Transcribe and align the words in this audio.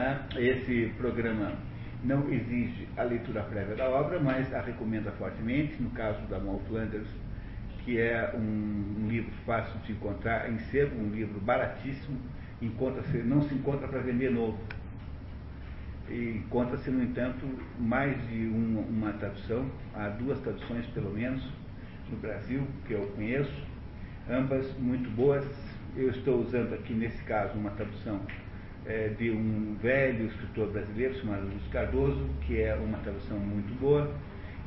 é? 0.00 0.20
esse 0.36 0.92
programa 0.96 1.52
não 2.02 2.30
exige 2.32 2.88
a 2.96 3.02
leitura 3.02 3.42
prévia 3.42 3.76
da 3.76 3.88
obra, 3.88 4.18
mas 4.18 4.52
a 4.54 4.60
recomenda 4.60 5.10
fortemente, 5.12 5.80
no 5.82 5.90
caso 5.90 6.20
da 6.26 6.38
Mal 6.38 6.58
Flanders, 6.66 7.08
que 7.84 7.98
é 7.98 8.32
um, 8.34 9.04
um, 9.04 9.08
livro 9.08 9.30
fácil 9.44 9.78
de 9.80 9.92
encontrar 9.92 10.50
em 10.50 10.58
sebo, 10.70 10.96
um 10.96 11.10
livro 11.10 11.40
baratíssimo, 11.40 12.18
encontra-se, 12.60 13.18
não 13.18 13.42
se 13.42 13.54
encontra 13.54 13.88
para 13.88 14.00
vender 14.00 14.30
novo. 14.30 14.58
Encontra-se, 16.08 16.90
no 16.90 17.02
entanto, 17.02 17.46
mais 17.78 18.16
de 18.28 18.46
uma 18.46 19.12
tradução, 19.12 19.70
há 19.94 20.08
duas 20.08 20.40
traduções 20.40 20.86
pelo 20.86 21.12
menos, 21.12 21.46
no 22.10 22.16
Brasil, 22.16 22.66
que 22.86 22.94
eu 22.94 23.06
conheço, 23.14 23.64
ambas 24.28 24.76
muito 24.78 25.08
boas. 25.10 25.44
Eu 25.96 26.10
estou 26.10 26.40
usando 26.40 26.74
aqui, 26.74 26.92
nesse 26.92 27.22
caso, 27.24 27.54
uma 27.54 27.70
tradução 27.70 28.20
é, 28.86 29.08
de 29.08 29.30
um 29.30 29.76
velho 29.82 30.26
escritor 30.26 30.68
brasileiro 30.70 31.14
chamado 31.20 31.46
Luiz 31.46 31.66
Cardoso, 31.68 32.28
que 32.42 32.60
é 32.60 32.74
uma 32.74 32.98
tradução 32.98 33.38
muito 33.38 33.78
boa, 33.78 34.12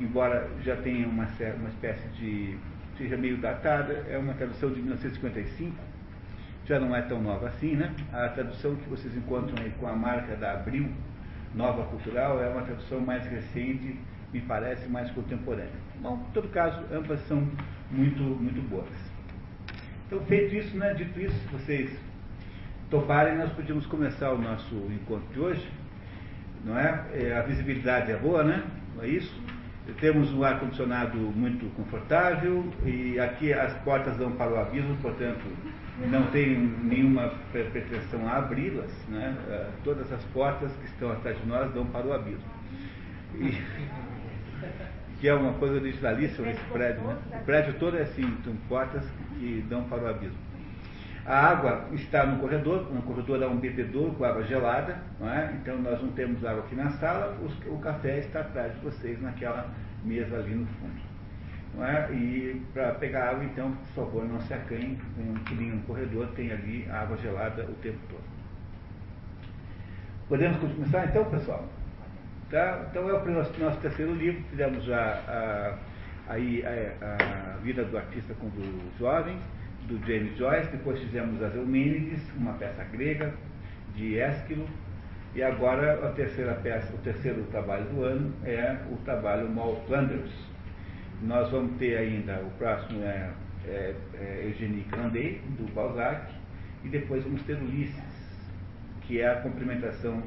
embora 0.00 0.48
já 0.62 0.76
tenha 0.76 1.06
uma, 1.06 1.26
uma 1.56 1.68
espécie 1.68 2.08
de. 2.18 2.56
seja 2.96 3.16
meio 3.16 3.36
datada, 3.38 4.04
é 4.08 4.16
uma 4.16 4.34
tradução 4.34 4.70
de 4.70 4.80
1955, 4.80 5.76
já 6.66 6.80
não 6.80 6.94
é 6.94 7.02
tão 7.02 7.20
nova 7.20 7.48
assim, 7.48 7.74
né? 7.76 7.94
A 8.12 8.28
tradução 8.28 8.74
que 8.76 8.88
vocês 8.88 9.16
encontram 9.16 9.62
aí 9.62 9.70
com 9.78 9.86
a 9.86 9.94
marca 9.94 10.34
da 10.36 10.52
Abril, 10.52 10.88
Nova 11.54 11.84
Cultural, 11.84 12.42
é 12.42 12.48
uma 12.48 12.62
tradução 12.62 13.00
mais 13.00 13.26
recente, 13.26 13.98
me 14.32 14.40
parece 14.40 14.88
mais 14.88 15.10
contemporânea. 15.10 15.84
Bom, 16.00 16.24
em 16.28 16.32
todo 16.32 16.48
caso, 16.48 16.82
ambas 16.92 17.20
são 17.28 17.48
muito, 17.90 18.22
muito 18.22 18.60
boas. 18.68 18.88
Então, 20.06 20.20
feito 20.26 20.54
isso, 20.54 20.76
né, 20.76 20.94
dito 20.94 21.18
isso, 21.20 21.36
vocês 21.50 21.90
toparem, 22.90 23.36
nós 23.36 23.50
podíamos 23.52 23.86
começar 23.86 24.32
o 24.32 24.38
nosso 24.38 24.74
encontro 24.90 25.26
de 25.32 25.40
hoje. 25.40 25.68
Não 26.64 26.78
é? 26.78 27.04
é 27.12 27.36
a 27.36 27.42
visibilidade 27.42 28.10
é 28.10 28.16
boa, 28.16 28.42
né? 28.42 28.62
Não 28.96 29.04
é 29.04 29.08
isso? 29.08 29.34
Temos 30.00 30.32
um 30.32 30.42
ar-condicionado 30.42 31.18
muito 31.18 31.66
confortável 31.76 32.64
e 32.86 33.20
aqui 33.20 33.52
as 33.52 33.72
portas 33.82 34.16
dão 34.16 34.32
para 34.32 34.50
o 34.50 34.58
abismo, 34.58 34.96
portanto, 35.02 35.44
não 36.10 36.26
tem 36.28 36.56
nenhuma 36.56 37.34
pretensão 37.52 38.26
a 38.26 38.38
abri-las. 38.38 38.90
Né? 39.08 39.36
É, 39.48 39.68
todas 39.84 40.10
as 40.10 40.24
portas 40.26 40.72
que 40.76 40.86
estão 40.86 41.12
atrás 41.12 41.38
de 41.38 41.46
nós 41.46 41.70
dão 41.74 41.84
para 41.86 42.06
o 42.06 42.12
abismo. 42.14 42.44
E, 43.34 43.60
que 45.20 45.28
é 45.28 45.34
uma 45.34 45.52
coisa 45.54 45.74
originalíssima 45.74 46.48
esse 46.48 46.64
prédio. 46.72 47.02
Né? 47.02 47.18
O 47.32 47.44
prédio 47.44 47.74
todo 47.74 47.98
é 47.98 48.02
assim, 48.02 48.36
são 48.42 48.56
portas 48.68 49.04
que 49.38 49.64
dão 49.68 49.84
para 49.84 50.02
o 50.02 50.08
abismo. 50.08 50.38
A 51.26 51.52
água 51.52 51.88
está 51.92 52.26
no 52.26 52.38
corredor, 52.38 52.92
no 52.92 53.00
corredor 53.00 53.42
há 53.42 53.48
um 53.48 53.56
bebedouro 53.56 54.12
com 54.12 54.24
água 54.24 54.42
gelada, 54.44 54.98
é? 55.22 55.54
então 55.54 55.78
nós 55.78 56.00
não 56.02 56.10
temos 56.10 56.44
água 56.44 56.64
aqui 56.64 56.74
na 56.74 56.90
sala, 56.90 57.34
o, 57.66 57.78
café 57.78 58.18
está 58.18 58.40
atrás 58.40 58.74
de 58.74 58.80
vocês 58.80 59.20
naquela 59.22 59.70
mesa 60.04 60.36
ali 60.36 60.54
no 60.54 60.66
fundo. 60.66 61.14
É? 61.82 62.12
E 62.12 62.62
para 62.74 62.92
pegar 62.94 63.30
água, 63.30 63.44
então, 63.44 63.72
por 63.72 64.04
favor, 64.04 64.24
não 64.26 64.38
se 64.42 64.52
acanhe, 64.52 64.98
nem 65.56 65.72
um 65.72 65.80
corredor 65.82 66.28
tem 66.36 66.52
ali 66.52 66.86
água 66.90 67.16
gelada 67.16 67.64
o 67.64 67.74
tempo 67.76 67.98
todo. 68.10 68.24
Podemos 70.28 70.58
começar 70.58 71.06
então, 71.06 71.24
pessoal? 71.30 71.66
Tá? 72.50 72.86
Então 72.90 73.08
é 73.08 73.12
o 73.14 73.30
nosso, 73.30 73.58
nosso 73.58 73.80
terceiro 73.80 74.14
livro, 74.14 74.42
fizemos 74.50 74.84
já 74.84 75.00
a, 75.26 75.78
a, 76.28 76.34
a, 76.34 77.54
a 77.54 77.56
vida 77.62 77.82
do 77.82 77.96
artista 77.96 78.34
quando 78.38 78.98
jovem 78.98 79.38
do 79.88 79.98
James 80.06 80.36
Joyce, 80.36 80.70
depois 80.70 80.98
fizemos 81.00 81.42
as 81.42 81.54
Eumênides, 81.54 82.20
uma 82.36 82.54
peça 82.54 82.84
grega 82.84 83.34
de 83.94 84.18
Ésquilo, 84.18 84.66
e 85.34 85.42
agora 85.42 86.06
a 86.06 86.12
terceira 86.12 86.54
peça, 86.54 86.94
o 86.94 86.98
terceiro 86.98 87.42
trabalho 87.50 87.84
do 87.86 88.02
ano 88.02 88.32
é 88.44 88.78
o 88.90 88.96
trabalho 88.98 89.48
Mal 89.48 89.82
Flanders. 89.86 90.32
Nós 91.22 91.50
vamos 91.50 91.76
ter 91.78 91.96
ainda, 91.96 92.40
o 92.40 92.50
próximo 92.58 93.02
é, 93.02 93.30
é, 93.66 93.94
é 94.14 94.84
Grandet, 94.90 95.40
do 95.58 95.72
Balzac, 95.74 96.32
e 96.84 96.88
depois 96.88 97.24
vamos 97.24 97.42
ter 97.42 97.56
Ulisses, 97.56 97.94
que 99.02 99.20
é 99.20 99.30
a 99.30 99.36
complementação 99.36 100.22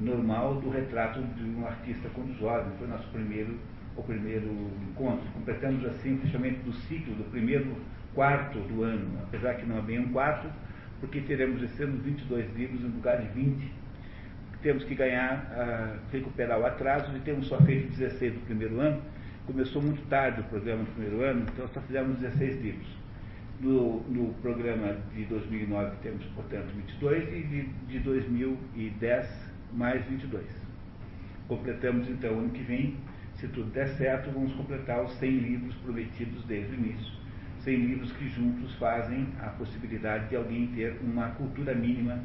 normal 0.00 0.54
do 0.56 0.70
retrato 0.70 1.20
de 1.20 1.44
um 1.44 1.66
artista 1.66 2.08
quando 2.14 2.36
jovem, 2.38 2.72
foi 2.78 2.86
nosso 2.86 3.08
primeiro, 3.08 3.58
o 3.96 4.02
primeiro 4.02 4.70
encontro. 4.90 5.26
Completamos 5.34 5.84
assim 5.84 6.14
o 6.14 6.18
fechamento 6.20 6.62
do 6.62 6.72
ciclo, 6.72 7.14
do 7.14 7.30
primeiro 7.30 7.76
quarto 8.14 8.58
do 8.60 8.82
ano, 8.82 9.18
apesar 9.22 9.54
que 9.54 9.66
não 9.66 9.78
é 9.78 9.82
bem 9.82 9.98
um 9.98 10.12
quarto, 10.12 10.48
porque 11.00 11.20
teremos 11.20 11.62
esse 11.62 11.82
ano 11.82 11.98
22 12.02 12.54
livros 12.54 12.80
no 12.80 12.88
lugar 12.88 13.20
de 13.20 13.28
20. 13.28 13.72
Temos 14.62 14.84
que 14.84 14.94
ganhar, 14.94 15.50
uh, 15.50 16.12
recuperar 16.12 16.60
o 16.60 16.66
atraso 16.66 17.14
e 17.16 17.20
temos 17.20 17.48
só 17.48 17.60
feito 17.62 17.90
16 17.96 18.34
do 18.34 18.40
primeiro 18.40 18.78
ano. 18.80 19.02
Começou 19.46 19.82
muito 19.82 20.06
tarde 20.08 20.40
o 20.40 20.44
programa 20.44 20.84
do 20.84 20.90
primeiro 20.92 21.22
ano, 21.22 21.46
então 21.52 21.66
só 21.68 21.80
fizemos 21.80 22.18
16 22.18 22.62
livros. 22.62 23.02
No, 23.60 24.00
no 24.08 24.34
programa 24.34 24.96
de 25.14 25.24
2009 25.24 25.96
temos, 26.02 26.24
portanto, 26.26 26.72
22 26.74 27.28
e 27.28 27.42
de, 27.42 27.62
de 27.88 27.98
2010 28.00 29.52
mais 29.72 30.04
22. 30.06 30.44
Completamos 31.48 32.08
então 32.08 32.38
ano 32.38 32.50
que 32.50 32.62
vem, 32.62 32.96
se 33.34 33.48
tudo 33.48 33.70
der 33.70 33.88
certo, 33.88 34.30
vamos 34.30 34.52
completar 34.54 35.02
os 35.02 35.12
100 35.14 35.30
livros 35.30 35.74
prometidos 35.76 36.44
desde 36.44 36.72
o 36.72 36.74
início 36.74 37.21
100 37.64 37.76
livros 37.76 38.12
que 38.12 38.28
juntos 38.28 38.74
fazem 38.74 39.28
a 39.40 39.48
possibilidade 39.50 40.28
de 40.28 40.36
alguém 40.36 40.66
ter 40.68 40.98
uma 41.02 41.28
cultura 41.30 41.74
mínima, 41.74 42.18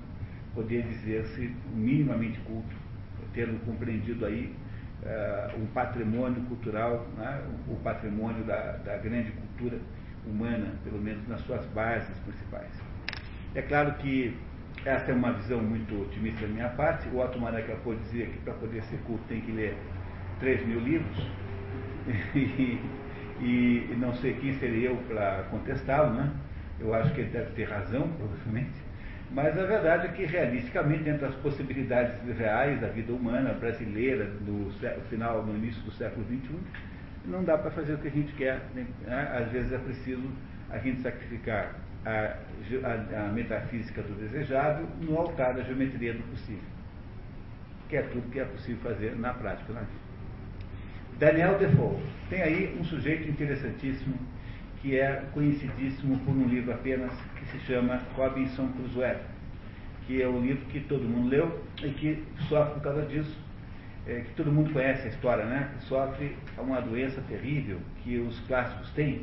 poder 0.53 0.83
dizer-se 0.83 1.53
minimamente 1.75 2.39
culto, 2.39 2.75
tendo 3.33 3.63
compreendido 3.63 4.25
aí 4.25 4.53
uh, 5.03 5.61
um 5.61 5.67
patrimônio 5.67 6.41
cultural, 6.43 7.07
né, 7.17 7.43
o 7.67 7.75
patrimônio 7.75 8.43
da, 8.45 8.77
da 8.77 8.97
grande 8.97 9.31
cultura 9.31 9.79
humana, 10.25 10.73
pelo 10.83 10.99
menos 10.99 11.27
nas 11.27 11.41
suas 11.41 11.63
bases 11.67 12.17
principais. 12.19 12.71
É 13.53 13.61
claro 13.61 13.93
que 13.93 14.35
essa 14.85 15.11
é 15.11 15.13
uma 15.13 15.33
visão 15.33 15.61
muito 15.61 16.01
otimista 16.01 16.41
da 16.41 16.47
minha 16.47 16.69
parte. 16.69 17.07
O 17.09 17.19
Otto 17.19 17.39
Maracapô 17.39 17.93
dizia 17.95 18.25
que 18.25 18.37
para 18.39 18.53
poder 18.53 18.81
ser 18.83 18.97
culto 18.99 19.23
tem 19.27 19.41
que 19.41 19.51
ler 19.51 19.77
3 20.39 20.65
mil 20.65 20.79
livros. 20.79 21.17
E, 23.39 23.95
não 23.97 24.13
sei 24.15 24.33
quem 24.33 24.53
seria 24.59 24.89
eu 24.89 24.95
para 25.07 25.43
contestá-lo, 25.49 26.13
né? 26.13 26.31
Eu 26.79 26.93
acho 26.93 27.13
que 27.13 27.21
ele 27.21 27.29
deve 27.29 27.51
ter 27.51 27.65
razão, 27.65 28.07
provavelmente. 28.09 28.87
Mas 29.31 29.57
a 29.57 29.65
verdade 29.65 30.07
é 30.07 30.09
que, 30.11 30.25
realisticamente, 30.25 31.09
entre 31.09 31.25
as 31.25 31.35
possibilidades 31.35 32.15
reais 32.37 32.79
da 32.79 32.87
vida 32.87 33.11
humana 33.11 33.53
brasileira 33.53 34.25
no 34.41 34.71
final, 35.09 35.45
no 35.45 35.55
início 35.55 35.81
do 35.83 35.91
século 35.91 36.25
XXI, 36.25 36.55
não 37.25 37.43
dá 37.43 37.57
para 37.57 37.71
fazer 37.71 37.93
o 37.93 37.97
que 37.97 38.07
a 38.07 38.11
gente 38.11 38.33
quer. 38.33 38.61
Né? 38.73 38.87
Às 39.37 39.51
vezes 39.51 39.71
é 39.73 39.77
preciso 39.77 40.23
a 40.69 40.77
gente 40.77 41.01
sacrificar 41.01 41.75
a, 42.05 42.37
a, 42.83 43.25
a 43.25 43.31
metafísica 43.31 44.01
do 44.01 44.15
desejado 44.15 44.87
no 45.01 45.17
altar 45.17 45.53
da 45.53 45.63
geometria 45.63 46.13
do 46.13 46.23
possível, 46.29 46.63
que 47.89 47.97
é 47.97 48.01
tudo 48.03 48.29
que 48.31 48.39
é 48.39 48.45
possível 48.45 48.81
fazer 48.81 49.15
na 49.17 49.33
prática 49.33 49.73
na 49.73 49.81
vida. 49.81 50.06
Daniel 51.19 51.57
Defoe. 51.57 51.97
Tem 52.29 52.41
aí 52.41 52.77
um 52.79 52.83
sujeito 52.83 53.27
interessantíssimo 53.27 54.15
que 54.81 54.99
é 54.99 55.23
conhecidíssimo 55.33 56.19
por 56.19 56.31
um 56.31 56.47
livro 56.47 56.71
apenas 56.71 57.11
que 57.35 57.45
se 57.45 57.59
chama 57.65 57.99
Robinson 58.15 58.67
Crusoe, 58.73 59.15
que 60.05 60.21
é 60.21 60.27
um 60.27 60.39
livro 60.41 60.63
que 60.65 60.79
todo 60.81 61.03
mundo 61.03 61.29
leu 61.29 61.63
e 61.83 61.89
que 61.89 62.23
sofre 62.47 62.75
por 62.75 62.83
causa 62.83 63.01
disso, 63.07 63.35
é, 64.05 64.21
que 64.21 64.33
todo 64.35 64.51
mundo 64.51 64.71
conhece 64.71 65.07
a 65.07 65.09
história, 65.09 65.45
né? 65.45 65.71
Sofre 65.81 66.35
uma 66.57 66.79
doença 66.81 67.19
terrível 67.27 67.79
que 68.03 68.19
os 68.19 68.39
clássicos 68.41 68.91
têm. 68.91 69.19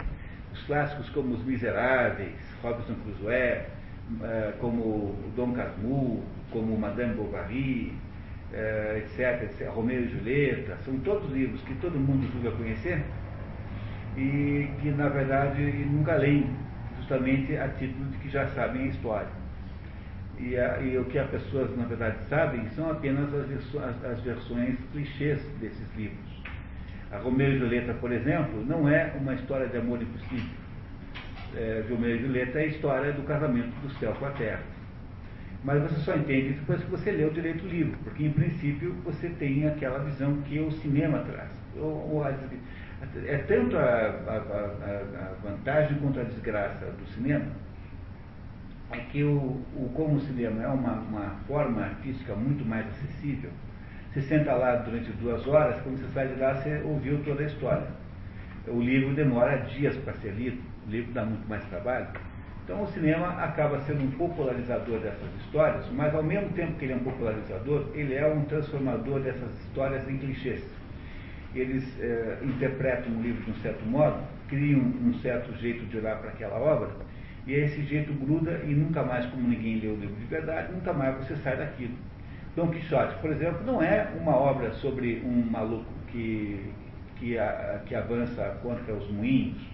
Os 0.53 0.62
clássicos 0.65 1.09
como 1.10 1.34
Os 1.34 1.44
Miseráveis, 1.44 2.34
Robinson 2.60 2.94
Crusoe, 3.04 3.33
é, 3.33 4.53
como 4.59 5.16
Dom 5.37 5.53
Casmurro, 5.53 6.25
como 6.50 6.77
Madame 6.77 7.15
Bovary, 7.15 7.93
etc, 8.98 9.42
etc, 9.42 9.68
Romeu 9.68 10.03
e 10.03 10.09
Julieta, 10.09 10.77
são 10.84 10.98
todos 11.01 11.30
livros 11.33 11.60
que 11.62 11.74
todo 11.77 11.98
mundo 11.98 12.30
julga 12.33 12.56
conhecer 12.56 13.03
e 14.16 14.68
que, 14.80 14.91
na 14.91 15.09
verdade, 15.09 15.60
nunca 15.86 16.15
leem, 16.15 16.48
justamente 16.98 17.56
a 17.56 17.68
título 17.68 18.04
de 18.10 18.18
que 18.18 18.28
já 18.28 18.47
sabem 18.48 18.83
a 18.83 18.86
história. 18.86 19.45
E, 20.39 20.56
a, 20.56 20.80
e 20.80 20.98
o 20.98 21.04
que 21.06 21.18
as 21.18 21.28
pessoas, 21.30 21.77
na 21.77 21.84
verdade, 21.84 22.16
sabem 22.28 22.68
são 22.71 22.91
apenas 22.91 23.33
as, 23.34 23.51
as, 23.77 24.04
as 24.04 24.21
versões 24.21 24.77
clichês 24.92 25.41
desses 25.60 25.97
livros. 25.97 26.42
A 27.10 27.18
Romeu 27.18 27.53
e 27.53 27.59
Julieta, 27.59 27.95
por 27.95 28.12
exemplo, 28.12 28.65
não 28.65 28.89
é 28.89 29.12
uma 29.21 29.34
história 29.34 29.66
de 29.68 29.77
amor 29.77 30.01
impossível. 30.03 30.65
É, 31.56 31.84
Romeu 31.89 32.16
e 32.16 32.18
Julieta 32.21 32.59
é 32.59 32.65
a 32.65 32.66
história 32.66 33.12
do 33.12 33.22
casamento 33.22 33.71
do 33.83 33.91
céu 33.98 34.12
com 34.15 34.27
a 34.27 34.30
terra 34.30 34.73
mas 35.65 35.83
você 35.83 35.97
só 36.03 36.15
entende 36.15 36.53
depois 36.53 36.83
que 36.84 36.91
você 36.91 37.11
lê 37.11 37.25
o 37.25 37.31
direito 37.31 37.66
livro, 37.66 37.97
porque 38.05 38.25
em 38.25 38.31
princípio 38.31 38.95
você 39.03 39.31
tem 39.31 39.66
aquela 39.66 39.99
visão 40.01 40.37
que 40.43 40.61
o 40.61 40.71
cinema 40.71 41.21
traz. 41.21 41.51
é 43.27 43.39
tanto 43.39 43.77
a, 43.77 43.81
a, 43.81 44.37
a, 44.37 45.34
vantagem 45.43 45.99
quanto 45.99 46.21
a 46.21 46.25
desgraça 46.25 46.84
do 46.84 47.07
cinema. 47.15 47.47
é 48.93 48.99
que 48.99 49.25
o, 49.25 49.63
o, 49.75 49.91
como 49.95 50.16
o 50.16 50.21
cinema 50.21 50.63
é 50.63 50.69
uma, 50.69 51.01
uma 51.01 51.31
forma 51.47 51.81
artística 51.81 52.34
muito 52.34 52.65
mais 52.65 52.87
acessível, 52.89 53.51
você 54.13 54.21
senta 54.21 54.53
lá 54.53 54.77
durante 54.77 55.11
duas 55.13 55.47
horas, 55.47 55.81
quando 55.83 55.99
você 55.99 56.13
sai 56.13 56.28
de 56.28 56.39
lá, 56.39 56.55
você 56.55 56.83
ouviu 56.84 57.19
toda 57.25 57.43
a 57.43 57.47
história. 57.47 57.89
O 58.69 58.81
livro 58.81 59.15
demora 59.15 59.57
dias 59.57 59.97
para 59.97 60.13
ser 60.15 60.33
lido, 60.33 60.63
o 60.87 60.91
livro 60.91 61.13
dá 61.13 61.25
muito 61.25 61.49
mais 61.49 61.65
trabalho. 61.65 62.09
Então 62.65 62.83
o 62.83 62.87
cinema 62.89 63.28
acaba 63.43 63.78
sendo 63.83 64.05
um 64.05 64.11
popularizador 64.13 64.99
dessas 65.01 65.28
histórias, 65.43 65.84
mas 65.93 66.15
ao 66.15 66.22
mesmo 66.22 66.49
tempo 66.51 66.72
que 66.78 66.87
ele 66.87 66.95
é 66.95 66.97
um 66.97 67.05
popularizador, 67.05 67.84
ele 67.95 68.15
é 68.15 68.27
um 68.27 68.43
transformador 68.47 69.21
dessas 69.21 69.51
histórias 69.61 70.09
em 70.09 70.16
clichês. 70.16 70.65
Eles 71.55 71.84
é, 72.01 72.39
interpretam 72.43 73.13
o 73.13 73.22
livro 73.22 73.45
de 73.45 73.51
um 73.51 73.55
certo 73.57 73.84
modo, 73.84 74.19
criam 74.49 74.81
um 74.81 75.13
certo 75.21 75.55
jeito 75.59 75.84
de 75.87 75.99
olhar 75.99 76.16
para 76.19 76.31
aquela 76.31 76.59
obra, 76.59 76.89
e 77.47 77.53
esse 77.53 77.83
jeito 77.83 78.13
gruda 78.15 78.63
e 78.65 78.75
nunca 78.75 79.03
mais, 79.03 79.27
como 79.27 79.47
ninguém 79.47 79.78
lê 79.81 79.89
o 79.89 79.97
livro 79.97 80.16
de 80.16 80.25
verdade, 80.25 80.72
nunca 80.72 80.95
mais 80.95 81.16
você 81.16 81.37
sai 81.37 81.59
daquilo. 81.59 81.95
Dom 82.57 82.69
Quixote, 82.69 83.15
por 83.19 83.31
exemplo, 83.31 83.63
não 83.66 83.83
é 83.83 84.09
uma 84.19 84.34
obra 84.34 84.72
sobre 84.75 85.21
um 85.22 85.51
maluco 85.51 85.93
que, 86.09 86.72
que, 87.16 87.39
a, 87.39 87.83
que 87.84 87.95
avança 87.95 88.57
contra 88.63 88.95
os 88.95 89.11
moinhos, 89.11 89.73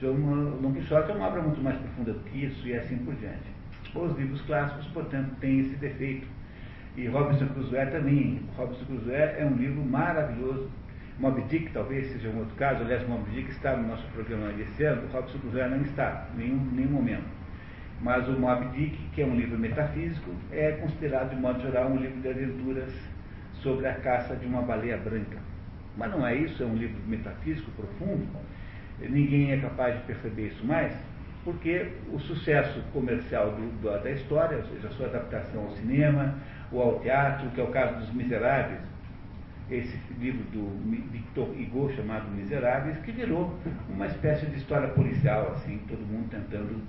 Dom 0.00 0.72
Quixote 0.74 1.10
é 1.10 1.14
uma 1.14 1.26
obra 1.26 1.42
muito 1.42 1.60
mais 1.60 1.76
profunda 1.76 2.12
do 2.12 2.20
que 2.20 2.44
isso 2.44 2.68
e 2.68 2.74
assim 2.74 2.98
por 2.98 3.14
diante. 3.16 3.58
Os 3.94 4.16
livros 4.16 4.40
clássicos, 4.42 4.86
portanto, 4.88 5.34
têm 5.40 5.60
esse 5.60 5.74
defeito. 5.76 6.26
E 6.96 7.08
Robinson 7.08 7.46
Crusoe 7.48 7.86
também. 7.86 8.40
Robinson 8.56 8.84
Crusoe 8.84 9.14
é 9.14 9.44
um 9.44 9.56
livro 9.56 9.84
maravilhoso. 9.84 10.70
Moby 11.18 11.42
Dick 11.48 11.72
talvez 11.72 12.06
seja 12.12 12.28
um 12.28 12.38
outro 12.38 12.54
caso. 12.54 12.84
Aliás, 12.84 13.06
Moby 13.08 13.28
Dick 13.32 13.50
está 13.50 13.76
no 13.76 13.88
nosso 13.88 14.06
programa 14.12 14.52
esse 14.60 14.84
ano. 14.84 15.08
Robinson 15.12 15.38
Crusoe 15.38 15.68
não 15.68 15.82
está, 15.82 16.28
em 16.34 16.38
nenhum, 16.38 16.64
nenhum 16.72 16.90
momento. 16.90 17.26
Mas 18.00 18.28
o 18.28 18.32
Moby 18.38 18.68
Dick, 18.68 18.96
que 19.14 19.22
é 19.22 19.26
um 19.26 19.34
livro 19.34 19.58
metafísico, 19.58 20.30
é 20.52 20.72
considerado, 20.72 21.30
de 21.30 21.36
modo 21.40 21.60
geral, 21.60 21.90
um 21.90 21.96
livro 21.96 22.20
de 22.20 22.28
aventuras 22.28 22.92
sobre 23.54 23.88
a 23.88 23.94
caça 23.94 24.36
de 24.36 24.46
uma 24.46 24.62
baleia 24.62 24.96
branca. 24.96 25.38
Mas 25.96 26.12
não 26.12 26.24
é 26.24 26.36
isso, 26.36 26.62
é 26.62 26.66
um 26.66 26.76
livro 26.76 27.00
metafísico 27.08 27.68
profundo 27.72 28.28
ninguém 29.00 29.52
é 29.52 29.56
capaz 29.58 29.96
de 29.96 30.02
perceber 30.02 30.48
isso 30.48 30.64
mais, 30.64 30.92
porque 31.44 31.92
o 32.12 32.18
sucesso 32.18 32.80
comercial 32.92 33.52
do, 33.52 33.80
do, 33.80 34.02
da 34.02 34.10
história, 34.10 34.58
ou 34.58 34.64
seja, 34.64 34.88
a 34.88 34.90
sua 34.92 35.06
adaptação 35.06 35.64
ao 35.64 35.70
cinema 35.72 36.34
ou 36.70 36.82
ao 36.82 37.00
teatro, 37.00 37.48
que 37.50 37.60
é 37.60 37.64
o 37.64 37.68
caso 37.68 38.00
dos 38.00 38.12
Miseráveis, 38.12 38.80
esse 39.70 39.98
livro 40.18 40.42
do 40.50 41.10
Victor 41.10 41.48
Hugo 41.48 41.92
chamado 41.94 42.30
Miseráveis, 42.30 42.98
que 42.98 43.12
virou 43.12 43.54
uma 43.88 44.06
espécie 44.06 44.46
de 44.46 44.56
história 44.56 44.88
policial, 44.88 45.52
assim, 45.52 45.78
todo 45.88 46.00
mundo 46.00 46.28
tentando 46.30 46.82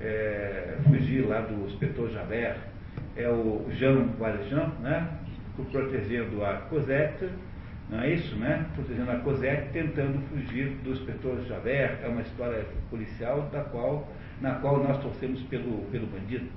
é, 0.00 0.76
fugir 0.84 1.26
lá 1.26 1.40
do 1.40 1.66
inspetor 1.66 2.10
Javert. 2.10 2.56
É 3.16 3.28
o 3.28 3.64
Jean 3.70 4.06
Valjean, 4.18 4.72
né, 4.80 5.08
protegendo 5.70 6.44
a 6.44 6.54
Cosette, 6.68 7.28
não 7.90 8.00
é 8.00 8.10
isso, 8.10 8.34
né? 8.36 8.66
Protegendo 8.74 9.10
a 9.10 9.16
Cosette, 9.20 9.72
tentando 9.72 10.18
fugir 10.28 10.70
do 10.82 10.92
inspetor 10.92 11.40
Javert. 11.46 11.98
É 12.02 12.08
uma 12.08 12.22
história 12.22 12.66
policial 12.88 13.42
da 13.52 13.62
qual, 13.64 14.08
na 14.40 14.54
qual 14.56 14.82
nós 14.82 15.02
torcemos 15.02 15.42
pelo, 15.42 15.84
pelo 15.90 16.06
bandido. 16.06 16.48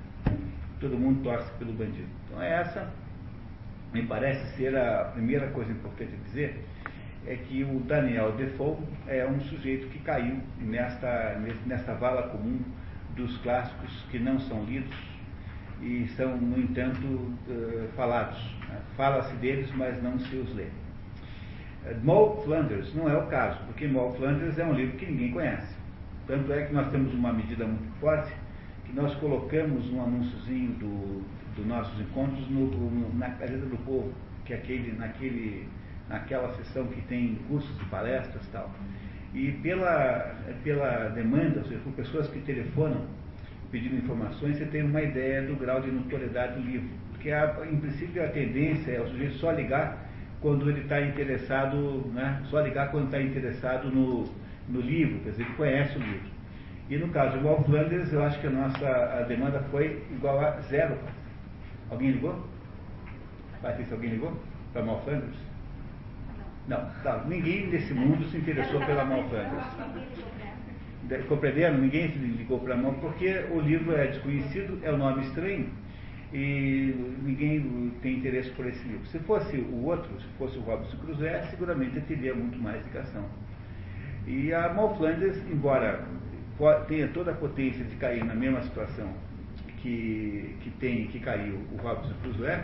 Todo 0.80 0.96
mundo 0.96 1.22
torce 1.22 1.50
pelo 1.58 1.72
bandido. 1.72 2.08
Então 2.26 2.42
essa, 2.42 2.90
me 3.92 4.02
parece 4.04 4.56
ser 4.56 4.76
a 4.76 5.10
primeira 5.12 5.48
coisa 5.48 5.70
importante 5.70 6.12
a 6.14 6.28
dizer, 6.28 6.64
é 7.26 7.36
que 7.36 7.62
o 7.62 7.80
Daniel 7.80 8.32
Defoe 8.32 8.78
é 9.06 9.26
um 9.26 9.40
sujeito 9.42 9.88
que 9.88 9.98
caiu 9.98 10.38
nesta, 10.58 11.38
nesta 11.66 11.94
vala 11.94 12.28
comum 12.28 12.60
dos 13.14 13.36
clássicos 13.38 14.06
que 14.10 14.18
não 14.18 14.38
são 14.40 14.64
lidos 14.64 14.96
e 15.82 16.08
são, 16.16 16.36
no 16.36 16.58
entanto, 16.58 17.06
uh, 17.06 17.88
falados. 17.94 18.38
Né? 18.68 18.80
Fala-se 18.96 19.34
deles, 19.36 19.70
mas 19.76 20.02
não 20.02 20.18
se 20.18 20.36
os 20.36 20.54
lê. 20.54 20.68
Moe 22.02 22.44
Flanders 22.44 22.94
não 22.94 23.08
é 23.08 23.16
o 23.16 23.26
caso, 23.26 23.58
porque 23.66 23.86
Moe 23.86 24.16
Flanders 24.16 24.58
é 24.58 24.64
um 24.64 24.74
livro 24.74 24.96
que 24.96 25.06
ninguém 25.06 25.30
conhece. 25.32 25.76
Tanto 26.26 26.52
é 26.52 26.64
que 26.64 26.72
nós 26.72 26.90
temos 26.90 27.12
uma 27.14 27.32
medida 27.32 27.66
muito 27.66 27.90
forte 28.00 28.32
que 28.88 28.94
nós 28.94 29.14
colocamos 29.16 29.90
um 29.92 30.02
anúnciozinho 30.02 30.72
dos 30.72 31.22
do 31.56 31.66
nossos 31.66 32.00
encontros 32.00 32.48
no, 32.48 32.66
no, 32.66 33.18
na 33.18 33.28
Gazeta 33.28 33.66
do 33.66 33.76
Povo, 33.84 34.12
que 34.44 34.52
é 34.52 34.56
aquele, 34.56 34.92
naquele, 34.92 35.68
naquela 36.08 36.54
sessão 36.54 36.86
que 36.86 37.00
tem 37.02 37.38
cursos 37.48 37.70
e 37.80 37.84
palestras 37.86 38.42
e 38.46 38.50
tal. 38.50 38.70
E 39.34 39.52
pela, 39.62 40.36
pela 40.62 41.08
demanda, 41.08 41.58
ou 41.58 41.64
seja, 41.64 41.80
por 41.80 41.92
pessoas 41.92 42.28
que 42.28 42.38
telefonam 42.40 43.04
pedindo 43.70 43.96
informações, 43.96 44.56
você 44.56 44.64
tem 44.66 44.82
uma 44.82 45.02
ideia 45.02 45.42
do 45.42 45.54
grau 45.56 45.80
de 45.80 45.90
notoriedade 45.90 46.54
do 46.54 46.60
livro. 46.60 46.88
Porque, 47.12 47.30
a, 47.30 47.66
em 47.70 47.76
princípio, 47.76 48.24
a 48.24 48.28
tendência 48.28 48.92
é 48.92 49.00
o 49.00 49.08
sujeito 49.08 49.34
só 49.34 49.50
ligar 49.50 50.07
quando 50.40 50.70
ele 50.70 50.80
está 50.80 51.00
interessado, 51.00 52.06
né, 52.14 52.42
só 52.48 52.60
ligar 52.60 52.90
quando 52.90 53.06
está 53.06 53.20
interessado 53.20 53.90
no, 53.90 54.24
no 54.68 54.80
livro, 54.80 55.18
quer 55.20 55.30
dizer, 55.30 55.42
ele 55.42 55.54
conhece 55.54 55.96
o 55.96 56.00
livro. 56.00 56.38
E 56.88 56.96
no 56.96 57.08
caso 57.08 57.38
do 57.38 57.46
Wall 57.46 57.62
Flanders, 57.64 58.12
eu 58.12 58.22
acho 58.22 58.40
que 58.40 58.46
a 58.46 58.50
nossa 58.50 58.86
a 58.86 59.22
demanda 59.22 59.60
foi 59.70 60.02
igual 60.10 60.40
a 60.40 60.60
zero. 60.62 60.96
Alguém 61.90 62.12
ligou? 62.12 62.46
Patrícia, 63.60 63.94
alguém 63.94 64.10
ligou 64.10 64.32
para 64.72 64.82
Mal 64.82 65.02
Flanders? 65.02 65.36
Não, 66.66 66.88
tá, 67.02 67.24
ninguém 67.26 67.66
nesse 67.66 67.92
mundo 67.92 68.24
se 68.30 68.36
interessou 68.36 68.80
pela 68.86 69.04
Mal 69.04 69.24
Flanders. 69.28 69.66
Compreenderam? 71.28 71.78
Ninguém 71.78 72.10
se 72.10 72.18
ligou 72.18 72.60
para 72.60 72.74
a 72.74 72.76
Mal, 72.76 72.92
porque 72.94 73.44
o 73.50 73.60
livro 73.60 73.96
é 73.96 74.06
desconhecido, 74.06 74.78
é 74.82 74.92
um 74.92 74.98
nome 74.98 75.24
estranho 75.24 75.68
e 76.32 76.94
ninguém 77.22 77.92
tem 78.02 78.18
interesse 78.18 78.50
por 78.50 78.66
esse 78.66 78.86
livro. 78.86 79.06
Se 79.06 79.18
fosse 79.20 79.56
o 79.56 79.84
outro, 79.84 80.08
se 80.20 80.26
fosse 80.36 80.58
o 80.58 80.60
Robson 80.60 80.96
Crusoe, 80.98 81.30
seguramente 81.50 82.00
teria 82.02 82.34
muito 82.34 82.58
mais 82.58 82.84
ligação. 82.84 83.24
E 84.26 84.52
a 84.52 84.72
Mal 84.72 84.96
Flanders, 84.96 85.38
embora 85.50 86.04
tenha 86.86 87.08
toda 87.08 87.30
a 87.30 87.34
potência 87.34 87.84
de 87.84 87.96
cair 87.96 88.24
na 88.24 88.34
mesma 88.34 88.62
situação 88.62 89.10
que, 89.80 90.56
que 90.60 90.70
tem, 90.78 91.06
que 91.06 91.18
caiu 91.20 91.56
o 91.72 91.76
Robson 91.80 92.12
Crusoe, 92.22 92.58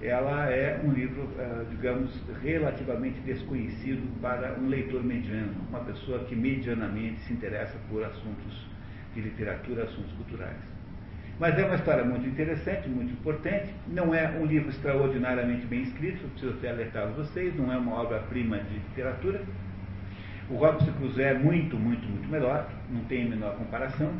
ela 0.00 0.50
é 0.50 0.80
um 0.84 0.92
livro, 0.92 1.28
eh, 1.38 1.64
digamos, 1.70 2.10
relativamente 2.42 3.20
desconhecido 3.20 4.02
para 4.20 4.58
um 4.58 4.68
leitor 4.68 5.02
mediano, 5.02 5.54
uma 5.68 5.80
pessoa 5.80 6.24
que 6.24 6.34
medianamente 6.34 7.20
se 7.20 7.32
interessa 7.32 7.78
por 7.88 8.04
assuntos 8.04 8.66
de 9.14 9.20
literatura, 9.20 9.84
assuntos 9.84 10.12
culturais. 10.14 10.71
Mas 11.38 11.58
é 11.58 11.64
uma 11.64 11.74
história 11.74 12.04
muito 12.04 12.26
interessante, 12.28 12.88
muito 12.88 13.12
importante. 13.12 13.72
Não 13.88 14.14
é 14.14 14.28
um 14.30 14.46
livro 14.46 14.68
extraordinariamente 14.70 15.66
bem 15.66 15.82
escrito, 15.82 16.28
preciso 16.30 16.52
até 16.58 16.70
alertar 16.70 17.08
vocês, 17.08 17.54
não 17.56 17.72
é 17.72 17.76
uma 17.76 18.00
obra-prima 18.00 18.58
de 18.58 18.74
literatura. 18.74 19.40
O 20.50 20.56
Robson 20.56 20.92
Crusoe 20.92 21.24
é 21.24 21.34
muito, 21.34 21.76
muito, 21.76 22.06
muito 22.06 22.28
melhor, 22.28 22.68
não 22.90 23.02
tem 23.04 23.26
a 23.26 23.28
menor 23.28 23.56
comparação, 23.56 24.12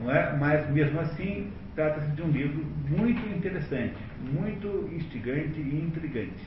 não 0.00 0.10
é? 0.10 0.34
mas 0.36 0.70
mesmo 0.70 0.98
assim 1.00 1.50
trata-se 1.74 2.10
de 2.12 2.22
um 2.22 2.30
livro 2.30 2.64
muito 2.88 3.20
interessante, 3.28 3.96
muito 4.32 4.88
instigante 4.92 5.60
e 5.60 5.84
intrigante, 5.84 6.42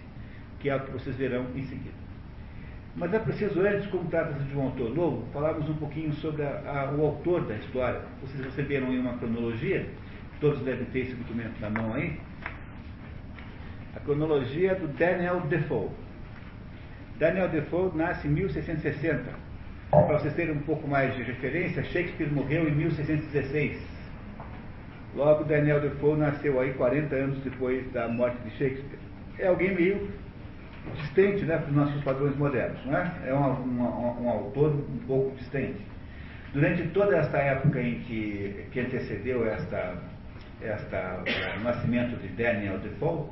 que 0.59 0.69
é 0.69 0.75
o 0.75 0.79
que 0.79 0.91
vocês 0.91 1.15
verão 1.15 1.45
em 1.55 1.63
seguida. 1.63 2.10
Mas 2.95 3.13
é 3.13 3.19
preciso, 3.19 3.61
antes, 3.61 3.87
como 3.87 4.09
trata-se 4.09 4.43
de 4.43 4.57
um 4.57 4.63
autor 4.63 4.93
novo, 4.93 5.25
falarmos 5.31 5.69
um 5.69 5.75
pouquinho 5.75 6.11
sobre 6.13 6.43
a, 6.43 6.59
a, 6.65 6.91
o 6.91 7.05
autor 7.05 7.45
da 7.45 7.55
história. 7.55 8.01
Vocês 8.21 8.43
receberam 8.43 8.87
aí 8.87 8.99
uma 8.99 9.17
cronologia, 9.17 9.85
todos 10.41 10.59
devem 10.61 10.85
ter 10.85 10.99
esse 10.99 11.13
documento 11.13 11.59
na 11.61 11.69
mão 11.69 11.93
aí. 11.93 12.19
A 13.95 13.99
cronologia 14.01 14.75
do 14.75 14.87
Daniel 14.89 15.39
Defoe. 15.41 15.89
Daniel 17.17 17.47
Defoe 17.49 17.91
nasce 17.95 18.27
em 18.27 18.31
1660. 18.31 19.23
Para 19.89 20.19
vocês 20.19 20.33
terem 20.33 20.53
um 20.53 20.61
pouco 20.61 20.87
mais 20.87 21.15
de 21.15 21.23
referência, 21.23 21.83
Shakespeare 21.83 22.31
morreu 22.31 22.67
em 22.67 22.71
1616. 22.71 23.81
Logo, 25.15 25.43
Daniel 25.43 25.79
Defoe 25.81 26.17
nasceu 26.17 26.59
aí 26.59 26.73
40 26.73 27.15
anos 27.15 27.37
depois 27.39 27.89
da 27.91 28.07
morte 28.07 28.37
de 28.43 28.49
Shakespeare. 28.51 28.99
É 29.37 29.47
alguém 29.47 29.75
meio 29.75 30.09
distante 30.95 31.45
né, 31.45 31.57
para 31.57 31.69
os 31.69 31.75
nossos 31.75 32.03
padrões 32.03 32.35
modernos. 32.37 32.83
Não 32.85 32.97
é 32.97 33.11
é 33.25 33.33
um, 33.33 34.29
autor 34.29 34.71
um 34.71 34.97
pouco 35.07 35.35
distante. 35.37 35.81
Durante 36.53 36.87
toda 36.89 37.15
esta 37.15 37.37
época 37.37 37.81
em 37.81 37.99
que, 38.01 38.65
que 38.71 38.79
antecedeu 38.79 39.47
esta, 39.47 39.95
esta, 40.61 41.23
o 41.59 41.63
nascimento 41.63 42.19
de 42.19 42.27
Daniel 42.29 42.77
Defoe, 42.79 43.29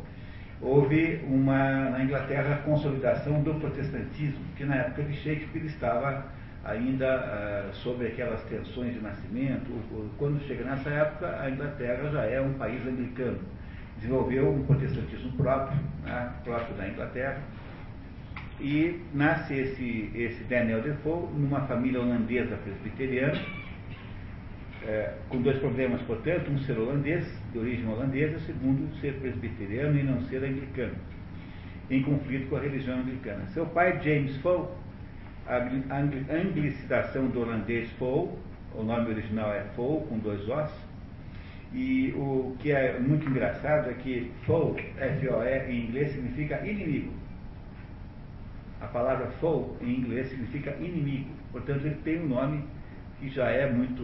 houve 0.61 1.21
uma, 1.27 1.89
na 1.89 2.03
Inglaterra, 2.03 2.55
a 2.55 2.57
consolidação 2.59 3.41
do 3.41 3.55
protestantismo, 3.55 4.43
que 4.55 4.63
na 4.63 4.75
época 4.75 5.03
de 5.03 5.13
Shakespeare 5.15 5.65
estava 5.65 6.25
ainda 6.63 7.69
uh, 7.71 7.75
sob 7.75 8.05
aquelas 8.05 8.41
tensões 8.43 8.93
de 8.93 9.01
nascimento. 9.01 9.69
Quando 10.17 10.41
chega 10.45 10.63
nessa 10.63 10.89
época, 10.89 11.41
a 11.41 11.49
Inglaterra 11.49 12.09
já 12.11 12.23
é 12.25 12.41
um 12.41 12.53
país 12.53 12.85
anglicano 12.85 13.39
desenvolveu 13.99 14.49
um 14.49 14.63
protestantismo 14.63 15.31
próprio, 15.33 15.77
né, 16.03 16.31
próprio 16.43 16.75
da 16.75 16.87
Inglaterra, 16.87 17.41
e 18.59 18.99
nasce 19.13 19.53
esse, 19.53 20.11
esse 20.13 20.43
Daniel 20.45 20.81
Defoe 20.81 21.27
numa 21.33 21.61
família 21.61 22.01
holandesa 22.01 22.57
presbiteriana, 22.57 23.39
é, 24.85 25.13
com 25.29 25.41
dois 25.41 25.57
problemas, 25.59 26.01
portanto, 26.03 26.49
um 26.49 26.57
ser 26.59 26.77
holandês, 26.77 27.25
de 27.51 27.59
origem 27.59 27.87
holandesa, 27.87 28.37
o 28.37 28.39
segundo 28.41 28.93
ser 28.99 29.13
presbiteriano 29.15 29.99
e 29.99 30.03
não 30.03 30.21
ser 30.23 30.43
anglicano, 30.43 30.95
em 31.89 32.01
conflito 32.01 32.49
com 32.49 32.55
a 32.55 32.59
religião 32.59 32.99
anglicana. 32.99 33.45
Seu 33.47 33.65
pai, 33.65 33.99
James 34.01 34.35
Fow, 34.37 34.77
a 35.45 35.57
anglicização 36.33 37.27
do 37.27 37.41
holandês 37.41 37.89
Fow, 37.93 38.37
o 38.75 38.83
nome 38.83 39.09
original 39.09 39.51
é 39.53 39.63
Fow, 39.75 40.01
com 40.07 40.19
dois 40.19 40.41
Os, 40.47 40.71
e 41.73 42.13
o 42.15 42.55
que 42.59 42.71
é 42.71 42.99
muito 42.99 43.29
engraçado 43.29 43.89
é 43.89 43.93
que 43.93 44.31
Foe, 44.45 44.81
F-O-E, 44.97 45.71
em 45.71 45.85
inglês 45.85 46.11
significa 46.11 46.65
inimigo. 46.65 47.13
A 48.81 48.87
palavra 48.87 49.27
foe 49.39 49.75
em 49.81 49.99
inglês 49.99 50.29
significa 50.29 50.71
inimigo. 50.79 51.29
Portanto, 51.51 51.85
ele 51.85 51.95
tem 52.03 52.21
um 52.21 52.27
nome 52.27 52.63
que 53.19 53.29
já 53.29 53.49
é 53.49 53.69
muito, 53.69 54.03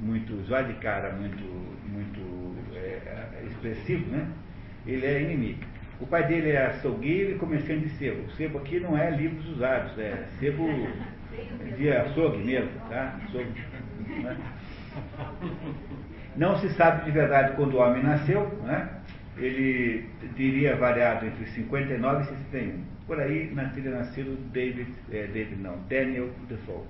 muito 0.00 0.46
já 0.46 0.62
de 0.62 0.74
cara, 0.74 1.12
muito, 1.12 1.42
muito 1.88 2.56
é, 2.74 3.44
expressivo, 3.46 4.08
né? 4.10 4.28
Ele 4.86 5.04
é 5.04 5.22
inimigo. 5.22 5.60
O 6.00 6.06
pai 6.06 6.26
dele 6.26 6.50
é 6.50 6.66
açougueiro 6.66 7.32
e 7.32 7.38
comerciante 7.38 7.86
de 7.86 7.90
sebo. 7.90 8.22
O 8.22 8.30
sebo 8.32 8.58
aqui 8.58 8.80
não 8.80 8.96
é 8.96 9.10
livros 9.10 9.46
usados, 9.48 9.98
é 9.98 10.24
sebo 10.38 10.66
de 11.76 11.90
açougue 11.90 12.38
mesmo, 12.38 12.70
tá? 12.88 13.18
Açougue, 13.24 13.60
né? 14.22 14.36
Não 16.36 16.56
se 16.58 16.68
sabe 16.74 17.04
de 17.04 17.10
verdade 17.10 17.54
quando 17.56 17.74
o 17.74 17.78
homem 17.78 18.02
nasceu, 18.02 18.48
né? 18.64 18.88
ele 19.36 20.08
diria 20.36 20.76
variado 20.76 21.26
entre 21.26 21.46
59 21.46 22.22
e 22.22 22.26
61. 22.26 22.84
Por 23.06 23.20
aí 23.20 23.54
teria 23.74 23.90
nascido 23.90 24.36
David, 24.52 24.88
é, 25.10 25.26
David 25.26 25.56
não, 25.56 25.78
Daniel 25.88 26.30
Defoe. 26.48 26.84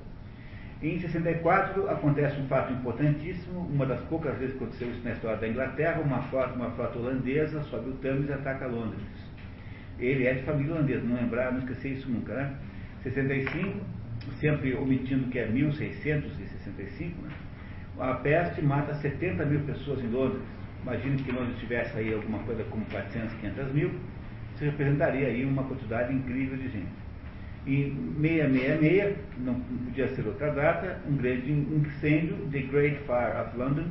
Em 0.82 0.98
64 0.98 1.88
acontece 1.88 2.40
um 2.40 2.48
fato 2.48 2.72
importantíssimo, 2.72 3.60
uma 3.60 3.86
das 3.86 4.00
poucas 4.02 4.36
vezes 4.38 4.56
que 4.56 4.64
aconteceu 4.64 4.90
isso 4.90 5.04
na 5.04 5.12
história 5.12 5.38
da 5.38 5.48
Inglaterra, 5.48 6.00
uma 6.00 6.22
frota, 6.22 6.54
uma 6.54 6.70
frota 6.72 6.98
holandesa 6.98 7.62
sobe 7.64 7.90
o 7.90 7.92
Thames 7.94 8.28
e 8.28 8.32
ataca 8.32 8.66
Londres. 8.66 9.00
Ele 9.98 10.26
é 10.26 10.34
de 10.34 10.42
família 10.42 10.74
holandesa, 10.74 11.04
não 11.04 11.16
lembrar, 11.16 11.52
não 11.52 11.60
esquecer 11.60 11.92
isso 11.92 12.10
nunca, 12.10 12.34
né? 12.34 12.56
65, 13.04 13.78
sempre 14.40 14.74
omitindo 14.74 15.28
que 15.28 15.38
é 15.38 15.46
1665, 15.46 17.22
né? 17.22 17.30
A 17.98 18.14
peste 18.14 18.62
mata 18.62 18.94
70 18.94 19.44
mil 19.46 19.60
pessoas 19.60 20.02
em 20.02 20.08
Londres. 20.08 20.42
Imagine 20.82 21.22
que 21.22 21.30
Londres 21.30 21.58
tivesse 21.58 21.96
aí 21.96 22.12
alguma 22.12 22.38
coisa 22.40 22.64
como 22.64 22.84
400, 22.86 23.34
500 23.34 23.72
mil, 23.72 23.90
isso 24.54 24.64
representaria 24.64 25.28
aí 25.28 25.44
uma 25.44 25.62
quantidade 25.64 26.12
incrível 26.12 26.56
de 26.56 26.68
gente. 26.68 27.02
Em 27.64 27.96
666, 28.20 29.16
não 29.38 29.54
podia 29.54 30.08
ser 30.08 30.26
outra 30.26 30.50
data, 30.50 31.00
um 31.08 31.16
grande 31.16 31.52
incêndio, 31.52 32.36
The 32.50 32.60
Great 32.62 32.98
Fire 33.06 33.40
of 33.40 33.56
London, 33.56 33.84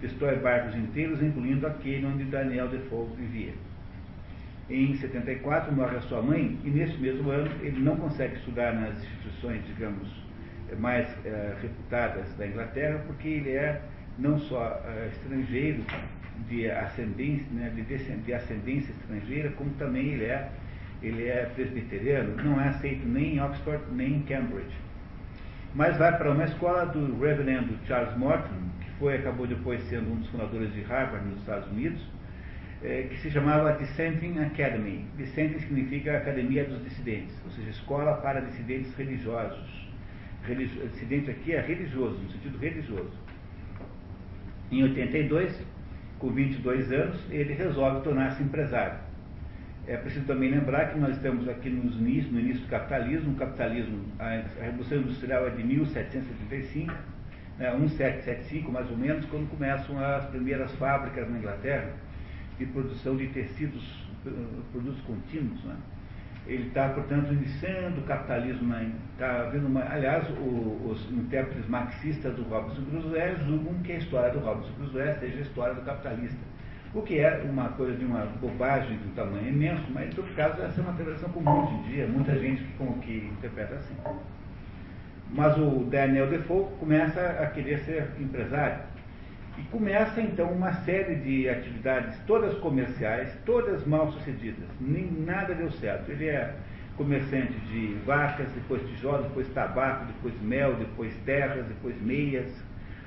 destrói 0.00 0.36
barcos 0.36 0.76
inteiros, 0.76 1.22
incluindo 1.22 1.66
aquele 1.66 2.04
onde 2.04 2.24
Daniel 2.24 2.68
Defoe 2.68 3.08
vivia. 3.16 3.54
Em 4.68 4.94
74 4.96 5.74
morre 5.74 5.96
a 5.96 6.00
sua 6.02 6.22
mãe 6.22 6.58
e 6.64 6.70
nesse 6.70 6.96
mesmo 6.98 7.30
ano 7.30 7.50
ele 7.62 7.80
não 7.80 7.96
consegue 7.96 8.36
estudar 8.36 8.74
nas 8.74 8.96
instituições, 8.98 9.62
digamos, 9.66 10.23
mais 10.76 11.06
é, 11.24 11.54
reputadas 11.60 12.26
da 12.36 12.46
Inglaterra, 12.46 13.00
porque 13.06 13.28
ele 13.28 13.50
é 13.50 13.80
não 14.18 14.38
só 14.38 14.80
é, 14.86 15.08
estrangeiro 15.08 15.82
de 16.48 16.70
ascendência, 16.70 17.46
né, 17.52 17.72
de, 17.74 17.82
de 17.82 18.34
ascendência 18.34 18.92
estrangeira, 18.92 19.50
como 19.50 19.70
também 19.74 20.14
ele 20.14 20.24
é, 20.24 20.48
ele 21.02 21.28
é 21.28 21.50
presbiteriano, 21.54 22.36
não 22.42 22.60
é 22.60 22.68
aceito 22.68 23.06
nem 23.06 23.36
em 23.36 23.40
Oxford 23.40 23.82
nem 23.92 24.16
em 24.16 24.22
Cambridge. 24.22 24.74
Mas 25.74 25.96
vai 25.96 26.16
para 26.16 26.30
uma 26.30 26.44
escola 26.44 26.86
do 26.86 27.20
reverendo 27.20 27.76
Charles 27.86 28.16
Morton, 28.16 28.70
que 28.80 28.90
foi, 28.98 29.16
acabou 29.16 29.46
depois 29.46 29.82
sendo 29.88 30.12
um 30.12 30.16
dos 30.16 30.28
fundadores 30.28 30.72
de 30.72 30.82
Harvard 30.82 31.26
nos 31.28 31.40
Estados 31.40 31.68
Unidos, 31.70 32.00
é, 32.82 33.02
que 33.02 33.16
se 33.18 33.30
chamava 33.30 33.72
Dissenting 33.72 34.38
Academy. 34.38 35.04
Dissenting 35.16 35.58
significa 35.58 36.16
Academia 36.16 36.64
dos 36.64 36.82
Dissidentes, 36.84 37.34
ou 37.44 37.50
seja, 37.50 37.70
escola 37.70 38.14
para 38.18 38.40
dissidentes 38.40 38.94
religiosos 38.94 39.58
religioso, 39.58 39.83
acidente 40.52 41.30
aqui 41.30 41.52
é 41.52 41.60
religioso, 41.60 42.18
no 42.18 42.30
sentido 42.30 42.58
religioso. 42.58 43.12
Em 44.70 44.82
82, 44.82 45.60
com 46.18 46.30
22 46.30 46.92
anos, 46.92 47.20
ele 47.30 47.54
resolve 47.54 48.02
tornar-se 48.02 48.42
empresário. 48.42 48.98
É 49.86 49.96
preciso 49.96 50.24
também 50.24 50.50
lembrar 50.50 50.92
que 50.92 50.98
nós 50.98 51.14
estamos 51.16 51.46
aqui 51.48 51.68
nos 51.68 51.96
início, 51.96 52.32
no 52.32 52.40
início 52.40 52.62
do 52.62 52.68
capitalismo. 52.68 53.32
O 53.32 53.36
capitalismo, 53.36 54.04
a 54.18 54.42
Revolução 54.62 54.98
Industrial 54.98 55.46
é 55.46 55.50
de 55.50 55.62
1775, 55.62 56.92
né, 57.58 57.70
1775 57.70 58.72
mais 58.72 58.90
ou 58.90 58.96
menos, 58.96 59.26
quando 59.26 59.48
começam 59.50 60.02
as 60.02 60.24
primeiras 60.26 60.72
fábricas 60.76 61.30
na 61.30 61.38
Inglaterra 61.38 61.92
de 62.58 62.66
produção 62.66 63.16
de 63.16 63.26
tecidos, 63.28 64.08
eh, 64.26 64.30
produtos 64.72 65.00
contínuos. 65.02 65.62
Né? 65.64 65.76
Ele 66.46 66.68
está, 66.68 66.90
portanto, 66.90 67.32
iniciando 67.32 68.00
o 68.00 68.04
capitalismo, 68.04 68.74
está 69.12 69.44
vendo 69.44 69.66
uma, 69.66 69.82
aliás, 69.90 70.28
o, 70.30 70.90
os 70.90 71.10
intérpretes 71.10 71.66
marxistas 71.68 72.34
do 72.34 72.42
Robson 72.42 72.82
Crusoe 72.90 73.36
julgam 73.46 73.74
que 73.82 73.92
a 73.92 73.96
história 73.96 74.30
do 74.30 74.40
Robson 74.40 74.70
Crusoe 74.74 75.14
seja 75.20 75.38
a 75.38 75.42
história 75.42 75.74
do 75.74 75.80
capitalista, 75.82 76.38
o 76.92 77.00
que 77.00 77.18
é 77.18 77.42
uma 77.48 77.70
coisa 77.70 77.96
de 77.96 78.04
uma 78.04 78.26
bobagem 78.40 78.98
de 78.98 79.08
um 79.08 79.12
tamanho 79.12 79.48
imenso, 79.48 79.84
mas 79.90 80.08
em 80.08 80.10
todo 80.10 80.34
caso 80.36 80.60
essa 80.60 80.80
é 80.80 80.84
uma 80.84 80.92
interpretação 80.92 81.30
comum 81.30 81.64
hoje 81.64 81.74
em 81.74 81.82
dia, 81.82 82.06
muita 82.06 82.38
gente 82.38 82.62
que, 82.62 83.00
que 83.00 83.32
interpreta 83.32 83.76
assim. 83.76 83.94
Mas 85.30 85.56
o 85.56 85.84
Daniel 85.90 86.28
Defoe 86.28 86.66
começa 86.78 87.20
a 87.20 87.46
querer 87.46 87.78
ser 87.80 88.10
empresário, 88.20 88.80
e 89.56 89.62
começa 89.64 90.20
então 90.20 90.50
uma 90.50 90.72
série 90.84 91.14
de 91.16 91.48
atividades, 91.48 92.18
todas 92.26 92.56
comerciais, 92.58 93.32
todas 93.46 93.86
mal 93.86 94.10
sucedidas. 94.12 94.68
Nem 94.80 95.10
nada 95.10 95.54
deu 95.54 95.70
certo. 95.72 96.10
Ele 96.10 96.28
é 96.28 96.54
comerciante 96.96 97.52
de 97.52 97.94
vacas, 98.04 98.48
depois 98.52 98.82
tijolos, 98.88 99.26
depois 99.26 99.48
tabaco, 99.48 100.06
depois 100.06 100.34
mel, 100.42 100.74
depois 100.74 101.14
terras, 101.24 101.64
depois 101.66 102.00
meias, 102.02 102.50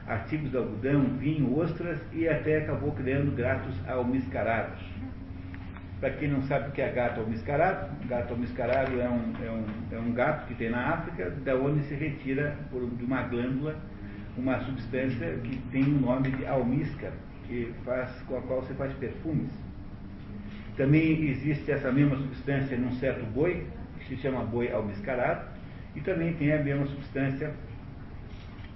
artigos 0.07 0.51
de 0.51 0.57
algodão, 0.57 1.03
vinho, 1.17 1.57
ostras 1.57 1.99
e 2.13 2.27
até 2.27 2.59
acabou 2.59 2.91
criando 2.93 3.35
gatos 3.35 3.75
almiscarados. 3.87 4.81
Para 5.99 6.11
quem 6.11 6.29
não 6.29 6.43
sabe 6.43 6.69
o 6.69 6.71
que 6.71 6.81
é 6.81 6.91
gato 6.91 7.19
almiscarado, 7.21 7.89
gato 8.07 8.33
almiscarado 8.33 9.01
é 9.01 9.09
um, 9.09 9.33
é 9.43 9.51
um, 9.51 9.95
é 9.97 9.99
um 9.99 10.13
gato 10.13 10.47
que 10.47 10.53
tem 10.53 10.69
na 10.69 10.93
África, 10.93 11.29
da 11.43 11.55
onde 11.55 11.81
se 11.85 11.95
retira 11.95 12.55
por, 12.69 12.87
de 12.87 13.03
uma 13.03 13.23
glândula 13.23 13.75
uma 14.37 14.59
substância 14.59 15.37
que 15.43 15.57
tem 15.71 15.83
o 15.83 15.99
nome 15.99 16.31
de 16.31 16.45
almíscar, 16.45 17.11
que 17.47 17.73
faz, 17.83 18.11
com 18.27 18.37
a 18.37 18.41
qual 18.41 18.61
você 18.61 18.73
faz 18.75 18.93
perfumes. 18.93 19.51
Também 20.75 21.29
existe 21.29 21.71
essa 21.71 21.91
mesma 21.91 22.15
substância 22.17 22.77
num 22.77 22.91
certo 22.93 23.25
boi, 23.33 23.65
que 23.99 24.15
se 24.15 24.17
chama 24.17 24.43
boi 24.43 24.71
almiscarado, 24.71 25.47
e 25.95 26.01
também 26.01 26.33
tem 26.33 26.53
a 26.53 26.61
mesma 26.61 26.85
substância 26.85 27.51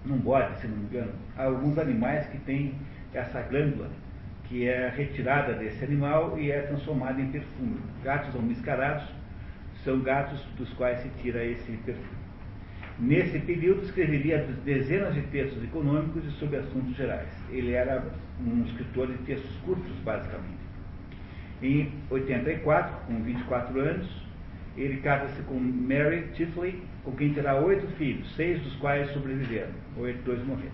num 0.03 0.17
bode, 0.17 0.59
se 0.59 0.67
não 0.67 0.77
me 0.77 0.85
engano. 0.85 1.11
Há 1.37 1.43
alguns 1.43 1.77
animais 1.77 2.25
que 2.27 2.39
têm 2.39 2.73
essa 3.13 3.41
glândula, 3.43 3.89
que 4.45 4.67
é 4.67 4.89
retirada 4.89 5.53
desse 5.53 5.83
animal 5.83 6.39
e 6.39 6.51
é 6.51 6.61
transformada 6.61 7.21
em 7.21 7.27
perfume. 7.27 7.79
Gatos 8.03 8.35
almiscarados 8.35 9.07
são 9.83 9.99
gatos 10.01 10.43
dos 10.57 10.73
quais 10.73 10.99
se 11.01 11.09
tira 11.21 11.43
esse 11.45 11.71
perfume. 11.85 12.20
Nesse 13.01 13.39
período, 13.39 13.81
escreveria 13.81 14.45
dezenas 14.63 15.15
de 15.15 15.21
textos 15.21 15.63
econômicos 15.63 16.23
e 16.23 16.29
sobre 16.37 16.57
assuntos 16.57 16.95
gerais. 16.95 17.27
Ele 17.49 17.71
era 17.71 18.05
um 18.39 18.63
escritor 18.63 19.07
de 19.07 19.17
textos 19.23 19.51
curtos, 19.65 19.91
basicamente. 20.05 20.61
Em 21.63 21.91
84, 22.11 23.07
com 23.07 23.23
24 23.23 23.79
anos, 23.79 24.07
ele 24.77 24.97
casa-se 24.97 25.41
com 25.43 25.55
Mary 25.55 26.27
Tiffley, 26.35 26.79
com 27.03 27.11
quem 27.13 27.33
terá 27.33 27.55
oito 27.55 27.87
filhos, 27.97 28.35
seis 28.35 28.61
dos 28.61 28.75
quais 28.75 29.09
sobreviveram, 29.13 29.71
oito, 29.97 30.21
dois 30.23 30.45
morreram. 30.45 30.69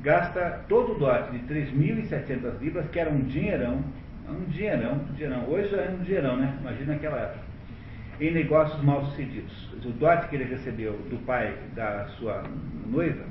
Gasta 0.00 0.64
todo 0.70 0.92
o 0.92 0.98
dote 0.98 1.32
de 1.32 1.54
3.700 1.54 2.60
libras, 2.62 2.88
que 2.88 2.98
era 2.98 3.10
um 3.10 3.20
dinheirão, 3.20 3.84
um 4.26 4.44
dinheirão, 4.48 4.94
um 4.94 5.12
dinheirão. 5.12 5.46
Hoje 5.50 5.74
é 5.74 5.90
um 5.90 6.02
dinheirão, 6.02 6.38
né? 6.38 6.56
Imagina 6.62 6.94
aquela 6.94 7.18
época 7.18 7.51
em 8.22 8.30
negócios 8.30 8.80
mal 8.82 9.04
sucedidos. 9.06 9.52
O 9.84 9.90
dote 9.90 10.28
que 10.28 10.36
ele 10.36 10.44
recebeu 10.44 10.92
do 11.10 11.18
pai 11.26 11.56
da 11.74 12.06
sua 12.18 12.44
noiva, 12.86 13.24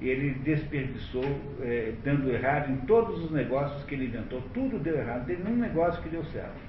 ele 0.00 0.30
desperdiçou, 0.44 1.24
é, 1.62 1.94
dando 2.04 2.30
errado 2.30 2.70
em 2.70 2.76
todos 2.86 3.24
os 3.24 3.30
negócios 3.30 3.82
que 3.84 3.94
ele 3.94 4.06
inventou. 4.06 4.42
Tudo 4.52 4.78
deu 4.78 4.98
errado, 4.98 5.26
nenhum 5.26 5.56
negócio 5.56 6.02
que 6.02 6.10
deu 6.10 6.22
certo. 6.26 6.66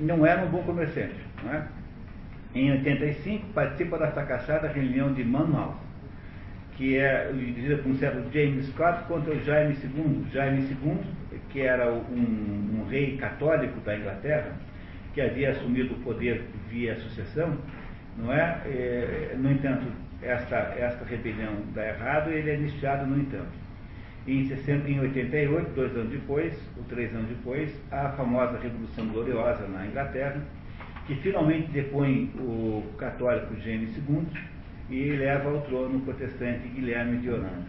Não 0.00 0.26
era 0.26 0.44
um 0.44 0.50
bom 0.50 0.62
comerciante. 0.64 1.14
Não 1.44 1.54
é? 1.54 1.64
Em 2.52 2.72
85, 2.72 3.52
participa 3.52 3.98
da 3.98 4.10
fracassada 4.10 4.66
reunião 4.66 5.12
de 5.12 5.22
Monmouth, 5.22 5.76
que 6.76 6.96
é 6.96 7.30
dirigida 7.32 7.76
por 7.76 7.92
um 7.92 7.98
certo 7.98 8.32
James 8.32 8.66
Scott 8.70 9.04
contra 9.04 9.32
o 9.32 9.44
Jaime 9.44 9.76
II. 9.84 10.26
Jaime 10.32 10.62
II, 10.62 10.98
que 11.50 11.60
era 11.60 11.92
um, 11.92 12.80
um 12.80 12.88
rei 12.88 13.16
católico 13.16 13.78
da 13.80 13.96
Inglaterra, 13.96 14.56
que 15.20 15.22
havia 15.22 15.50
assumido 15.50 15.94
o 15.94 15.98
poder 15.98 16.42
via 16.70 16.96
sucessão, 16.96 17.58
não 18.16 18.32
é? 18.32 18.62
é 18.64 19.34
no 19.36 19.50
entanto, 19.52 19.86
esta, 20.22 20.56
esta 20.78 21.04
rebelião 21.04 21.56
dá 21.74 21.88
errado 21.88 22.30
e 22.30 22.36
ele 22.36 22.50
é 22.50 22.54
iniciado 22.54 23.06
no 23.06 23.20
entanto. 23.20 23.52
Em, 24.26 24.46
60, 24.46 24.88
em 24.88 25.00
88, 25.00 25.74
dois 25.74 25.94
anos 25.94 26.10
depois, 26.10 26.54
ou 26.76 26.84
três 26.84 27.14
anos 27.14 27.28
depois, 27.28 27.70
a 27.90 28.10
famosa 28.10 28.58
Revolução 28.58 29.08
Gloriosa 29.08 29.66
na 29.68 29.86
Inglaterra, 29.86 30.40
que 31.06 31.14
finalmente 31.16 31.70
depõe 31.70 32.30
o 32.38 32.82
católico 32.96 33.54
James 33.60 33.94
II 33.96 34.26
e 34.88 35.16
leva 35.16 35.50
ao 35.50 35.60
trono 35.62 35.98
o 35.98 36.00
protestante 36.00 36.68
Guilherme 36.68 37.18
de 37.18 37.30
Orange, 37.30 37.68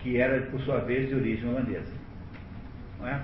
que 0.00 0.16
era, 0.16 0.40
por 0.42 0.60
sua 0.60 0.78
vez, 0.78 1.08
de 1.08 1.14
origem 1.14 1.48
holandesa. 1.48 1.92
Não 2.98 3.08
é? 3.08 3.20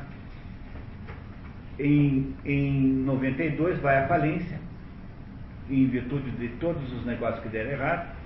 Em, 1.78 2.34
em 2.44 2.80
92 3.04 3.78
vai 3.80 3.98
à 3.98 4.08
falência, 4.08 4.58
em 5.70 5.86
virtude 5.86 6.30
de 6.32 6.48
todos 6.60 6.92
os 6.92 7.06
negócios 7.06 7.40
que 7.42 7.48
deram 7.48 7.70
errado, 7.70 8.16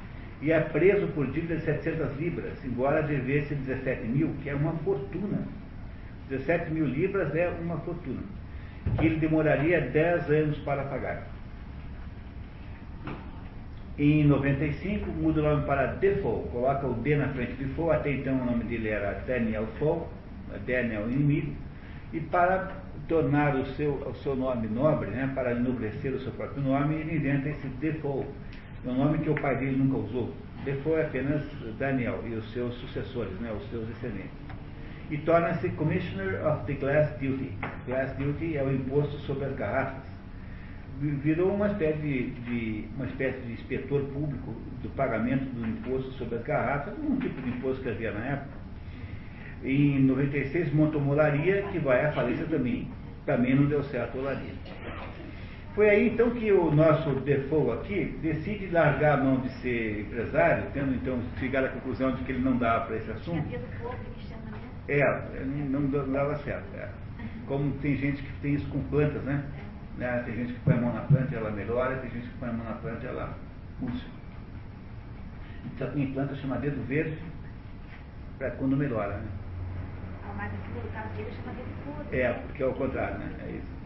e 0.40 0.50
é 0.50 0.58
preso 0.60 1.06
por 1.08 1.26
dívida 1.30 1.56
de 1.56 1.64
700 1.64 2.18
libras, 2.18 2.64
embora 2.64 3.02
devesse 3.02 3.54
17 3.54 4.06
mil, 4.06 4.34
que 4.42 4.48
é 4.48 4.54
uma 4.54 4.72
fortuna. 4.78 5.46
17 6.28 6.72
mil 6.72 6.86
libras 6.86 7.34
é 7.34 7.48
uma 7.62 7.76
fortuna, 7.78 8.22
que 8.98 9.06
ele 9.06 9.16
demoraria 9.16 9.80
10 9.80 10.30
anos 10.30 10.58
para 10.58 10.84
pagar. 10.84 11.28
Em 13.98 14.24
95, 14.24 15.10
muda 15.12 15.40
o 15.40 15.44
nome 15.44 15.66
para 15.66 15.86
Defoe, 15.94 16.48
coloca 16.50 16.86
o 16.86 16.94
D 16.94 17.14
na 17.16 17.28
frente 17.28 17.52
de 17.52 17.66
Defoe, 17.66 17.94
até 17.94 18.12
então 18.12 18.40
o 18.40 18.44
nome 18.44 18.64
dele 18.64 18.88
era 18.88 19.22
Daniel 19.26 19.68
Foe, 19.78 20.00
Daniel 20.66 21.10
Inimigo, 21.10 21.52
e 22.12 22.18
para 22.18 22.81
tornar 23.12 23.54
o 23.56 23.66
seu, 23.74 23.92
o 23.92 24.14
seu 24.22 24.34
nome 24.34 24.66
nobre, 24.68 25.10
né, 25.10 25.30
para 25.34 25.52
enobrecer 25.52 26.14
o 26.14 26.20
seu 26.20 26.32
próprio 26.32 26.62
nome, 26.62 26.94
ele 26.94 27.16
inventa 27.16 27.50
esse 27.50 27.66
Defoe, 27.78 28.24
um 28.86 28.94
nome 28.94 29.18
que 29.18 29.28
o 29.28 29.34
pai 29.34 29.54
dele 29.58 29.76
nunca 29.76 29.98
usou. 29.98 30.32
Defoe 30.64 30.94
é 30.94 31.02
apenas 31.02 31.42
Daniel 31.78 32.24
e 32.26 32.32
os 32.32 32.50
seus 32.54 32.74
sucessores, 32.76 33.38
né, 33.38 33.52
os 33.52 33.68
seus 33.68 33.86
descendentes. 33.86 34.30
E 35.10 35.18
torna-se 35.18 35.68
Commissioner 35.70 36.40
of 36.46 36.64
the 36.64 36.72
Glass 36.72 37.10
Duty. 37.20 37.52
Glass 37.86 38.16
Duty 38.16 38.56
é 38.56 38.62
o 38.62 38.72
imposto 38.72 39.18
sobre 39.18 39.44
as 39.44 39.54
garrafas. 39.56 40.10
Virou 40.98 41.54
uma 41.54 41.66
espécie 41.66 41.98
de, 41.98 42.30
de 42.30 42.88
uma 42.96 43.04
espécie 43.04 43.40
de 43.42 43.52
inspetor 43.52 44.04
público 44.04 44.54
do 44.82 44.88
pagamento 44.96 45.44
do 45.54 45.68
imposto 45.68 46.12
sobre 46.12 46.36
as 46.36 46.44
garrafas, 46.44 46.94
um 46.98 47.18
tipo 47.18 47.42
de 47.42 47.50
imposto 47.50 47.82
que 47.82 47.90
havia 47.90 48.12
na 48.12 48.24
época 48.24 48.62
em 49.64 50.00
96 50.00 50.72
montou 50.74 51.00
uma 51.00 51.12
olaria 51.12 51.62
que 51.70 51.78
vai 51.78 52.04
à 52.04 52.12
falência 52.12 52.44
também. 52.46 52.88
Também 53.24 53.54
não 53.54 53.66
deu 53.66 53.82
certo 53.84 54.18
a 54.18 54.20
olaria. 54.20 54.52
Foi 55.74 55.88
aí 55.88 56.08
então 56.08 56.30
que 56.30 56.52
o 56.52 56.70
nosso 56.70 57.10
Defoe 57.20 57.78
aqui 57.78 58.18
decide 58.20 58.66
largar 58.66 59.18
a 59.18 59.22
mão 59.22 59.40
de 59.40 59.48
ser 59.60 60.00
empresário, 60.02 60.64
tendo 60.74 60.94
então 60.94 61.18
chegado 61.38 61.66
à 61.66 61.68
conclusão 61.68 62.12
de 62.12 62.24
que 62.24 62.32
ele 62.32 62.42
não 62.42 62.58
dava 62.58 62.86
para 62.86 62.96
esse 62.96 63.10
assunto. 63.10 63.48
É, 64.88 65.44
não 65.46 65.88
dava 65.88 66.36
certo. 66.38 66.66
É. 66.76 66.88
Como 67.46 67.72
tem 67.78 67.96
gente 67.96 68.22
que 68.22 68.32
tem 68.40 68.54
isso 68.54 68.68
com 68.68 68.82
plantas, 68.84 69.22
né? 69.22 69.42
né? 69.96 70.22
Tem 70.26 70.34
gente 70.34 70.52
que 70.52 70.60
põe 70.60 70.74
a 70.74 70.80
mão 70.80 70.92
na 70.92 71.02
planta 71.02 71.32
e 71.32 71.36
ela 71.36 71.50
melhora, 71.50 71.96
tem 71.96 72.10
gente 72.10 72.28
que 72.28 72.38
põe 72.38 72.50
a 72.50 72.52
mão 72.52 72.64
na 72.64 72.74
planta 72.74 73.04
e 73.04 73.08
ela 73.08 73.34
murcha. 73.80 74.06
Então 75.74 75.90
tem 75.92 76.12
planta 76.12 76.34
chamada 76.36 76.60
dedo 76.60 76.86
verde 76.86 77.16
para 78.38 78.50
quando 78.52 78.76
melhora, 78.76 79.16
né? 79.18 79.28
Caso 80.92 81.08
dele 81.16 81.30
chama 81.32 81.54
É, 82.12 82.32
porque 82.32 82.62
é 82.62 82.66
o 82.66 82.72
contrário, 82.72 83.18
né? 83.18 83.30
É 83.46 83.50
isso. 83.50 83.82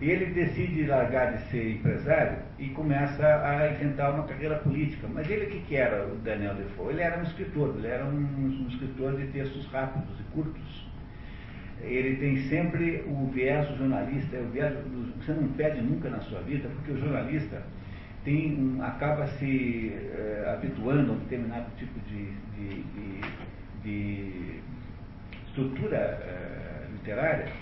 E 0.00 0.10
ele 0.10 0.26
decide 0.32 0.86
largar 0.86 1.36
de 1.36 1.42
ser 1.50 1.72
empresário 1.72 2.38
e 2.58 2.68
começa 2.70 3.26
a 3.44 3.70
enfrentar 3.70 4.12
uma 4.12 4.26
carreira 4.26 4.56
política. 4.56 5.06
Mas 5.12 5.28
ele 5.28 5.44
o 5.44 5.50
que, 5.50 5.60
que 5.60 5.76
era 5.76 6.06
o 6.06 6.16
Daniel 6.16 6.54
Defoe? 6.54 6.94
Ele 6.94 7.02
era 7.02 7.18
um 7.18 7.22
escritor, 7.22 7.74
ele 7.76 7.86
era 7.86 8.06
um, 8.06 8.16
um 8.16 8.66
escritor 8.70 9.16
de 9.16 9.26
textos 9.26 9.66
rápidos 9.66 10.18
e 10.18 10.22
curtos. 10.32 10.90
Ele 11.82 12.16
tem 12.16 12.36
sempre 12.48 13.04
o 13.06 13.26
viés 13.26 13.68
jornalista, 13.76 14.36
é 14.36 14.40
o 14.40 14.48
viés, 14.50 14.74
você 15.18 15.32
não 15.32 15.48
pede 15.48 15.80
nunca 15.82 16.08
na 16.08 16.20
sua 16.20 16.40
vida, 16.40 16.68
porque 16.68 16.92
o 16.92 16.98
jornalista 16.98 17.62
tem 18.24 18.54
um, 18.54 18.82
acaba 18.82 19.26
se 19.26 19.92
é, 19.94 20.50
habituando 20.50 21.12
a 21.12 21.14
um 21.14 21.18
determinado 21.18 21.66
tipo 21.76 21.98
de, 22.00 22.32
de, 22.54 22.82
de, 22.82 23.20
de 23.82 24.60
estrutura 25.50 26.18
uh, 26.22 26.92
literária, 26.92 27.52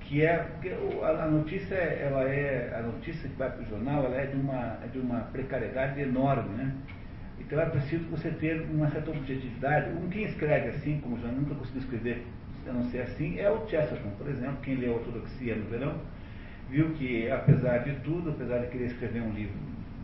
que 0.00 0.24
é 0.24 0.38
porque 0.38 0.70
a, 0.70 1.26
notícia 1.26 1.74
ela 1.74 2.22
é 2.22 2.74
a 2.74 2.82
notícia 2.82 3.28
que 3.28 3.36
vai 3.36 3.50
para 3.50 3.62
o 3.62 3.66
jornal 3.66 4.04
ela 4.04 4.16
é 4.16 4.26
de 4.26 4.36
uma 4.36 4.78
é 4.82 4.88
de 4.90 4.98
uma 4.98 5.20
precariedade 5.20 6.00
enorme, 6.00 6.48
né? 6.56 6.74
Então 7.38 7.60
é 7.60 7.66
preciso 7.66 8.04
você 8.10 8.30
ter 8.30 8.62
uma 8.70 8.90
certa 8.90 9.10
objetividade. 9.10 9.90
Um 9.90 10.08
quem 10.08 10.24
escreve 10.24 10.68
assim, 10.68 11.00
como 11.00 11.20
já 11.20 11.28
nunca 11.28 11.54
conseguiu 11.54 11.82
escrever 11.82 12.26
a 12.66 12.72
não 12.72 12.84
ser 12.84 13.02
assim, 13.02 13.38
é 13.38 13.50
o 13.50 13.66
Chesterton, 13.66 14.10
por 14.18 14.28
exemplo, 14.28 14.58
quem 14.62 14.74
leu 14.76 14.94
Ortodoxia 14.94 15.54
no 15.54 15.70
verão, 15.70 15.94
viu 16.68 16.90
que 16.94 17.30
apesar 17.30 17.78
de 17.78 17.94
tudo, 18.00 18.30
apesar 18.30 18.58
de 18.58 18.66
querer 18.68 18.86
escrever 18.86 19.22
um 19.22 19.32
livro 19.32 19.56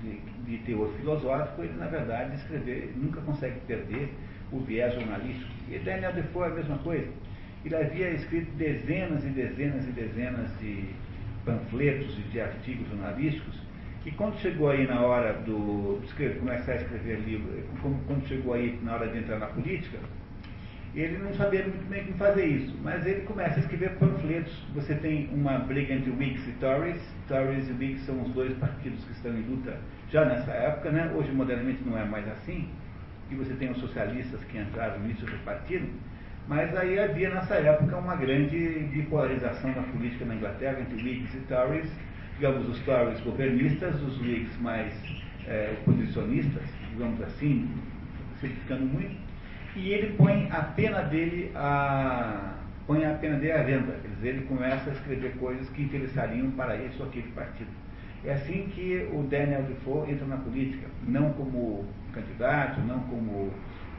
de, 0.03 0.19
de 0.47 0.59
teor 0.65 0.91
filosófico, 0.97 1.63
ele 1.63 1.75
na 1.79 1.87
verdade 1.87 2.37
escrever 2.37 2.95
nunca 2.97 3.21
consegue 3.23 3.59
perder 3.67 4.15
o 4.57 4.61
viés 4.61 4.95
jornalístico. 4.95 5.51
E 5.71 5.79
Daniel 5.79 6.13
Defoe 6.13 6.45
é 6.45 6.47
a 6.47 6.55
mesma 6.55 6.79
coisa. 6.79 7.09
Ele 7.65 7.77
havia 7.77 8.11
escrito 8.11 8.51
dezenas 8.57 9.25
e 9.25 9.29
dezenas 9.29 9.89
e 9.89 9.93
dezenas 9.93 10.59
de 10.61 10.85
panfletos 11.45 12.19
e 12.19 12.23
de 12.23 12.41
artigos 12.41 12.89
jornalísticos, 12.89 13.65
e 14.05 14.11
quando 14.11 14.39
chegou 14.39 14.69
aí 14.69 14.87
na 14.87 15.01
hora 15.01 15.33
do, 15.33 15.99
de 16.01 16.39
começar 16.39 16.73
a 16.73 16.77
escrever 16.77 17.21
livro, 17.21 17.51
quando 17.81 18.27
chegou 18.29 18.53
aí 18.53 18.79
na 18.83 18.95
hora 18.95 19.09
de 19.09 19.19
entrar 19.19 19.39
na 19.39 19.47
política, 19.47 19.99
ele 20.95 21.19
não 21.19 21.33
sabia 21.35 21.63
muito 21.63 21.89
bem 21.89 22.05
como 22.05 22.19
fazer 22.19 22.45
isso, 22.45 22.77
mas 22.83 23.05
ele 23.07 23.23
começa 23.23 23.57
a 23.57 23.61
escrever 23.61 23.97
panfletos. 23.97 24.53
Você 24.75 24.95
tem 24.95 25.29
uma 25.33 25.59
briga 25.59 25.95
entre 25.95 26.11
Whigs 26.11 26.47
e 26.47 26.53
Tories. 26.53 27.01
Tories 27.27 27.69
e 27.69 27.73
Whigs 27.73 28.05
são 28.05 28.23
os 28.23 28.31
dois 28.33 28.53
partidos 28.59 29.03
que 29.05 29.13
estão 29.13 29.33
em 29.33 29.43
luta 29.43 29.77
já 30.11 30.25
nessa 30.25 30.53
época, 30.53 30.91
né? 30.91 31.11
Hoje, 31.15 31.33
modernamente, 31.33 31.83
não 31.85 31.99
é 31.99 32.05
mais 32.05 32.29
assim 32.29 32.69
e 33.31 33.35
você 33.35 33.55
tem 33.55 33.71
os 33.71 33.79
socialistas 33.79 34.43
que 34.45 34.59
entraram 34.59 35.01
nisso 35.01 35.25
e 35.27 35.31
repartiram, 35.31 35.87
mas 36.47 36.77
aí 36.77 36.99
havia 36.99 37.31
nessa 37.31 37.55
época 37.55 37.97
uma 37.97 38.17
grande 38.17 38.89
bipolarização 38.93 39.71
na 39.73 39.83
política 39.83 40.25
na 40.25 40.35
Inglaterra 40.35 40.81
entre 40.81 41.03
Whigs 41.03 41.35
e 41.35 41.41
Tories, 41.41 41.91
digamos, 42.37 42.69
os 42.69 42.79
Tories 42.81 43.21
governistas, 43.21 44.01
os 44.03 44.21
Whigs 44.21 44.61
mais 44.61 44.93
é, 45.47 45.75
oposicionistas, 45.81 46.63
digamos 46.91 47.21
assim, 47.23 47.71
simplificando 48.41 48.85
muito, 48.85 49.17
e 49.77 49.91
ele 49.91 50.15
põe 50.17 50.49
a 50.51 50.63
pena 50.63 51.03
dele 51.03 51.51
a 51.55 52.55
põe 52.87 53.05
a 53.07 53.15
pena 53.15 53.39
dele 53.39 53.53
à 53.53 53.63
venda, 53.63 53.99
quer 54.03 54.09
dizer, 54.09 54.29
ele 54.29 54.43
começa 54.43 54.91
a 54.91 54.93
escrever 54.93 55.35
coisas 55.39 55.67
que 55.71 55.83
interessariam 55.83 56.51
para 56.51 56.77
esse 56.77 57.01
ou 57.01 57.09
aquele 57.09 57.29
partido. 57.29 57.71
É 58.23 58.35
assim 58.35 58.71
que 58.75 59.09
o 59.11 59.23
Daniel 59.23 59.63
Defoe 59.63 60.11
entra 60.11 60.27
na 60.27 60.37
política, 60.37 60.87
não 61.07 61.33
como 61.33 61.87
candidato, 62.15 62.81
não 62.81 63.01
como, 63.01 63.53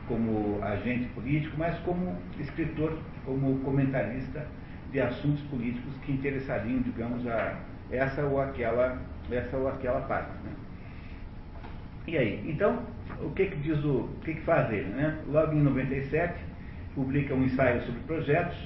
como 0.07 0.63
agente 0.63 1.07
político, 1.09 1.55
mas 1.57 1.77
como 1.79 2.15
escritor, 2.39 2.97
como 3.25 3.59
comentarista 3.59 4.45
de 4.91 5.01
assuntos 5.01 5.41
políticos 5.43 5.93
que 6.05 6.13
interessariam, 6.13 6.81
digamos, 6.81 7.27
a 7.27 7.59
essa 7.91 8.23
ou 8.23 8.41
aquela, 8.41 8.97
essa 9.29 9.57
ou 9.57 9.67
aquela 9.67 10.01
parte. 10.01 10.31
Né? 10.43 10.51
E 12.07 12.17
aí? 12.17 12.43
Então, 12.47 12.83
o 13.21 13.31
que, 13.31 13.47
que 13.47 13.57
diz 13.57 13.83
o. 13.83 14.01
o 14.01 14.19
que, 14.23 14.35
que 14.35 14.41
faz 14.41 14.71
ele? 14.71 14.89
Né? 14.89 15.19
Logo 15.27 15.53
em 15.53 15.61
97, 15.61 16.35
publica 16.93 17.33
um 17.33 17.43
ensaio 17.43 17.81
sobre 17.83 18.01
projetos, 18.01 18.57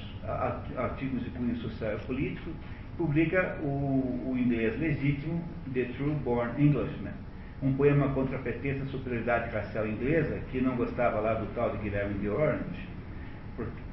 artigos 0.77 1.23
de 1.23 1.29
cunho 1.31 1.55
social 1.57 1.95
e 1.95 2.05
político, 2.05 2.51
publica 2.97 3.57
o, 3.63 4.29
o 4.31 4.37
inglês 4.37 4.77
legítimo 4.79 5.41
The 5.73 5.85
True 5.97 6.15
Born 6.15 6.51
Englishman, 6.61 7.13
um 7.61 7.73
poema 7.73 8.09
contra 8.09 8.37
a 8.37 8.39
pretensa 8.39 8.85
superioridade 8.85 9.53
racial 9.53 9.85
inglesa, 9.87 10.39
que 10.51 10.61
não 10.61 10.75
gostava 10.75 11.19
lá 11.19 11.33
do 11.33 11.53
tal 11.53 11.71
de 11.71 11.77
Guilherme 11.79 12.19
de 12.19 12.29
Orange, 12.29 12.87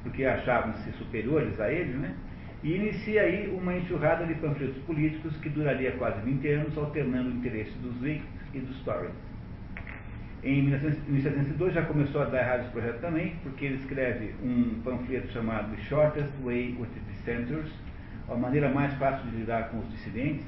porque 0.03 0.23
achavam-se 0.23 0.91
superiores 0.93 1.59
a 1.59 1.71
ele, 1.71 1.93
né? 1.93 2.15
E 2.63 2.75
inicia 2.75 3.21
aí 3.21 3.53
uma 3.55 3.75
enxurrada 3.75 4.25
de 4.25 4.33
panfletos 4.35 4.77
políticos 4.83 5.35
que 5.37 5.49
duraria 5.49 5.91
quase 5.93 6.21
20 6.21 6.47
anos, 6.47 6.77
alternando 6.77 7.29
o 7.29 7.33
interesse 7.33 7.71
dos 7.79 8.01
Whigs 8.01 8.25
e 8.53 8.59
dos 8.59 8.79
Tories. 8.81 9.11
Em 10.43 10.61
1972 10.63 11.73
já 11.73 11.81
começou 11.83 12.21
a 12.21 12.25
dar 12.25 12.39
errado 12.39 12.61
esse 12.61 12.69
projeto 12.69 13.01
também, 13.01 13.35
porque 13.43 13.65
ele 13.65 13.75
escreve 13.75 14.33
um 14.43 14.81
panfleto 14.83 15.27
chamado 15.33 15.75
Shortest 15.81 16.31
Way 16.43 16.77
with 16.79 16.87
Dissenters, 17.09 17.71
a 18.29 18.35
maneira 18.35 18.69
mais 18.69 18.93
fácil 18.95 19.29
de 19.29 19.37
lidar 19.37 19.69
com 19.69 19.79
os 19.79 19.89
dissidentes, 19.91 20.45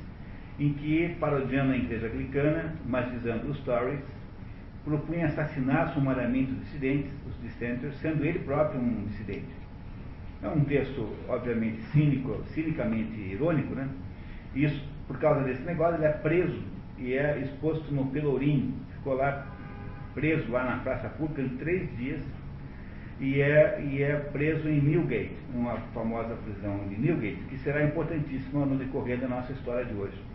em 0.60 0.74
que, 0.74 1.16
parodiando 1.20 1.72
a 1.72 1.78
igreja 1.78 2.08
anglicana, 2.08 2.76
mas 2.86 3.10
visando 3.12 3.50
os 3.50 3.60
Tories, 3.62 4.02
propunha 4.84 5.28
assassinar 5.28 5.94
sumariamente 5.94 6.52
os 6.52 6.60
dissidentes, 6.60 7.12
os 7.28 7.42
dissenters, 7.42 7.96
sendo 8.00 8.26
ele 8.26 8.40
próprio 8.40 8.80
um 8.80 9.06
dissidente. 9.06 9.48
É 10.42 10.48
um 10.48 10.64
texto, 10.66 11.08
obviamente, 11.28 11.82
cínico, 11.92 12.44
cinicamente 12.54 13.20
irônico, 13.20 13.74
né? 13.74 13.88
Isso, 14.56 14.82
por 15.08 15.18
causa 15.18 15.44
desse 15.44 15.62
negócio, 15.64 15.96
ele 15.96 16.06
é 16.06 16.12
preso 16.12 16.62
e 16.98 17.14
é 17.14 17.40
exposto 17.40 17.94
no 17.94 18.06
Pelourinho. 18.08 18.74
Ficou 18.96 19.16
lá 19.16 19.48
preso 20.14 20.52
lá 20.52 20.64
na 20.66 20.78
praça 20.78 21.08
pública 21.10 21.42
em 21.42 21.50
três 21.58 21.98
dias 21.98 22.22
e 23.20 23.42
é, 23.42 23.82
e 23.82 24.02
é 24.02 24.16
preso 24.16 24.68
em 24.68 24.82
Newgate, 24.82 25.36
uma 25.54 25.76
famosa 25.94 26.36
prisão 26.36 26.88
de 26.88 26.96
Newgate, 26.98 27.42
que 27.50 27.58
será 27.60 27.84
importantíssima 27.84 28.66
no 28.66 28.78
decorrer 28.78 29.20
da 29.20 29.28
nossa 29.28 29.52
história 29.52 29.86
de 29.86 29.94
hoje. 29.94 30.29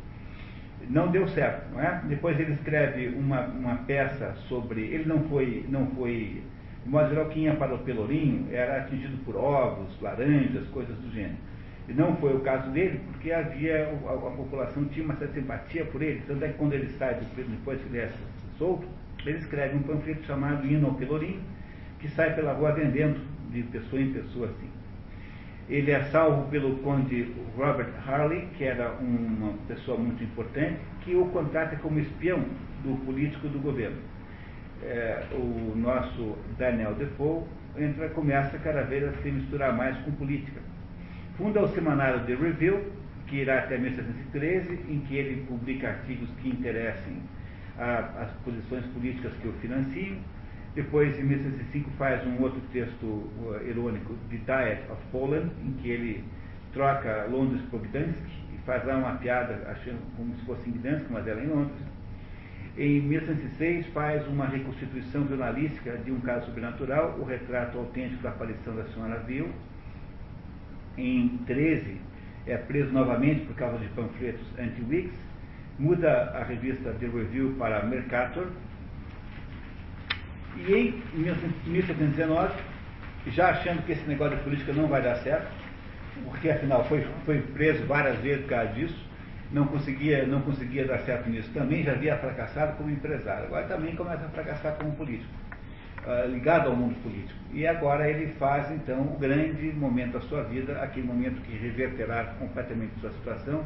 Não 0.88 1.10
deu 1.10 1.26
certo, 1.28 1.72
não 1.72 1.80
é? 1.80 2.02
Depois 2.08 2.38
ele 2.38 2.52
escreve 2.52 3.08
uma, 3.08 3.46
uma 3.46 3.76
peça 3.87 4.34
sobre. 4.48 4.82
Ele 4.82 5.04
não 5.04 5.24
foi, 5.28 5.64
não 5.68 5.87
foi. 5.88 6.42
De 6.84 7.38
ia 7.40 7.54
para 7.54 7.74
o 7.74 7.78
Pelourinho 7.78 8.46
era 8.52 8.82
atingido 8.82 9.16
por 9.24 9.37
ovos, 9.37 9.98
laranjas, 10.02 10.68
coisas 10.68 10.94
do 10.98 11.10
gênero. 11.12 11.38
E 11.88 11.94
não 11.94 12.16
foi 12.16 12.34
o 12.37 12.40
caso 12.40 12.70
dele, 12.72 13.00
porque 13.10 13.32
havia, 13.32 13.88
a, 14.06 14.12
a 14.12 14.30
população 14.32 14.84
tinha 14.87 15.04
uma 15.04 15.16
certa 15.16 15.32
simpatia 15.32 15.87
por 15.87 16.02
ele. 16.02 16.22
Tanto 16.26 16.44
é 16.44 16.48
que 16.48 16.58
quando 16.58 16.74
ele 16.74 16.88
sai 16.98 17.14
do 17.14 17.24
depois 17.50 17.80
que 17.80 17.88
ele 17.88 17.98
é 17.98 18.10
solto, 18.58 18.87
ele 19.24 19.38
escreve 19.38 19.76
um 19.76 19.82
panfleto 19.82 20.24
chamado 20.24 20.66
Hino 20.66 20.88
ao 20.88 20.94
Pelourinho, 20.94 21.40
que 21.98 22.08
sai 22.08 22.34
pela 22.34 22.52
rua 22.52 22.72
vendendo 22.72 23.18
de 23.50 23.62
pessoa 23.62 24.00
em 24.00 24.12
pessoa 24.12 24.48
assim. 24.48 24.73
Ele 25.68 25.90
é 25.90 26.05
salvo 26.05 26.48
pelo 26.50 26.77
conde 26.79 27.33
Robert 27.57 27.90
Harley, 28.07 28.48
que 28.57 28.64
era 28.64 28.92
uma 29.00 29.55
pessoa 29.66 29.96
muito 29.96 30.22
importante, 30.22 30.79
que 31.03 31.14
o 31.14 31.27
contrata 31.27 31.77
como 31.77 31.98
espião 31.98 32.44
do 32.83 32.96
político 33.05 33.48
do 33.48 33.59
governo. 33.59 33.96
É, 34.83 35.24
o 35.33 35.74
nosso 35.77 36.37
Daniel 36.59 36.94
Defoe 36.94 37.44
entra, 37.79 38.09
começa 38.11 38.59
cada 38.59 38.83
vez 38.83 39.05
a 39.05 39.12
se 39.22 39.31
misturar 39.31 39.74
mais 39.74 39.96
com 39.98 40.11
política 40.12 40.61
Funda 41.37 41.62
o 41.62 41.68
semanário 41.74 42.20
The 42.27 42.35
Review, 42.37 42.81
que 43.27 43.38
irá 43.38 43.59
até 43.59 43.77
1713, 43.77 44.79
em 44.88 45.00
que 45.00 45.16
ele 45.16 45.44
publica 45.48 45.88
artigos 45.88 46.29
que 46.40 46.48
interessem 46.48 47.16
as 47.77 48.31
posições 48.44 48.85
políticas 48.92 49.33
que 49.42 49.48
o 49.48 49.53
financiam. 49.55 50.16
Depois, 50.74 51.16
em 51.18 51.22
1705, 51.22 51.90
faz 51.98 52.26
um 52.26 52.42
outro 52.42 52.60
texto 52.72 53.04
uh, 53.04 53.60
irônico, 53.64 54.14
The 54.28 54.38
Diet 54.38 54.90
of 54.90 55.00
Poland, 55.12 55.50
em 55.64 55.72
que 55.74 55.88
ele 55.88 56.24
troca 56.72 57.26
Londres 57.30 57.62
por 57.70 57.80
Gdansk 57.80 58.20
e 58.52 58.58
faz 58.66 58.84
lá 58.84 58.96
uma 58.96 59.12
piada 59.12 59.68
achando 59.70 60.00
como 60.16 60.34
se 60.34 60.44
fosse 60.44 60.68
em 60.68 60.72
Gdansk, 60.72 61.06
mas 61.10 61.26
ela 61.28 61.40
é 61.40 61.44
em 61.44 61.48
Londres. 61.48 61.78
Em 62.76 63.00
1706 63.02 63.87
faz 63.88 64.26
uma 64.26 64.46
reconstituição 64.46 65.28
jornalística 65.28 65.96
de 65.98 66.10
um 66.10 66.18
caso 66.18 66.46
sobrenatural, 66.46 67.16
o 67.20 67.24
retrato 67.24 67.78
autêntico 67.78 68.20
da 68.24 68.30
aparição 68.30 68.74
da 68.74 68.84
senhora 68.87 69.20
Ville, 69.20 69.52
em 70.98 71.38
13, 71.46 72.00
é 72.46 72.56
preso 72.56 72.92
novamente 72.92 73.46
por 73.46 73.54
causa 73.54 73.78
de 73.78 73.87
panfletos 73.90 74.44
anti-Whigs, 74.58 75.16
muda 75.78 76.32
a 76.34 76.42
revista 76.42 76.92
The 76.94 77.06
Review 77.06 77.54
para 77.58 77.84
Mercator, 77.87 78.48
e 80.56 81.02
em 81.14 81.18
1719, 81.18 82.54
já 83.28 83.50
achando 83.50 83.84
que 83.84 83.92
esse 83.92 84.06
negócio 84.06 84.36
de 84.36 84.44
política 84.44 84.72
não 84.72 84.86
vai 84.86 85.02
dar 85.02 85.16
certo, 85.16 85.48
porque 86.24 86.50
afinal 86.50 86.84
foi, 86.84 87.06
foi 87.24 87.40
preso 87.40 87.84
várias 87.86 88.18
vezes 88.18 88.42
por 88.42 88.50
causa 88.50 88.72
disso, 88.72 89.06
não 89.50 89.66
conseguia, 89.66 90.26
não 90.26 90.40
conseguia 90.40 90.86
dar 90.86 90.98
certo 91.00 91.28
nisso 91.28 91.50
também, 91.52 91.82
já 91.82 91.92
havia 91.92 92.16
fracassado 92.16 92.76
como 92.76 92.90
empresário, 92.90 93.46
agora 93.46 93.66
também 93.66 93.94
começa 93.94 94.24
a 94.24 94.28
fracassar 94.28 94.74
como 94.74 94.92
político. 94.92 95.30
Ah, 96.06 96.26
ligado 96.26 96.68
ao 96.68 96.76
mundo 96.76 96.94
político. 97.02 97.38
E 97.50 97.66
agora 97.66 98.10
ele 98.10 98.26
faz, 98.34 98.70
então, 98.70 99.00
o 99.00 99.18
grande 99.18 99.72
momento 99.72 100.12
da 100.12 100.20
sua 100.20 100.42
vida, 100.42 100.78
aquele 100.82 101.06
momento 101.06 101.40
que 101.42 101.56
reverterá 101.56 102.24
completamente 102.38 102.92
sua 103.00 103.10
situação 103.12 103.64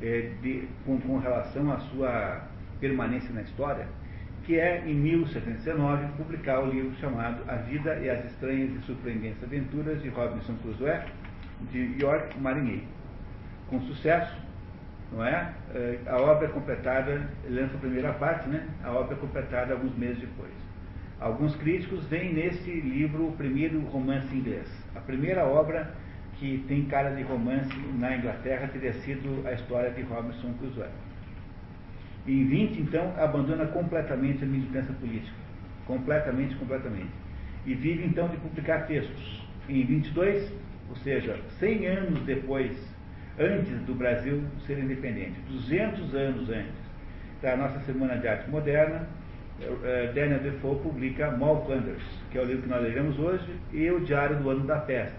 eh, 0.00 0.30
de, 0.40 0.66
com, 0.86 0.98
com, 0.98 1.18
relação 1.18 1.70
à 1.70 1.78
sua 1.80 2.40
permanência 2.80 3.30
na 3.34 3.42
história, 3.42 3.86
que 4.44 4.58
é, 4.58 4.82
em 4.86 4.94
1719, 4.94 6.06
publicar 6.16 6.60
o 6.60 6.70
livro 6.70 6.94
chamado 7.00 7.42
A 7.48 7.56
Vida 7.56 7.96
e 7.96 8.10
as 8.10 8.24
Estranhas 8.26 8.70
e 8.74 8.78
Surpreendentes 8.86 9.42
Aventuras 9.42 10.02
de 10.02 10.08
Robinson 10.10 10.54
Crusoe, 10.62 11.00
de 11.72 11.96
York 12.00 12.38
Marinheiro. 12.38 12.84
Com 13.68 13.80
sucesso, 13.82 14.36
não 15.10 15.24
é? 15.24 15.52
Eh, 15.74 15.98
a 16.06 16.16
obra 16.18 16.46
é 16.46 16.50
completada, 16.50 17.28
lança 17.48 17.74
a 17.74 17.80
primeira 17.80 18.12
parte, 18.12 18.48
né? 18.48 18.68
A 18.82 18.90
obra 18.92 19.14
é 19.14 19.18
completada 19.18 19.72
alguns 19.72 19.96
meses 19.96 20.18
depois. 20.18 20.52
Alguns 21.20 21.56
críticos 21.56 22.04
veem 22.06 22.34
nesse 22.34 22.70
livro 22.70 23.28
o 23.28 23.32
primeiro 23.32 23.80
romance 23.86 24.34
inglês. 24.34 24.68
A 24.94 25.00
primeira 25.00 25.44
obra 25.46 25.94
que 26.34 26.64
tem 26.68 26.84
cara 26.86 27.10
de 27.10 27.22
romance 27.22 27.74
na 27.94 28.16
Inglaterra 28.16 28.68
teria 28.68 28.92
sido 28.92 29.46
a 29.46 29.52
história 29.52 29.90
de 29.90 30.02
Robinson 30.02 30.52
Crusoe. 30.58 30.88
Em 32.26 32.46
20, 32.46 32.80
então, 32.80 33.12
abandona 33.18 33.66
completamente 33.66 34.42
a 34.44 34.46
militância 34.46 34.94
política. 34.94 35.36
Completamente, 35.86 36.54
completamente. 36.56 37.10
E 37.66 37.74
vive, 37.74 38.06
então, 38.06 38.28
de 38.28 38.36
publicar 38.38 38.86
textos. 38.86 39.42
Em 39.68 39.84
22, 39.84 40.52
ou 40.88 40.96
seja, 40.96 41.38
100 41.58 41.86
anos 41.86 42.20
depois, 42.22 42.72
antes 43.38 43.78
do 43.82 43.94
Brasil 43.94 44.42
ser 44.66 44.78
independente, 44.78 45.34
200 45.48 46.14
anos 46.14 46.48
antes 46.48 46.84
da 47.42 47.56
nossa 47.56 47.80
Semana 47.80 48.16
de 48.16 48.26
Arte 48.26 48.50
Moderna, 48.50 49.06
é, 49.60 50.12
Daniel 50.14 50.40
Defoe 50.40 50.80
publica 50.80 51.30
Malflanders, 51.30 52.02
que 52.30 52.38
é 52.38 52.40
o 52.40 52.44
livro 52.44 52.62
que 52.62 52.68
nós 52.68 52.82
lemos 52.82 53.18
hoje, 53.18 53.46
e 53.72 53.90
o 53.90 54.00
Diário 54.00 54.36
do 54.36 54.50
Ano 54.50 54.66
da 54.66 54.78
Peste, 54.78 55.14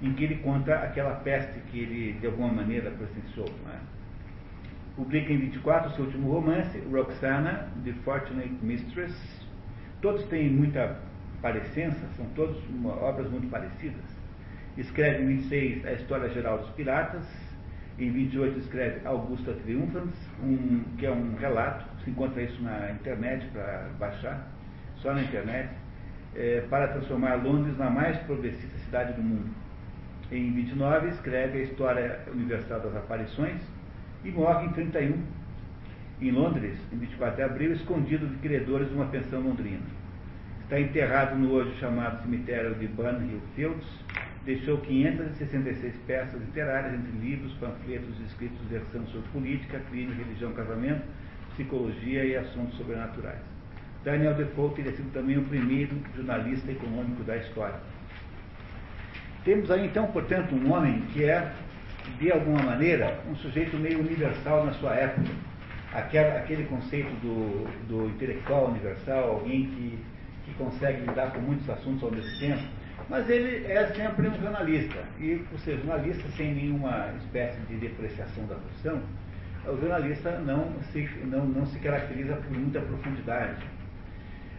em 0.00 0.12
que 0.12 0.24
ele 0.24 0.36
conta 0.36 0.74
aquela 0.74 1.16
peste 1.16 1.58
que 1.70 1.80
ele, 1.80 2.12
de 2.20 2.26
alguma 2.26 2.52
maneira, 2.52 2.90
presenciou. 2.90 3.48
É? 3.72 4.03
Publica 4.96 5.32
em 5.32 5.38
24 5.38 5.90
o 5.90 5.94
seu 5.94 6.04
último 6.04 6.30
romance, 6.30 6.78
Roxana, 6.92 7.68
The 7.84 7.92
Fortunate 8.04 8.54
Mistress. 8.62 9.12
Todos 10.00 10.22
têm 10.26 10.48
muita 10.48 10.98
parecença, 11.42 11.98
são 12.16 12.26
todos 12.36 12.56
obras 13.00 13.28
muito 13.28 13.50
parecidas. 13.50 14.04
Escreve 14.76 15.24
em 15.24 15.26
26 15.38 15.84
a 15.84 15.92
História 15.94 16.28
Geral 16.28 16.58
dos 16.58 16.70
Piratas, 16.70 17.24
em 17.98 18.10
28 18.10 18.58
escreve 18.58 19.04
Augusta 19.04 19.52
Triumphans, 19.64 20.14
um, 20.42 20.84
que 20.96 21.06
é 21.06 21.10
um 21.10 21.34
relato, 21.34 21.84
se 22.04 22.10
encontra 22.10 22.42
isso 22.42 22.62
na 22.62 22.92
internet 22.92 23.46
para 23.52 23.88
baixar, 23.98 24.48
só 24.96 25.12
na 25.12 25.22
internet, 25.22 25.70
é, 26.36 26.60
para 26.70 26.88
transformar 26.88 27.34
Londres 27.36 27.76
na 27.76 27.90
mais 27.90 28.16
progressista 28.18 28.78
cidade 28.78 29.12
do 29.14 29.22
mundo. 29.22 29.50
Em 30.30 30.52
29 30.52 31.08
escreve 31.08 31.58
a 31.58 31.62
História 31.62 32.20
Universal 32.32 32.80
das 32.80 32.96
Aparições 32.96 33.60
e 34.24 34.30
morre 34.30 34.66
em 34.66 34.70
31, 34.70 35.22
em 36.20 36.30
Londres, 36.30 36.78
em 36.92 36.96
24 36.96 37.36
de 37.36 37.42
abril, 37.42 37.72
escondido 37.72 38.26
de 38.26 38.36
credores 38.36 38.88
de 38.88 38.94
uma 38.94 39.06
pensão 39.06 39.40
londrina. 39.40 39.82
Está 40.62 40.80
enterrado 40.80 41.36
no 41.36 41.52
hoje 41.52 41.76
chamado 41.78 42.22
cemitério 42.22 42.74
de 42.74 42.86
Bunhill 42.88 43.40
Fields, 43.54 43.86
deixou 44.46 44.78
566 44.78 45.94
peças 46.06 46.40
literárias, 46.40 46.94
entre 46.94 47.12
livros, 47.18 47.52
panfletos 47.54 48.18
e 48.20 48.24
escritos 48.24 48.58
versando 48.68 49.08
sobre 49.10 49.28
política, 49.28 49.80
crime, 49.90 50.14
religião, 50.14 50.52
casamento, 50.52 51.02
psicologia 51.52 52.24
e 52.24 52.36
assuntos 52.36 52.76
sobrenaturais. 52.78 53.40
Daniel 54.04 54.34
Defoe 54.34 54.74
teria 54.74 54.92
sido 54.92 55.12
também 55.12 55.38
o 55.38 55.44
primeiro 55.44 55.96
jornalista 56.14 56.70
econômico 56.70 57.22
da 57.24 57.36
história. 57.36 57.78
Temos 59.44 59.70
aí 59.70 59.86
então, 59.86 60.06
portanto, 60.06 60.54
um 60.54 60.72
homem 60.72 61.02
que 61.12 61.24
é, 61.24 61.52
de 62.18 62.30
alguma 62.30 62.62
maneira, 62.62 63.20
um 63.30 63.36
sujeito 63.36 63.76
meio 63.76 64.00
universal 64.00 64.66
na 64.66 64.72
sua 64.74 64.94
época. 64.94 65.30
Aquela, 65.92 66.38
aquele 66.38 66.64
conceito 66.64 67.10
do, 67.20 67.66
do 67.88 68.08
intelectual 68.08 68.68
universal, 68.68 69.30
alguém 69.30 69.66
que, 69.66 69.98
que 70.44 70.54
consegue 70.54 71.00
lidar 71.00 71.32
com 71.32 71.40
muitos 71.40 71.68
assuntos 71.70 72.02
ao 72.02 72.10
mesmo 72.10 72.38
tempo 72.40 72.62
mas 73.08 73.28
ele 73.28 73.70
é 73.70 73.86
sempre 73.88 74.28
um 74.28 74.40
jornalista. 74.40 74.98
E, 75.18 75.36
por 75.50 75.58
ser 75.60 75.76
jornalista, 75.78 76.28
sem 76.36 76.54
nenhuma 76.54 77.12
espécie 77.18 77.60
de 77.62 77.76
depreciação 77.76 78.46
da 78.46 78.54
profissão, 78.54 79.02
o 79.66 79.76
jornalista 79.76 80.38
não 80.40 80.72
se, 80.92 81.08
não, 81.24 81.44
não 81.46 81.66
se 81.66 81.78
caracteriza 81.80 82.36
por 82.36 82.52
muita 82.52 82.80
profundidade. 82.80 83.62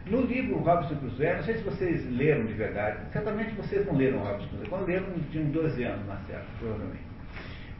No 0.07 0.21
livro 0.21 0.57
Robson 0.57 0.95
Crusoe, 0.97 1.33
não 1.33 1.43
sei 1.43 1.55
se 1.55 1.63
vocês 1.63 2.05
leram 2.11 2.45
de 2.45 2.53
verdade, 2.53 2.99
certamente 3.11 3.55
vocês 3.55 3.85
não 3.87 3.95
leram 3.95 4.19
Robson 4.19 4.47
Crusoe. 4.47 4.69
Quando 4.69 4.87
leram, 4.87 5.05
tinham 5.31 5.49
12 5.49 5.83
anos 5.83 6.05
certa, 6.27 6.45
provavelmente. 6.59 7.14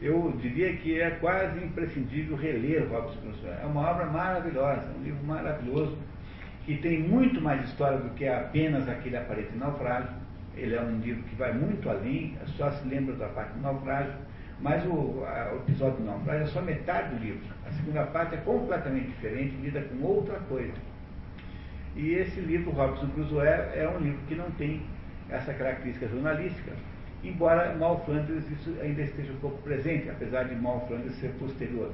Eu 0.00 0.34
diria 0.40 0.74
que 0.76 1.00
é 1.00 1.10
quase 1.10 1.58
imprescindível 1.64 2.36
reler 2.36 2.86
Robson 2.88 3.18
Crusoe. 3.20 3.50
É 3.62 3.66
uma 3.66 3.90
obra 3.90 4.06
maravilhosa, 4.06 4.86
um 4.98 5.02
livro 5.02 5.24
maravilhoso, 5.24 5.96
que 6.64 6.76
tem 6.76 7.00
muito 7.02 7.40
mais 7.40 7.64
história 7.64 7.98
do 7.98 8.10
que 8.10 8.28
apenas 8.28 8.88
aquele 8.88 9.16
aparente 9.16 9.56
naufrágio 9.56 10.26
ele 10.56 10.74
é 10.74 10.80
um 10.80 10.98
livro 11.00 11.22
que 11.24 11.34
vai 11.36 11.52
muito 11.52 11.88
além, 11.88 12.34
só 12.56 12.70
se 12.70 12.88
lembra 12.88 13.14
da 13.14 13.28
parte 13.28 13.52
do 13.52 13.60
naufrágio, 13.60 14.14
mas 14.60 14.84
o, 14.86 15.22
a, 15.26 15.52
o 15.52 15.56
episódio 15.58 15.98
do 15.98 16.04
naufrágio 16.04 16.44
é 16.44 16.46
só 16.46 16.62
metade 16.62 17.14
do 17.14 17.22
livro. 17.22 17.42
A 17.66 17.72
segunda 17.72 18.04
parte 18.04 18.34
é 18.34 18.38
completamente 18.38 19.08
diferente, 19.08 19.54
lida 19.56 19.82
com 19.82 20.02
outra 20.02 20.38
coisa. 20.48 20.72
E 21.94 22.14
esse 22.14 22.40
livro, 22.40 22.70
Robson 22.70 23.08
Crusoe, 23.08 23.46
é 23.46 23.90
um 23.94 24.02
livro 24.02 24.20
que 24.26 24.34
não 24.34 24.50
tem 24.52 24.82
essa 25.28 25.52
característica 25.52 26.08
jornalística, 26.08 26.72
embora 27.22 27.74
Mal 27.76 28.04
Flanders 28.04 28.50
isso 28.50 28.74
ainda 28.80 29.02
esteja 29.02 29.32
um 29.32 29.36
pouco 29.36 29.62
presente, 29.62 30.08
apesar 30.08 30.44
de 30.44 30.54
Mal 30.54 30.86
Flanders 30.86 31.14
ser 31.16 31.30
posterior. 31.38 31.92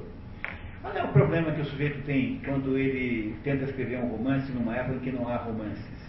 Qual 0.81 0.93
é 0.93 1.01
o 1.01 1.07
problema 1.13 1.51
que 1.51 1.61
o 1.61 1.65
sujeito 1.65 2.03
tem 2.05 2.41
quando 2.43 2.77
ele 2.77 3.35
tenta 3.43 3.63
escrever 3.63 3.99
um 3.99 4.09
romance 4.09 4.51
numa 4.51 4.75
época 4.75 4.95
em 4.95 4.99
que 4.99 5.11
não 5.13 5.29
há 5.29 5.37
romances? 5.37 6.03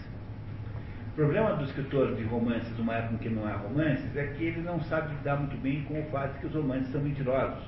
O 1.13 1.15
problema 1.15 1.55
do 1.55 1.63
escritor 1.63 2.13
de 2.13 2.23
romances 2.23 2.77
numa 2.77 2.95
época 2.95 3.13
em 3.13 3.17
que 3.19 3.29
não 3.29 3.47
há 3.47 3.53
romances 3.53 4.13
é 4.17 4.27
que 4.27 4.43
ele 4.43 4.59
não 4.63 4.81
sabe 4.81 5.15
lidar 5.15 5.37
muito 5.37 5.55
bem 5.61 5.81
com 5.83 5.97
o 5.97 6.03
fato 6.11 6.33
de 6.33 6.39
que 6.39 6.47
os 6.47 6.55
romances 6.55 6.89
são 6.89 6.99
mentirosos. 6.99 7.63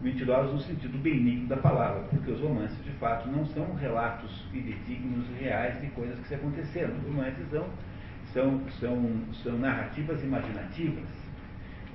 Mentirosos 0.00 0.52
no 0.54 0.60
sentido 0.60 0.96
benigno 0.96 1.48
da 1.48 1.58
palavra, 1.58 2.04
porque 2.08 2.30
os 2.30 2.40
romances 2.40 2.82
de 2.82 2.92
fato 2.92 3.28
não 3.28 3.44
são 3.44 3.74
relatos 3.74 4.40
fidedignos 4.50 5.26
reais 5.38 5.78
de 5.82 5.88
coisas 5.88 6.18
que 6.20 6.28
se 6.28 6.34
aconteceram. 6.34 6.94
Os 6.96 7.04
romances 7.04 7.46
são, 7.50 7.66
são, 8.32 8.60
são, 8.80 9.10
são 9.42 9.58
narrativas 9.58 10.22
imaginativas. 10.22 11.04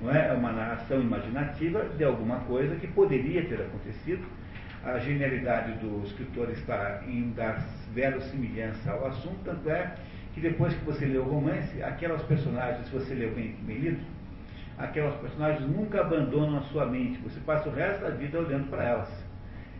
Não 0.00 0.10
é? 0.10 0.28
é 0.28 0.32
uma 0.32 0.52
narração 0.52 1.00
imaginativa 1.00 1.84
de 1.96 2.04
alguma 2.04 2.40
coisa 2.40 2.74
que 2.76 2.86
poderia 2.88 3.44
ter 3.44 3.60
acontecido. 3.60 4.24
A 4.84 4.98
genialidade 4.98 5.78
do 5.78 6.04
escritor 6.04 6.50
está 6.50 7.02
em 7.06 7.30
dar 7.30 7.64
verossimilhança 7.94 8.90
ao 8.90 9.06
assunto, 9.06 9.38
tanto 9.44 9.70
é 9.70 9.94
que 10.34 10.40
depois 10.40 10.74
que 10.74 10.84
você 10.84 11.04
lê 11.04 11.18
o 11.18 11.24
romance, 11.24 11.80
aquelas 11.82 12.22
personagens, 12.22 12.86
se 12.86 12.92
você 12.92 13.14
leu 13.14 13.32
bem, 13.32 13.54
bem 13.62 13.78
lido, 13.78 14.00
aquelas 14.76 15.14
personagens 15.20 15.68
nunca 15.68 16.00
abandonam 16.00 16.58
a 16.58 16.62
sua 16.62 16.86
mente. 16.86 17.20
Você 17.22 17.38
passa 17.40 17.68
o 17.68 17.72
resto 17.72 18.02
da 18.02 18.10
vida 18.10 18.38
olhando 18.38 18.68
para 18.70 18.82
elas. 18.82 19.24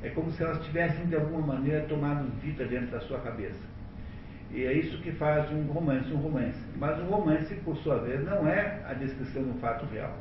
É 0.02 0.10
como 0.10 0.30
se 0.30 0.42
elas 0.42 0.64
tivessem, 0.64 1.06
de 1.06 1.16
alguma 1.16 1.54
maneira, 1.54 1.84
tomado 1.86 2.24
vida 2.40 2.64
dentro 2.64 2.88
da 2.88 3.00
sua 3.00 3.18
cabeça. 3.20 3.71
E 4.52 4.66
é 4.66 4.72
isso 4.72 4.98
que 4.98 5.12
faz 5.12 5.50
um 5.50 5.62
romance 5.72 6.12
um 6.12 6.16
romance. 6.16 6.58
Mas 6.76 6.98
o 7.00 7.04
romance, 7.04 7.54
por 7.64 7.76
sua 7.78 7.98
vez, 7.98 8.22
não 8.24 8.46
é 8.46 8.80
a 8.86 8.92
descrição 8.92 9.42
do 9.44 9.58
fato 9.60 9.86
real. 9.86 10.14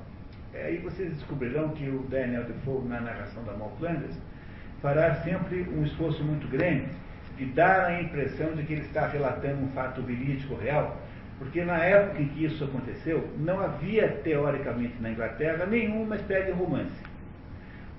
É, 0.54 0.66
aí 0.66 0.78
vocês 0.78 1.14
descobrirão 1.14 1.70
que 1.70 1.88
o 1.90 2.00
Daniel 2.10 2.44
Defoe, 2.44 2.88
na 2.88 3.02
narração 3.02 3.44
da 3.44 3.54
Mal 3.54 3.74
Flanders, 3.78 4.16
fará 4.82 5.16
sempre 5.16 5.68
um 5.76 5.84
esforço 5.84 6.24
muito 6.24 6.48
grande 6.50 6.88
de 7.38 7.46
dar 7.46 7.86
a 7.86 8.02
impressão 8.02 8.54
de 8.54 8.64
que 8.64 8.74
ele 8.74 8.82
está 8.82 9.08
relatando 9.08 9.64
um 9.64 9.70
fato 9.70 10.02
verídico 10.02 10.56
real, 10.56 10.98
porque 11.40 11.64
na 11.64 11.78
época 11.78 12.22
em 12.22 12.28
que 12.28 12.46
isso 12.46 12.64
aconteceu, 12.64 13.28
não 13.40 13.60
havia, 13.60 14.08
teoricamente, 14.24 14.96
na 15.00 15.12
Inglaterra, 15.12 15.66
nenhuma 15.66 16.16
espécie 16.16 16.48
de 16.48 16.52
romance. 16.52 17.02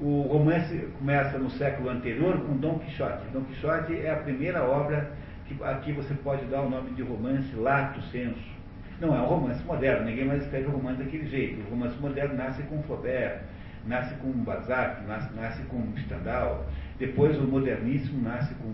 O 0.00 0.22
romance 0.22 0.88
começa 0.98 1.38
no 1.38 1.50
século 1.50 1.90
anterior 1.90 2.38
com 2.40 2.56
Dom 2.56 2.78
Quixote. 2.80 3.26
Dom 3.32 3.42
Quixote 3.44 4.00
é 4.00 4.10
a 4.10 4.16
primeira 4.16 4.62
obra 4.64 5.10
que 5.46 5.62
aqui 5.62 5.92
você 5.92 6.14
pode 6.14 6.44
dar 6.46 6.62
o 6.62 6.70
nome 6.70 6.90
de 6.92 7.02
romance 7.02 7.54
lato 7.56 8.00
senso. 8.10 8.52
Não 9.00 9.16
é 9.16 9.20
um 9.20 9.26
romance 9.26 9.62
moderno, 9.64 10.04
ninguém 10.04 10.24
mais 10.24 10.42
escreve 10.42 10.66
romance 10.66 11.02
daquele 11.02 11.26
jeito. 11.26 11.60
O 11.66 11.70
romance 11.70 11.98
moderno 11.98 12.34
nasce 12.34 12.62
com 12.64 12.82
Flaubert, 12.84 13.40
nasce 13.86 14.14
com 14.16 14.30
Balzac, 14.30 15.04
nasce, 15.06 15.34
nasce 15.34 15.62
com 15.64 15.82
Stendhal. 15.96 16.66
Depois 16.98 17.36
o 17.38 17.42
moderníssimo 17.42 18.22
nasce 18.22 18.54
com 18.54 18.72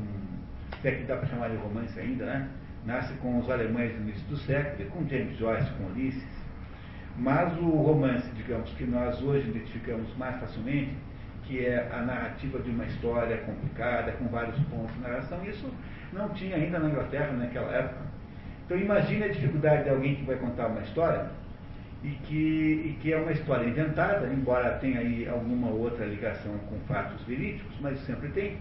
se 0.81 0.89
é 0.89 0.93
que 0.93 1.05
dá 1.05 1.17
para 1.17 1.27
chamar 1.27 1.51
de 1.51 1.57
romance 1.57 1.99
ainda, 1.99 2.25
né? 2.25 2.49
Nasce 2.87 3.13
com 3.15 3.39
os 3.39 3.51
alemães 3.51 3.93
no 3.95 4.03
início 4.03 4.27
do 4.29 4.37
século, 4.37 4.89
com 4.91 5.09
James 5.09 5.37
Joyce, 5.37 5.69
com 5.73 5.87
Ulisses. 5.87 6.39
Mas 7.17 7.57
o 7.59 7.69
romance, 7.69 8.31
digamos, 8.37 8.71
que 8.75 8.85
nós 8.85 9.21
hoje 9.21 9.49
identificamos 9.49 10.17
mais 10.17 10.39
facilmente, 10.39 10.93
que 11.49 11.65
é 11.65 11.89
a 11.91 12.03
narrativa 12.03 12.59
de 12.59 12.71
uma 12.71 12.85
história 12.85 13.39
complicada, 13.39 14.13
com 14.13 14.29
vários 14.29 14.59
pontos 14.65 14.95
de 14.95 15.01
narração, 15.01 15.43
isso 15.45 15.73
não 16.13 16.29
tinha 16.29 16.57
ainda 16.57 16.79
na 16.79 16.91
Inglaterra 16.91 17.33
naquela 17.33 17.73
época. 17.73 18.03
Então 18.67 18.79
imagine 18.79 19.25
a 19.25 19.29
dificuldade 19.29 19.85
de 19.85 19.91
alguém 19.91 20.17
que 20.17 20.25
vai 20.25 20.37
contar 20.37 20.67
uma 20.67 20.83
história 20.83 21.31
e 22.05 22.11
que, 22.11 22.35
e 22.85 22.99
que 23.01 23.15
é 23.15 23.17
uma 23.17 23.33
história 23.33 23.67
inventada, 23.67 24.27
embora 24.27 24.79
tenha 24.79 25.01
aí 25.01 25.27
alguma 25.27 25.69
outra 25.71 26.05
ligação 26.05 26.53
com 26.69 26.79
fatos 26.81 27.23
verídicos, 27.27 27.75
mas 27.81 27.99
sempre 28.01 28.29
tem 28.29 28.59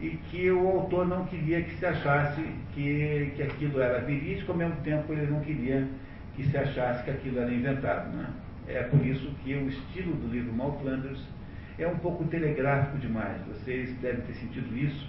e 0.00 0.18
que 0.30 0.50
o 0.50 0.66
autor 0.68 1.06
não 1.06 1.24
queria 1.26 1.62
que 1.62 1.74
se 1.76 1.86
achasse 1.86 2.42
que, 2.74 3.32
que 3.36 3.42
aquilo 3.42 3.80
era 3.80 4.00
verídico, 4.00 4.52
ao 4.52 4.58
mesmo 4.58 4.76
tempo 4.76 5.12
ele 5.12 5.26
não 5.26 5.40
queria 5.40 5.86
que 6.34 6.44
se 6.44 6.56
achasse 6.56 7.04
que 7.04 7.10
aquilo 7.10 7.38
era 7.38 7.52
inventado. 7.52 8.14
Né? 8.14 8.26
É 8.68 8.82
por 8.82 9.04
isso 9.04 9.30
que 9.42 9.54
o 9.54 9.68
estilo 9.68 10.14
do 10.14 10.28
livro 10.28 10.52
Malflanders 10.52 11.20
é 11.78 11.86
um 11.86 11.96
pouco 11.96 12.24
telegráfico 12.24 12.98
demais. 12.98 13.40
Vocês 13.46 13.94
devem 13.98 14.20
ter 14.22 14.34
sentido 14.34 14.76
isso, 14.76 15.08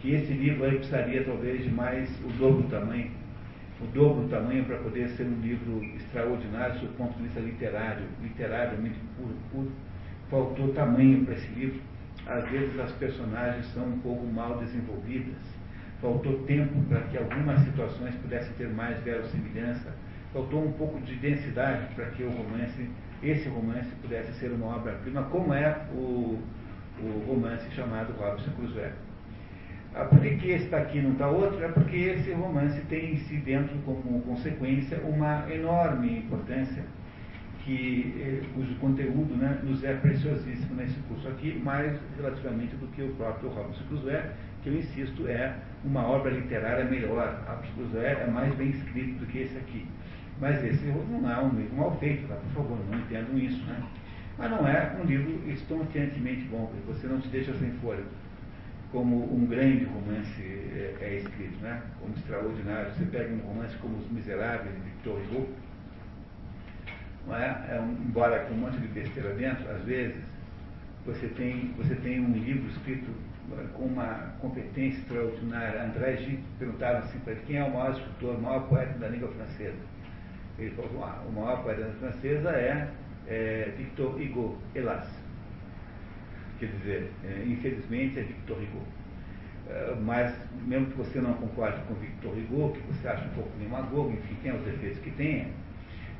que 0.00 0.12
esse 0.12 0.32
livro 0.32 0.64
aí 0.64 0.76
precisaria 0.76 1.24
talvez 1.24 1.62
de 1.62 1.70
mais 1.70 2.08
o 2.24 2.28
dobro 2.38 2.62
do 2.62 2.68
tamanho, 2.68 3.10
o 3.80 3.86
dobro 3.86 4.22
do 4.22 4.28
tamanho 4.28 4.64
para 4.64 4.76
poder 4.78 5.08
ser 5.10 5.24
um 5.24 5.40
livro 5.40 5.82
extraordinário 5.96 6.80
do 6.80 6.96
ponto 6.96 7.16
de 7.16 7.24
vista 7.24 7.40
literário, 7.40 8.04
literariamente 8.22 8.98
puro, 9.16 9.34
puro. 9.50 9.72
Faltou 10.30 10.72
tamanho 10.72 11.24
para 11.24 11.34
esse 11.34 11.48
livro 11.52 11.80
às 12.26 12.48
vezes 12.50 12.78
as 12.80 12.90
personagens 12.92 13.66
são 13.72 13.86
um 13.86 13.98
pouco 14.00 14.26
mal 14.26 14.58
desenvolvidas. 14.58 15.36
Faltou 16.00 16.42
tempo 16.42 16.74
para 16.88 17.02
que 17.02 17.16
algumas 17.16 17.60
situações 17.60 18.14
pudessem 18.16 18.52
ter 18.54 18.68
mais 18.68 19.00
verossimilhança. 19.02 19.94
Faltou 20.32 20.64
um 20.64 20.72
pouco 20.72 21.00
de 21.02 21.14
densidade 21.16 21.94
para 21.94 22.06
que 22.06 22.24
o 22.24 22.30
romance, 22.30 22.90
esse 23.22 23.48
romance, 23.48 23.88
pudesse 24.02 24.32
ser 24.34 24.50
uma 24.52 24.76
obra-prima, 24.76 25.22
como 25.24 25.52
é 25.54 25.76
o, 25.92 26.38
o 27.00 27.24
romance 27.26 27.68
chamado 27.70 28.12
Robson 28.12 28.50
Crusoe. 28.52 28.90
Ah, 29.94 30.04
por 30.04 30.20
que 30.20 30.48
está 30.48 30.78
aqui 30.78 30.98
e 30.98 31.02
não 31.02 31.12
está 31.12 31.28
outro? 31.28 31.64
É 31.64 31.68
porque 31.68 31.96
esse 31.96 32.30
romance 32.32 32.78
tem 32.82 33.14
em 33.14 33.16
si 33.16 33.36
dentro, 33.38 33.76
como 33.78 34.20
consequência, 34.20 34.98
uma 35.00 35.50
enorme 35.50 36.18
importância 36.18 36.84
que, 37.66 38.14
eh, 38.20 38.42
cujo 38.54 38.74
conteúdo 38.76 39.34
né, 39.34 39.58
nos 39.64 39.82
é 39.82 39.94
preciosíssimo 39.94 40.76
nesse 40.76 40.98
curso 41.08 41.26
aqui, 41.28 41.60
mais 41.64 41.98
relativamente 42.16 42.76
do 42.76 42.86
que 42.88 43.02
o 43.02 43.08
próprio 43.14 43.48
Robson 43.48 43.82
Crusoe, 43.88 44.20
que 44.62 44.68
eu 44.68 44.74
insisto 44.76 45.26
é 45.26 45.56
uma 45.84 46.06
obra 46.06 46.30
literária 46.30 46.84
melhor. 46.84 47.42
Robson 47.48 47.72
Crusoe 47.74 48.04
é 48.04 48.26
mais 48.26 48.54
bem 48.54 48.70
escrito 48.70 49.18
do 49.18 49.26
que 49.26 49.38
esse 49.38 49.56
aqui. 49.56 49.86
Mas 50.40 50.62
esse 50.64 50.84
não 50.84 51.30
é 51.30 51.42
um 51.42 51.48
livro 51.50 51.76
mal 51.76 51.96
feito, 51.98 52.28
tá? 52.28 52.34
por 52.34 52.62
favor, 52.62 52.78
não 52.90 52.98
entendam 52.98 53.38
isso. 53.38 53.64
Né? 53.64 53.82
Mas 54.38 54.50
não 54.50 54.66
é 54.66 54.96
um 55.02 55.06
livro 55.06 55.50
estonteantemente 55.50 56.42
bom, 56.48 56.66
porque 56.66 56.92
você 56.92 57.06
não 57.06 57.20
se 57.22 57.28
deixa 57.28 57.54
sem 57.54 57.70
fôlego. 57.80 58.08
Como 58.92 59.34
um 59.34 59.46
grande 59.46 59.84
romance 59.84 60.42
é, 60.42 60.96
é 61.00 61.16
escrito, 61.16 61.58
né? 61.62 61.82
como 62.00 62.14
extraordinário. 62.14 62.92
Você 62.92 63.04
pega 63.06 63.34
um 63.34 63.38
romance 63.38 63.76
como 63.78 63.96
Os 63.96 64.10
Miseráveis, 64.10 64.74
de 64.74 64.80
Victor 64.80 65.20
Hugo, 65.32 65.48
não 67.26 67.36
é? 67.36 67.66
é 67.70 67.80
um, 67.80 67.92
embora 67.92 68.44
com 68.44 68.54
um 68.54 68.58
monte 68.58 68.78
de 68.78 68.88
besteira 68.88 69.34
dentro, 69.34 69.68
às 69.70 69.82
vezes, 69.84 70.16
você 71.04 71.28
tem, 71.28 71.72
você 71.76 71.94
tem 71.96 72.20
um 72.20 72.32
livro 72.32 72.68
escrito 72.70 73.10
com 73.74 73.84
uma 73.84 74.34
competência 74.40 74.98
extraordinária. 74.98 75.84
André 75.84 76.16
Gide 76.16 76.42
perguntava 76.58 76.98
assim 76.98 77.18
para 77.20 77.32
ele, 77.32 77.42
quem 77.46 77.56
é 77.56 77.64
o 77.64 77.72
maior 77.72 77.92
escritor, 77.92 78.36
o 78.36 78.42
maior 78.42 78.68
poeta 78.68 78.98
da 78.98 79.08
língua 79.08 79.28
francesa? 79.28 79.95
Ele 80.58 80.74
o 80.80 81.32
maior 81.32 81.62
poeta 81.62 81.90
francesa 82.00 82.50
é, 82.50 82.88
é 83.28 83.74
Victor 83.76 84.18
Hugo, 84.18 84.56
hélas. 84.74 85.06
Quer 86.58 86.66
dizer, 86.66 87.10
é, 87.24 87.44
infelizmente 87.46 88.18
é 88.18 88.22
Victor 88.22 88.56
Hugo. 88.56 88.82
É, 89.68 89.94
mas, 90.00 90.34
mesmo 90.66 90.86
que 90.86 90.96
você 90.96 91.20
não 91.20 91.34
concorde 91.34 91.78
com 91.82 91.94
Victor 91.94 92.32
Hugo, 92.32 92.72
que 92.72 92.80
você 92.92 93.08
acha 93.08 93.24
um 93.26 93.34
pouco 93.34 93.50
demagogo, 93.58 94.12
enfim, 94.12 94.36
tem 94.42 94.52
os 94.52 94.62
defeitos 94.62 94.98
que 95.00 95.10
tenha, 95.10 95.48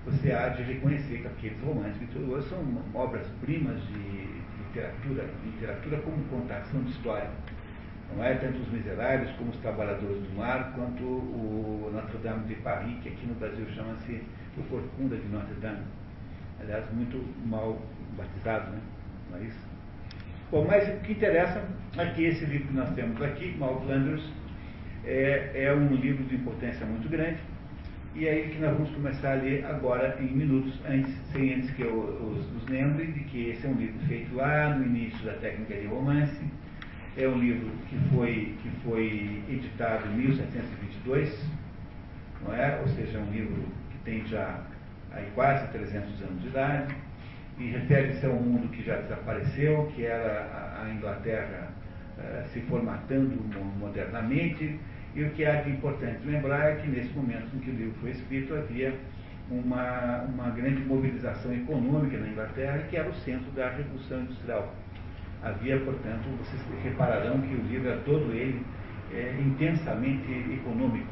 você 0.05 0.33
há 0.33 0.49
de 0.51 0.63
reconhecer 0.63 1.19
que 1.19 1.27
aqueles 1.27 1.61
romances 1.63 1.97
vitoriosos 1.97 2.49
são 2.51 2.63
obras-primas 2.95 3.81
de 3.89 4.27
literatura, 4.67 5.25
literatura 5.45 5.99
como 5.99 6.23
contação 6.25 6.83
de 6.83 6.91
história. 6.91 7.31
Não 8.15 8.25
é 8.25 8.35
tanto 8.35 8.59
os 8.59 8.69
miseráveis 8.71 9.31
como 9.37 9.51
os 9.51 9.57
trabalhadores 9.59 10.23
do 10.23 10.37
mar, 10.37 10.73
quanto 10.75 11.03
o 11.03 11.91
Notre-Dame 11.93 12.47
de 12.47 12.55
Paris, 12.57 12.99
que 13.03 13.09
aqui 13.09 13.27
no 13.27 13.35
Brasil 13.35 13.67
chama-se 13.75 14.23
o 14.57 14.63
Corcunda 14.65 15.17
de 15.17 15.27
Notre-Dame. 15.29 15.85
Aliás, 16.61 16.85
muito 16.93 17.23
mal 17.47 17.81
batizado, 18.17 18.71
né? 18.71 18.79
não 19.31 19.39
é 19.39 19.43
isso? 19.43 19.69
Bom, 20.51 20.65
mas 20.67 20.89
o 20.89 21.01
que 21.01 21.13
interessa 21.13 21.63
é 21.99 22.07
que 22.07 22.25
esse 22.25 22.45
livro 22.45 22.69
que 22.69 22.75
nós 22.75 22.89
temos 22.95 23.21
aqui, 23.21 23.55
Mal 23.59 23.81
Flanders, 23.83 24.23
é, 25.05 25.51
é 25.55 25.75
um 25.75 25.95
livro 25.95 26.25
de 26.25 26.37
importância 26.37 26.87
muito 26.87 27.09
grande 27.09 27.39
e 28.19 28.27
aí 28.27 28.49
que 28.49 28.59
nós 28.61 28.73
vamos 28.73 28.91
começar 28.93 29.33
a 29.33 29.35
ler 29.35 29.63
agora 29.67 30.17
em 30.19 30.35
minutos, 30.35 30.73
antes, 30.89 31.15
sem 31.33 31.53
antes 31.53 31.71
que 31.73 31.83
eu 31.83 31.99
os, 31.99 32.57
os 32.57 32.67
lembre 32.67 33.09
de 33.09 33.21
que 33.25 33.51
esse 33.51 33.67
é 33.67 33.69
um 33.69 33.75
livro 33.75 33.99
feito 34.07 34.35
lá 34.35 34.71
no 34.71 34.87
início 34.87 35.23
da 35.23 35.35
técnica 35.35 35.75
de 35.75 35.87
romance. 35.87 36.41
É 37.17 37.27
um 37.27 37.39
livro 37.39 37.71
que 37.89 37.97
foi, 38.11 38.55
que 38.63 38.71
foi 38.85 39.43
editado 39.49 40.07
em 40.09 40.17
1722, 40.17 41.35
não 42.45 42.55
é? 42.55 42.79
Ou 42.81 42.89
seja, 42.89 43.17
é 43.17 43.21
um 43.21 43.31
livro 43.31 43.65
que 43.91 43.99
tem 44.05 44.27
já 44.27 44.61
aí 45.13 45.27
quase 45.35 45.67
300 45.69 46.23
anos 46.23 46.43
de 46.43 46.49
idade, 46.49 46.95
e 47.59 47.71
refere-se 47.71 48.27
a 48.27 48.29
um 48.29 48.43
mundo 48.43 48.69
que 48.69 48.83
já 48.83 48.97
desapareceu, 48.97 49.91
que 49.95 50.05
era 50.05 50.79
a 50.83 50.91
Inglaterra 50.93 51.71
uh, 52.19 52.47
se 52.49 52.61
formatando 52.61 53.35
modernamente, 53.79 54.79
e 55.15 55.25
o 55.25 55.31
que 55.31 55.47
de 55.47 55.71
importante 55.71 56.21
lembrar 56.27 56.73
é 56.73 56.77
que 56.77 56.89
nesse 56.89 57.09
momento 57.15 57.49
em 57.57 57.61
que 57.61 57.71
o 57.71 57.75
livro 57.75 57.95
foi 58.03 58.11
escrito 58.11 58.55
havia 58.55 58.95
uma, 59.51 60.23
uma 60.25 60.51
grande 60.51 60.83
mobilização 60.85 61.55
econômica 61.55 62.19
na 62.19 62.29
Inglaterra, 62.29 62.79
que 62.91 62.97
era 62.99 63.09
o 63.09 63.15
centro 63.15 63.51
da 63.53 63.71
Revolução 63.71 64.21
Industrial. 64.21 64.75
Havia, 65.43 65.79
portanto, 65.81 66.25
vocês 66.39 66.63
repararão 66.83 67.41
que 67.41 67.55
o 67.55 67.63
livro 67.69 67.89
é 67.89 67.97
todo 68.05 68.33
ele 68.33 68.65
é, 69.13 69.37
intensamente 69.41 70.31
econômico. 70.53 71.07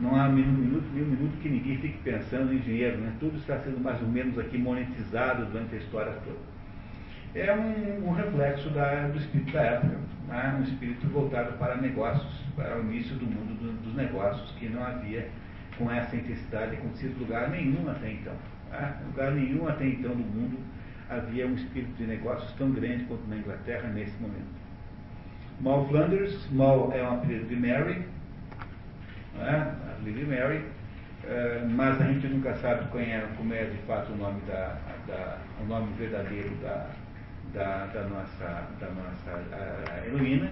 Não 0.00 0.16
há 0.16 0.26
um 0.26 0.32
minuto, 0.32 0.84
nem 0.94 1.04
um 1.04 1.08
minuto 1.08 1.40
que 1.40 1.48
ninguém 1.48 1.78
fique 1.78 1.98
pensando 1.98 2.52
em 2.52 2.58
dinheiro, 2.58 2.98
né? 2.98 3.12
tudo 3.20 3.36
está 3.36 3.58
sendo 3.60 3.80
mais 3.80 4.00
ou 4.00 4.08
menos 4.08 4.38
aqui 4.38 4.58
monetizado 4.58 5.44
durante 5.46 5.74
a 5.74 5.78
história 5.78 6.12
toda. 6.24 6.38
É 7.34 7.54
um, 7.54 8.08
um 8.08 8.12
reflexo 8.12 8.68
da, 8.70 9.08
do 9.08 9.18
espírito 9.18 9.52
da 9.52 9.62
época, 9.62 9.98
né? 10.28 10.56
um 10.58 10.62
espírito 10.62 11.06
voltado 11.08 11.52
para 11.58 11.76
negócios, 11.76 12.42
para 12.56 12.78
o 12.78 12.82
início 12.82 13.14
do 13.16 13.26
mundo 13.26 13.54
do, 13.60 13.84
dos 13.84 13.94
negócios, 13.94 14.50
que 14.58 14.68
não 14.68 14.82
havia 14.82 15.28
com 15.78 15.90
essa 15.90 16.16
intensidade 16.16 16.76
acontecido 16.76 17.20
lugar 17.20 17.50
nenhum 17.50 17.88
até 17.88 18.12
então. 18.12 18.34
Né? 18.70 18.96
Lugar 19.06 19.32
nenhum 19.32 19.68
até 19.68 19.86
então 19.86 20.10
no 20.10 20.24
mundo 20.24 20.58
havia 21.16 21.46
um 21.46 21.54
espírito 21.54 21.92
de 21.96 22.04
negócios 22.04 22.50
tão 22.52 22.70
grande 22.72 23.04
quanto 23.04 23.26
na 23.28 23.36
Inglaterra 23.36 23.88
nesse 23.88 24.16
momento. 24.20 24.62
Mal 25.60 25.86
Flanders, 25.88 26.48
Mal 26.50 26.92
é 26.92 27.02
um 27.02 27.14
apelido 27.14 27.46
de 27.46 27.56
Mary, 27.56 28.04
né? 29.34 29.74
Lily 30.04 30.24
Mary, 30.24 30.58
uh, 30.58 31.68
mas 31.70 32.00
a 32.00 32.04
gente 32.04 32.26
nunca 32.26 32.54
sabe 32.56 32.88
qual 32.90 33.02
é, 33.02 33.24
como 33.36 33.54
é 33.54 33.64
de 33.64 33.78
fato 33.86 34.12
o 34.12 34.16
nome, 34.16 34.40
da, 34.46 34.76
da 35.06 35.38
o 35.60 35.66
nome 35.66 35.92
verdadeiro 35.98 36.50
da, 36.62 36.88
da, 37.54 37.86
da 37.86 38.02
nossa, 38.04 38.66
da 38.80 38.88
nossa 38.90 40.04
heroína, 40.06 40.50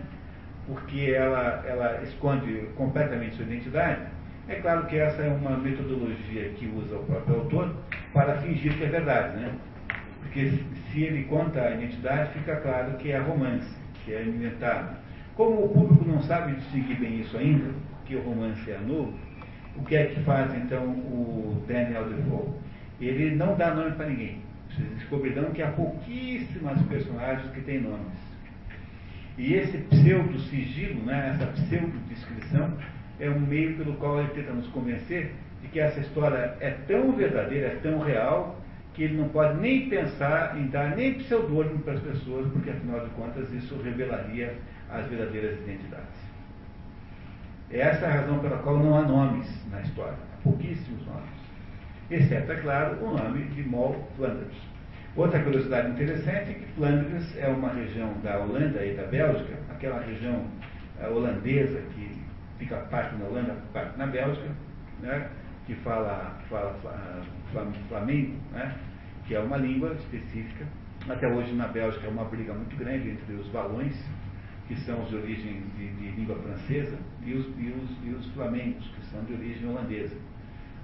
porque 0.66 1.11
ela, 1.11 1.64
ela 1.66 2.03
esconde 2.03 2.68
completamente 2.77 3.37
sua 3.37 3.44
identidade. 3.44 4.03
É 4.49 4.57
claro 4.57 4.87
que 4.87 4.96
essa 4.96 5.23
é 5.23 5.29
uma 5.29 5.57
metodologia 5.57 6.51
que 6.51 6.66
usa 6.66 6.96
o 6.96 7.05
próprio 7.05 7.37
autor 7.37 7.75
para 8.12 8.37
fingir 8.38 8.77
que 8.77 8.85
é 8.85 8.88
verdade, 8.88 9.37
né? 9.37 9.53
Porque 10.20 10.52
se 10.92 11.02
ele 11.02 11.24
conta 11.24 11.61
a 11.61 11.72
identidade, 11.72 12.33
fica 12.35 12.56
claro 12.56 12.96
que 12.98 13.11
é 13.11 13.18
romance, 13.18 13.74
que 14.04 14.12
é 14.12 14.22
inventado. 14.22 14.96
Como 15.35 15.64
o 15.64 15.68
público 15.68 16.04
não 16.06 16.22
sabe 16.22 16.54
distinguir 16.54 16.98
bem 16.98 17.20
isso 17.20 17.37
ainda, 17.37 17.72
que 18.04 18.16
o 18.16 18.22
romance 18.22 18.70
é 18.70 18.78
novo, 18.78 19.14
o 19.76 19.85
que 19.85 19.96
é 19.96 20.06
que 20.06 20.20
faz 20.22 20.54
então 20.54 20.83
o 20.85 21.64
Daniel 21.66 22.04
Defoe? 22.09 22.50
Ele 23.00 23.35
não 23.35 23.56
dá 23.56 23.74
nome 23.74 23.92
para 23.92 24.06
ninguém. 24.06 24.42
Vocês 24.68 24.88
descobrirão 24.98 25.52
que 25.52 25.62
há 25.62 25.68
pouquíssimas 25.68 26.80
personagens 26.83 27.50
que 27.52 27.61
têm 27.62 27.80
nomes. 27.80 28.18
E 29.38 29.54
esse 29.54 29.78
pseudo-sigilo, 29.78 31.02
né, 31.02 31.35
essa 31.35 31.46
pseudo-descrição, 31.52 32.72
é 33.18 33.30
um 33.30 33.40
meio 33.40 33.76
pelo 33.76 33.94
qual 33.94 34.20
ele 34.20 34.28
tenta 34.30 34.52
nos 34.52 34.66
convencer 34.68 35.33
de 35.62 35.68
que 35.68 35.80
essa 35.80 36.00
história 36.00 36.56
é 36.61 36.70
tão 36.87 37.12
verdadeira, 37.12 37.68
é 37.68 37.78
tão 37.83 38.00
real, 38.00 38.60
que 39.00 39.04
ele 39.04 39.16
não 39.16 39.30
pode 39.30 39.58
nem 39.62 39.88
pensar 39.88 40.58
em 40.58 40.66
dar 40.66 40.94
nem 40.94 41.14
pseudônimo 41.14 41.78
para 41.78 41.94
as 41.94 42.00
pessoas, 42.00 42.46
porque 42.52 42.68
afinal 42.68 43.00
de 43.00 43.08
contas 43.12 43.50
isso 43.50 43.80
revelaria 43.82 44.54
as 44.90 45.06
verdadeiras 45.06 45.58
identidades. 45.60 46.20
Essa 47.70 48.04
é 48.04 48.08
a 48.08 48.20
razão 48.20 48.40
pela 48.40 48.58
qual 48.58 48.78
não 48.78 48.98
há 48.98 49.00
nomes 49.00 49.48
na 49.70 49.80
história, 49.80 50.18
pouquíssimos 50.42 51.06
nomes. 51.06 51.30
Exceto, 52.10 52.52
é 52.52 52.56
claro, 52.56 53.02
o 53.02 53.16
nome 53.16 53.44
de 53.44 53.62
Mol 53.62 54.06
Flanders. 54.18 54.54
Outra 55.16 55.42
curiosidade 55.42 55.92
interessante 55.92 56.50
é 56.50 56.54
que 56.54 56.66
Flandres 56.74 57.38
é 57.38 57.48
uma 57.48 57.72
região 57.72 58.12
da 58.22 58.38
Holanda 58.38 58.84
e 58.84 58.94
da 58.96 59.04
Bélgica, 59.04 59.54
aquela 59.70 60.02
região 60.02 60.44
uh, 61.00 61.10
holandesa 61.10 61.80
que 61.94 62.20
fica 62.58 62.76
parte 62.90 63.16
na 63.16 63.24
Holanda, 63.24 63.56
parte 63.72 63.96
na 63.96 64.06
Bélgica, 64.08 64.50
né, 65.00 65.26
que 65.66 65.74
fala, 65.76 66.36
fala 66.50 66.78
flamengo, 67.88 68.36
né, 68.52 68.74
que 69.30 69.36
é 69.36 69.38
uma 69.38 69.58
língua 69.58 69.92
específica. 69.92 70.66
Até 71.08 71.32
hoje 71.32 71.54
na 71.54 71.68
Bélgica 71.68 72.04
é 72.04 72.10
uma 72.10 72.24
briga 72.24 72.52
muito 72.52 72.74
grande 72.74 73.10
entre 73.10 73.34
os 73.34 73.46
valões, 73.52 73.94
que 74.66 74.74
são 74.80 75.04
de 75.04 75.14
origem 75.14 75.62
de, 75.76 75.88
de 75.88 76.10
língua 76.16 76.34
francesa, 76.34 76.98
e 77.24 77.34
os, 77.34 77.46
e, 77.56 77.68
os, 77.68 77.90
e 78.04 78.10
os 78.10 78.26
flamengos, 78.32 78.84
que 78.88 79.06
são 79.06 79.22
de 79.22 79.34
origem 79.34 79.68
holandesa. 79.68 80.16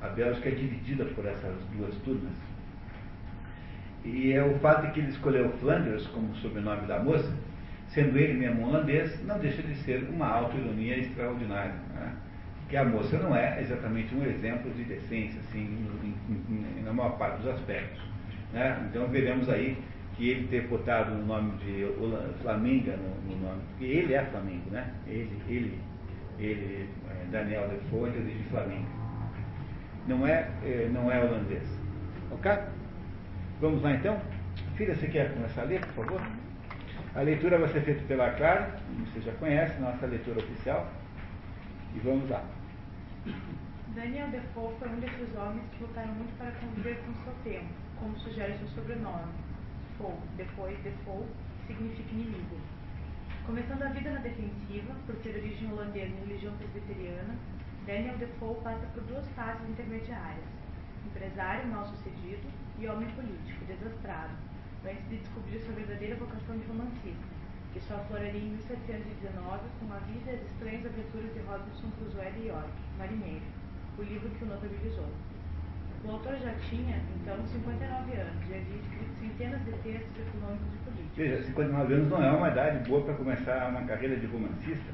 A 0.01 0.11
Bélgica 0.11 0.49
é 0.49 0.53
dividida 0.53 1.05
por 1.07 1.27
essas 1.27 1.57
duas 1.77 1.93
turmas. 2.05 2.35
E 4.05 4.33
é 4.33 4.45
o 4.45 4.57
fato 4.61 4.87
de 4.87 4.93
que 4.93 5.01
ele 5.01 5.11
escolheu 5.11 5.51
Flanders 5.59 6.07
como 6.07 6.33
sobrenome 6.37 6.87
da 6.87 7.03
moça, 7.03 7.35
sendo 7.89 8.17
ele 8.17 8.35
mesmo 8.35 8.69
holandês, 8.69 9.27
não 9.27 9.41
deixa 9.41 9.61
de 9.61 9.75
ser 9.79 10.09
uma 10.09 10.29
auto-ironia 10.29 10.99
extraordinária. 10.99 11.75
Né? 11.93 12.15
Que 12.69 12.77
a 12.77 12.85
moça 12.85 13.19
não 13.19 13.35
é 13.35 13.61
exatamente 13.61 14.15
um 14.15 14.25
exemplo 14.25 14.71
de 14.71 14.85
decência, 14.85 15.41
assim, 15.41 15.85
na 16.85 16.93
maior 16.93 17.19
parte 17.19 17.39
dos 17.39 17.49
aspectos. 17.49 18.06
Né? 18.53 18.89
Então 18.89 19.07
veremos 19.09 19.49
aí 19.49 19.77
que 20.17 20.31
ele 20.31 20.49
ter 20.49 20.67
botado 20.67 21.13
o 21.13 21.27
nome 21.27 21.59
de 21.59 21.87
Flamenga 22.41 22.97
no, 22.97 23.31
no, 23.31 23.47
nome, 23.47 23.61
porque 23.69 23.85
ele 23.85 24.15
é 24.15 24.25
Flamengo, 24.25 24.71
né? 24.71 24.95
Ele, 25.07 25.43
ele, 25.47 25.79
ele 26.39 26.89
é, 27.11 27.27
Daniel 27.31 27.69
de 27.69 27.97
origem 27.97 28.43
Flamengo. 28.51 28.87
Não 30.07 30.27
é, 30.27 30.49
é, 30.65 30.89
não 30.93 31.11
é 31.11 31.23
holandês. 31.23 31.69
Ok? 32.31 32.51
Vamos 33.61 33.83
lá 33.83 33.93
então? 33.93 34.21
Filha, 34.77 34.95
você 34.95 35.07
quer 35.09 35.35
começar 35.35 35.63
a 35.63 35.65
ler, 35.65 35.81
por 35.81 36.05
favor? 36.05 36.23
A 37.15 37.21
leitura 37.23 37.59
vai 37.59 37.69
ser 37.69 37.81
feita 37.81 38.03
pela 38.07 38.31
Clara, 38.33 38.75
você 39.07 39.21
já 39.21 39.33
conhece, 39.33 39.81
nossa 39.81 40.07
leitura 40.07 40.39
oficial. 40.39 40.91
E 41.95 41.99
vamos 42.01 42.29
lá. 42.29 42.45
Daniel 43.95 44.29
Defoe 44.29 44.75
foi 44.79 44.89
um 44.91 45.01
desses 45.01 45.35
homens 45.35 45.65
que 45.73 45.83
lutaram 45.83 46.13
muito 46.13 46.37
para 46.37 46.51
conviver 46.53 46.99
com 46.99 47.13
o 47.13 47.15
seu 47.25 47.33
tempo, 47.43 47.73
como 47.99 48.19
sugere 48.19 48.59
seu 48.59 48.69
sobrenome 48.69 49.47
Defoe, 49.97 50.19
depois 50.37 50.79
Defoe, 50.81 51.27
significa 51.67 52.13
inimigo. 52.13 52.61
Começando 53.47 53.83
a 53.83 53.89
vida 53.89 54.11
na 54.11 54.21
defensiva, 54.21 54.95
por 55.07 55.17
ter 55.17 55.37
origem 55.37 55.73
holandesa 55.73 56.13
e 56.15 56.29
religião 56.29 56.55
presbiteriana, 56.59 57.35
Daniel 57.87 58.19
Defoe 58.19 58.61
passa 58.63 58.85
por 58.93 59.03
duas 59.05 59.27
fases 59.31 59.67
intermediárias: 59.71 60.45
empresário 61.07 61.67
mal-sucedido 61.69 62.47
e 62.79 62.87
homem 62.87 63.09
político 63.13 63.65
desastrado, 63.65 64.37
antes 64.85 65.09
de 65.09 65.17
descobrir 65.17 65.61
sua 65.61 65.75
verdadeira 65.75 66.17
vocação 66.17 66.59
de 66.59 66.67
romancista, 66.67 67.27
que 67.73 67.81
só 67.81 67.95
afloraria 67.95 68.39
em 68.39 68.51
1719 68.51 69.61
com 69.81 69.95
a 69.95 69.99
vida 70.01 70.31
e 70.31 70.35
as 70.35 70.43
estranhas 70.43 70.85
aventuras 70.85 71.33
de 71.33 71.41
Robinson 71.41 71.91
Crusoe 71.97 72.33
de 72.33 72.49
York, 72.49 72.69
marinheiro, 72.99 73.47
o 73.97 74.03
livro 74.03 74.29
que 74.29 74.45
o 74.45 74.49
notabilizou. 74.49 75.09
O 76.05 76.11
autor 76.11 76.37
já 76.37 76.53
tinha, 76.69 77.01
então, 77.21 77.37
59 77.47 78.13
anos 78.13 78.35
e 78.49 78.55
havia 78.55 78.77
escrito 78.77 79.15
centenas 79.21 79.65
de 79.65 79.73
textos 79.73 80.27
econômicos 80.29 80.75
e 80.75 80.85
políticos. 80.85 81.17
Veja, 81.17 81.43
59 81.43 81.95
anos 81.95 82.11
não 82.11 82.23
é 82.23 82.31
uma 82.31 82.49
idade 82.49 82.89
boa 82.89 83.03
para 83.03 83.15
começar 83.15 83.69
uma 83.71 83.83
carreira 83.83 84.17
de 84.17 84.27
romancista. 84.27 84.93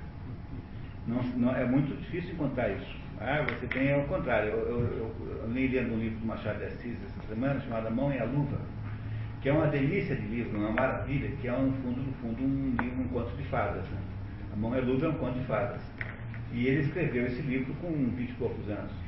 Não, 1.06 1.22
não, 1.36 1.54
é 1.54 1.64
muito 1.64 1.96
difícil 2.00 2.34
encontrar 2.34 2.70
isso. 2.70 2.96
Ah, 3.20 3.44
você 3.48 3.66
tem 3.66 3.92
ao 3.92 4.04
contrário. 4.04 4.50
Eu, 4.50 4.68
eu, 4.68 5.14
eu, 5.42 5.48
nem 5.48 5.68
lendo 5.68 5.94
um 5.94 5.98
livro 5.98 6.18
do 6.18 6.26
Machado 6.26 6.58
de 6.58 6.66
Assis 6.66 6.96
essa 7.04 7.28
semana, 7.28 7.60
chamado 7.60 7.88
A 7.88 7.90
Mão 7.90 8.12
e 8.12 8.18
a 8.18 8.24
Luva, 8.24 8.58
que 9.40 9.48
é 9.48 9.52
uma 9.52 9.66
delícia 9.66 10.14
de 10.16 10.26
livro, 10.26 10.58
uma 10.58 10.70
maravilha, 10.70 11.30
que 11.40 11.48
é, 11.48 11.52
no 11.52 11.72
fundo, 11.82 12.00
no 12.00 12.12
fundo 12.14 12.42
um, 12.42 12.76
um 13.00 13.08
conto 13.08 13.36
de 13.36 13.44
fadas. 13.44 13.84
Né? 13.88 13.98
A 14.52 14.56
Mão 14.56 14.74
e 14.74 14.78
a 14.78 14.82
Luva 14.82 15.06
é 15.06 15.08
um 15.08 15.14
conto 15.14 15.38
de 15.38 15.44
fadas. 15.46 15.80
E 16.52 16.66
ele 16.66 16.82
escreveu 16.82 17.26
esse 17.26 17.42
livro 17.42 17.74
com 17.80 17.90
20 17.90 18.30
e 18.30 18.32
poucos 18.34 18.68
anos. 18.68 19.01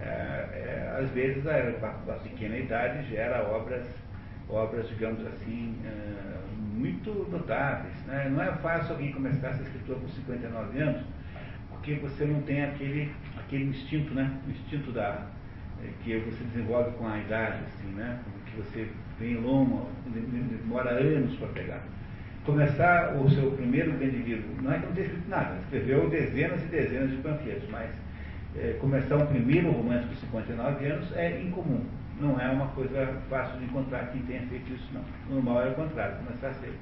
É, 0.00 0.04
é, 0.04 0.98
às 1.00 1.10
vezes, 1.10 1.46
a, 1.46 1.52
a, 1.52 2.14
a 2.14 2.18
pequena 2.18 2.56
idade 2.56 3.08
gera 3.08 3.42
obras 3.42 3.86
obras, 4.48 4.88
digamos 4.88 5.26
assim, 5.26 5.76
uh, 5.84 6.56
muito 6.56 7.12
notáveis. 7.30 7.94
Né? 8.06 8.28
Não 8.30 8.42
é 8.42 8.52
fácil 8.56 8.92
alguém 8.92 9.12
começar 9.12 9.48
a 9.48 9.54
ser 9.54 9.64
escritor 9.64 10.00
com 10.00 10.08
59 10.08 10.78
anos, 10.78 11.02
porque 11.70 11.94
você 11.94 12.24
não 12.24 12.40
tem 12.42 12.64
aquele, 12.64 13.12
aquele 13.38 13.64
instinto, 13.64 14.14
né? 14.14 14.30
O 14.46 14.50
instinto 14.50 14.90
da, 14.92 15.26
eh, 15.82 15.90
que 16.02 16.18
você 16.18 16.44
desenvolve 16.44 16.92
com 16.92 17.06
a 17.06 17.18
idade, 17.18 17.58
assim, 17.66 17.88
né? 17.94 18.18
que 18.46 18.56
você 18.56 18.88
vem 19.18 19.36
longo, 19.36 19.88
demora 20.06 20.90
anos 20.90 21.36
para 21.36 21.48
pegar. 21.48 21.82
Começar 22.44 23.14
o 23.14 23.28
seu 23.30 23.50
primeiro 23.52 23.92
grande 23.92 24.16
livro, 24.16 24.62
não 24.62 24.72
é 24.72 24.78
que 24.78 24.86
não 24.86 24.92
tenha 24.94 25.06
escrito 25.06 25.28
nada, 25.28 25.58
escreveu 25.64 26.08
dezenas 26.08 26.62
e 26.62 26.66
dezenas 26.66 27.10
de 27.10 27.16
panfletos, 27.18 27.68
mas 27.68 27.90
é, 28.60 28.78
começar 28.80 29.16
um 29.16 29.26
primeiro 29.26 29.70
romance 29.70 30.06
com 30.06 30.14
59 30.14 30.86
anos 30.86 31.16
é 31.16 31.40
incomum 31.40 31.84
não 32.20 32.38
é 32.40 32.50
uma 32.50 32.66
coisa 32.68 33.20
fácil 33.30 33.58
de 33.58 33.66
encontrar 33.66 34.10
quem 34.10 34.22
tenha 34.22 34.42
feito 34.48 34.72
isso, 34.72 34.88
não. 34.92 35.04
O 35.30 35.34
normal 35.34 35.62
é 35.62 35.68
o 35.70 35.74
contrário, 35.74 36.16
começar 36.16 36.52
cedo. 36.54 36.76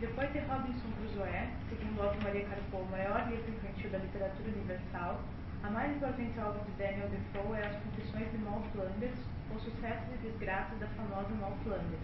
Depois 0.00 0.32
de 0.32 0.40
Robinson 0.40 0.90
Crusoe, 0.98 1.48
segundo 1.70 2.02
Otto 2.02 2.22
Maria 2.24 2.44
Carpo, 2.44 2.76
o 2.76 2.90
maior 2.90 3.26
livro 3.30 3.48
infantil 3.48 3.90
da 3.90 3.98
literatura 3.98 4.48
universal, 4.48 5.20
a 5.62 5.70
mais 5.70 5.96
importante 5.96 6.38
obra 6.40 6.60
de 6.64 6.72
Daniel 6.72 7.08
Defoe 7.08 7.56
é 7.56 7.66
As 7.66 7.76
Confissões 7.76 8.30
de 8.32 8.38
Mal 8.38 8.62
Flanders, 8.72 9.20
ou 9.52 9.60
Sucessos 9.60 10.12
e 10.12 10.26
Desgraças 10.26 10.78
da 10.80 10.86
famosa 10.88 11.30
Mal 11.40 11.56
Flanders, 11.62 12.02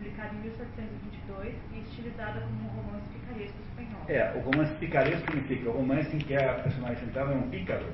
publicada 0.00 0.34
em 0.34 0.40
1722 0.40 1.54
e 1.74 1.80
estilizada 1.80 2.40
como 2.40 2.64
um 2.64 2.82
romance 2.82 3.08
picaresco 3.12 3.56
espanhol. 3.60 4.02
É, 4.08 4.32
o 4.34 4.40
romance 4.40 4.74
picaresco 4.74 5.30
significa 5.30 5.68
o 5.68 5.72
romance 5.72 6.16
em 6.16 6.18
que 6.18 6.34
a 6.34 6.54
personagem 6.54 7.04
central 7.04 7.30
é 7.30 7.34
um 7.34 7.50
pícaro 7.50 7.84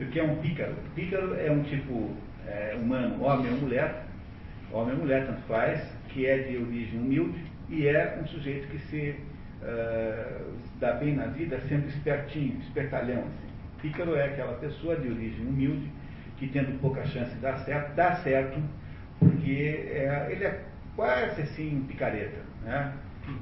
o 0.00 0.06
que 0.06 0.18
é 0.18 0.22
um 0.22 0.36
pícaro? 0.36 0.74
Pícaro 0.94 1.34
é 1.38 1.50
um 1.50 1.62
tipo 1.62 2.10
é, 2.46 2.76
humano, 2.76 3.22
homem 3.22 3.52
ou 3.52 3.58
mulher, 3.58 4.04
homem 4.72 4.94
ou 4.94 5.00
mulher, 5.00 5.26
tanto 5.26 5.42
faz, 5.42 5.80
que 6.08 6.26
é 6.26 6.38
de 6.38 6.56
origem 6.56 6.98
humilde 6.98 7.44
e 7.68 7.86
é 7.86 8.18
um 8.20 8.26
sujeito 8.26 8.68
que 8.68 8.78
se 8.78 9.14
uh, 9.62 10.56
dá 10.80 10.94
bem 10.94 11.14
na 11.14 11.26
vida 11.26 11.60
sendo 11.68 11.88
espertinho, 11.88 12.58
espertalhão. 12.60 13.20
Assim. 13.20 13.52
Pícaro 13.80 14.16
é 14.16 14.24
aquela 14.24 14.54
pessoa 14.54 14.96
de 14.96 15.08
origem 15.08 15.46
humilde 15.46 15.90
que 16.38 16.48
tendo 16.48 16.78
pouca 16.80 17.04
chance 17.06 17.30
de 17.34 17.40
dar 17.40 17.58
certo, 17.58 17.94
dá 17.94 18.16
certo 18.16 18.60
porque 19.18 19.88
é, 19.92 20.28
ele 20.30 20.44
é 20.44 20.60
quase 20.96 21.42
assim 21.42 21.84
picareta. 21.88 22.40
Né? 22.62 22.92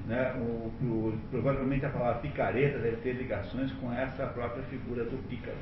Né? 0.07 0.35
O, 0.39 0.73
o, 0.85 1.19
provavelmente 1.31 1.87
a 1.87 1.91
palavra 1.91 2.21
picareta 2.21 2.79
deve 2.79 2.97
ter 2.97 3.13
ligações 3.13 3.73
com 3.73 3.93
essa 3.93 4.27
própria 4.27 4.63
figura 4.65 5.05
do 5.05 5.17
pícaro. 5.29 5.57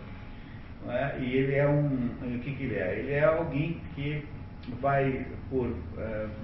É? 0.89 1.19
E 1.21 1.37
ele 1.37 1.55
é 1.55 1.69
um. 1.69 2.11
O 2.23 2.39
que, 2.41 2.55
que 2.55 2.63
ele 2.65 2.77
é? 2.77 2.99
Ele 2.99 3.13
é 3.13 3.25
alguém 3.25 3.81
que 3.95 4.25
vai, 4.81 5.27
por 5.51 5.67
uh, 5.67 5.77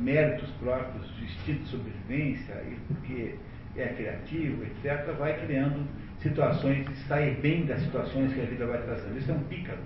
méritos 0.00 0.50
próprios 0.60 1.14
de 1.16 1.24
instinto 1.24 1.62
de 1.62 1.68
sobrevivência 1.68 2.54
e 2.64 2.76
porque 2.88 3.34
é 3.76 3.88
criativo, 3.88 4.64
etc., 4.64 5.12
vai 5.18 5.38
criando 5.44 5.86
situações 6.20 6.86
e 6.88 6.96
sai 7.08 7.32
bem 7.32 7.66
das 7.66 7.80
situações 7.82 8.32
que 8.32 8.40
a 8.40 8.44
vida 8.44 8.66
vai 8.66 8.82
trazendo. 8.82 9.18
Isso 9.18 9.30
é 9.30 9.34
um 9.34 9.42
pícaro. 9.44 9.78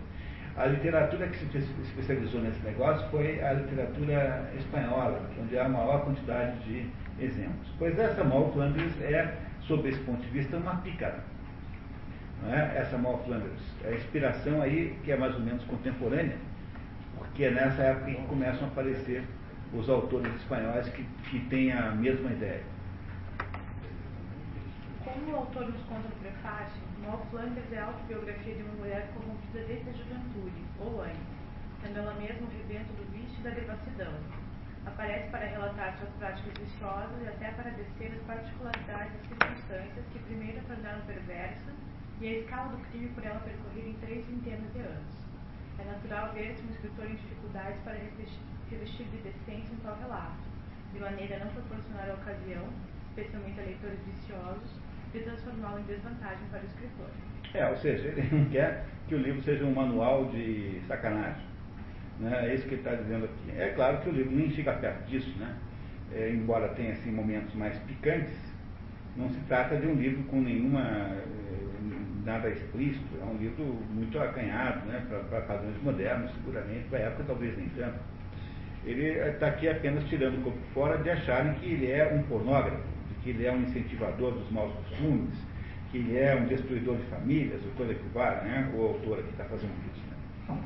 A 0.58 0.66
literatura 0.66 1.28
que 1.28 1.38
se 1.38 1.56
especializou 1.82 2.40
nesse 2.40 2.58
negócio 2.64 3.08
foi 3.10 3.40
a 3.40 3.52
literatura 3.52 4.50
espanhola, 4.58 5.22
onde 5.40 5.56
há 5.56 5.66
a 5.66 5.68
maior 5.68 6.04
quantidade 6.04 6.58
de 6.64 6.90
exemplos. 7.20 7.68
Pois 7.78 7.96
essa 7.96 8.24
Mal 8.24 8.50
Flanders 8.52 9.00
é, 9.00 9.36
sob 9.60 9.88
esse 9.88 10.00
ponto 10.00 10.20
de 10.20 10.28
vista, 10.30 10.56
uma 10.56 10.74
pícara. 10.78 11.22
É? 12.48 12.78
Essa 12.78 12.98
Mal 12.98 13.22
Flanders. 13.24 13.60
É 13.84 13.90
a 13.90 13.94
inspiração 13.94 14.60
aí, 14.60 14.98
que 15.04 15.12
é 15.12 15.16
mais 15.16 15.32
ou 15.36 15.42
menos 15.42 15.62
contemporânea, 15.62 16.36
porque 17.16 17.44
é 17.44 17.50
nessa 17.52 17.82
época 17.82 18.10
que 18.10 18.26
começam 18.26 18.64
a 18.64 18.66
aparecer 18.66 19.22
os 19.72 19.88
autores 19.88 20.34
espanhóis 20.34 20.88
que, 20.88 21.04
que 21.30 21.38
têm 21.50 21.72
a 21.72 21.92
mesma 21.92 22.32
ideia. 22.32 22.62
Como 25.04 25.30
o 25.30 25.36
autor 25.36 25.68
nos 25.68 25.82
conta 25.82 26.08
no 26.08 26.16
prefácio, 26.20 26.87
Mal 27.08 27.24
Flanders 27.30 27.72
é 27.72 27.78
a 27.78 27.86
autobiografia 27.86 28.54
de 28.54 28.62
uma 28.62 28.84
mulher 28.84 29.08
corrompida 29.14 29.64
desde 29.64 29.88
a 29.88 29.92
juventude, 29.94 30.60
ou 30.78 31.00
antes, 31.00 31.40
sendo 31.80 32.00
ela 32.00 32.12
mesma 32.20 32.46
o 32.46 32.52
rebento 32.52 32.92
do 33.00 33.10
vício 33.16 33.40
e 33.40 33.44
da 33.44 33.48
devassidão. 33.48 34.12
Aparece 34.84 35.30
para 35.30 35.46
relatar 35.46 35.96
suas 35.96 36.12
práticas 36.20 36.52
viciosas 36.58 37.16
e 37.24 37.28
até 37.28 37.50
para 37.52 37.70
descer 37.70 38.12
as 38.12 38.20
particularidades 38.28 39.14
das 39.14 39.24
circunstâncias 39.24 40.04
que 40.12 40.18
primeiro 40.18 40.60
a 40.60 40.68
tornaram 40.68 41.00
perversa 41.06 41.72
e 42.20 42.28
a 42.28 42.38
escala 42.40 42.76
do 42.76 42.84
crime 42.92 43.08
por 43.16 43.24
ela 43.24 43.40
percorrida 43.40 43.88
em 43.88 44.00
três 44.04 44.26
centenas 44.26 44.70
de 44.74 44.80
anos. 44.80 45.16
É 45.80 45.84
natural 45.84 46.34
ver-se 46.34 46.60
um 46.60 46.70
escritor 46.76 47.06
em 47.08 47.16
dificuldades 47.16 47.80
para 47.84 47.96
revestir 47.96 49.06
de 49.08 49.16
decência 49.24 49.72
em 49.72 49.80
tal 49.80 49.96
relato, 49.96 50.44
de 50.92 51.00
maneira 51.00 51.36
a 51.36 51.44
não 51.46 51.52
proporcionar 51.56 52.10
a 52.10 52.20
ocasião, 52.20 52.68
especialmente 53.08 53.60
a 53.60 53.64
leitores 53.64 53.98
viciosos, 54.04 54.76
de 55.12 55.20
transformá-lo 55.20 55.80
em 55.80 55.82
desvantagem 55.84 56.46
para 56.50 56.60
o 56.60 56.66
escritor. 56.66 57.06
É, 57.54 57.66
ou 57.68 57.76
seja, 57.76 58.08
ele 58.08 58.28
não 58.30 58.44
quer 58.46 58.84
que 59.08 59.14
o 59.14 59.18
livro 59.18 59.42
seja 59.42 59.64
um 59.64 59.74
manual 59.74 60.26
de 60.26 60.80
sacanagem. 60.86 61.46
Né? 62.20 62.48
É 62.48 62.54
isso 62.54 62.64
que 62.64 62.74
ele 62.74 62.80
está 62.82 62.94
dizendo 62.94 63.24
aqui. 63.24 63.58
É 63.58 63.68
claro 63.74 63.98
que 63.98 64.08
o 64.08 64.12
livro 64.12 64.34
nem 64.34 64.50
chega 64.50 64.72
perto 64.72 65.06
disso, 65.06 65.32
né? 65.38 65.56
É, 66.12 66.30
embora 66.30 66.68
tenha 66.70 66.92
assim, 66.92 67.10
momentos 67.10 67.54
mais 67.54 67.78
picantes, 67.80 68.34
não 69.16 69.28
se 69.30 69.40
trata 69.40 69.76
de 69.76 69.86
um 69.86 69.94
livro 69.94 70.22
com 70.24 70.40
nenhuma 70.40 70.80
eh, 70.80 71.18
nada 72.24 72.48
explícito, 72.48 73.18
é 73.20 73.24
um 73.24 73.36
livro 73.36 73.64
muito 73.90 74.18
acanhado 74.18 74.86
né, 74.86 75.02
para 75.28 75.40
padrões 75.42 75.82
modernos, 75.82 76.32
seguramente, 76.34 76.84
para 76.88 76.98
a 76.98 77.02
época 77.02 77.24
talvez 77.26 77.56
nem 77.58 77.68
tanto. 77.70 77.98
Ele 78.84 79.18
está 79.18 79.48
aqui 79.48 79.68
apenas 79.68 80.04
tirando 80.04 80.38
o 80.38 80.42
corpo 80.42 80.58
fora 80.72 80.98
de 80.98 81.10
acharem 81.10 81.54
que 81.54 81.66
ele 81.66 81.90
é 81.90 82.10
um 82.14 82.22
pornógrafo 82.22 82.82
que 83.28 83.32
ele 83.36 83.44
é 83.44 83.52
um 83.52 83.60
incentivador 83.60 84.32
dos 84.32 84.50
maus 84.50 84.72
costumes, 84.72 85.36
que 85.92 85.98
ele 85.98 86.16
é 86.16 86.34
um 86.34 86.46
destruidor 86.46 86.96
de 86.96 87.04
famílias, 87.12 87.60
ou 87.62 87.70
coisa 87.72 87.92
que 87.92 88.08
vale, 88.08 88.48
né? 88.48 88.72
O 88.72 88.88
autor 88.88 89.18
aqui 89.18 89.28
está 89.28 89.44
fazendo 89.44 89.76
isso. 89.92 90.00
Né? 90.48 90.56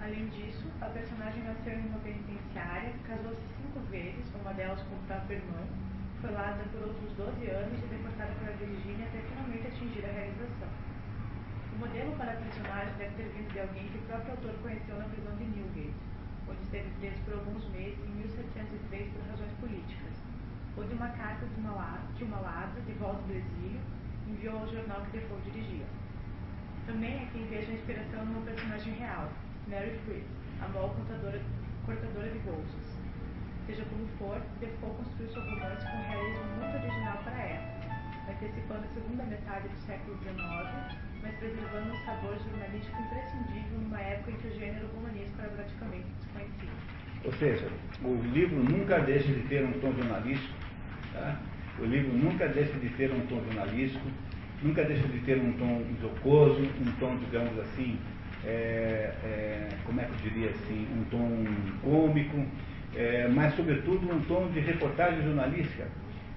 Além 0.00 0.24
disso, 0.32 0.64
a 0.80 0.86
personagem 0.86 1.44
nasceu 1.44 1.76
em 1.76 1.84
uma 1.84 2.00
penitenciária, 2.00 2.96
casou-se 3.04 3.44
cinco 3.60 3.76
vezes, 3.90 4.24
uma 4.40 4.54
delas 4.54 4.80
com 4.88 4.96
o 4.96 5.04
próprio 5.04 5.36
irmão, 5.36 5.68
foi 6.22 6.32
lá 6.32 6.56
por 6.72 6.80
outros 6.80 7.12
12 7.12 7.44
anos 7.44 7.76
e 7.76 7.86
deportada 7.92 8.32
para 8.40 8.48
a 8.48 8.56
Virgínia 8.56 9.04
até 9.04 9.20
finalmente 9.28 9.68
atingir 9.68 10.00
a 10.00 10.12
realização. 10.16 10.72
O 11.76 11.78
modelo 11.78 12.12
para 12.16 12.32
a 12.32 12.40
personagem 12.40 12.94
deve 12.96 13.20
ter 13.20 13.28
vindo 13.36 13.52
de 13.52 13.60
alguém 13.60 13.84
que 13.92 13.98
o 13.98 14.08
próprio 14.08 14.32
autor 14.32 14.54
conheceu 14.64 14.96
na 14.96 15.04
prisão 15.12 15.36
de 15.36 15.44
Newgate, 15.44 15.92
onde 16.48 16.62
esteve 16.64 16.88
preso 17.00 17.20
por 17.28 17.34
alguns 17.34 17.68
meses 17.68 18.00
em 18.00 18.12
1703 18.32 19.12
por 19.12 19.20
razões 19.28 19.52
políticas 19.60 20.03
ou 20.76 20.84
de 20.84 20.94
uma 20.94 21.08
carta 21.08 21.46
de 21.46 21.60
uma, 21.60 22.00
que 22.18 22.24
de 22.24 22.92
volta 22.98 23.22
do 23.22 23.32
exílio, 23.32 23.80
enviou 24.28 24.58
ao 24.58 24.68
jornal 24.68 25.02
que 25.02 25.18
Defoe 25.18 25.40
dirigia. 25.44 25.86
Também 26.86 27.22
é 27.22 27.28
quem 27.32 27.46
veja 27.46 27.70
a 27.70 27.74
inspiração 27.74 28.24
numa 28.26 28.42
personagem 28.42 28.94
real, 28.94 29.30
Mary 29.68 29.98
Freed, 30.04 30.24
a 30.60 30.68
maior 30.68 30.94
contadora, 30.94 31.40
cortadora 31.86 32.28
de 32.28 32.38
bolsas. 32.40 32.86
Seja 33.66 33.84
como 33.84 34.06
for, 34.18 34.40
Defoe 34.60 34.90
construiu 34.96 35.30
seu 35.32 35.42
romance 35.42 35.86
com 35.86 35.96
um 35.96 36.08
realismo 36.10 36.44
muito 36.58 36.76
original 36.76 37.18
para 37.24 37.36
a 37.36 37.46
época, 37.46 37.84
antecipando 38.28 38.84
a 38.84 38.94
segunda 38.94 39.22
metade 39.24 39.68
do 39.68 39.78
século 39.86 40.18
XIX, 40.18 40.36
mas 41.22 41.34
preservando 41.36 41.92
um 41.92 42.04
sabor 42.04 42.36
jornalístico 42.36 43.00
imprescindível 43.00 43.78
numa 43.80 44.00
época 44.00 44.30
em 44.30 44.36
que 44.36 44.48
o 44.48 44.58
gênero 44.58 44.88
romanesco 44.94 45.40
era 45.40 45.50
praticamente 45.50 46.06
desconhecido. 46.20 47.04
Ou 47.24 47.32
seja, 47.32 47.68
o 48.04 48.14
livro 48.34 48.62
nunca 48.62 49.00
deixa 49.00 49.28
de 49.28 49.40
ter 49.48 49.64
um 49.64 49.72
tom 49.80 49.92
jornalístico, 49.94 50.63
Tá? 51.14 51.38
O 51.78 51.84
livro 51.84 52.12
nunca 52.12 52.48
deixa 52.48 52.72
de 52.72 52.88
ter 52.90 53.10
um 53.10 53.20
tom 53.26 53.40
jornalístico, 53.44 54.06
nunca 54.62 54.84
deixa 54.84 55.06
de 55.06 55.18
ter 55.20 55.38
um 55.38 55.52
tom 55.52 55.82
jocoso, 56.00 56.60
um 56.60 56.92
tom, 56.98 57.16
digamos 57.16 57.58
assim, 57.60 57.98
é, 58.44 59.12
é, 59.24 59.68
como 59.84 60.00
é 60.00 60.04
que 60.04 60.10
eu 60.10 60.30
diria 60.30 60.50
assim, 60.50 60.86
um 60.92 61.04
tom 61.04 61.44
cômico, 61.82 62.44
é, 62.96 63.28
mas 63.28 63.54
sobretudo 63.54 64.12
um 64.12 64.20
tom 64.22 64.48
de 64.50 64.60
reportagem 64.60 65.22
jornalística, 65.22 65.86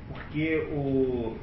porque 0.08 0.58
o, 0.72 1.38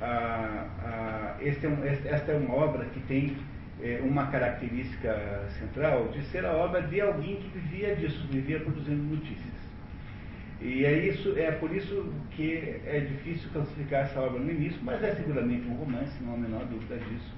a, 0.00 0.66
a, 0.84 1.36
é 1.40 1.68
um, 1.68 1.84
esta 1.84 2.32
é 2.32 2.36
uma 2.36 2.54
obra 2.54 2.84
que 2.86 3.00
tem 3.00 3.36
é, 3.82 4.00
uma 4.02 4.26
característica 4.26 5.48
central 5.58 6.08
de 6.08 6.22
ser 6.24 6.44
a 6.44 6.52
obra 6.52 6.82
de 6.82 7.00
alguém 7.00 7.36
que 7.36 7.58
vivia 7.58 7.96
disso, 7.96 8.26
vivia 8.30 8.60
produzindo 8.60 9.02
notícias. 9.02 9.49
E 10.60 10.84
é, 10.84 11.06
isso, 11.06 11.34
é 11.38 11.50
por 11.52 11.74
isso 11.74 12.12
que 12.32 12.80
é 12.84 13.00
difícil 13.00 13.48
classificar 13.50 14.04
essa 14.04 14.20
obra 14.20 14.38
no 14.38 14.50
início, 14.50 14.78
mas 14.82 15.02
é 15.02 15.14
seguramente 15.14 15.66
um 15.66 15.74
romance, 15.74 16.12
não 16.22 16.32
há 16.32 16.34
a 16.34 16.38
menor 16.38 16.64
dúvida 16.66 16.96
disso. 16.98 17.34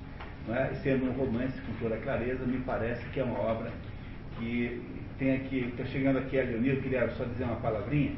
É? 0.49 0.75
Sendo 0.83 1.09
um 1.09 1.13
romance 1.13 1.61
com 1.61 1.73
toda 1.75 1.97
clareza, 1.99 2.45
me 2.45 2.59
parece 2.59 3.05
que 3.11 3.21
é 3.21 3.25
uma 3.25 3.39
obra 3.39 3.71
que 4.39 4.83
tem 5.19 5.37
aqui, 5.37 5.69
está 5.69 5.85
chegando 5.85 6.19
aqui 6.19 6.41
a 6.41 6.43
Leoni, 6.43 6.71
eu 6.71 6.83
queria 6.83 7.09
só 7.11 7.25
dizer 7.25 7.45
uma 7.45 7.57
palavrinha. 7.57 8.13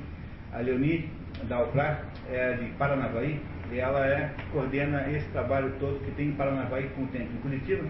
A 0.53 0.61
Leoni 0.61 1.11
Dalprat 1.49 2.03
é 2.31 2.55
de 2.55 2.67
Paranavaí, 2.79 3.39
e 3.71 3.79
ela 3.79 4.07
é, 4.07 4.33
coordena 4.53 5.07
esse 5.11 5.29
trabalho 5.31 5.75
todo 5.81 6.03
que 6.03 6.13
tem 6.13 6.29
em 6.29 6.33
Paranavaí 6.33 6.89
com 6.97 7.03
o 7.03 7.07
tempo 7.09 7.31
em 7.31 7.41
Curitiba. 7.43 7.85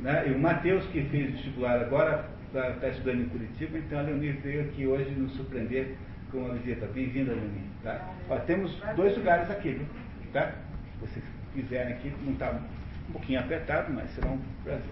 Né? 0.00 0.24
E 0.26 0.32
o 0.32 0.38
Matheus, 0.40 0.84
que 0.86 1.02
fez 1.04 1.30
vestibular 1.30 1.80
agora, 1.80 2.28
está 2.46 2.72
tá 2.72 2.88
estudando 2.88 3.22
em 3.22 3.28
Curitiba, 3.28 3.78
então 3.78 4.00
a 4.00 4.02
Leoni 4.02 4.32
veio 4.32 4.62
aqui 4.62 4.86
hoje 4.88 5.10
nos 5.10 5.32
surpreender 5.34 5.94
uma 6.38 6.54
visita. 6.54 6.86
Bem-vinda, 6.86 7.32
Lenin. 7.32 7.70
Tá? 7.82 8.12
Ó, 8.28 8.36
temos 8.40 8.76
dois 8.94 9.16
lugares 9.16 9.50
aqui, 9.50 9.70
viu? 9.70 9.86
Tá? 10.32 10.52
Se 10.92 11.00
vocês 11.00 11.24
quiserem 11.54 11.94
aqui, 11.94 12.12
não 12.24 12.32
está 12.32 12.60
um 13.08 13.12
pouquinho 13.12 13.40
apertado, 13.40 13.92
mas 13.92 14.10
será 14.10 14.28
um 14.28 14.40
prazer. 14.62 14.84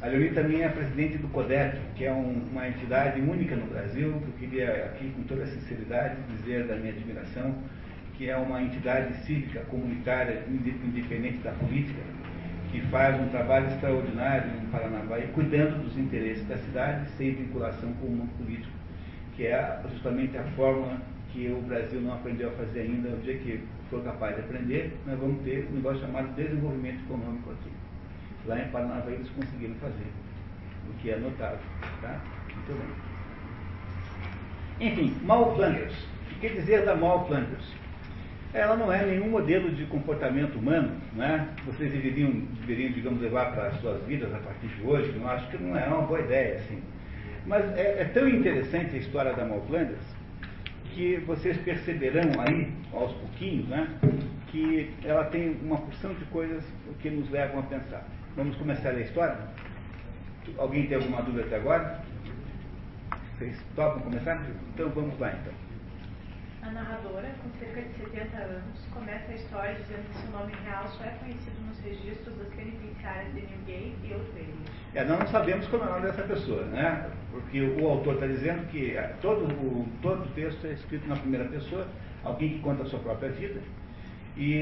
A 0.00 0.06
Leoni 0.08 0.30
também 0.30 0.62
é 0.62 0.68
presidente 0.68 1.16
do 1.18 1.28
CODEP, 1.28 1.78
que 1.94 2.04
é 2.04 2.12
um, 2.12 2.42
uma 2.50 2.66
entidade 2.66 3.20
única 3.20 3.54
no 3.54 3.66
Brasil, 3.66 4.10
que 4.20 4.44
eu 4.44 4.48
queria 4.48 4.86
aqui, 4.86 5.10
com 5.10 5.22
toda 5.22 5.46
sinceridade, 5.46 6.16
dizer 6.36 6.66
da 6.66 6.74
minha 6.74 6.92
admiração, 6.92 7.54
que 8.14 8.28
é 8.28 8.36
uma 8.36 8.60
entidade 8.60 9.14
cívica, 9.24 9.60
comunitária, 9.70 10.42
independente 10.48 11.38
da 11.38 11.52
política, 11.52 12.00
que 12.72 12.80
faz 12.86 13.20
um 13.20 13.28
trabalho 13.28 13.68
extraordinário 13.68 14.50
em 14.50 14.66
Paranaguá, 14.68 15.18
cuidando 15.34 15.82
dos 15.82 15.96
interesses 15.98 16.48
da 16.48 16.56
cidade, 16.56 17.06
sem 17.18 17.34
vinculação 17.34 17.92
com 18.00 18.06
o 18.06 18.10
mundo 18.10 18.30
político, 18.38 18.72
que 19.36 19.46
é 19.46 19.80
justamente 19.92 20.38
a 20.38 20.42
forma 20.56 20.96
que 21.32 21.48
o 21.48 21.60
Brasil 21.60 22.00
não 22.00 22.14
aprendeu 22.14 22.48
a 22.48 22.52
fazer 22.52 22.80
ainda. 22.80 23.10
O 23.10 23.20
dia 23.20 23.36
que 23.36 23.62
for 23.90 24.02
capaz 24.02 24.36
de 24.36 24.40
aprender, 24.40 24.98
nós 25.06 25.18
vamos 25.18 25.42
ter 25.42 25.68
um 25.70 25.76
negócio 25.76 26.00
chamado 26.00 26.34
desenvolvimento 26.34 27.04
econômico 27.04 27.50
aqui. 27.50 27.70
Lá 28.46 28.58
em 28.58 28.68
Paranaguá 28.70 29.12
eles 29.12 29.28
conseguiram 29.28 29.74
fazer, 29.74 30.06
o 30.88 30.94
que 30.94 31.10
é 31.10 31.16
notável. 31.16 31.58
Tá? 32.00 32.20
Muito 32.54 32.72
bem. 34.78 34.88
Enfim, 34.88 35.14
Mal 35.24 35.54
Flanders. 35.54 35.94
O 36.30 36.40
que 36.40 36.48
dizer 36.48 36.86
da 36.86 36.96
Mal 36.96 37.26
Flanders? 37.26 37.82
Ela 38.54 38.76
não 38.76 38.92
é 38.92 39.04
nenhum 39.04 39.30
modelo 39.30 39.70
de 39.70 39.86
comportamento 39.86 40.56
humano, 40.56 40.92
né? 41.14 41.48
Vocês 41.64 41.90
deveriam, 41.90 42.30
deveriam 42.60 42.92
digamos, 42.92 43.20
levar 43.20 43.52
para 43.52 43.68
as 43.68 43.80
suas 43.80 44.02
vidas 44.04 44.32
a 44.34 44.38
partir 44.38 44.66
de 44.66 44.82
hoje. 44.82 45.12
Não 45.18 45.28
acho 45.28 45.48
que 45.50 45.56
não 45.62 45.76
é 45.76 45.86
uma 45.86 46.02
boa 46.02 46.20
ideia, 46.20 46.56
assim. 46.56 46.82
Mas 47.46 47.64
é, 47.76 48.02
é 48.02 48.04
tão 48.12 48.28
interessante 48.28 48.94
a 48.94 48.98
história 48.98 49.32
da 49.32 49.44
Malflanders 49.44 49.98
que 50.94 51.16
vocês 51.26 51.56
perceberão 51.58 52.30
aí, 52.46 52.70
aos 52.92 53.12
pouquinhos, 53.12 53.66
né, 53.68 53.88
que 54.48 54.92
ela 55.02 55.24
tem 55.24 55.56
uma 55.62 55.78
porção 55.78 56.12
de 56.14 56.24
coisas 56.26 56.62
que 57.00 57.08
nos 57.08 57.30
levam 57.30 57.60
a 57.60 57.62
pensar. 57.62 58.06
Vamos 58.36 58.56
começar 58.56 58.90
a 58.90 59.00
história? 59.00 59.38
Alguém 60.58 60.86
tem 60.86 60.98
alguma 60.98 61.22
dúvida 61.22 61.46
até 61.46 61.56
agora? 61.56 62.02
Vocês 63.38 63.56
topam 63.74 64.02
começar? 64.02 64.44
Então 64.74 64.90
vamos 64.90 65.18
lá 65.18 65.32
então. 65.32 65.61
A 66.62 66.70
narradora, 66.70 67.28
com 67.42 67.50
cerca 67.58 67.82
de 67.82 67.92
70 67.94 68.36
anos, 68.36 68.86
começa 68.94 69.32
a 69.32 69.34
história 69.34 69.74
dizendo 69.74 70.08
que 70.08 70.18
seu 70.18 70.30
nome 70.30 70.52
real 70.64 70.86
só 70.96 71.04
é 71.04 71.10
conhecido 71.18 71.60
nos 71.66 71.76
registros 71.80 72.36
das 72.38 72.46
penitenciárias 72.54 73.34
de 73.34 73.40
Newgate 73.40 73.96
e 74.04 74.14
Old 74.14 74.30
Bailey. 74.30 74.54
É, 74.94 75.04
nós 75.04 75.18
não 75.18 75.26
sabemos 75.26 75.66
como 75.66 75.82
é 75.82 75.86
o 75.88 75.90
nome 75.90 76.06
dessa 76.06 76.22
pessoa, 76.22 76.62
né? 76.66 77.10
Porque 77.32 77.60
o 77.60 77.88
autor 77.88 78.14
está 78.14 78.26
dizendo 78.28 78.64
que 78.68 78.96
é, 78.96 79.12
todo 79.20 79.44
o, 79.46 79.88
todo 80.00 80.22
o 80.22 80.28
texto 80.34 80.64
é 80.68 80.72
escrito 80.74 81.08
na 81.08 81.16
primeira 81.16 81.46
pessoa, 81.46 81.84
alguém 82.22 82.50
que 82.50 82.58
conta 82.60 82.84
a 82.84 82.86
sua 82.86 83.00
própria 83.00 83.30
vida. 83.30 83.60
E, 84.36 84.52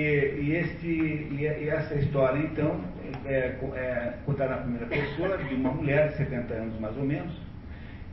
e, 0.41 0.57
este, 0.57 0.87
e, 0.87 1.43
e 1.43 1.69
essa 1.69 1.95
história, 1.97 2.39
então, 2.39 2.81
é, 3.27 3.59
é 3.75 4.19
contada 4.25 4.57
na 4.57 4.63
primeira 4.63 4.87
pessoa 4.87 5.37
de 5.37 5.55
uma 5.55 5.71
mulher 5.71 6.09
de 6.09 6.17
70 6.17 6.55
anos 6.55 6.81
mais 6.81 6.97
ou 6.97 7.05
menos, 7.05 7.50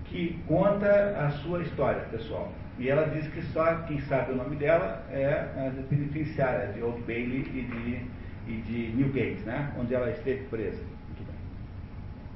que 0.10 0.40
conta 0.48 1.18
a 1.18 1.30
sua 1.32 1.62
história 1.62 2.02
pessoal. 2.12 2.52
E 2.80 2.90
ela 2.90 3.08
diz 3.10 3.28
que 3.30 3.42
só 3.54 3.66
quem 3.88 4.00
sabe 4.02 4.34
o 4.34 4.36
nome 4.36 4.56
dela 4.56 5.04
é 5.10 5.26
a 5.26 5.84
penitenciária 5.90 6.74
de 6.74 6.82
Old 6.82 7.02
Bailey 7.02 7.42
e 7.42 7.62
de, 7.64 8.52
e 8.52 8.62
de 8.62 8.96
Newgate, 8.96 9.42
né? 9.44 9.74
onde 9.80 9.96
ela 9.96 10.12
esteve 10.12 10.44
presa. 10.46 10.82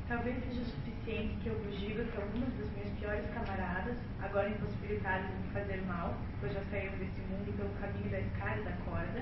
Talvez 0.07 0.35
seja 0.43 0.65
suficiente 0.65 1.37
que 1.41 1.47
eu 1.47 1.55
vos 1.55 1.79
diga 1.79 2.03
que 2.03 2.17
algumas 2.17 2.49
das 2.59 2.69
minhas 2.71 2.91
piores 2.99 3.23
camaradas, 3.33 3.95
agora 4.21 4.49
impossibilitadas 4.49 5.25
de 5.25 5.33
me 5.37 5.53
fazer 5.53 5.81
mal, 5.87 6.17
pois 6.41 6.53
já 6.53 6.59
saíram 6.69 6.97
desse 6.97 7.21
mundo 7.31 7.55
pelo 7.55 7.69
caminho 7.79 8.11
da 8.11 8.19
escada 8.19 8.59
e 8.59 8.63
da 8.65 8.71
corda, 8.83 9.21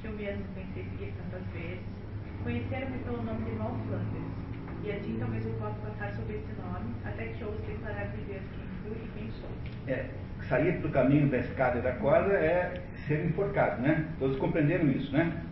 que 0.00 0.06
eu 0.06 0.12
mesmo 0.12 0.44
pensei 0.54 0.84
seguir 0.84 1.12
tantas 1.20 1.46
vezes, 1.52 1.84
conheceram-me 2.42 2.98
pelo 3.04 3.22
nome 3.22 3.44
de 3.44 3.52
Mal 3.52 3.76
Flanders, 3.84 4.39
e 4.82 4.92
assim 4.92 5.16
talvez 5.18 5.44
eu 5.46 5.52
possa 5.54 5.76
passar 5.80 6.12
sobre 6.14 6.36
esse 6.36 6.52
nome, 6.60 6.94
até 7.04 7.26
que 7.26 7.44
ouça 7.44 7.60
declarar 7.66 8.04
de 8.04 8.16
Deus 8.22 8.42
quem 8.54 8.66
fui 8.82 8.96
e 9.04 9.18
quem 9.18 9.30
sou. 9.32 9.50
É, 9.86 10.06
sair 10.48 10.78
do 10.78 10.88
caminho 10.88 11.28
da 11.28 11.38
escada 11.38 11.78
e 11.78 11.82
da 11.82 11.92
corda 11.92 12.32
é 12.32 12.82
ser 13.06 13.26
enforcado, 13.26 13.82
né? 13.82 14.08
Todos 14.18 14.38
compreenderam 14.38 14.90
isso, 14.90 15.12
né? 15.12 15.42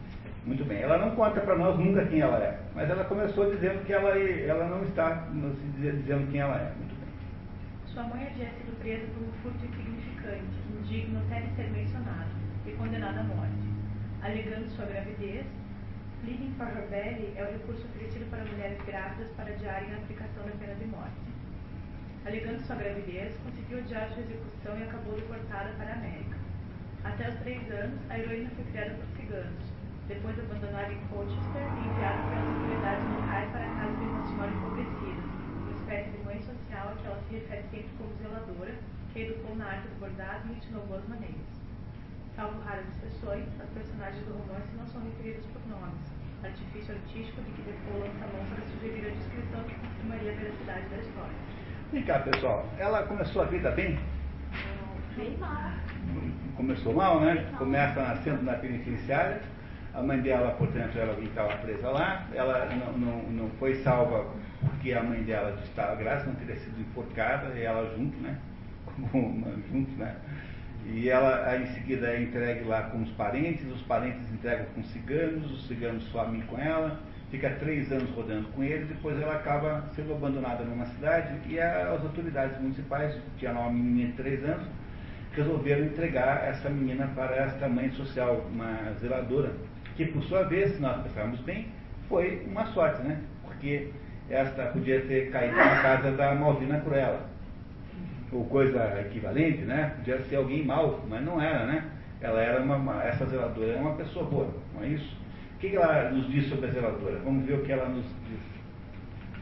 Muito 0.47 0.65
bem. 0.65 0.81
Ela 0.81 0.97
não 0.99 1.15
conta 1.15 1.41
para 1.41 1.57
nós 1.57 1.79
nunca 1.79 2.07
quem 2.07 2.21
ela 2.21 2.39
é, 2.39 2.59
mas 2.75 2.89
ela 2.89 3.05
começou 3.05 3.51
dizendo 3.51 3.85
que 3.85 3.93
ela, 3.93 4.17
ela 4.19 4.67
não 4.67 4.83
está 4.83 5.29
dizendo 5.77 6.31
quem 6.31 6.41
ela 6.41 6.57
é. 6.57 6.73
Muito 6.79 6.95
bem. 6.99 7.09
Sua 7.87 8.05
mãe 8.05 8.27
havia 8.27 8.47
sido 8.47 8.79
presa 8.81 9.05
por 9.13 9.29
um 9.29 9.33
furto 9.43 9.67
insignificante, 9.67 10.57
indigno 10.79 11.21
até 11.21 11.41
de 11.41 11.55
ser 11.55 11.71
mencionado, 11.71 12.31
e 12.67 12.71
condenada 12.73 13.21
à 13.21 13.25
morte. 13.25 13.69
Alegando 14.23 14.71
sua 14.71 14.87
gravidez, 14.87 15.45
Pleading 16.29 16.53
for 16.61 16.69
her 16.69 16.85
belly 16.93 17.33
é 17.41 17.43
o 17.43 17.53
recurso 17.57 17.89
oferecido 17.89 18.29
para 18.29 18.45
mulheres 18.45 18.77
grávidas 18.85 19.33
para 19.33 19.49
adiarem 19.49 19.95
a 19.95 19.97
aplicação 19.97 20.45
da 20.45 20.53
pena 20.61 20.75
de 20.75 20.85
morte. 20.85 21.25
Alegando 22.27 22.61
sua 22.69 22.77
gravidez, 22.77 23.33
conseguiu 23.41 23.79
adiar 23.79 24.13
sua 24.13 24.21
execução 24.29 24.77
e 24.77 24.83
acabou 24.83 25.17
deportada 25.17 25.73
para 25.81 25.89
a 25.89 25.95
América. 25.97 26.37
Até 27.03 27.31
os 27.31 27.41
três 27.41 27.65
anos, 27.73 27.99
a 28.11 28.19
heroína 28.19 28.51
foi 28.51 28.65
criada 28.67 28.93
por 29.01 29.09
ciganos, 29.17 29.65
depois 30.07 30.39
abandonada 30.39 30.93
em 30.93 31.01
Colchester 31.09 31.65
e 31.65 31.81
enviada 31.89 32.21
pelas 32.21 32.45
autoridades 32.45 33.09
locais 33.09 33.49
para 33.49 33.65
a 33.65 33.75
casa 33.81 33.97
de 33.97 34.05
uma 34.05 34.27
senhora 34.29 34.53
empobrecida, 34.53 35.23
uma 35.65 35.73
espécie 35.81 36.11
de 36.13 36.25
mãe 36.29 36.39
social 36.45 36.93
a 36.93 36.97
que 37.01 37.07
ela 37.09 37.21
se 37.25 37.35
refere 37.41 37.65
sempre 37.73 37.93
como 37.97 38.13
zeladora, 38.21 38.75
que 39.15 39.21
educou 39.25 39.57
na 39.57 39.65
arte 39.65 39.89
do 39.89 39.97
bordado 39.97 40.45
e 40.45 40.59
ensinou 40.61 40.85
boas 40.93 41.09
maneiras. 41.09 41.57
Salvo 42.37 42.61
raras 42.61 42.85
exceções, 43.01 43.49
as 43.59 43.71
personagens 43.71 44.25
do 44.27 44.37
romance 44.37 44.77
não 44.77 44.87
são 44.87 45.03
referidas 45.03 45.45
por 45.47 45.67
nomes, 45.67 46.18
artifício 46.43 46.95
artístico 46.95 47.41
de 47.43 47.51
que 47.51 47.71
a 47.71 48.27
mão 48.27 48.47
para 48.47 48.65
sugerir 48.67 49.07
a 49.07 49.11
descrição 49.11 49.65
que 49.65 49.75
confirmaria 49.75 50.33
a 50.33 50.35
veracidade 50.37 50.89
da 50.89 50.97
história. 50.97 51.37
Vem 51.93 52.03
cá, 52.03 52.19
pessoal. 52.21 52.67
Ela 52.79 53.03
começou 53.05 53.43
a 53.43 53.45
vida 53.47 53.71
bem? 53.71 53.99
Bem 55.17 55.37
mal. 55.39 55.73
Começou 56.57 56.95
mal, 56.95 57.21
né? 57.21 57.47
Começa 57.59 58.01
nascendo 58.01 58.43
na 58.43 58.55
penitenciária. 58.55 59.41
A 59.95 60.03
mãe 60.03 60.21
dela, 60.21 60.53
portanto, 60.53 60.93
que 60.93 61.25
estava 61.25 61.57
presa 61.57 61.91
lá. 61.91 62.27
Ela 62.35 62.67
não, 62.67 62.99
não, 62.99 63.23
não 63.31 63.51
foi 63.59 63.77
salva 63.83 64.27
porque 64.61 64.93
a 64.93 65.03
mãe 65.03 65.23
dela 65.23 65.59
estava 65.65 65.95
grávida, 65.97 66.27
não 66.27 66.35
teria 66.37 66.57
sido 66.57 66.81
enforcada, 66.81 67.55
e 67.57 67.63
ela 67.63 67.95
junto, 67.97 68.17
né? 68.19 68.39
junto, 69.73 69.91
né? 69.99 70.17
E 70.91 71.09
ela, 71.11 71.57
em 71.57 71.67
seguida, 71.75 72.09
é 72.09 72.23
entregue 72.23 72.65
lá 72.65 72.85
com 72.85 73.03
os 73.03 73.11
parentes, 73.11 73.65
os 73.71 73.83
parentes 73.83 74.33
entregam 74.33 74.67
com 74.75 74.81
os 74.81 74.91
ciganos, 74.91 75.51
os 75.53 75.69
ciganos 75.69 76.03
somem 76.05 76.41
com 76.43 76.59
ela 76.59 76.99
fica 77.31 77.51
três 77.61 77.91
anos 77.93 78.11
rodando 78.11 78.49
com 78.49 78.63
ele, 78.63 78.87
depois 78.87 79.21
ela 79.21 79.35
acaba 79.35 79.85
sendo 79.95 80.13
abandonada 80.13 80.65
numa 80.65 80.87
cidade 80.87 81.39
e 81.47 81.61
as 81.61 82.03
autoridades 82.03 82.59
municipais, 82.61 83.15
tinha 83.37 83.53
lá 83.53 83.61
uma 83.61 83.73
menina 83.73 84.09
de 84.09 84.17
três 84.17 84.45
anos, 84.45 84.67
resolveram 85.33 85.85
entregar 85.85 86.49
essa 86.49 86.71
menina 86.71 87.11
para 87.15 87.37
esta 87.37 87.69
mãe 87.69 87.91
social, 87.91 88.47
uma 88.51 88.93
zeladora, 88.99 89.53
que 89.97 90.07
por 90.07 90.23
sua 90.25 90.45
vez, 90.45 90.73
se 90.73 90.81
nós 90.81 91.03
pensarmos 91.03 91.41
bem, 91.41 91.69
foi 92.09 92.43
uma 92.47 92.67
sorte, 92.73 93.03
né? 93.03 93.21
Porque 93.45 93.91
esta 94.31 94.67
podia 94.67 95.01
ter 95.03 95.31
caído 95.31 95.57
na 95.57 95.83
casa 95.83 96.13
da 96.13 96.35
Malvina 96.35 96.81
Cruella, 96.81 97.28
ou 98.33 98.45
coisa 98.47 99.01
equivalente, 99.01 99.63
né? 99.63 99.95
Podia 99.97 100.21
ser 100.23 100.37
alguém 100.37 100.65
mau, 100.65 101.05
mas 101.09 101.25
não 101.25 101.41
era, 101.41 101.67
né? 101.67 101.91
Ela 102.21 102.41
era 102.41 102.63
uma, 102.63 103.03
essa 103.05 103.27
zeladora 103.27 103.73
era 103.73 103.81
uma 103.81 103.95
pessoa 103.95 104.25
boa, 104.27 104.53
não 104.75 104.83
é 104.83 104.89
isso? 104.89 105.17
O 105.55 105.59
que 105.59 105.77
ela 105.77 106.11
nos 106.11 106.29
diz 106.29 106.49
sobre 106.49 106.67
a 106.67 106.71
zeladora? 106.71 107.19
Vamos 107.21 107.47
ver 107.47 107.55
o 107.55 107.65
que 107.65 107.73
ela 107.73 107.89
nos 107.89 108.05
diz. 108.05 108.41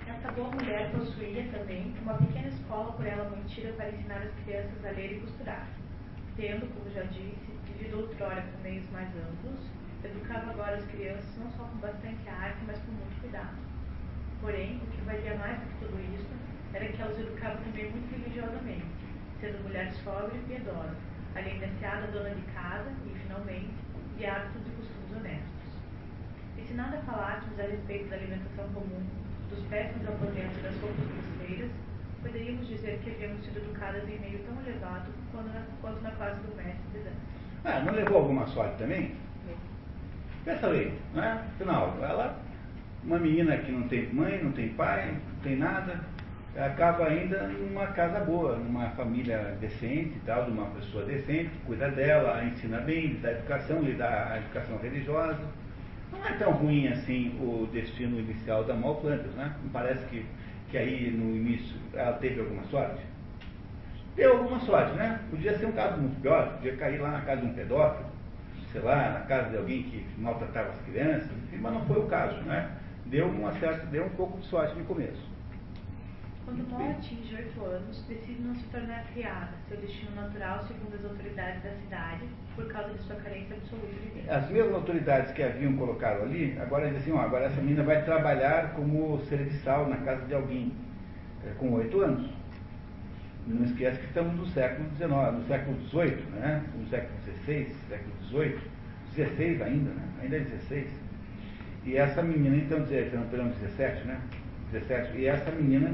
Essa 0.07 0.31
boa 0.33 0.51
mulher 0.51 0.91
possuía 0.93 1.45
também 1.53 1.95
uma 2.03 2.15
pequena 2.15 2.49
escola 2.49 2.93
por 2.93 3.07
ela 3.07 3.31
mantida 3.31 3.73
para 3.73 3.91
ensinar 3.91 4.23
as 4.23 4.45
crianças 4.45 4.85
a 4.85 4.91
ler 4.91 5.13
e 5.13 5.21
costurar. 5.21 5.67
Tendo, 6.37 6.67
como 6.75 6.91
já 6.95 7.03
disse, 7.03 7.47
vivido 7.67 8.01
outrora 8.01 8.43
com 8.43 8.63
meios 8.63 8.89
mais 8.93 9.09
amplos, 9.09 9.61
educava 10.05 10.51
agora 10.51 10.77
as 10.77 10.85
crianças 10.87 11.37
não 11.39 11.51
só 11.53 11.65
com 11.65 11.79
bastante 11.79 12.29
arte, 12.29 12.59
mas 12.67 12.79
com 12.81 12.93
muito 12.93 13.21
cuidado. 13.21 13.57
Porém, 14.41 14.81
o 14.83 14.87
que 14.91 15.01
valia 15.03 15.35
mais 15.37 15.59
do 15.59 15.67
que 15.67 15.87
tudo 15.87 15.99
isso 16.15 16.36
era 16.75 16.87
que 16.87 17.01
ela 17.01 17.13
os 17.13 17.19
educava 17.19 17.57
também 17.57 17.91
muito 17.91 18.11
religiosamente, 18.11 18.87
sendo 19.41 19.63
mulher 19.63 19.93
sóbria 20.05 20.37
e 20.37 20.45
piedosa, 20.49 20.97
além 21.35 21.55
de 21.55 21.61
ser 21.61 22.13
dona 22.13 22.31
de 22.31 22.43
casa 22.53 22.91
e, 23.07 23.19
finalmente, 23.19 23.71
de 24.17 24.27
hábitos 24.27 24.63
e 24.67 24.71
costumes 24.71 25.17
honestos. 25.17 25.67
E 26.59 26.63
se 26.63 26.75
nada 26.75 26.99
falássemos 27.07 27.59
a 27.61 27.63
respeito 27.63 28.09
da 28.09 28.17
alimentação 28.17 28.69
comum, 28.75 29.03
dos 29.51 29.65
péssimos 29.67 30.09
aposentos 30.09 30.63
das 30.63 30.75
roupas 30.81 31.07
grosseiras, 31.07 31.71
poderíamos 32.23 32.67
dizer 32.67 32.99
que 33.05 33.11
havíamos 33.11 33.45
sido 33.45 33.59
educadas 33.59 34.03
em 34.09 34.19
meio 34.19 34.39
tão 34.41 34.61
elevado 34.67 35.13
quanto 35.31 35.49
na, 35.49 35.63
quanto 35.81 36.01
na 36.03 36.11
fase 36.13 36.41
do 36.41 36.57
mestre 36.57 36.83
de 36.93 36.99
dança. 37.01 37.17
Ah, 37.65 37.81
não 37.81 37.93
levou 37.93 38.19
alguma 38.19 38.47
sorte 38.49 38.79
também? 38.79 39.15
Pensa 40.45 40.69
aí, 40.69 40.97
né? 41.15 41.45
Afinal, 41.55 41.99
ela, 42.01 42.39
uma 43.03 43.19
menina 43.19 43.57
que 43.59 43.73
não 43.73 43.89
tem 43.89 44.13
mãe, 44.13 44.43
não 44.43 44.53
tem 44.53 44.69
pai, 44.71 45.13
não 45.13 45.41
tem 45.43 45.57
nada, 45.57 46.01
acaba 46.59 47.07
ainda 47.07 47.49
numa 47.49 47.87
casa 47.89 48.21
boa, 48.21 48.57
numa 48.57 48.89
família 48.91 49.57
decente 49.61 50.15
tal, 50.25 50.45
de 50.45 50.51
uma 50.51 50.67
pessoa 50.67 51.05
decente, 51.05 51.51
cuida 51.67 51.91
dela, 51.91 52.45
ensina 52.45 52.79
bem, 52.81 53.09
lhe 53.09 53.19
dá 53.19 53.33
educação, 53.33 53.83
lhe 53.83 53.93
dá 53.93 54.33
a 54.33 54.39
educação 54.39 54.79
religiosa 54.79 55.41
não 56.13 56.25
é 56.25 56.33
tão 56.35 56.53
ruim 56.53 56.89
assim 56.89 57.37
o 57.41 57.67
destino 57.73 58.19
inicial 58.19 58.65
da 58.65 58.75
Mal 58.75 58.97
Plantas, 58.97 59.33
né? 59.33 59.53
Não 59.63 59.71
parece 59.71 60.05
que, 60.07 60.25
que 60.71 60.79
aí 60.79 61.11
no 61.11 61.37
início 61.37 61.77
ela 61.93 62.13
teve 62.15 62.41
alguma 62.41 62.65
sorte? 62.65 63.03
Deu 64.15 64.39
alguma 64.39 64.61
sorte, 64.61 64.95
né? 64.97 65.21
Podia 65.31 65.59
ser 65.59 65.67
um 65.67 65.73
caso 65.73 65.99
muito 65.99 66.21
pior, 66.21 66.55
podia 66.55 66.77
cair 66.77 67.01
lá 67.01 67.11
na 67.11 67.21
casa 67.21 67.43
de 67.43 67.49
um 67.49 67.55
pedófilo, 67.55 68.09
sei 68.73 68.81
lá, 68.81 69.11
na 69.11 69.21
casa 69.21 69.51
de 69.51 69.57
alguém 69.57 69.83
que 69.83 70.07
maltratava 70.19 70.71
as 70.71 70.81
crianças, 70.83 71.31
mas 71.53 71.73
não 71.73 71.85
foi 71.85 71.99
o 71.99 72.07
caso, 72.07 72.37
né? 72.43 72.71
Deu 73.07 73.27
uma 73.29 73.53
certa, 73.59 73.85
deu 73.87 74.07
um 74.07 74.11
pouco 74.11 74.39
de 74.39 74.47
sorte 74.47 74.75
no 74.77 74.85
começo. 74.85 75.36
Quando 76.47 76.65
Paul 76.71 76.91
atinge 76.91 77.35
oito 77.35 77.65
anos, 77.65 78.05
decide 78.09 78.41
não 78.41 78.55
se 78.55 78.65
tornar 78.67 79.05
criada, 79.13 79.51
seu 79.69 79.79
destino 79.79 80.15
natural 80.15 80.63
segundo 80.63 80.95
as 80.95 81.05
autoridades 81.05 81.61
da 81.65 81.71
cidade, 81.73 82.23
por 82.55 82.69
causa 82.69 82.95
de 82.95 83.03
sua 83.03 83.17
carência 83.17 83.57
absoluta 83.57 83.89
de 83.89 84.09
Deus. 84.11 84.31
As 84.31 84.49
mesmas 84.49 84.75
autoridades 84.77 85.33
que 85.33 85.43
haviam 85.43 85.77
colocado 85.77 86.23
ali, 86.23 86.57
agora 86.61 86.89
dizem 86.93 87.13
ó, 87.13 87.19
agora 87.19 87.47
essa 87.47 87.61
menina 87.61 87.83
vai 87.83 88.05
trabalhar 88.05 88.75
como 88.75 89.19
serviçal 89.25 89.89
na 89.89 89.97
casa 89.97 90.25
de 90.25 90.35
alguém, 90.35 90.73
é, 91.45 91.51
com 91.59 91.73
oito 91.73 92.01
anos. 92.01 92.31
Não 93.45 93.65
esquece 93.65 93.99
que 93.99 94.07
estamos 94.07 94.37
no 94.37 94.47
século 94.47 94.89
XIX, 94.91 95.11
no 95.33 95.47
século 95.49 95.77
XVIII, 95.89 96.31
né? 96.31 96.63
no 96.79 96.87
século 96.89 97.19
XVI, 97.25 97.75
século 97.89 98.15
XVIII, 98.23 98.61
XVI 99.15 99.63
ainda, 99.65 99.91
né? 99.91 100.09
ainda 100.23 100.37
é 100.37 100.45
XVI. 100.45 100.87
E 101.85 101.97
essa 101.97 102.23
menina, 102.23 102.55
então, 102.55 102.87
perdão, 102.87 103.49
17, 103.49 104.07
né? 104.07 104.21
17, 104.71 105.19
e 105.19 105.27
essa 105.27 105.51
menina 105.51 105.93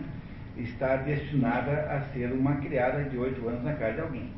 está 0.57 0.97
destinada 0.97 1.91
a 1.91 2.01
ser 2.13 2.33
uma 2.33 2.57
criada 2.57 3.05
de 3.05 3.17
8 3.17 3.49
anos 3.49 3.65
na 3.65 3.75
casa 3.75 3.95
de 3.95 4.01
alguém. 4.01 4.31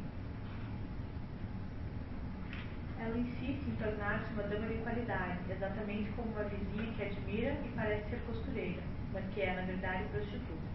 Ela 3.00 3.18
insiste 3.18 3.62
em 3.68 3.76
tornar-se 3.76 4.32
uma 4.32 4.44
dama 4.44 4.66
de 4.66 4.74
qualidade, 4.76 5.38
exatamente 5.50 6.10
como 6.12 6.30
uma 6.30 6.44
vizinha 6.44 6.92
que 6.96 7.02
admira 7.02 7.52
e 7.64 7.68
parece 7.76 8.08
ser 8.08 8.20
costureira, 8.26 8.80
mas 9.12 9.24
que 9.34 9.42
é, 9.42 9.54
na 9.54 9.62
verdade, 9.62 10.04
prostituta. 10.10 10.74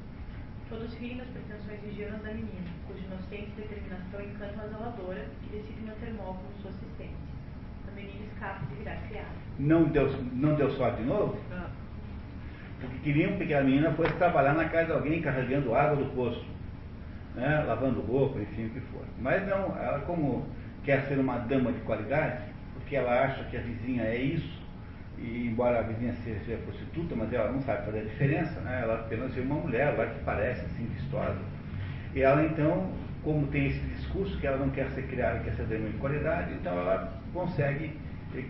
Todos 0.70 0.94
riem 0.98 1.18
das 1.18 1.28
pretensões 1.30 1.84
ingênuas 1.84 2.22
da 2.22 2.30
menina, 2.30 2.70
cuja 2.86 3.04
inocente 3.04 3.52
determinação 3.58 4.22
encanta 4.22 4.62
a 4.62 4.68
zeladora, 4.68 5.26
que 5.42 5.58
decide 5.58 5.82
manter 5.82 6.14
Mol 6.14 6.36
como 6.36 6.62
sua 6.62 6.70
assistente. 6.70 7.16
A 7.88 7.92
menina 7.96 8.26
escapa 8.32 8.64
de 8.68 8.76
virar 8.76 8.98
criada. 9.08 9.30
Não 9.58 9.86
deu, 9.86 10.08
não 10.34 10.56
deu 10.56 10.70
sorte 10.72 11.02
de 11.02 11.08
novo? 11.08 11.40
Não. 11.50 11.79
Porque 12.80 12.98
queriam 13.00 13.38
que 13.38 13.54
a 13.54 13.62
menina 13.62 13.92
fosse 13.92 14.14
trabalhar 14.14 14.54
na 14.54 14.66
casa 14.66 14.88
de 14.88 14.92
alguém 14.94 15.22
carregando 15.22 15.76
água 15.76 15.98
do 15.98 16.06
poço, 16.16 16.46
né? 17.36 17.64
lavando 17.68 18.02
roupa, 18.02 18.40
enfim, 18.40 18.68
o 18.68 18.70
que 18.70 18.80
for. 18.82 19.04
Mas 19.20 19.46
não, 19.48 19.78
ela 19.78 20.00
como 20.02 20.46
quer 20.84 21.02
ser 21.04 21.20
uma 21.20 21.40
dama 21.40 21.72
de 21.72 21.82
qualidade, 21.82 22.42
porque 22.74 22.96
ela 22.96 23.26
acha 23.26 23.44
que 23.46 23.58
a 23.58 23.62
vizinha 23.62 24.04
é 24.04 24.16
isso, 24.16 24.60
e 25.18 25.48
embora 25.48 25.80
a 25.80 25.82
vizinha 25.82 26.14
seja 26.24 26.58
prostituta, 26.66 27.16
mas 27.16 27.32
ela 27.34 27.52
não 27.52 27.62
sabe 27.62 27.86
fazer 27.86 28.00
a 28.00 28.04
diferença, 28.04 28.60
né? 28.62 28.80
ela 28.84 28.96
apenas 28.96 29.38
é 29.38 29.42
uma 29.42 29.56
mulher 29.56 29.98
lá 29.98 30.06
que 30.06 30.24
parece 30.24 30.66
assim 30.66 30.86
vistosa. 30.96 31.40
E 32.16 32.22
ela 32.22 32.44
então, 32.46 32.90
como 33.24 33.46
tem 33.48 33.68
esse 33.68 33.80
discurso 33.80 34.40
que 34.40 34.48
ela 34.48 34.58
não 34.58 34.70
quer 34.70 34.90
ser 34.92 35.04
criada, 35.08 35.40
quer 35.40 35.54
ser 35.54 35.66
dama 35.66 35.90
de 35.90 35.98
qualidade, 35.98 36.54
então 36.54 36.72
ela 36.72 37.14
consegue 37.34 37.92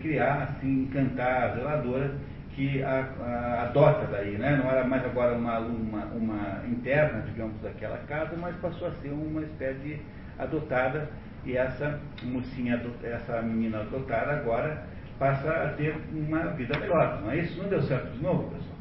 criar, 0.00 0.42
assim, 0.42 0.82
encantar 0.84 1.44
a 1.44 1.54
zeladora 1.54 2.14
que 2.60 2.82
a, 2.82 3.08
a, 3.22 3.62
adota 3.62 4.06
daí, 4.08 4.36
né? 4.36 4.54
não 4.62 4.70
era 4.70 4.86
mais 4.86 5.02
agora 5.02 5.34
uma, 5.34 5.60
uma, 5.60 6.04
uma 6.04 6.66
interna, 6.68 7.22
digamos, 7.22 7.58
daquela 7.62 7.96
casa, 8.00 8.36
mas 8.36 8.54
passou 8.56 8.88
a 8.88 8.90
ser 8.96 9.08
uma 9.08 9.40
espécie 9.40 9.78
de 9.78 10.02
adotada 10.38 11.08
e 11.46 11.56
essa 11.56 11.98
mocinha, 12.22 12.78
essa 13.02 13.40
menina 13.40 13.80
adotada 13.80 14.32
agora 14.32 14.84
passa 15.18 15.50
a 15.50 15.68
ter 15.72 15.96
uma 16.12 16.48
vida 16.48 16.78
melhor, 16.78 17.22
não 17.22 17.30
é 17.30 17.38
isso? 17.38 17.62
Não 17.62 17.70
deu 17.70 17.80
certo 17.82 18.12
de 18.12 18.22
novo, 18.22 18.50
pessoal? 18.50 18.76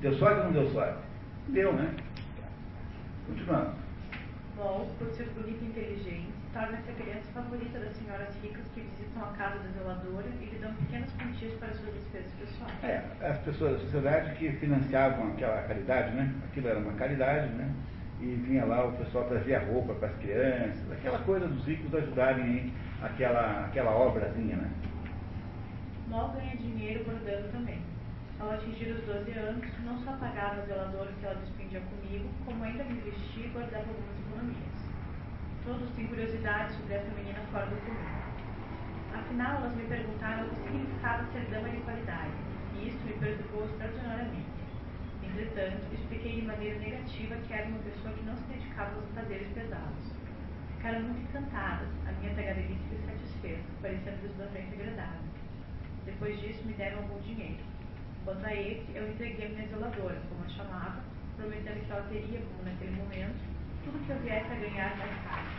Deu 0.00 0.12
sorte 0.14 0.38
ou 0.38 0.44
não 0.44 0.52
deu 0.52 0.70
sorte? 0.70 0.98
Deu, 1.48 1.72
né? 1.72 1.96
Continuando. 3.26 3.72
Bom, 4.56 4.88
por 4.98 5.08
ser 5.08 5.28
bonita 5.30 5.64
e 5.64 5.68
inteligente, 5.68 6.28
torna-se 6.58 6.90
a 6.90 6.94
criança 6.94 7.30
favorita 7.32 7.78
das 7.78 7.96
senhoras 7.96 8.34
ricas 8.42 8.64
que 8.74 8.80
visitam 8.80 9.22
a 9.22 9.32
casa 9.38 9.60
da 9.60 9.68
zeladora 9.70 10.26
e 10.40 10.44
lhe 10.44 10.58
dão 10.58 10.74
pequenas 10.74 11.10
quantias 11.12 11.54
para 11.54 11.72
suas 11.74 11.94
despesas 11.94 12.32
pessoais. 12.32 12.74
É, 12.82 13.04
as 13.22 13.38
pessoas 13.38 13.72
da 13.74 13.78
sociedade 13.78 14.34
que 14.34 14.50
financiavam 14.52 15.28
aquela 15.28 15.62
caridade, 15.62 16.16
né? 16.16 16.34
Aquilo 16.50 16.68
era 16.68 16.78
uma 16.80 16.92
caridade, 16.94 17.54
né? 17.54 17.72
e 18.20 18.34
vinha 18.34 18.64
lá, 18.64 18.84
o 18.84 18.92
pessoal 18.94 19.28
trazia 19.28 19.60
roupa 19.60 19.94
para 19.94 20.08
as 20.08 20.16
crianças, 20.16 20.90
aquela 20.90 21.20
coisa 21.20 21.46
dos 21.46 21.64
ricos 21.64 21.94
ajudarem 21.94 22.44
em 22.44 22.72
aquela, 23.00 23.66
aquela 23.66 23.96
obrazinha, 23.96 24.56
né? 24.56 24.68
Mal 26.08 26.32
ganha 26.32 26.56
dinheiro 26.56 27.04
bordando 27.04 27.48
também. 27.52 27.80
Ao 28.40 28.50
atingir 28.50 28.90
os 28.90 29.04
12 29.04 29.30
anos, 29.38 29.64
não 29.84 29.96
só 30.02 30.12
pagava 30.16 30.62
as 30.62 30.66
zeladoras 30.66 31.14
que 31.20 31.26
ela 31.26 31.36
despendia 31.36 31.80
comigo, 31.80 32.28
como 32.44 32.64
ainda 32.64 32.82
me 32.82 33.00
vestia 33.02 33.46
e 33.46 33.50
guardava 33.50 33.84
algumas 33.86 34.18
economias. 34.26 34.67
Todos 35.68 35.90
têm 35.90 36.06
curiosidade 36.06 36.72
sobre 36.72 36.94
essa 36.94 37.14
menina 37.14 37.40
fora 37.52 37.66
do 37.66 37.76
comum. 37.84 38.00
Afinal, 39.12 39.56
elas 39.58 39.76
me 39.76 39.84
perguntaram 39.84 40.46
o 40.46 40.48
que 40.48 40.62
significava 40.62 41.26
ser 41.30 41.44
dama 41.50 41.68
de 41.68 41.76
qualidade, 41.82 42.32
e 42.74 42.88
isso 42.88 42.96
me 43.04 43.12
perturbou 43.12 43.66
extraordinariamente. 43.66 44.48
Entretanto, 45.22 45.92
expliquei 45.92 46.40
de 46.40 46.46
maneira 46.46 46.78
negativa 46.78 47.36
que 47.36 47.52
era 47.52 47.68
uma 47.68 47.80
pessoa 47.80 48.14
que 48.14 48.24
não 48.24 48.34
se 48.34 48.44
dedicava 48.44 48.96
aos 48.96 49.10
fazeres 49.10 49.48
pesados. 49.52 50.08
Ficaram 50.74 51.02
muito 51.02 51.20
encantadas, 51.20 51.88
a 52.08 52.12
minha 52.12 52.34
tagarelice 52.34 52.88
lhes 52.88 53.04
satisfez, 53.04 53.60
parecendo-lhes 53.82 54.32
bastante 54.38 54.72
agradável. 54.72 55.20
Depois 56.06 56.40
disso, 56.40 56.64
me 56.64 56.72
deram 56.72 57.00
algum 57.00 57.20
dinheiro. 57.20 57.60
Quanto 58.24 58.46
a 58.46 58.54
esse, 58.54 58.86
eu 58.94 59.06
entreguei 59.06 59.44
a 59.44 59.50
minha 59.50 59.64
isoladora, 59.66 60.16
como 60.30 60.46
a 60.46 60.48
chamava, 60.48 61.04
prometendo 61.36 61.84
que 61.84 61.92
ela 61.92 62.08
teria, 62.08 62.40
como 62.40 62.64
naquele 62.64 62.96
momento, 62.96 63.57
tudo 63.84 64.04
que 64.04 64.10
eu 64.10 64.18
viesse 64.20 64.52
a 64.52 64.56
ganhar 64.56 64.96
mais 64.96 65.22
tarde. 65.24 65.58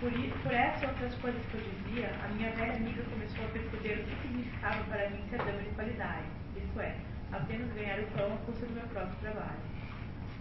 Por, 0.00 0.12
por 0.12 0.52
outras 0.88 1.14
coisas 1.16 1.44
que 1.46 1.54
eu 1.54 1.60
dizia, 1.60 2.10
a 2.24 2.28
minha 2.28 2.50
velha 2.52 2.74
amiga 2.74 3.02
começou 3.02 3.44
a 3.44 3.48
perceber 3.48 4.00
o 4.00 4.04
que 4.04 4.22
significava 4.22 4.84
para 4.84 5.10
mim 5.10 5.24
ser 5.28 5.38
dama 5.38 5.62
de 5.62 5.70
qualidade, 5.70 6.26
isto 6.56 6.80
é, 6.80 6.96
apenas 7.32 7.72
ganhar 7.72 7.98
o 8.00 8.06
pão 8.16 8.34
à 8.34 8.36
custa 8.46 8.66
do 8.66 8.74
meu 8.74 8.86
próprio 8.88 9.16
trabalho. 9.20 9.60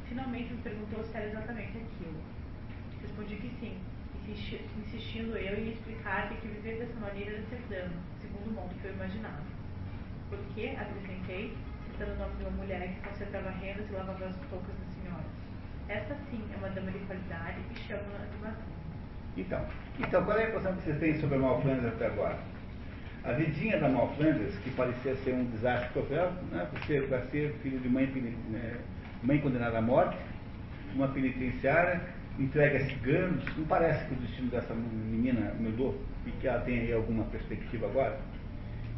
Finalmente 0.07 0.53
me 0.53 0.61
perguntou 0.61 1.03
se 1.03 1.17
era 1.17 1.27
exatamente 1.27 1.77
aquilo. 1.77 2.21
Respondi 3.01 3.35
que 3.35 3.49
sim, 3.59 3.77
insistindo 4.27 5.37
eu 5.37 5.57
em 5.57 5.71
explicar 5.71 6.29
que 6.29 6.47
viver 6.47 6.79
dessa 6.79 6.99
maneira 6.99 7.31
era 7.31 7.41
ser 7.43 7.61
dama, 7.69 8.01
segundo 8.21 8.49
o 8.49 8.53
modo 8.53 8.75
que 8.81 8.85
eu 8.85 8.93
imaginava. 8.93 9.43
Porque, 10.29 10.75
acrescentei, 10.77 11.57
citando 11.85 12.11
o 12.11 12.17
nome 12.17 12.35
de 12.35 12.43
uma 12.43 12.51
mulher 12.51 12.93
que 12.93 13.09
consertava 13.09 13.49
rendas 13.51 13.89
e 13.89 13.93
lavava 13.93 14.25
as 14.25 14.35
toucas. 14.49 14.86
Essa 15.89 16.15
sim 16.29 16.43
é 16.53 16.57
uma 16.57 16.69
dama 16.69 16.91
de 16.91 16.99
qualidade 16.99 17.59
e 17.71 17.79
chamo-na 17.87 18.25
de 18.25 18.37
Matilde. 18.41 18.77
Então, 19.37 19.65
então, 19.99 20.25
qual 20.25 20.37
é 20.37 20.45
a 20.45 20.49
impressão 20.49 20.75
que 20.75 20.83
vocês 20.83 20.99
têm 20.99 21.19
sobre 21.19 21.37
a 21.37 21.39
Malflanders 21.39 21.93
até 21.93 22.07
agora? 22.07 22.37
A 23.23 23.31
vidinha 23.31 23.79
da 23.79 23.87
Malflanders, 23.87 24.57
que 24.59 24.69
parecia 24.71 25.15
ser 25.17 25.33
um 25.33 25.45
desastre 25.45 25.89
total, 25.93 26.33
né, 26.51 26.67
por 26.69 26.79
ser, 26.83 27.07
para 27.07 27.21
ser 27.27 27.53
filho 27.63 27.79
de 27.79 27.87
mãe, 27.87 28.05
né, 28.05 28.77
mãe 29.23 29.39
condenada 29.39 29.77
à 29.77 29.81
morte, 29.81 30.17
uma 30.93 31.07
penitenciária, 31.07 32.01
entrega 32.37 32.79
a 32.79 32.85
ciganos, 32.85 33.45
não 33.57 33.65
parece 33.65 34.05
que 34.05 34.13
o 34.13 34.17
destino 34.17 34.49
dessa 34.49 34.73
menina 34.73 35.53
mudou 35.59 35.99
e 36.25 36.31
que 36.31 36.47
ela 36.47 36.61
tem 36.61 36.79
aí 36.79 36.93
alguma 36.93 37.23
perspectiva 37.25 37.85
agora? 37.87 38.19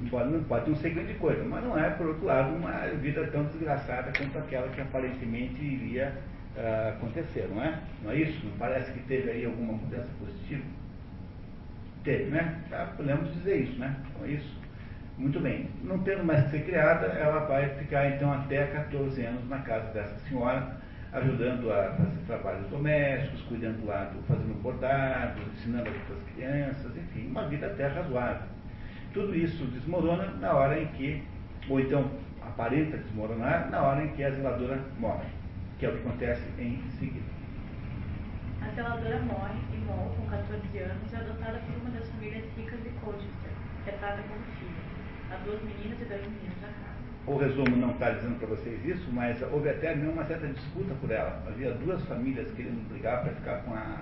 Embora 0.01 0.25
não 0.25 0.43
pode 0.43 0.69
não 0.69 0.77
ser 0.77 0.91
grande 0.91 1.13
coisa, 1.15 1.43
mas 1.43 1.63
não 1.63 1.77
é, 1.77 1.89
por 1.91 2.07
outro 2.07 2.25
lado, 2.25 2.55
uma 2.55 2.71
vida 3.01 3.27
tão 3.27 3.43
desgraçada 3.45 4.11
quanto 4.17 4.37
aquela 4.37 4.69
que 4.69 4.81
aparentemente 4.81 5.61
iria 5.61 6.15
uh, 6.59 6.89
acontecer, 6.89 7.47
não 7.49 7.63
é? 7.63 7.79
Não 8.03 8.11
é 8.11 8.15
isso? 8.15 8.45
Não 8.45 8.57
parece 8.57 8.91
que 8.91 8.99
teve 9.01 9.31
aí 9.31 9.45
alguma 9.45 9.73
mudança 9.73 10.09
positiva? 10.19 10.63
Teve, 12.03 12.25
né? 12.25 12.59
Podemos 12.95 13.33
dizer 13.33 13.63
isso, 13.63 13.79
né? 13.79 13.95
Então 14.09 14.27
é 14.27 14.31
isso. 14.31 14.59
Muito 15.17 15.39
bem. 15.39 15.69
Não 15.83 15.99
tendo 15.99 16.23
mais 16.23 16.45
que 16.45 16.51
ser 16.51 16.65
criada, 16.65 17.07
ela 17.07 17.45
vai 17.45 17.67
ficar 17.75 18.07
então 18.09 18.31
até 18.31 18.67
14 18.67 19.21
anos 19.25 19.49
na 19.49 19.59
casa 19.59 19.91
dessa 19.91 20.17
senhora, 20.27 20.77
ajudando 21.11 21.71
a 21.71 21.91
fazer 21.91 22.17
trabalhos 22.25 22.67
domésticos, 22.67 23.41
cuidando 23.41 23.85
lá, 23.85 24.05
do, 24.05 24.21
fazendo 24.23 24.61
bordados, 24.61 25.41
ensinando 25.53 25.89
as 25.89 26.33
crianças, 26.33 26.95
enfim, 26.95 27.27
uma 27.27 27.47
vida 27.47 27.67
até 27.67 27.87
razoável. 27.87 28.47
Tudo 29.13 29.35
isso 29.35 29.65
desmorona 29.65 30.25
na 30.39 30.53
hora 30.53 30.79
em 30.79 30.87
que, 30.87 31.21
ou 31.67 31.81
então 31.81 32.09
aparenta 32.41 32.97
desmoronar, 32.97 33.69
na 33.69 33.81
hora 33.81 34.05
em 34.05 34.09
que 34.09 34.23
a 34.23 34.31
zeladora 34.31 34.79
morre, 34.99 35.25
que 35.79 35.85
é 35.85 35.89
o 35.89 35.93
que 35.93 35.99
acontece 35.99 36.43
em 36.59 36.83
seguida. 36.99 37.25
A 38.61 38.69
zeladora 38.75 39.19
morre 39.21 39.59
e 39.73 39.77
Moll, 39.77 40.13
com 40.17 40.27
14 40.27 40.77
anos, 40.77 41.13
é 41.13 41.15
adotada 41.15 41.59
por 41.59 41.75
uma 41.81 41.89
das 41.97 42.07
famílias 42.09 42.43
ricas 42.57 42.83
de 42.83 42.89
Colchester, 42.99 43.51
que 43.85 43.89
é 43.89 43.93
trata 43.93 44.21
como 44.23 44.41
filha. 44.59 44.71
Há 45.31 45.37
duas 45.45 45.61
meninas 45.63 46.01
e 46.01 46.05
dois 46.05 46.21
meninos 46.21 46.61
na 46.61 46.67
casa. 46.67 46.99
O 47.25 47.37
resumo 47.37 47.77
não 47.77 47.91
está 47.91 48.11
dizendo 48.11 48.37
para 48.39 48.47
vocês 48.47 48.85
isso, 48.85 49.09
mas 49.13 49.41
houve 49.53 49.69
até 49.69 49.95
mesmo 49.95 50.11
uma 50.11 50.25
certa 50.25 50.47
disputa 50.47 50.93
por 50.95 51.11
ela. 51.11 51.41
Havia 51.47 51.71
duas 51.71 52.03
famílias 52.05 52.51
querendo 52.51 52.89
brigar 52.89 53.21
para 53.23 53.33
ficar 53.33 53.61
com 53.63 53.73
a, 53.73 54.01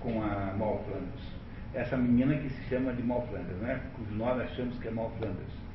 com 0.00 0.22
a 0.22 0.54
Mal 0.56 0.82
Flanders. 0.84 1.38
Essa 1.74 1.96
menina 1.98 2.36
que 2.38 2.48
se 2.48 2.62
chama 2.70 2.94
de 2.94 3.02
Mal 3.02 3.26
Flanders, 3.28 3.58
né? 3.58 3.80
cujo 3.94 4.14
nome 4.14 4.44
achamos 4.44 4.78
que 4.78 4.88
é 4.88 4.90
Mal 4.90 5.12
Flanders. 5.18 5.67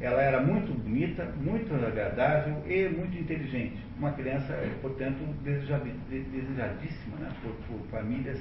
Ela 0.00 0.22
era 0.22 0.40
muito 0.40 0.72
bonita, 0.82 1.24
muito 1.36 1.74
agradável 1.74 2.62
e 2.66 2.88
muito 2.88 3.16
inteligente. 3.16 3.78
Uma 3.98 4.12
criança, 4.12 4.54
portanto, 4.82 5.18
desejadíssima 5.42 7.16
né? 7.18 7.30
por, 7.42 7.52
por 7.66 7.86
famílias 7.90 8.38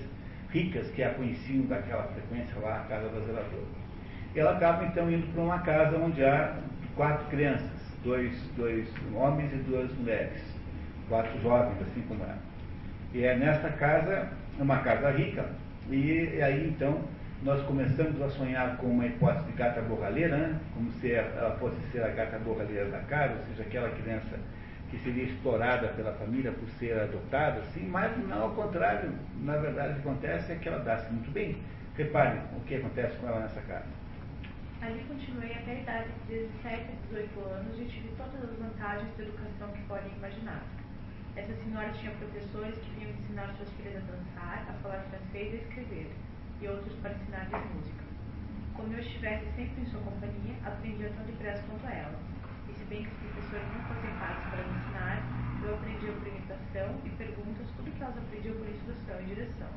ricas 0.52 0.90
que 0.92 1.02
a 1.02 1.14
conheciam 1.14 1.66
daquela 1.66 2.04
frequência 2.04 2.60
lá, 2.60 2.82
a 2.82 2.84
casa 2.90 3.08
da 3.10 3.20
zeladora. 3.22 3.86
Ela 4.36 4.52
acaba 4.52 4.86
então 4.86 5.10
indo 5.10 5.32
para 5.34 5.42
uma 5.42 5.60
casa 5.60 5.98
onde 5.98 6.24
há 6.26 6.58
quatro 6.96 7.26
crianças, 7.28 7.72
dois, 8.04 8.34
dois 8.58 8.86
homens 9.14 9.52
e 9.54 9.58
duas 9.58 9.90
mulheres, 9.98 10.42
quatro 11.08 11.42
jovens, 11.42 11.82
assim 11.82 12.02
como 12.08 12.22
ela. 12.24 12.38
E 13.14 13.24
é 13.24 13.38
nesta 13.38 13.70
casa, 13.70 14.30
uma 14.60 14.80
casa 14.80 15.10
rica, 15.12 15.46
e 15.90 16.42
aí 16.42 16.68
então 16.68 17.00
nós 17.46 17.64
começamos 17.68 18.20
a 18.24 18.30
sonhar 18.32 18.76
com 18.78 18.88
uma 18.88 19.06
hipótese 19.06 19.46
de 19.46 19.52
gata 19.52 19.80
borralheira, 19.84 20.36
né? 20.36 20.60
como 20.74 20.92
se 20.94 21.12
ela 21.12 21.56
fosse 21.60 21.80
ser 21.92 22.04
a 22.04 22.08
gata 22.08 22.40
borralheira 22.40 22.90
da 22.90 23.02
casa, 23.02 23.36
ou 23.36 23.46
seja, 23.46 23.62
aquela 23.62 23.90
criança 23.92 24.40
que 24.90 24.98
seria 24.98 25.26
explorada 25.26 25.90
pela 25.90 26.12
família 26.14 26.52
por 26.52 26.68
ser 26.80 27.00
adotada, 27.00 27.62
sim, 27.72 27.88
mas 27.88 28.18
não 28.28 28.46
ao 28.46 28.56
contrário. 28.56 29.12
Na 29.44 29.58
verdade, 29.58 29.92
o 29.92 29.94
que 29.94 30.10
acontece 30.10 30.54
é 30.54 30.56
que 30.56 30.68
ela 30.68 30.80
dá-se 30.80 31.14
muito 31.14 31.30
bem. 31.32 31.58
Repare 31.96 32.40
o 32.58 32.62
que 32.62 32.76
acontece 32.78 33.16
com 33.18 33.28
ela 33.28 33.42
nessa 33.42 33.62
casa. 33.62 33.86
Ali 34.82 35.06
continuei 35.08 35.54
até 35.54 35.72
a 35.72 35.82
idade 35.82 36.10
de 36.28 36.48
17 36.64 36.82
a 36.82 37.14
18 37.14 37.40
anos 37.42 37.80
e 37.80 37.86
tive 37.86 38.10
todas 38.18 38.44
as 38.44 38.58
vantagens 38.58 39.16
da 39.18 39.24
educação 39.24 39.68
que 39.72 39.84
podem 39.84 40.12
imaginar. 40.18 40.64
Essa 41.36 41.54
senhora 41.64 41.90
tinha 41.90 42.12
professores 42.14 42.76
que 42.80 42.90
vinham 42.98 43.12
ensinar 43.12 43.54
suas 43.56 43.70
filhas 43.74 43.98
a 43.98 44.12
dançar, 44.12 44.66
a 44.68 44.74
falar 44.82 45.06
francês 45.12 45.54
e 45.54 45.58
a 45.58 45.60
escrever, 45.60 46.10
e 46.62 46.68
outros 46.68 46.94
para 47.00 47.14
ensinar-lhes 47.14 47.76
música. 47.76 48.04
Como 48.76 48.94
eu 48.94 49.00
estivesse 49.00 49.46
sempre 49.56 49.82
em 49.82 49.86
sua 49.86 50.02
companhia, 50.02 50.56
aprendia 50.66 51.10
tão 51.16 51.26
depressa 51.26 51.64
quanto 51.64 51.88
ela. 51.88 52.20
E 52.70 52.74
se 52.74 52.84
bem 52.86 53.04
que 53.04 53.12
os 53.12 53.32
professores 53.32 53.68
não 53.74 53.82
fossem 53.86 54.12
fáceis 54.20 54.48
para 54.50 54.64
me 54.64 54.78
ensinar, 54.80 55.18
eu 55.64 55.74
aprendia 55.76 56.12
por 56.12 56.28
imitação 56.28 57.00
e 57.06 57.10
perguntas 57.10 57.68
tudo 57.76 57.92
que 57.92 58.04
elas 58.04 58.18
aprendiam 58.18 58.56
por 58.56 58.68
instrução 58.68 59.22
e 59.22 59.26
direção. 59.26 59.70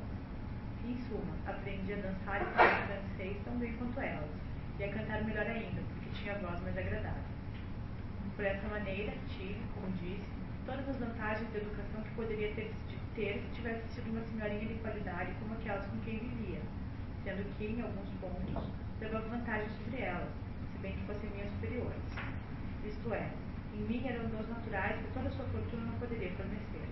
Em 0.85 0.97
suma, 1.09 1.35
aprendi 1.47 1.93
a 1.93 1.97
dançar 1.97 2.43
e 2.43 2.47
falar 2.55 2.87
francês 2.87 3.37
tão 3.45 3.59
bem 3.59 3.73
quanto 3.75 4.01
elas, 4.01 4.31
e 4.79 4.85
a 4.85 4.93
cantar 4.93 5.25
melhor 5.25 5.47
ainda, 5.47 5.81
porque 5.83 6.11
tinha 6.15 6.39
voz 6.39 6.61
mais 6.63 6.79
agradável. 6.79 7.29
Por 8.37 8.45
essa 8.45 8.69
maneira, 8.69 9.13
tive, 9.29 9.61
como 9.75 9.91
disse, 9.99 10.25
todas 10.65 10.89
as 10.89 10.97
vantagens 10.97 11.51
da 11.53 11.59
educação 11.59 12.03
que 12.03 12.11
poderia 12.11 12.55
ter, 12.55 12.73
se 13.19 13.51
tivesse 13.53 13.83
sido 13.89 14.11
uma 14.13 14.23
senhorinha 14.23 14.65
de 14.69 14.75
qualidade 14.75 15.33
como 15.41 15.55
aquelas 15.55 15.85
com 15.87 15.99
quem 16.07 16.21
vivia, 16.21 16.61
sendo 17.25 17.43
que, 17.59 17.65
em 17.65 17.83
alguns 17.83 18.09
pontos, 18.21 18.71
levava 19.01 19.27
vantagem 19.27 19.69
sobre 19.71 20.03
elas, 20.03 20.31
se 20.71 20.79
bem 20.79 20.93
que 20.93 21.03
fossem 21.03 21.29
minhas 21.31 21.51
superiores. 21.51 21.99
Isto 22.87 23.13
é, 23.13 23.29
em 23.75 23.83
mim 23.83 24.07
eram 24.07 24.29
dons 24.29 24.49
naturais 24.49 25.03
que 25.03 25.13
toda 25.13 25.31
sua 25.31 25.47
fortuna 25.47 25.87
não 25.87 25.99
poderia 25.99 26.31
fornecer. 26.31 26.87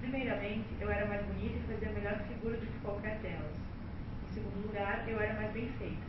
Primeiramente, 0.00 0.64
eu 0.80 0.90
era 0.90 1.04
mais 1.04 1.20
bonita 1.26 1.58
e 1.58 1.74
fazia 1.74 1.92
melhor 1.92 2.18
figura 2.20 2.56
do 2.56 2.64
que 2.64 2.78
qualquer 2.80 3.18
delas. 3.18 3.56
Em 4.24 4.32
segundo 4.32 4.66
lugar, 4.66 5.06
eu 5.06 5.20
era 5.20 5.34
mais 5.34 5.52
bem 5.52 5.68
feita. 5.76 6.08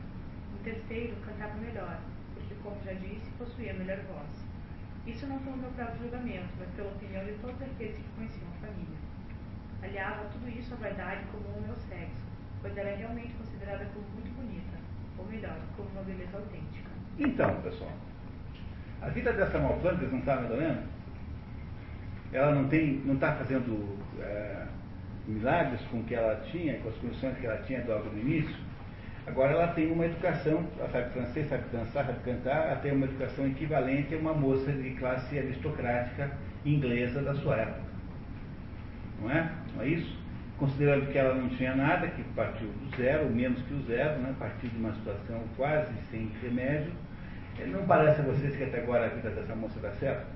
Em 0.55 0.63
terceiro, 0.63 1.17
cantava 1.25 1.55
melhor, 1.55 1.99
porque, 2.35 2.55
como 2.63 2.81
já 2.85 2.93
disse, 2.93 3.29
possuía 3.37 3.73
melhor 3.73 3.99
voz. 4.07 4.47
Isso 5.05 5.27
não 5.27 5.39
pelo 5.39 5.57
meu 5.57 5.71
próprio 5.71 6.03
julgamento, 6.03 6.47
mas 6.57 6.69
pela 6.69 6.91
opinião 6.91 7.25
de 7.25 7.33
todos 7.41 7.61
aqueles 7.61 7.97
que 7.97 8.15
conheciam 8.15 8.47
a 8.47 8.65
família. 8.65 8.98
Aliava 9.83 10.25
tudo 10.33 10.49
isso 10.49 10.73
à 10.73 10.77
vaidade 10.77 11.23
comum 11.31 11.55
ao 11.55 11.61
meu 11.61 11.75
sexo, 11.89 12.23
pois 12.61 12.77
ela 12.77 12.89
é 12.89 12.95
realmente 12.95 13.33
considerada 13.33 13.85
como 13.93 14.05
muito 14.13 14.35
bonita, 14.35 14.77
ou 15.17 15.25
melhor, 15.25 15.57
como 15.75 15.89
uma 15.89 16.03
beleza 16.03 16.37
autêntica. 16.37 16.89
Então, 17.17 17.61
pessoal, 17.61 17.91
a 19.01 19.09
vida 19.09 19.31
dessa 19.33 19.57
Malflantes 19.57 20.11
não 20.11 20.19
está 20.19 20.35
melhorando? 20.35 20.83
Ela 22.31 22.53
não 22.53 22.67
tem, 22.67 23.01
não 23.05 23.15
está 23.15 23.33
fazendo 23.33 23.97
é, 24.19 24.65
milagres 25.27 25.81
com 25.89 25.99
o 25.99 26.03
que 26.03 26.15
ela 26.15 26.35
tinha, 26.51 26.77
com 26.79 26.89
as 26.89 26.95
condições 26.95 27.37
que 27.37 27.45
ela 27.45 27.57
tinha 27.63 27.83
logo 27.87 28.09
no 28.09 28.19
início. 28.19 28.55
Agora 29.25 29.51
ela 29.51 29.67
tem 29.69 29.91
uma 29.91 30.05
educação, 30.05 30.65
ela 30.77 30.89
sabe 30.89 31.11
francês, 31.11 31.47
sabe 31.49 31.63
dançar, 31.71 32.05
sabe 32.05 32.19
cantar, 32.23 32.67
ela 32.67 32.75
tem 32.77 32.91
uma 32.91 33.05
educação 33.05 33.47
equivalente 33.47 34.13
a 34.13 34.17
uma 34.17 34.33
moça 34.33 34.71
de 34.71 34.91
classe 34.91 35.37
aristocrática 35.37 36.31
inglesa 36.65 37.21
da 37.21 37.33
sua 37.35 37.57
época. 37.57 37.89
Não 39.21 39.31
é? 39.31 39.51
Não 39.79 39.85
é 39.85 39.91
isso? 39.91 40.19
Considerando 40.57 41.09
que 41.09 41.17
ela 41.17 41.33
não 41.33 41.47
tinha 41.47 41.73
nada, 41.73 42.05
que 42.09 42.21
partiu 42.35 42.67
do 42.67 42.97
zero, 42.97 43.29
menos 43.29 43.61
que 43.61 43.73
o 43.73 43.81
zero, 43.83 44.19
né? 44.19 44.35
partiu 44.37 44.69
de 44.69 44.75
uma 44.75 44.93
situação 44.93 45.41
quase 45.55 45.93
sem 46.11 46.29
remédio. 46.41 46.91
Não 47.67 47.85
parece 47.85 48.19
a 48.19 48.25
vocês 48.25 48.57
que 48.57 48.63
até 48.65 48.81
agora 48.81 49.05
a 49.05 49.09
vida 49.09 49.29
dessa 49.29 49.55
moça 49.55 49.79
dá 49.79 49.89
certo? 49.93 50.27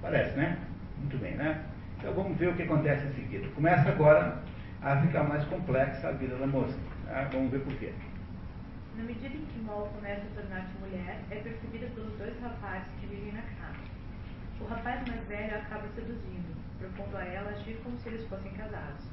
Parece, 0.00 0.36
né? 0.36 0.58
Muito 0.98 1.18
bem, 1.18 1.34
né? 1.34 1.60
Então 1.98 2.12
vamos 2.14 2.38
ver 2.38 2.50
o 2.50 2.54
que 2.54 2.62
acontece 2.62 3.04
em 3.04 3.12
seguida. 3.14 3.48
Começa 3.48 3.88
agora 3.88 4.38
a 4.80 4.96
ficar 4.98 5.24
mais 5.24 5.44
complexa 5.46 6.08
a 6.08 6.12
vida 6.12 6.36
da 6.36 6.46
moça. 6.46 6.78
Tá? 7.06 7.28
Vamos 7.32 7.50
ver 7.50 7.60
por 7.62 7.74
quê. 7.78 7.92
Na 8.96 9.02
medida 9.02 9.34
em 9.34 9.44
que 9.44 9.58
Moll 9.58 9.88
começa 9.88 10.22
a 10.22 10.40
tornar-se 10.40 10.78
mulher, 10.78 11.18
é 11.32 11.34
percebida 11.34 11.88
pelos 11.96 12.16
dois 12.16 12.40
rapazes 12.40 12.86
que 13.00 13.06
vivem 13.08 13.32
na 13.32 13.42
casa. 13.42 13.78
O 14.60 14.64
rapaz 14.66 15.08
mais 15.08 15.26
velho 15.26 15.56
acaba 15.56 15.84
seduzindo, 15.96 16.56
propondo 16.78 17.16
a 17.16 17.24
ela 17.24 17.50
agir 17.50 17.80
como 17.82 17.98
se 17.98 18.08
eles 18.08 18.26
fossem 18.28 18.52
casados, 18.52 19.04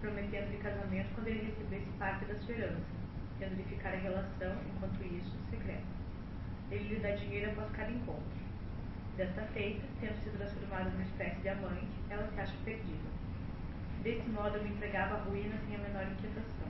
prometendo-lhe 0.00 0.58
casamento 0.58 1.14
quando 1.14 1.28
ele 1.28 1.46
recebesse 1.46 1.90
parte 1.98 2.24
da 2.26 2.34
sua 2.36 2.54
herança, 2.54 2.94
tendo 3.38 3.56
de 3.56 3.62
ficar 3.64 3.94
a 3.94 3.96
relação, 3.96 4.52
enquanto 4.74 5.02
isso, 5.02 5.36
secreta. 5.50 5.82
Ele 6.70 6.94
lhe 6.94 7.00
dá 7.00 7.10
dinheiro 7.12 7.50
após 7.52 7.70
cada 7.72 7.90
encontro. 7.90 8.44
Desta 9.16 9.42
feita, 9.54 9.82
tendo 10.00 10.16
sido 10.22 10.38
transformada 10.38 10.90
numa 10.90 11.02
espécie 11.02 11.40
de 11.40 11.48
amante, 11.48 11.86
ela 12.10 12.28
se 12.28 12.40
acha 12.40 12.54
perdida. 12.64 13.08
Desse 14.02 14.28
modo, 14.28 14.56
eu 14.56 14.64
me 14.64 14.70
entregava 14.70 15.14
à 15.14 15.18
ruína 15.20 15.56
sem 15.66 15.76
a 15.76 15.78
menor 15.78 16.04
inquietação. 16.04 16.68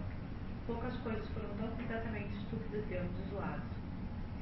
Poucas 0.67 0.97
coisas 0.99 1.29
foram 1.31 1.49
tão 1.57 1.69
completamente 1.69 2.37
estúpidas 2.37 2.87
de 2.87 2.97
ambos 2.97 3.27
os 3.27 3.33
lados. 3.33 3.65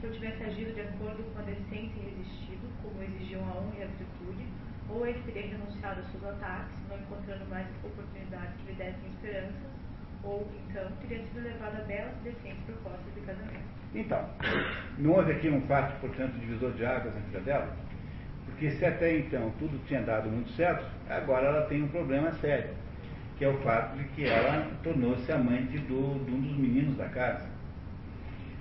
Se 0.01 0.07
eu 0.07 0.13
tivesse 0.13 0.43
agido 0.43 0.75
de 0.75 0.81
acordo 0.83 1.23
com 1.33 1.39
a 1.39 1.43
decência 1.43 2.03
resistido, 2.03 2.69
como 2.83 3.03
exigiam 3.03 3.43
a 3.49 3.57
honra 3.57 3.79
e 3.79 3.83
a 3.85 3.87
virtude, 3.87 4.47
ou 4.89 5.07
ele 5.07 5.21
teria 5.25 5.51
renunciado 5.51 6.01
aos 6.01 6.11
seus 6.11 6.25
ataques, 6.25 6.75
não 6.89 6.99
encontrando 6.99 7.45
mais 7.47 7.67
oportunidades 7.85 8.55
que 8.61 8.73
lhe 8.73 8.79
dessem 8.79 9.09
esperanças, 9.11 9.73
ou 10.23 10.49
então 10.69 10.89
teria 11.03 11.25
sido 11.25 11.43
levado 11.43 11.77
a 11.81 11.85
belas 11.85 12.13
e 12.21 12.31
decentes 12.31 12.65
propostas 12.67 13.15
de 13.15 13.21
casamento. 13.21 13.73
Então, 13.95 14.29
não 14.99 15.13
houve 15.13 15.33
aqui 15.33 15.51
um 15.51 15.61
fato, 15.63 16.01
portanto, 16.01 16.39
divisor 16.39 16.73
de 16.73 16.85
águas 16.85 17.15
vida 17.27 17.41
dela? 17.41 17.77
Porque 18.47 18.71
se 18.71 18.85
até 18.85 19.19
então 19.19 19.53
tudo 19.59 19.79
tinha 19.87 20.03
dado 20.03 20.29
muito 20.31 20.51
certo, 20.53 20.85
agora 21.09 21.47
ela 21.47 21.67
tem 21.67 21.83
um 21.83 21.89
problema 21.89 22.33
sério, 22.35 22.71
que 23.37 23.45
é 23.45 23.49
o 23.49 23.59
fato 23.59 23.97
de 23.97 24.05
que 24.11 24.25
ela 24.25 24.71
tornou-se 24.83 25.31
amante 25.31 25.79
do, 25.79 26.25
de 26.25 26.33
um 26.33 26.41
dos 26.41 26.57
meninos 26.57 26.97
da 26.97 27.09
casa. 27.09 27.47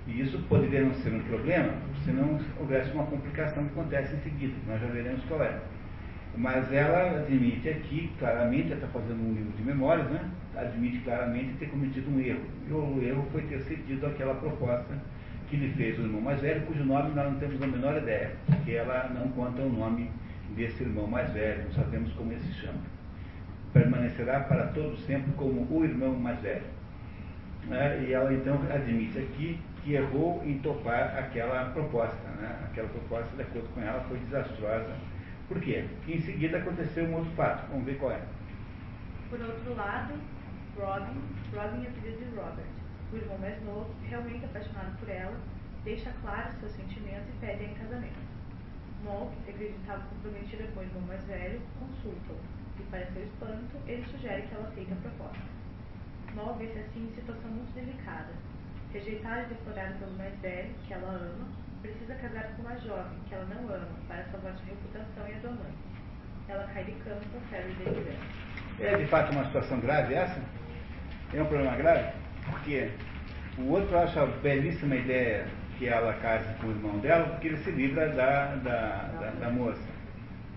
E 0.06 0.20
isso 0.20 0.38
poderia 0.48 0.82
não 0.82 0.94
ser 0.94 1.12
um 1.12 1.22
problema 1.22 1.72
se 2.04 2.10
não 2.10 2.40
houvesse 2.58 2.90
uma 2.92 3.06
complicação 3.06 3.64
que 3.64 3.70
acontece 3.70 4.14
em 4.16 4.20
seguida, 4.20 4.54
nós 4.66 4.80
já 4.80 4.88
veremos 4.88 5.24
qual 5.26 5.42
é. 5.42 5.60
Mas 6.36 6.72
ela 6.72 7.18
admite 7.18 7.68
aqui, 7.68 8.10
claramente, 8.18 8.72
está 8.72 8.86
fazendo 8.86 9.22
um 9.22 9.34
livro 9.34 9.52
de 9.52 9.62
memórias, 9.62 10.08
né? 10.10 10.30
admite 10.56 10.98
claramente 11.00 11.54
ter 11.58 11.66
cometido 11.66 12.10
um 12.10 12.20
erro. 12.20 12.44
E 12.68 12.72
o 12.72 13.02
erro 13.02 13.26
foi 13.32 13.42
ter 13.42 13.60
cedido 13.60 14.06
aquela 14.06 14.34
proposta 14.34 14.94
que 15.48 15.56
lhe 15.56 15.72
fez 15.74 15.98
o 15.98 16.02
irmão 16.02 16.20
mais 16.20 16.40
velho, 16.40 16.62
cujo 16.62 16.84
nome 16.84 17.14
nós 17.14 17.30
não 17.30 17.38
temos 17.38 17.60
a 17.60 17.66
menor 17.66 17.96
ideia, 17.98 18.32
porque 18.46 18.72
ela 18.72 19.10
não 19.14 19.28
conta 19.32 19.60
o 19.60 19.70
nome 19.70 20.10
desse 20.56 20.82
irmão 20.82 21.06
mais 21.06 21.30
velho, 21.32 21.64
não 21.64 21.72
sabemos 21.72 22.12
como 22.14 22.32
ele 22.32 22.40
se 22.40 22.52
chama. 22.54 22.80
Permanecerá 23.72 24.40
para 24.40 24.68
todo 24.68 24.96
sempre 24.98 25.32
como 25.32 25.66
o 25.70 25.84
irmão 25.84 26.14
mais 26.14 26.40
velho. 26.40 26.64
É, 27.70 28.04
e 28.06 28.12
ela 28.12 28.32
então 28.32 28.58
admite 28.70 29.18
aqui 29.18 29.60
que 29.82 29.94
errou 29.94 30.42
em 30.44 30.58
topar 30.58 31.16
aquela 31.18 31.66
proposta. 31.66 32.28
Né? 32.40 32.50
Aquela 32.64 32.88
proposta, 32.88 33.34
de 33.36 33.42
acordo 33.42 33.68
com 33.74 33.80
ela, 33.80 34.00
foi 34.08 34.18
desastrosa. 34.18 34.90
Por 35.48 35.60
quê? 35.60 35.84
Porque 35.96 36.14
em 36.14 36.20
seguida 36.22 36.58
aconteceu 36.58 37.04
um 37.04 37.16
outro 37.16 37.30
fato. 37.32 37.68
Vamos 37.70 37.84
ver 37.84 37.98
qual 37.98 38.12
é. 38.12 38.22
Por 39.28 39.40
outro 39.40 39.74
lado, 39.74 40.14
Robin, 40.78 41.20
Robin 41.54 41.86
é 41.86 41.90
filho 41.90 42.16
de 42.18 42.24
Robert, 42.36 42.66
o 43.12 43.16
irmão 43.16 43.38
mais 43.38 43.62
novo, 43.64 43.90
realmente 44.08 44.44
apaixonado 44.44 44.98
por 44.98 45.08
ela, 45.08 45.36
deixa 45.84 46.12
claro 46.22 46.52
seus 46.60 46.72
sentimentos 46.72 47.28
e 47.28 47.38
pede 47.40 47.64
em 47.64 47.74
casamento. 47.74 48.32
Que 49.44 49.50
acreditava 49.50 50.02
comprometida 50.02 50.64
com 50.72 50.80
o 50.80 50.82
irmão 50.84 51.02
mais 51.08 51.24
velho, 51.24 51.60
consulta-o, 51.78 52.36
e 52.78 52.82
para 52.84 53.04
seu 53.06 53.24
espanto, 53.24 53.76
ele 53.86 54.04
sugere 54.06 54.42
que 54.42 54.54
ela 54.54 54.68
aceite 54.68 54.92
a 54.92 54.96
proposta. 54.96 55.42
Moll 56.34 56.54
vê-se 56.54 56.78
assim 56.78 57.08
em 57.08 57.14
situação 57.14 57.50
muito 57.50 57.74
delicada. 57.74 58.30
Rejeitada 58.92 59.42
e 59.42 59.46
deplorada 59.46 59.94
pelo 59.94 60.12
mais 60.12 60.38
velho, 60.40 60.72
que 60.86 60.94
ela 60.94 61.08
ama, 61.08 61.48
precisa 61.82 62.14
casar 62.14 62.54
com 62.56 62.62
uma 62.62 62.78
jovem, 62.78 63.18
que 63.28 63.34
ela 63.34 63.44
não 63.46 63.68
ama, 63.68 63.88
para 64.08 64.24
salvar 64.30 64.54
sua 64.54 64.66
reputação 64.66 65.28
e 65.28 65.34
a 65.34 65.38
do 65.40 65.48
amante. 65.48 65.92
Ela 66.48 66.64
cai 66.72 66.84
de 66.84 66.92
campo, 66.92 67.26
febre 67.50 67.72
delirante. 67.74 68.18
É 68.80 68.96
de 68.96 69.06
fato 69.06 69.32
uma 69.32 69.44
situação 69.44 69.80
grave 69.80 70.14
essa? 70.14 70.40
É 71.34 71.42
um 71.42 71.46
problema 71.46 71.76
grave? 71.76 72.12
Porque 72.50 72.90
o 73.58 73.70
outro 73.70 73.98
acha 73.98 74.26
belíssima 74.42 74.96
ideia 74.96 75.46
que 75.78 75.86
ela 75.86 76.12
case 76.14 76.54
com 76.60 76.68
o 76.68 76.70
irmão 76.70 76.98
dela, 76.98 77.28
porque 77.28 77.48
ele 77.48 77.56
se 77.58 77.70
livra 77.70 78.08
da, 78.10 78.54
da, 78.56 79.10
da, 79.20 79.30
da 79.40 79.50
moça. 79.50 79.82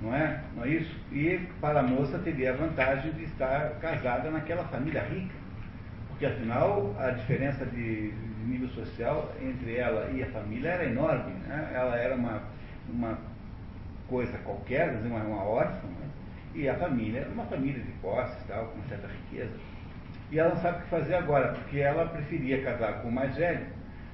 Não 0.02 0.14
é? 0.14 0.42
Não 0.56 0.64
é 0.66 0.70
isso? 0.70 0.96
E 1.12 1.48
para 1.62 1.80
a 1.80 1.84
moça 1.84 2.20
teria 2.20 2.52
a 2.52 2.56
vantagem 2.56 3.12
de 3.14 3.24
estar 3.24 3.72
casada 3.80 4.30
naquela 4.30 4.64
família 4.66 5.02
rica. 5.04 5.34
Porque 6.10 6.26
afinal 6.26 6.96
a 7.00 7.12
diferença 7.12 7.66
de 7.66 8.14
nível 8.46 8.70
social 8.70 9.34
entre 9.41 9.76
ela 9.76 10.10
e 10.12 10.24
a 10.24 10.28
família 10.28 10.70
era 10.70 10.86
enorme. 10.86 11.34
Né? 11.48 11.72
Ela 11.74 11.96
era 11.98 12.16
uma, 12.16 12.41
uma 12.89 13.18
coisa 14.08 14.38
qualquer, 14.39 14.89
uma, 15.04 15.20
uma 15.20 15.43
órfã, 15.43 15.88
né? 15.88 16.08
e 16.54 16.70
a 16.70 16.76
família 16.76 17.22
era 17.22 17.30
uma 17.30 17.46
família 17.46 17.82
de 17.82 17.91
posses, 17.93 18.38
tal, 18.48 18.68
com 18.68 18.82
certa 18.88 19.08
riqueza. 19.08 19.54
E 20.32 20.39
ela 20.39 20.50
não 20.50 20.62
sabe 20.62 20.80
o 20.80 20.82
que 20.82 20.89
fazer 20.89 21.16
agora, 21.16 21.54
porque 21.54 21.80
ela 21.80 22.06
preferia 22.06 22.64
casar 22.64 23.02
com 23.02 23.10
o 23.10 23.12
mais 23.12 23.36
velho, 23.36 23.66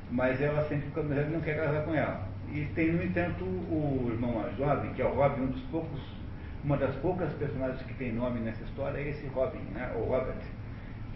mas 0.09 0.41
ela 0.41 0.63
sempre 0.67 0.89
que 0.89 0.99
o 0.99 1.03
mais 1.03 1.15
velho 1.15 1.31
não 1.31 1.41
quer 1.41 1.55
casar 1.55 1.83
com 1.83 1.93
ela. 1.93 2.27
E 2.51 2.65
tem, 2.75 2.91
no 2.91 3.01
entanto, 3.01 3.45
o 3.45 4.09
irmão 4.11 4.33
mais 4.33 4.57
jovem, 4.57 4.91
que 4.93 5.01
é 5.01 5.05
o 5.05 5.13
Robin, 5.13 5.43
um 5.43 5.47
dos 5.47 5.61
poucos, 5.63 6.01
uma 6.63 6.75
das 6.75 6.93
poucas 6.95 7.31
personagens 7.33 7.81
que 7.83 7.93
tem 7.93 8.11
nome 8.11 8.39
nessa 8.41 8.63
história 8.63 8.97
é 8.99 9.09
esse 9.09 9.25
Robin, 9.27 9.61
né? 9.73 9.89
o 9.95 10.03
Robert, 10.03 10.35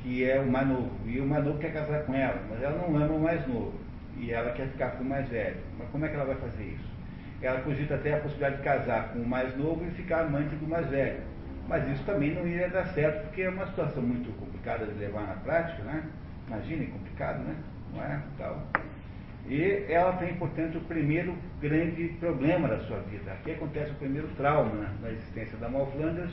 que 0.05 0.23
é 0.23 0.39
o 0.39 0.45
mais 0.45 0.67
novo. 0.67 0.91
E 1.07 1.19
o 1.19 1.25
mais 1.25 1.43
novo 1.43 1.57
quer 1.57 1.73
casar 1.73 2.03
com 2.03 2.13
ela, 2.13 2.39
mas 2.47 2.61
ela 2.61 2.77
não 2.77 2.95
ama 2.95 3.15
o 3.15 3.19
mais 3.19 3.45
novo. 3.47 3.73
E 4.17 4.31
ela 4.31 4.51
quer 4.51 4.67
ficar 4.67 4.91
com 4.91 5.03
o 5.03 5.09
mais 5.09 5.27
velho. 5.27 5.57
Mas 5.79 5.89
como 5.89 6.05
é 6.05 6.07
que 6.07 6.13
ela 6.13 6.25
vai 6.25 6.35
fazer 6.35 6.63
isso? 6.63 6.95
Ela 7.41 7.61
cogita 7.61 7.95
até 7.95 8.13
a 8.13 8.19
possibilidade 8.19 8.57
de 8.57 8.63
casar 8.63 9.09
com 9.11 9.19
o 9.19 9.27
mais 9.27 9.57
novo 9.57 9.83
e 9.83 9.91
ficar 9.91 10.21
amante 10.21 10.55
do 10.55 10.67
mais 10.67 10.87
velho. 10.89 11.21
Mas 11.67 11.89
isso 11.89 12.03
também 12.05 12.35
não 12.35 12.47
iria 12.47 12.69
dar 12.69 12.85
certo, 12.89 13.23
porque 13.23 13.41
é 13.41 13.49
uma 13.49 13.65
situação 13.65 14.03
muito 14.03 14.31
complicada 14.37 14.85
de 14.85 14.93
levar 14.93 15.25
na 15.25 15.33
prática, 15.33 15.83
né? 15.83 16.03
Imaginem, 16.47 16.87
complicado, 16.87 17.39
né? 17.39 17.55
Não 17.91 18.03
é? 18.03 18.21
Tal. 18.37 18.63
E 19.47 19.85
ela 19.89 20.13
tem, 20.13 20.35
portanto, 20.35 20.77
o 20.77 20.81
primeiro 20.81 21.35
grande 21.59 22.09
problema 22.19 22.67
da 22.67 22.79
sua 22.81 22.99
vida. 22.99 23.31
Aqui 23.31 23.51
acontece 23.51 23.91
o 23.91 23.95
primeiro 23.95 24.27
trauma 24.37 24.73
né, 24.75 24.89
na 25.01 25.09
existência 25.09 25.57
da 25.57 25.67
Malflanders, 25.67 26.31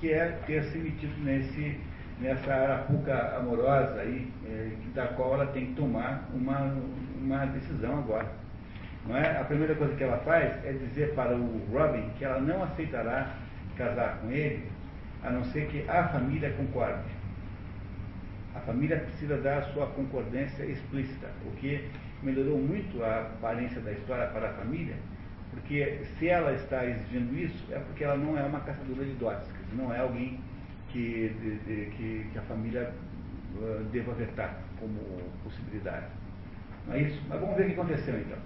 que 0.00 0.12
é 0.12 0.38
ter 0.46 0.64
se 0.64 0.78
metido 0.78 1.12
nesse, 1.22 1.78
nessa 2.20 2.52
arapuca 2.52 3.36
amorosa 3.36 4.00
aí, 4.00 4.30
eh, 4.46 4.72
da 4.94 5.08
qual 5.08 5.34
ela 5.34 5.46
tem 5.46 5.66
que 5.66 5.74
tomar 5.74 6.28
uma, 6.34 6.74
uma 7.20 7.46
decisão 7.46 7.98
agora. 7.98 8.28
Não 9.06 9.16
é? 9.16 9.40
A 9.40 9.44
primeira 9.44 9.74
coisa 9.74 9.94
que 9.94 10.04
ela 10.04 10.18
faz 10.18 10.52
é 10.64 10.72
dizer 10.72 11.14
para 11.14 11.34
o 11.34 11.66
Robin 11.72 12.10
que 12.18 12.24
ela 12.24 12.40
não 12.40 12.62
aceitará 12.62 13.34
casar 13.76 14.18
com 14.20 14.30
ele, 14.30 14.70
a 15.22 15.30
não 15.30 15.44
ser 15.44 15.66
que 15.68 15.88
a 15.88 16.08
família 16.08 16.50
concorde. 16.52 17.08
A 18.54 18.60
família 18.60 18.98
precisa 18.98 19.38
dar 19.38 19.58
a 19.58 19.62
sua 19.72 19.86
concordância 19.86 20.64
explícita, 20.64 21.28
o 21.46 21.50
que 21.52 21.88
melhorou 22.22 22.58
muito 22.58 23.02
a 23.02 23.20
aparência 23.20 23.80
da 23.80 23.92
história 23.92 24.26
para 24.26 24.50
a 24.50 24.52
família, 24.54 24.96
porque 25.50 26.00
se 26.18 26.28
ela 26.28 26.52
está 26.52 26.84
exigindo 26.84 27.36
isso, 27.38 27.64
é 27.72 27.78
porque 27.78 28.04
ela 28.04 28.16
não 28.16 28.38
é 28.38 28.42
uma 28.42 28.60
caçadora 28.60 29.04
de 29.04 29.12
dotes, 29.14 29.48
não 29.72 29.92
é 29.94 29.98
alguém 29.98 30.38
que, 30.92 31.28
de, 31.40 31.58
de, 31.58 31.90
que, 31.96 32.26
que, 32.32 32.38
a 32.38 32.42
família 32.42 32.92
uh, 33.56 33.84
deva 33.92 34.12
vetar 34.14 34.62
como 34.78 34.98
possibilidade. 35.44 36.06
Não 36.86 36.94
é 36.94 37.02
isso? 37.02 37.20
Mas 37.28 37.40
vamos 37.40 37.56
ver 37.56 37.62
o 37.62 37.66
que 37.66 37.72
aconteceu 37.72 38.18
então. 38.18 38.38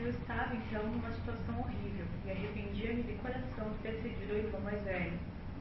Eu 0.00 0.10
estava 0.10 0.54
então 0.54 0.82
numa 0.88 1.10
situação 1.12 1.60
horrível 1.60 2.04
e 2.26 2.30
arrependia-me 2.30 3.02
de 3.02 3.12
coração 3.14 3.70
de 3.70 3.78
ter 3.82 3.92
cedido 4.02 4.32
ao 4.32 4.38
irmão 4.38 4.60
mais 4.62 4.82
velho, 4.82 5.12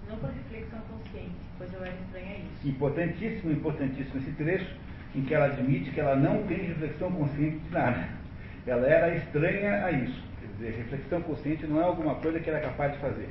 não 0.10 0.18
por 0.18 0.30
reflexão 0.30 0.80
consciente, 0.82 1.36
pois 1.58 1.74
eu 1.74 1.84
era 1.84 1.96
estranha 1.96 2.36
a 2.36 2.40
isso. 2.40 2.68
Importantíssimo, 2.68 3.52
importantíssimo 3.52 4.18
esse 4.20 4.32
trecho 4.32 4.76
em 5.16 5.24
que 5.24 5.34
ela 5.34 5.46
admite 5.46 5.92
que 5.92 6.00
ela 6.00 6.16
não 6.16 6.44
tem 6.48 6.58
reflexão 6.58 7.12
consciente 7.12 7.60
de 7.60 7.72
nada. 7.72 8.10
Ela 8.66 8.88
era 8.88 9.16
estranha 9.16 9.86
a 9.86 9.92
isso. 9.92 10.24
Quer 10.40 10.48
dizer, 10.48 10.78
reflexão 10.78 11.22
consciente 11.22 11.68
não 11.68 11.80
é 11.80 11.84
alguma 11.84 12.16
coisa 12.16 12.40
que 12.40 12.50
ela 12.50 12.60
é 12.60 12.64
capaz 12.64 12.94
de 12.94 13.00
fazer. 13.00 13.30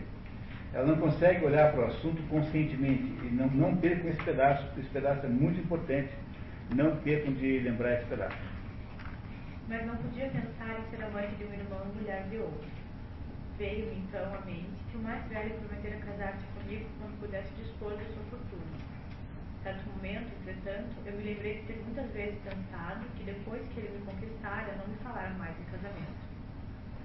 Ela 0.74 0.86
não 0.86 0.96
consegue 0.96 1.44
olhar 1.44 1.72
para 1.72 1.82
o 1.82 1.86
assunto 1.86 2.22
conscientemente 2.28 3.04
e 3.24 3.30
não, 3.32 3.46
não 3.48 3.76
percam 3.76 4.10
esse 4.10 4.22
pedaço, 4.22 4.64
porque 4.66 4.80
esse 4.80 4.90
pedaço 4.90 5.26
é 5.26 5.28
muito 5.28 5.60
importante. 5.60 6.10
Não 6.74 6.96
percam 6.96 7.32
de 7.34 7.58
lembrar 7.58 7.94
esse 7.94 8.06
pedaço. 8.06 8.36
Mas 9.68 9.86
não 9.86 9.96
podia 9.96 10.26
pensar 10.28 10.78
em 10.78 10.90
ser 10.90 11.04
a 11.04 11.10
mãe 11.10 11.28
de 11.38 11.44
um 11.44 11.52
irmão 11.52 11.82
e 11.92 11.98
mulher 11.98 12.26
de 12.30 12.38
outro. 12.38 12.68
Veio-me 13.58 13.98
então 13.98 14.34
à 14.34 14.40
mente 14.46 14.70
que 14.90 14.96
o 14.96 15.00
mais 15.00 15.22
velho 15.28 15.54
prometera 15.54 15.96
casar-se 15.96 16.44
comigo 16.58 16.86
quando 16.98 17.20
pudesse 17.20 17.52
dispor 17.54 17.96
de 17.96 18.04
sua 18.04 18.22
fortuna 18.30 18.82
certo 19.62 19.88
momento, 19.90 20.26
entretanto, 20.42 20.90
eu 21.06 21.12
me 21.12 21.22
lembrei 21.22 21.60
de 21.60 21.66
ter 21.66 21.82
muitas 21.84 22.10
vezes 22.12 22.38
pensado 22.42 23.06
que 23.16 23.24
depois 23.24 23.62
que 23.72 23.80
ele 23.80 23.98
me 23.98 24.04
conquistara, 24.06 24.74
não 24.76 24.88
me 24.88 24.96
falara 24.96 25.30
mais 25.34 25.54
em 25.58 25.64
casamento. 25.70 26.22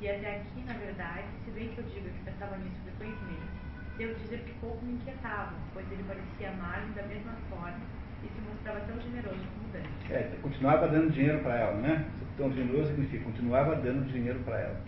E 0.01 0.09
até 0.09 0.37
aqui, 0.37 0.63
na 0.65 0.73
verdade, 0.73 1.27
se 1.45 1.51
bem 1.51 1.69
que 1.69 1.77
eu 1.77 1.83
digo 1.85 2.09
que 2.09 2.23
pensava 2.25 2.57
nisso 2.57 2.77
frequentemente, 2.83 3.56
devo 3.97 4.13
dizer 4.19 4.39
que 4.45 4.53
pouco 4.59 4.85
me 4.85 4.93
inquietava, 4.93 5.53
pois 5.73 5.91
ele 5.91 6.03
parecia 6.07 6.49
amar-me 6.51 6.93
da 6.93 7.03
mesma 7.03 7.33
forma 7.49 7.81
e 8.23 8.27
se 8.27 8.41
mostrava 8.41 8.79
tão 8.81 8.99
generoso 9.01 9.41
como 9.53 9.67
antes. 9.75 10.11
É, 10.11 10.37
continuava 10.41 10.87
dando 10.87 11.11
dinheiro 11.11 11.39
para 11.39 11.57
ela, 11.57 11.73
né? 11.81 12.05
Tão 12.37 12.53
generoso 12.53 12.89
significa, 12.89 13.23
continuava 13.23 13.75
dando 13.75 14.07
dinheiro 14.11 14.39
para 14.41 14.59
ela. 14.59 14.81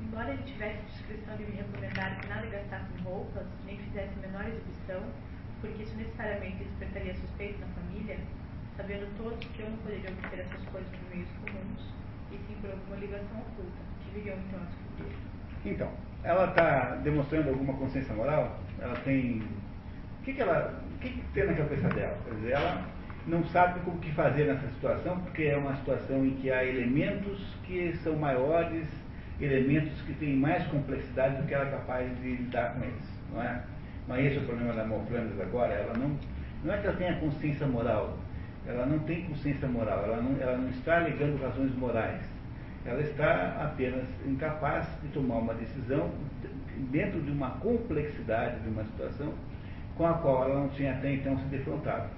Embora 0.00 0.32
ele 0.32 0.42
tivesse 0.42 0.82
discrição 0.86 1.36
de 1.36 1.44
me 1.44 1.56
recomendar 1.56 2.20
que 2.20 2.26
nada 2.28 2.46
gastasse 2.46 2.86
em 2.98 3.02
roupas, 3.02 3.46
nem 3.66 3.78
fizesse 3.78 4.12
a 4.18 4.26
menor 4.26 4.46
exibição, 4.48 5.02
porque 5.60 5.82
isso 5.82 5.96
necessariamente 5.96 6.64
despertaria 6.64 7.14
suspeito 7.14 7.60
na 7.60 7.66
família, 7.68 8.18
sabendo 8.76 9.06
todos 9.18 9.46
que 9.46 9.60
eu 9.60 9.70
não 9.70 9.76
poderia 9.78 10.10
obter 10.10 10.40
essas 10.40 10.64
coisas 10.68 10.90
por 10.90 11.14
meios 11.14 11.28
comuns, 11.44 11.94
e 12.32 12.38
sim 12.38 12.56
por 12.60 12.70
alguma 12.70 12.96
ligação 12.96 13.40
oculta, 13.40 13.80
que 14.02 14.10
viriam 14.18 14.38
então 14.38 14.60
a 14.60 14.64
descobrir. 14.64 15.29
Então, 15.64 15.88
ela 16.22 16.46
está 16.46 16.96
demonstrando 17.02 17.50
alguma 17.50 17.74
consciência 17.74 18.14
moral? 18.14 18.58
Ela 18.80 18.94
tem. 19.04 19.42
O 20.20 20.24
que, 20.24 20.32
que 20.34 20.40
ela. 20.40 20.80
O 20.94 20.98
que, 20.98 21.08
que 21.08 21.22
tem 21.32 21.46
na 21.46 21.54
cabeça 21.54 21.88
dela? 21.88 22.16
Quer 22.24 22.34
dizer, 22.34 22.52
ela 22.52 22.84
não 23.26 23.44
sabe 23.46 23.80
o 23.86 23.92
que 23.98 24.12
fazer 24.12 24.44
nessa 24.44 24.66
situação, 24.68 25.18
porque 25.20 25.44
é 25.44 25.56
uma 25.56 25.76
situação 25.76 26.24
em 26.24 26.32
que 26.36 26.50
há 26.50 26.64
elementos 26.64 27.38
que 27.64 27.92
são 28.02 28.16
maiores, 28.16 28.86
elementos 29.40 30.00
que 30.02 30.14
têm 30.14 30.36
mais 30.36 30.66
complexidade 30.66 31.36
do 31.36 31.46
que 31.46 31.54
ela 31.54 31.66
é 31.66 31.70
capaz 31.70 32.20
de 32.20 32.36
lidar 32.36 32.74
com 32.74 32.82
eles, 32.82 33.20
não 33.32 33.42
é? 33.42 33.62
Mas 34.08 34.26
esse 34.26 34.38
é 34.38 34.40
o 34.40 34.44
problema 34.44 34.72
da 34.72 34.84
Malflanders 34.84 35.40
agora, 35.40 35.72
ela 35.72 35.94
não, 35.96 36.18
não 36.64 36.74
é 36.74 36.78
que 36.78 36.86
ela 36.86 36.96
tenha 36.96 37.16
consciência 37.16 37.66
moral, 37.66 38.18
ela 38.66 38.86
não 38.86 38.98
tem 39.00 39.24
consciência 39.24 39.68
moral, 39.68 40.04
ela 40.04 40.20
não, 40.20 40.40
ela 40.40 40.56
não 40.56 40.68
está 40.70 40.96
alegando 40.96 41.42
razões 41.42 41.74
morais. 41.76 42.20
Ela 42.84 43.00
está 43.02 43.62
apenas 43.62 44.06
incapaz 44.26 44.86
de 45.02 45.08
tomar 45.08 45.36
uma 45.36 45.54
decisão 45.54 46.10
dentro 46.90 47.20
de 47.20 47.30
uma 47.30 47.50
complexidade 47.52 48.60
de 48.60 48.68
uma 48.68 48.84
situação 48.84 49.34
com 49.96 50.06
a 50.06 50.14
qual 50.14 50.44
ela 50.44 50.60
não 50.60 50.68
tinha 50.70 50.92
até 50.92 51.12
então 51.14 51.38
se 51.38 51.44
defrontado. 51.46 52.08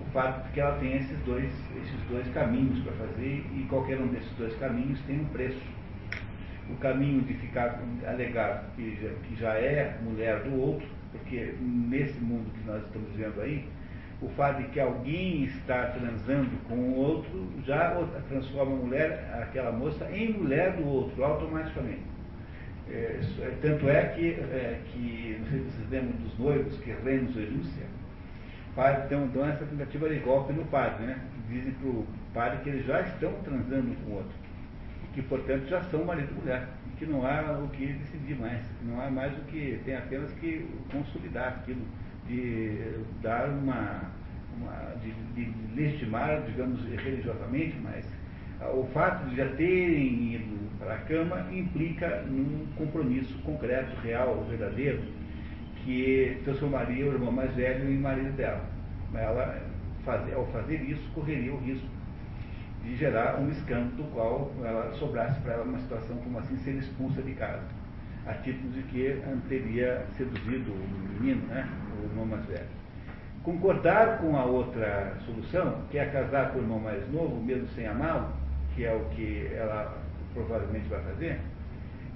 O 0.00 0.04
fato 0.12 0.46
de 0.46 0.52
que 0.52 0.60
ela 0.60 0.78
tem 0.78 0.96
esses 0.96 1.18
dois, 1.20 1.50
esses 1.76 2.08
dois 2.10 2.26
caminhos 2.34 2.78
para 2.80 2.92
fazer 2.92 3.46
e 3.54 3.66
qualquer 3.70 3.98
um 3.98 4.08
desses 4.08 4.30
dois 4.36 4.54
caminhos 4.58 5.00
tem 5.06 5.20
um 5.20 5.24
preço 5.26 5.62
o 6.70 6.76
caminho 6.76 7.22
de 7.22 7.34
ficar 7.34 7.80
alegar 8.06 8.64
que 8.74 8.96
já, 9.00 9.08
que 9.08 9.36
já 9.36 9.54
é 9.54 9.98
mulher 10.02 10.42
do 10.42 10.58
outro, 10.60 10.86
porque 11.12 11.54
nesse 11.60 12.18
mundo 12.20 12.50
que 12.52 12.66
nós 12.66 12.82
estamos 12.84 13.10
vendo 13.14 13.40
aí, 13.40 13.68
o 14.24 14.28
fato 14.30 14.62
de 14.62 14.68
que 14.68 14.80
alguém 14.80 15.44
está 15.44 15.86
transando 15.86 16.50
com 16.68 16.74
o 16.74 16.96
outro 16.96 17.48
já 17.66 17.96
transforma 18.28 18.72
a 18.72 18.76
mulher, 18.76 19.40
aquela 19.42 19.72
moça, 19.72 20.08
em 20.10 20.32
mulher 20.32 20.76
do 20.76 20.86
outro, 20.86 21.22
automaticamente. 21.22 22.02
É, 22.88 23.20
é 23.40 23.58
tanto 23.62 23.88
é 23.88 24.04
que, 24.08 24.30
é, 24.30 24.80
que, 24.86 25.40
vocês 25.48 25.90
lembram 25.90 26.16
dos 26.18 26.38
noivos 26.38 26.76
que 26.78 26.90
Renos 26.90 27.34
e 27.36 27.40
Lúcia, 27.40 27.86
então 29.06 29.26
dão 29.28 29.46
essa 29.46 29.64
tentativa 29.64 30.08
de 30.08 30.18
golpe 30.20 30.52
no 30.52 30.64
padre, 30.66 31.06
né? 31.06 31.18
Dizem 31.48 31.72
para 31.72 31.88
o 31.88 32.06
padre 32.32 32.58
que 32.62 32.70
eles 32.70 32.86
já 32.86 33.00
estão 33.02 33.32
transando 33.44 33.94
com 34.04 34.10
o 34.10 34.14
outro 34.16 34.44
que 35.14 35.22
portanto 35.22 35.66
já 35.68 35.80
são 35.84 36.04
marido 36.04 36.32
e 36.32 36.40
mulher, 36.40 36.68
e 36.88 36.96
que 36.96 37.06
não 37.06 37.24
há 37.24 37.58
o 37.58 37.68
que 37.68 37.86
decidir 37.86 38.36
mais, 38.36 38.62
não 38.82 39.00
há 39.00 39.08
mais 39.08 39.32
o 39.38 39.40
que, 39.42 39.80
tem 39.84 39.96
apenas 39.96 40.30
que 40.32 40.68
consolidar 40.90 41.48
aquilo, 41.60 41.82
de 42.26 43.00
dar 43.22 43.48
uma, 43.48 44.10
uma 44.56 44.94
de, 45.02 45.12
de 45.34 45.52
legitimar, 45.74 46.42
digamos, 46.42 46.80
religiosamente, 46.84 47.76
mas 47.82 48.04
o 48.72 48.84
fato 48.92 49.28
de 49.28 49.36
já 49.36 49.48
terem 49.56 50.34
ido 50.34 50.78
para 50.78 50.94
a 50.94 50.98
cama 50.98 51.46
implica 51.52 52.22
num 52.22 52.66
compromisso 52.76 53.36
concreto, 53.42 53.94
real, 54.00 54.44
verdadeiro, 54.48 55.02
que 55.84 56.38
transformaria 56.44 57.06
o 57.06 57.12
irmão 57.12 57.32
mais 57.32 57.54
velho 57.54 57.90
em 57.90 57.98
marido 57.98 58.34
dela. 58.36 58.64
Ela, 59.14 59.62
ao 60.34 60.46
fazer 60.46 60.82
isso, 60.82 61.02
correria 61.14 61.52
o 61.52 61.58
risco 61.58 61.86
de 62.84 62.96
gerar 62.96 63.40
um 63.40 63.48
escândalo 63.50 63.90
do 63.96 64.04
qual 64.12 64.52
ela 64.62 64.92
sobrasse 64.94 65.40
para 65.40 65.54
ela 65.54 65.64
uma 65.64 65.78
situação 65.78 66.16
como 66.18 66.38
assim 66.38 66.56
ser 66.58 66.74
expulsa 66.74 67.22
de 67.22 67.32
casa, 67.32 67.64
a 68.26 68.34
título 68.34 68.72
de 68.72 68.82
que 68.82 69.22
teria 69.48 70.04
seduzido 70.16 70.72
o 70.72 71.20
menino, 71.20 71.46
né, 71.46 71.66
o 72.04 72.08
irmão 72.10 72.26
mais 72.26 72.44
velho. 72.46 72.66
Concordar 73.42 74.18
com 74.18 74.36
a 74.36 74.44
outra 74.44 75.14
solução, 75.26 75.82
que 75.90 75.98
é 75.98 76.06
casar 76.06 76.52
com 76.52 76.58
o 76.58 76.62
irmão 76.62 76.78
mais 76.78 77.06
novo, 77.12 77.42
mesmo 77.42 77.68
sem 77.68 77.86
amá-lo, 77.86 78.28
que 78.74 78.84
é 78.84 78.94
o 78.94 79.04
que 79.14 79.50
ela 79.54 79.98
provavelmente 80.32 80.88
vai 80.88 81.00
fazer, 81.02 81.40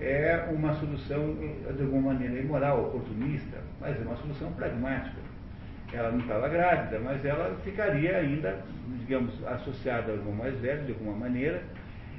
é 0.01 0.49
uma 0.51 0.75
solução 0.75 1.35
de 1.77 1.83
alguma 1.83 2.13
maneira 2.13 2.41
imoral, 2.41 2.87
oportunista, 2.87 3.59
mas 3.81 3.97
é 4.01 4.03
uma 4.05 4.17
solução 4.17 4.53
pragmática 4.53 5.29
ela 5.93 6.11
não 6.11 6.19
estava 6.19 6.49
grávida, 6.49 6.99
mas 7.01 7.25
ela 7.25 7.57
ficaria 7.65 8.19
ainda, 8.19 8.61
digamos, 8.99 9.33
associada 9.47 10.13
ao 10.13 10.19
irmão 10.19 10.35
mais 10.35 10.55
velho, 10.61 10.85
de 10.85 10.93
alguma 10.93 11.17
maneira, 11.17 11.63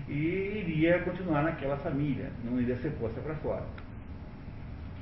e 0.07 0.13
iria 0.13 0.99
continuar 0.99 1.43
naquela 1.43 1.77
família, 1.77 2.31
não 2.43 2.59
iria 2.59 2.75
ser 2.77 2.91
posta 2.93 3.21
para 3.21 3.35
fora. 3.35 3.63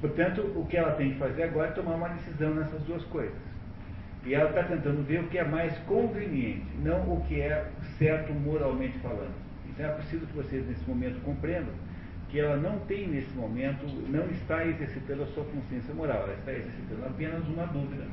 Portanto, 0.01 0.41
o 0.55 0.65
que 0.65 0.77
ela 0.77 0.91
tem 0.93 1.13
que 1.13 1.19
fazer 1.19 1.43
agora 1.43 1.69
é 1.69 1.71
tomar 1.71 1.95
uma 1.95 2.09
decisão 2.09 2.53
nessas 2.53 2.81
duas 2.83 3.03
coisas. 3.05 3.35
E 4.25 4.33
ela 4.33 4.49
está 4.49 4.63
tentando 4.63 5.05
ver 5.05 5.21
o 5.21 5.27
que 5.27 5.37
é 5.37 5.43
mais 5.43 5.75
conveniente, 5.79 6.65
não 6.83 7.13
o 7.13 7.25
que 7.27 7.41
é 7.41 7.65
certo 7.97 8.33
moralmente 8.33 8.97
falando. 8.99 9.33
Então 9.67 9.85
é 9.85 9.93
preciso 9.93 10.25
que 10.27 10.33
vocês, 10.33 10.67
nesse 10.67 10.87
momento, 10.87 11.21
compreendam 11.23 11.73
que 12.29 12.39
ela 12.39 12.57
não 12.57 12.79
tem, 12.79 13.07
nesse 13.07 13.33
momento, 13.33 13.85
não 14.09 14.25
está 14.31 14.65
exercitando 14.65 15.23
a 15.23 15.27
sua 15.27 15.45
consciência 15.45 15.93
moral, 15.93 16.23
ela 16.23 16.33
está 16.33 16.51
exercitando 16.51 17.05
apenas 17.05 17.47
uma 17.47 17.65
dúvida 17.67 18.03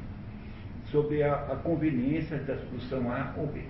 sobre 0.85 1.23
a, 1.23 1.35
a 1.35 1.57
conveniência 1.57 2.39
da 2.39 2.57
solução 2.57 3.11
A 3.11 3.35
ou 3.37 3.47
B. 3.49 3.63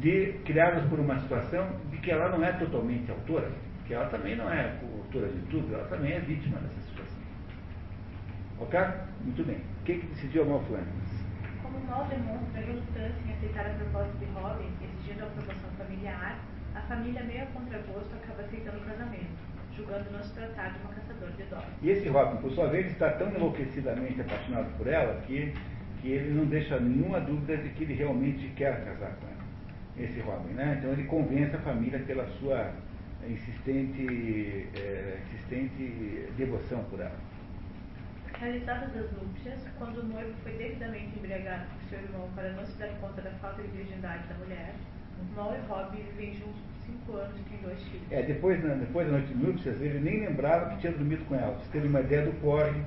De, 0.00 0.34
criadas 0.44 0.88
por 0.88 1.00
uma 1.00 1.18
situação 1.20 1.68
de 1.90 1.98
que 1.98 2.10
ela 2.10 2.30
não 2.30 2.44
é 2.44 2.52
totalmente 2.52 3.10
autora, 3.10 3.50
que 3.84 3.92
ela 3.92 4.06
também 4.06 4.36
não 4.36 4.50
é 4.50 4.78
autora 4.80 5.28
de 5.28 5.40
tudo, 5.50 5.74
ela 5.74 5.84
também 5.88 6.12
é 6.12 6.20
vítima 6.20 6.58
dessa 6.58 6.80
situação. 6.86 6.91
Ok? 8.58 8.80
Muito 9.24 9.44
bem. 9.44 9.56
O 9.56 9.84
que, 9.84 9.98
que 9.98 10.06
decidiu 10.06 10.42
a 10.42 10.46
Malflanes? 10.46 10.86
Como 11.62 11.78
Mal 11.86 12.06
demonstra 12.06 12.60
relutância 12.60 13.16
em 13.26 13.32
aceitar 13.32 13.66
a 13.66 13.70
proposta 13.70 14.12
de 14.18 14.24
Robin, 14.26 14.70
exigindo 14.82 15.22
a 15.22 15.26
aprovação 15.26 15.70
familiar, 15.78 16.38
a 16.74 16.80
família, 16.82 17.22
meio 17.24 17.42
a 17.42 17.46
contragosto, 17.46 18.14
acaba 18.14 18.42
aceitando 18.42 18.78
o 18.78 18.80
casamento, 18.82 19.30
julgando 19.76 20.10
não 20.10 20.22
se 20.22 20.32
tratar 20.32 20.70
de 20.70 20.78
uma 20.80 20.94
caçadora 20.94 21.32
de 21.32 21.42
dólares. 21.44 21.74
E 21.82 21.90
esse 21.90 22.08
Robin, 22.08 22.36
por 22.38 22.50
sua 22.52 22.68
vez, 22.68 22.86
está 22.86 23.10
tão 23.10 23.28
enlouquecidamente 23.28 24.20
apaixonado 24.20 24.76
por 24.76 24.86
ela 24.86 25.20
que, 25.22 25.52
que 26.00 26.08
ele 26.08 26.34
não 26.34 26.46
deixa 26.46 26.78
nenhuma 26.78 27.20
dúvida 27.20 27.56
de 27.56 27.68
que 27.70 27.84
ele 27.84 27.94
realmente 27.94 28.48
quer 28.56 28.84
casar 28.84 29.16
com 29.16 29.26
ela. 29.26 29.42
Esse 29.98 30.20
Robin, 30.20 30.54
né? 30.54 30.76
Então 30.78 30.92
ele 30.92 31.04
convence 31.04 31.54
a 31.54 31.58
família 31.58 31.98
pela 32.00 32.26
sua 32.38 32.72
insistente, 33.28 34.68
é, 34.74 35.18
insistente 35.26 36.28
devoção 36.36 36.82
por 36.84 37.00
ela. 37.00 37.31
Realizadas 38.42 38.90
as 38.96 39.12
núpcias, 39.12 39.60
quando 39.78 39.98
o 39.98 40.04
noivo 40.04 40.32
foi 40.42 40.50
devidamente 40.54 41.16
embriagado 41.16 41.62
por 41.66 41.88
seu 41.88 42.00
irmão 42.00 42.28
para 42.34 42.50
não 42.50 42.66
se 42.66 42.76
dar 42.76 42.88
conta 43.00 43.22
da 43.22 43.30
falta 43.34 43.62
de 43.62 43.68
virgindade 43.68 44.26
da 44.26 44.34
mulher, 44.34 44.74
Mal 45.36 45.54
e 45.54 45.68
Rob 45.68 45.96
vivem 45.96 46.34
juntos 46.34 46.60
por 46.60 46.84
cinco 46.84 47.16
anos 47.18 47.38
e 47.38 47.42
têm 47.44 47.58
dois 47.62 47.80
filhos. 47.84 48.02
É, 48.10 48.22
depois, 48.24 48.60
depois 48.60 49.06
da 49.06 49.12
noite 49.12 49.28
de 49.28 49.46
núpcias, 49.46 49.80
ele 49.80 50.00
nem 50.00 50.26
lembrava 50.26 50.70
que 50.70 50.80
tinha 50.80 50.92
dormido 50.92 51.24
com 51.26 51.36
ela. 51.36 51.56
Você 51.58 51.70
teve 51.70 51.86
uma 51.86 52.00
ideia 52.00 52.26
do 52.26 52.32
porre 52.40 52.82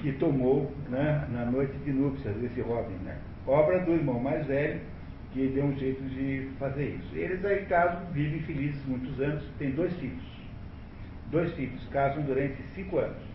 que 0.00 0.10
tomou 0.14 0.72
né, 0.88 1.28
na 1.30 1.44
noite 1.44 1.76
de 1.84 1.92
núpcias, 1.92 2.42
esse 2.42 2.62
Robin. 2.62 2.94
Né? 3.04 3.18
Obra 3.46 3.80
do 3.80 3.92
irmão 3.92 4.18
mais 4.18 4.46
velho, 4.46 4.80
que 5.34 5.48
deu 5.48 5.66
um 5.66 5.76
jeito 5.76 6.02
de 6.02 6.48
fazer 6.58 6.96
isso. 6.96 7.14
Eles 7.14 7.44
aí 7.44 7.66
casam, 7.66 8.06
vivem 8.12 8.40
felizes 8.44 8.82
muitos 8.86 9.20
anos, 9.20 9.44
têm 9.58 9.70
dois 9.72 9.94
filhos. 9.98 10.24
Dois 11.30 11.52
filhos, 11.52 11.86
casam 11.88 12.22
durante 12.22 12.62
cinco 12.74 12.96
anos. 12.96 13.33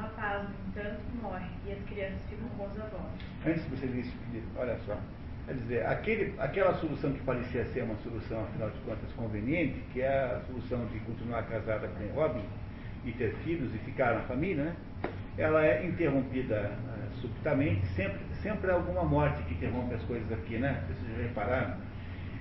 Rapaz, 0.00 0.48
no 0.48 0.68
entanto, 0.68 1.00
morre 1.20 1.46
e 1.66 1.72
as 1.72 1.82
crianças 1.84 2.18
ficam 2.28 2.48
com 2.56 2.64
os 2.64 2.80
avós. 2.80 3.12
Antes 3.46 3.62
de 3.64 3.76
você 3.76 3.86
isso, 3.86 4.16
olha 4.56 4.78
só. 4.86 4.96
Quer 5.46 5.54
dizer, 5.54 5.86
aquele, 5.86 6.34
aquela 6.38 6.74
solução 6.74 7.12
que 7.12 7.20
parecia 7.20 7.66
ser 7.66 7.82
uma 7.82 7.96
solução, 7.96 8.44
afinal 8.44 8.70
de 8.70 8.78
contas, 8.80 9.12
conveniente, 9.14 9.80
que 9.92 10.00
é 10.00 10.08
a 10.08 10.40
solução 10.46 10.86
de 10.86 11.00
continuar 11.00 11.42
casada 11.42 11.88
com 11.88 12.06
Robin 12.14 12.44
e 13.04 13.12
ter 13.12 13.34
filhos 13.44 13.74
e 13.74 13.78
ficar 13.78 14.14
na 14.14 14.20
família, 14.22 14.64
né? 14.64 14.76
ela 15.36 15.64
é 15.64 15.84
interrompida 15.84 16.70
uh, 16.70 17.20
subitamente, 17.20 17.86
sempre, 17.88 18.20
sempre 18.42 18.70
há 18.70 18.74
alguma 18.74 19.04
morte 19.04 19.42
que 19.44 19.54
interrompe 19.54 19.94
as 19.94 20.02
coisas 20.04 20.30
aqui, 20.32 20.58
né? 20.58 20.82
Vocês 20.86 21.16
já 21.16 21.22
repararam? 21.22 21.74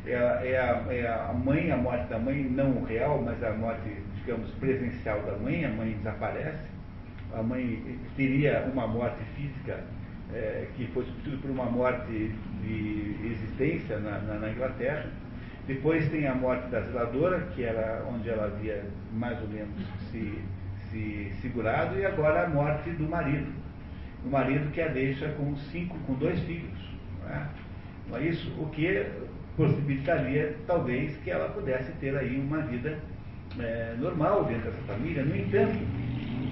É, 0.05 0.13
é, 0.13 0.59
a, 0.59 0.93
é 0.93 1.07
a 1.07 1.33
mãe, 1.33 1.71
a 1.71 1.77
morte 1.77 2.07
da 2.07 2.17
mãe, 2.17 2.43
não 2.43 2.83
real, 2.83 3.21
mas 3.21 3.43
a 3.43 3.51
morte, 3.51 3.89
digamos, 4.15 4.49
presencial 4.51 5.21
da 5.23 5.35
mãe, 5.37 5.65
a 5.65 5.69
mãe 5.69 5.91
desaparece, 5.93 6.78
a 7.33 7.43
mãe 7.43 7.99
teria 8.15 8.69
uma 8.71 8.87
morte 8.87 9.23
física 9.35 9.83
é, 10.33 10.67
que 10.75 10.87
foi 10.87 11.03
substituído 11.05 11.41
por 11.41 11.51
uma 11.51 11.65
morte 11.65 12.31
de 12.61 13.15
existência 13.23 13.99
na, 13.99 14.19
na, 14.19 14.35
na, 14.35 14.49
Inglaterra. 14.49 15.07
Depois 15.67 16.09
tem 16.09 16.27
a 16.27 16.33
morte 16.33 16.67
da 16.69 16.81
zeladora, 16.81 17.39
que 17.55 17.63
era 17.63 18.03
onde 18.09 18.29
ela 18.29 18.45
havia 18.45 18.83
mais 19.13 19.39
ou 19.41 19.47
menos 19.47 19.75
se, 20.11 20.39
se 20.89 21.31
segurado, 21.41 21.97
e 21.99 22.05
agora 22.05 22.45
a 22.45 22.49
morte 22.49 22.89
do 22.91 23.07
marido. 23.07 23.51
O 24.25 24.29
marido 24.29 24.71
que 24.71 24.81
a 24.81 24.87
deixa 24.87 25.29
com 25.29 25.55
cinco, 25.55 25.97
com 25.99 26.13
dois 26.15 26.39
filhos. 26.41 26.77
Não 27.21 27.29
é? 27.29 27.49
Não 28.09 28.17
é 28.17 28.23
isso? 28.23 28.51
O 28.59 28.67
que 28.69 29.05
possibilitaria, 29.55 30.55
talvez, 30.65 31.15
que 31.17 31.29
ela 31.29 31.49
pudesse 31.49 31.91
ter 31.93 32.15
aí 32.17 32.39
uma 32.39 32.61
vida 32.61 32.97
é, 33.59 33.95
normal 33.97 34.45
dentro 34.45 34.71
dessa 34.71 34.81
família. 34.83 35.23
No 35.23 35.35
entanto, 35.35 35.77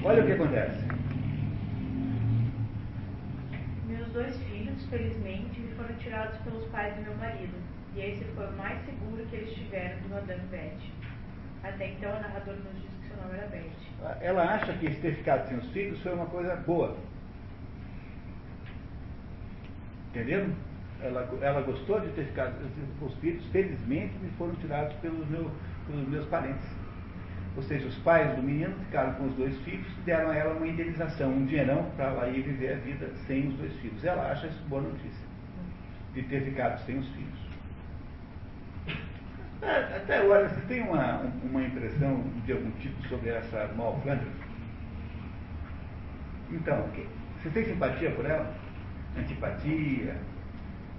olha 0.07 0.23
o 0.23 0.25
que 0.25 0.31
acontece 0.31 0.97
dois 4.17 4.35
filhos, 4.49 4.83
felizmente, 4.89 5.59
me 5.59 5.71
foram 5.75 5.93
tirados 5.97 6.35
pelos 6.39 6.65
pais 6.69 6.95
do 6.95 7.03
meu 7.03 7.15
marido, 7.17 7.53
e 7.95 8.01
esse 8.01 8.23
foi 8.33 8.47
o 8.47 8.51
mais 8.53 8.83
seguro 8.83 9.23
que 9.29 9.35
eles 9.35 9.53
tiveram 9.53 9.99
de 9.99 10.07
Madame 10.07 10.41
Beth. 10.49 10.71
Até 11.63 11.91
então, 11.91 12.09
a 12.15 12.19
narradora 12.19 12.57
nos 12.57 12.81
disse 12.81 12.95
que 13.01 13.07
seu 13.07 13.17
nome 13.17 13.37
era 13.37 13.47
Beth. 13.47 14.21
Ela 14.21 14.55
acha 14.55 14.73
que 14.73 14.89
ter 14.89 15.15
ficado 15.17 15.47
sem 15.47 15.57
os 15.57 15.69
filhos 15.69 16.01
foi 16.01 16.13
uma 16.13 16.25
coisa 16.25 16.55
boa. 16.55 16.97
Entendeu? 20.09 20.49
Ela, 20.99 21.29
ela 21.41 21.61
gostou 21.61 21.99
de 21.99 22.09
ter 22.13 22.25
ficado 22.25 22.55
com 22.99 23.05
os 23.05 23.13
filhos, 23.19 23.45
felizmente 23.51 24.17
me 24.17 24.31
foram 24.31 24.55
tirados 24.55 24.95
pelos, 24.95 25.27
meu, 25.27 25.51
pelos 25.85 26.07
meus 26.09 26.25
parentes. 26.25 26.67
Ou 27.57 27.63
seja, 27.63 27.87
os 27.87 27.95
pais 27.97 28.35
do 28.35 28.43
menino 28.43 28.75
ficaram 28.85 29.13
com 29.15 29.25
os 29.25 29.33
dois 29.33 29.57
filhos 29.61 29.87
e 29.97 30.01
deram 30.01 30.29
a 30.29 30.35
ela 30.35 30.53
uma 30.53 30.67
indenização, 30.67 31.31
um 31.31 31.43
dinheirão 31.43 31.89
para 31.95 32.05
ela 32.05 32.29
ir 32.29 32.43
viver 32.43 32.73
a 32.73 32.77
vida 32.77 33.09
sem 33.25 33.47
os 33.47 33.55
dois 33.55 33.73
filhos. 33.77 34.05
Ela 34.05 34.31
acha 34.31 34.45
isso 34.45 34.63
boa 34.67 34.83
notícia, 34.83 35.25
de 36.13 36.21
ter 36.21 36.43
ficado 36.43 36.79
sem 36.85 36.99
os 36.99 37.07
filhos. 37.09 37.47
É, 39.63 39.97
até 39.97 40.19
agora, 40.19 40.47
você 40.47 40.61
tem 40.67 40.83
uma, 40.83 41.23
uma 41.43 41.63
impressão 41.63 42.23
de 42.45 42.51
algum 42.51 42.69
tipo 42.73 43.01
sobre 43.07 43.31
essa 43.31 43.73
Mal 43.75 43.99
Flanders? 44.03 44.29
Então, 46.51 46.87
você 47.41 47.49
tem 47.49 47.65
simpatia 47.65 48.11
por 48.11 48.23
ela? 48.23 48.53
Antipatia? 49.17 50.15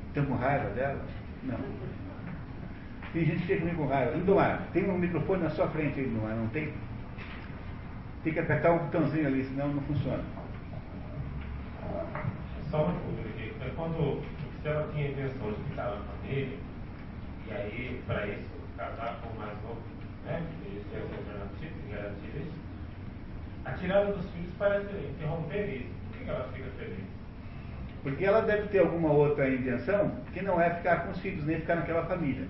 Estão 0.09 0.27
com 0.27 0.35
raiva 0.35 0.71
dela? 0.71 1.07
Não. 1.45 1.59
Tem 3.13 3.25
gente 3.25 3.39
que 3.41 3.47
fica 3.47 3.61
comigo 3.61 3.83
com 3.83 3.89
raiva. 3.89 4.17
Lindomar, 4.17 4.69
tem 4.73 4.89
um 4.89 4.99
microfone 4.99 5.43
na 5.43 5.51
sua 5.51 5.69
frente, 5.69 6.01
Lindomar, 6.01 6.35
não 6.35 6.49
tem? 6.49 6.73
Tem 8.23 8.33
que 8.33 8.39
apertar 8.41 8.73
um 8.73 8.79
botãozinho 8.79 9.27
ali, 9.27 9.45
senão 9.45 9.69
não 9.69 9.83
funciona. 9.83 10.23
Só 12.71 12.85
uma 12.85 12.93
dúvida 12.93 13.29
aqui. 13.31 13.55
É 13.65 13.71
quando 13.75 14.23
se 14.63 14.69
ela 14.69 14.89
tinha 14.93 15.09
intenção 15.09 15.53
de 15.53 15.63
ficar 15.71 15.85
na 15.85 16.03
família, 16.03 16.59
e 17.47 17.53
aí, 17.53 18.03
para 18.07 18.27
isso, 18.27 18.51
casar 18.77 19.21
com 19.23 19.31
o 19.31 19.39
mais 19.39 19.55
novo, 19.63 19.81
né? 20.27 20.43
Isso 20.67 20.89
é 20.95 21.01
alternativo, 21.01 21.75
garantir 21.91 22.43
isso. 22.43 22.59
A 23.65 23.73
tirada 23.73 24.13
dos 24.13 24.31
filhos 24.31 24.53
parece 24.59 24.95
interromper 24.95 25.77
isso. 25.77 25.95
Por 26.11 26.19
que 26.19 26.31
ela 26.31 26.49
fica 26.53 26.69
feliz? 26.79 27.05
Porque 28.03 28.25
ela 28.25 28.41
deve 28.43 28.69
ter 28.69 28.81
alguma 28.81 29.11
outra 29.11 29.49
intenção 29.49 30.13
que 30.33 30.43
não 30.43 30.61
é 30.61 30.71
ficar 30.75 31.05
com 31.05 31.13
os 31.13 31.19
filhos, 31.21 31.45
nem 31.47 31.61
ficar 31.61 31.77
naquela 31.77 32.05
família. 32.05 32.47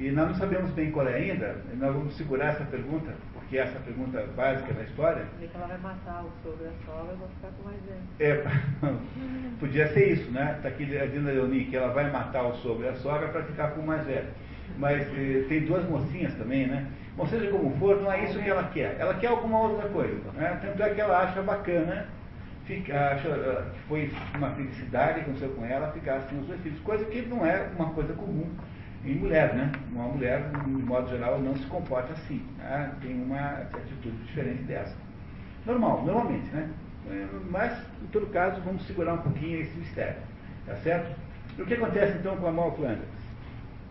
E 0.00 0.10
nós 0.10 0.28
não 0.28 0.34
sabemos 0.34 0.70
bem 0.70 0.90
qual 0.90 1.06
é 1.06 1.14
ainda, 1.14 1.56
nós 1.74 1.92
vamos 1.92 2.16
segurar 2.16 2.54
essa 2.54 2.64
pergunta, 2.64 3.12
porque 3.34 3.58
essa 3.58 3.76
é 3.76 3.80
pergunta 3.82 4.26
básica 4.34 4.72
da 4.72 4.82
história. 4.84 5.26
que 5.38 5.50
ela 5.54 5.66
vai 5.66 5.76
matar 5.76 6.24
o 6.24 6.30
sogro 6.42 6.64
e 6.64 6.68
a 6.68 6.86
sogra 6.86 7.12
e 7.12 7.16
vão 7.18 7.28
ficar 7.28 7.48
com 7.48 7.62
mais 7.64 7.82
velho. 7.84 8.00
É, 8.18 9.56
podia 9.60 9.92
ser 9.92 10.12
isso, 10.12 10.30
né? 10.30 10.54
Está 10.56 10.68
aqui 10.70 10.98
a 10.98 11.04
Dina 11.04 11.30
Leoni, 11.30 11.66
que 11.66 11.76
ela 11.76 11.92
vai 11.92 12.10
matar 12.10 12.44
o 12.44 12.54
sogro 12.56 12.86
e 12.86 12.88
a 12.88 12.94
sogra 12.94 13.28
para 13.28 13.42
ficar 13.42 13.72
com 13.72 13.82
o 13.82 13.86
mais 13.86 14.06
velho. 14.06 14.26
Mas 14.78 15.02
eh, 15.02 15.44
tem 15.50 15.66
duas 15.66 15.86
mocinhas 15.86 16.32
também, 16.32 16.66
né? 16.66 16.86
Bom, 17.14 17.26
seja 17.26 17.50
como 17.50 17.76
for, 17.76 18.00
não 18.00 18.10
é 18.10 18.24
isso 18.24 18.38
que 18.38 18.48
ela 18.48 18.64
quer. 18.72 18.96
Ela 18.98 19.12
quer 19.12 19.26
alguma 19.26 19.60
outra 19.60 19.86
coisa. 19.90 20.18
Né? 20.32 20.58
Tanto 20.62 20.82
é 20.82 20.94
que 20.94 21.00
ela 21.02 21.24
acha 21.24 21.42
bacana, 21.42 22.06
fica, 22.64 23.10
acha 23.10 23.28
eh, 23.28 23.64
que 23.74 23.80
foi 23.80 24.10
uma 24.34 24.50
felicidade 24.52 25.16
que 25.16 25.20
aconteceu 25.20 25.50
com 25.50 25.66
ela 25.66 25.92
ficar 25.92 26.22
sem 26.22 26.38
os 26.38 26.46
dois 26.46 26.60
filhos. 26.62 26.80
Coisa 26.80 27.04
que 27.04 27.20
não 27.20 27.44
é 27.44 27.68
uma 27.76 27.90
coisa 27.90 28.14
comum 28.14 28.48
em 29.04 29.14
mulher, 29.14 29.54
né? 29.54 29.72
Uma 29.92 30.08
mulher, 30.08 30.50
de 30.50 30.68
modo 30.68 31.08
geral, 31.08 31.40
não 31.40 31.56
se 31.56 31.66
comporta 31.66 32.12
assim. 32.12 32.44
Né? 32.58 32.94
Tem 33.00 33.14
uma 33.22 33.52
atitude 33.62 34.16
diferente 34.26 34.62
dessa. 34.64 34.94
Normal, 35.64 36.04
normalmente, 36.04 36.46
né? 36.54 36.70
É, 37.08 37.28
mas, 37.50 37.72
em 38.02 38.06
todo 38.08 38.26
caso, 38.26 38.60
vamos 38.60 38.86
segurar 38.86 39.14
um 39.14 39.22
pouquinho 39.22 39.60
esse 39.60 39.76
mistério. 39.78 40.20
Tá 40.66 40.76
certo? 40.76 41.18
E 41.56 41.62
o 41.62 41.66
que 41.66 41.74
acontece 41.74 42.18
então 42.18 42.36
com 42.36 42.46
a 42.46 42.52
Mal 42.52 42.76
Flanders? 42.76 43.08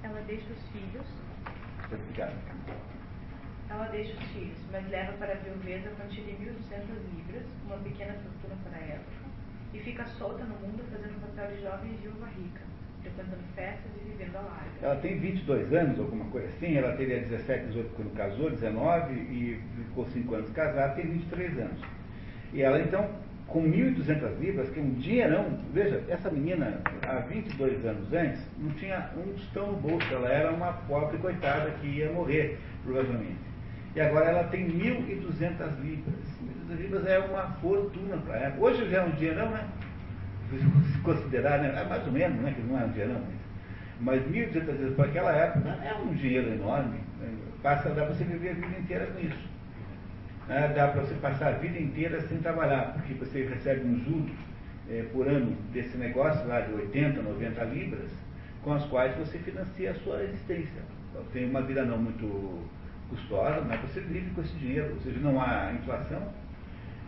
Ela 0.03 0.21
deixa 0.27 0.45
os 0.51 0.69
filhos. 0.69 1.05
Obrigado. 1.91 2.33
Ela 3.69 3.85
deixa 3.85 4.13
os 4.13 4.23
filhos, 4.29 4.57
mas 4.71 4.87
leva 4.89 5.11
para 5.13 5.33
a 5.33 5.35
viuveza 5.35 5.89
a 5.89 5.95
quantia 5.95 6.23
de 6.23 6.31
1.200 6.31 6.37
libras, 7.15 7.45
uma 7.65 7.77
pequena 7.77 8.13
fortuna 8.13 8.55
para 8.63 8.79
a 8.79 8.81
época, 8.81 9.25
e 9.73 9.79
fica 9.79 10.05
solta 10.05 10.43
no 10.43 10.55
mundo 10.55 10.83
fazendo 10.91 11.21
papel 11.21 11.55
de 11.55 11.61
jovem 11.61 11.95
viúva 11.97 12.27
rica 12.35 12.68
frequentando 13.01 13.43
festas 13.55 13.91
e 13.97 14.09
vivendo 14.09 14.35
a 14.35 14.41
larga. 14.41 14.69
Ela 14.81 14.95
tem 14.97 15.19
22 15.19 15.73
anos, 15.73 15.99
alguma 15.99 16.25
coisa 16.25 16.47
assim, 16.47 16.75
ela 16.75 16.95
teria 16.95 17.19
17, 17.21 17.67
18 17.67 17.89
quando 17.95 18.13
casou, 18.15 18.49
19 18.49 19.13
e 19.13 19.61
ficou 19.87 20.05
5 20.07 20.35
anos 20.35 20.49
casada, 20.51 20.93
tem 20.95 21.05
23 21.05 21.59
anos. 21.59 21.81
E 22.53 22.61
ela 22.61 22.79
então 22.79 23.09
com 23.49 23.63
1.200 23.63 24.39
libras, 24.39 24.69
que 24.69 24.79
é 24.79 24.83
um 24.83 24.93
dinheirão. 24.93 25.59
Veja, 25.73 26.03
essa 26.07 26.29
menina, 26.29 26.81
há 27.07 27.15
22 27.19 27.85
anos 27.85 28.13
antes, 28.13 28.41
não 28.57 28.69
tinha 28.71 29.09
um 29.17 29.33
tostão 29.33 29.71
no 29.71 29.77
bolso. 29.77 30.13
Ela 30.13 30.29
era 30.29 30.51
uma 30.51 30.73
pobre 30.73 31.17
coitada 31.17 31.71
que 31.81 31.87
ia 31.87 32.11
morrer, 32.11 32.57
provavelmente. 32.83 33.49
E 33.95 34.01
agora 34.01 34.29
ela 34.29 34.43
tem 34.45 34.67
1.200 34.69 35.81
libras. 35.81 36.15
1.200 36.69 36.77
libras 36.77 37.07
é 37.07 37.19
uma 37.19 37.43
fortuna 37.53 38.17
para 38.17 38.37
ela. 38.37 38.55
Hoje 38.59 38.87
já 38.89 38.99
é 38.99 39.05
um 39.05 39.11
dinheirão, 39.11 39.49
né? 39.49 39.67
Considerar, 41.03 41.59
né? 41.59 41.73
É 41.79 41.85
mais 41.87 42.05
ou 42.05 42.11
menos, 42.11 42.41
né? 42.41 42.53
Que 42.55 42.61
não 42.61 42.79
é 42.79 42.85
um 42.85 42.89
dinheirão. 42.89 43.21
Mas 44.01 44.21
1.200 44.23 44.53
libras 44.53 44.93
para 44.95 45.05
aquela 45.05 45.31
época 45.31 45.69
é 45.69 45.93
um 45.93 46.13
dinheiro 46.13 46.53
enorme. 46.53 46.99
Passa, 47.61 47.89
dá 47.89 48.05
para 48.05 48.13
você 48.13 48.23
viver 48.23 48.51
a 48.51 48.53
vida 48.53 48.79
inteira 48.79 49.05
com 49.07 49.19
isso 49.19 49.49
né, 50.49 50.73
dá 50.75 50.87
para 50.87 51.01
você 51.01 51.13
passar 51.15 51.49
a 51.49 51.57
vida 51.57 51.79
inteira 51.79 52.19
sem 52.27 52.39
trabalhar, 52.39 52.93
porque 52.93 53.13
você 53.13 53.45
recebe 53.45 53.87
um 53.87 53.99
juro 54.03 54.31
é, 54.89 55.03
por 55.13 55.27
ano 55.27 55.55
desse 55.71 55.95
negócio 55.95 56.45
lá 56.47 56.61
de 56.61 56.73
80, 56.73 57.21
90 57.21 57.63
libras, 57.65 58.09
com 58.63 58.73
as 58.73 58.83
quais 58.85 59.15
você 59.15 59.37
financia 59.37 59.91
a 59.91 59.95
sua 59.95 60.23
existência. 60.23 60.81
Então, 61.11 61.23
tem 61.31 61.47
uma 61.47 61.61
vida 61.61 61.85
não 61.85 61.99
muito 61.99 62.67
custosa, 63.09 63.61
mas 63.61 63.79
você 63.81 64.01
vive 64.01 64.31
com 64.31 64.41
esse 64.41 64.55
dinheiro, 64.55 64.95
ou 64.95 65.01
seja, 65.01 65.19
não 65.19 65.39
há 65.39 65.71
inflação, 65.71 66.33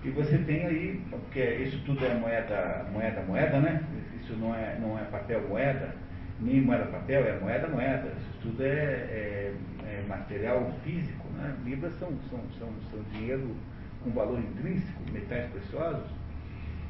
e 0.03 0.09
você 0.09 0.37
tem 0.39 0.65
aí, 0.65 1.01
porque 1.09 1.39
isso 1.39 1.81
tudo 1.85 2.05
é 2.05 2.13
moeda, 2.15 2.85
moeda, 2.91 3.21
moeda, 3.23 3.59
né? 3.59 3.83
Isso 4.21 4.35
não 4.37 4.53
é, 4.55 4.77
não 4.79 4.97
é 4.97 5.03
papel 5.03 5.47
moeda, 5.47 5.93
nem 6.39 6.61
moeda 6.61 6.85
papel, 6.85 7.25
é 7.25 7.39
moeda, 7.39 7.67
moeda. 7.67 8.07
Isso 8.19 8.39
tudo 8.41 8.63
é, 8.63 8.67
é, 8.67 9.53
é 9.83 10.03
material 10.07 10.73
físico 10.83 11.21
né? 11.41 11.55
Libras 11.65 11.93
são, 11.99 12.09
são, 12.29 12.39
são, 12.59 12.69
são 12.91 12.99
dinheiro 13.11 13.55
com 14.03 14.11
valor 14.11 14.39
intrínseco, 14.39 15.01
metais 15.11 15.49
preciosos. 15.51 16.09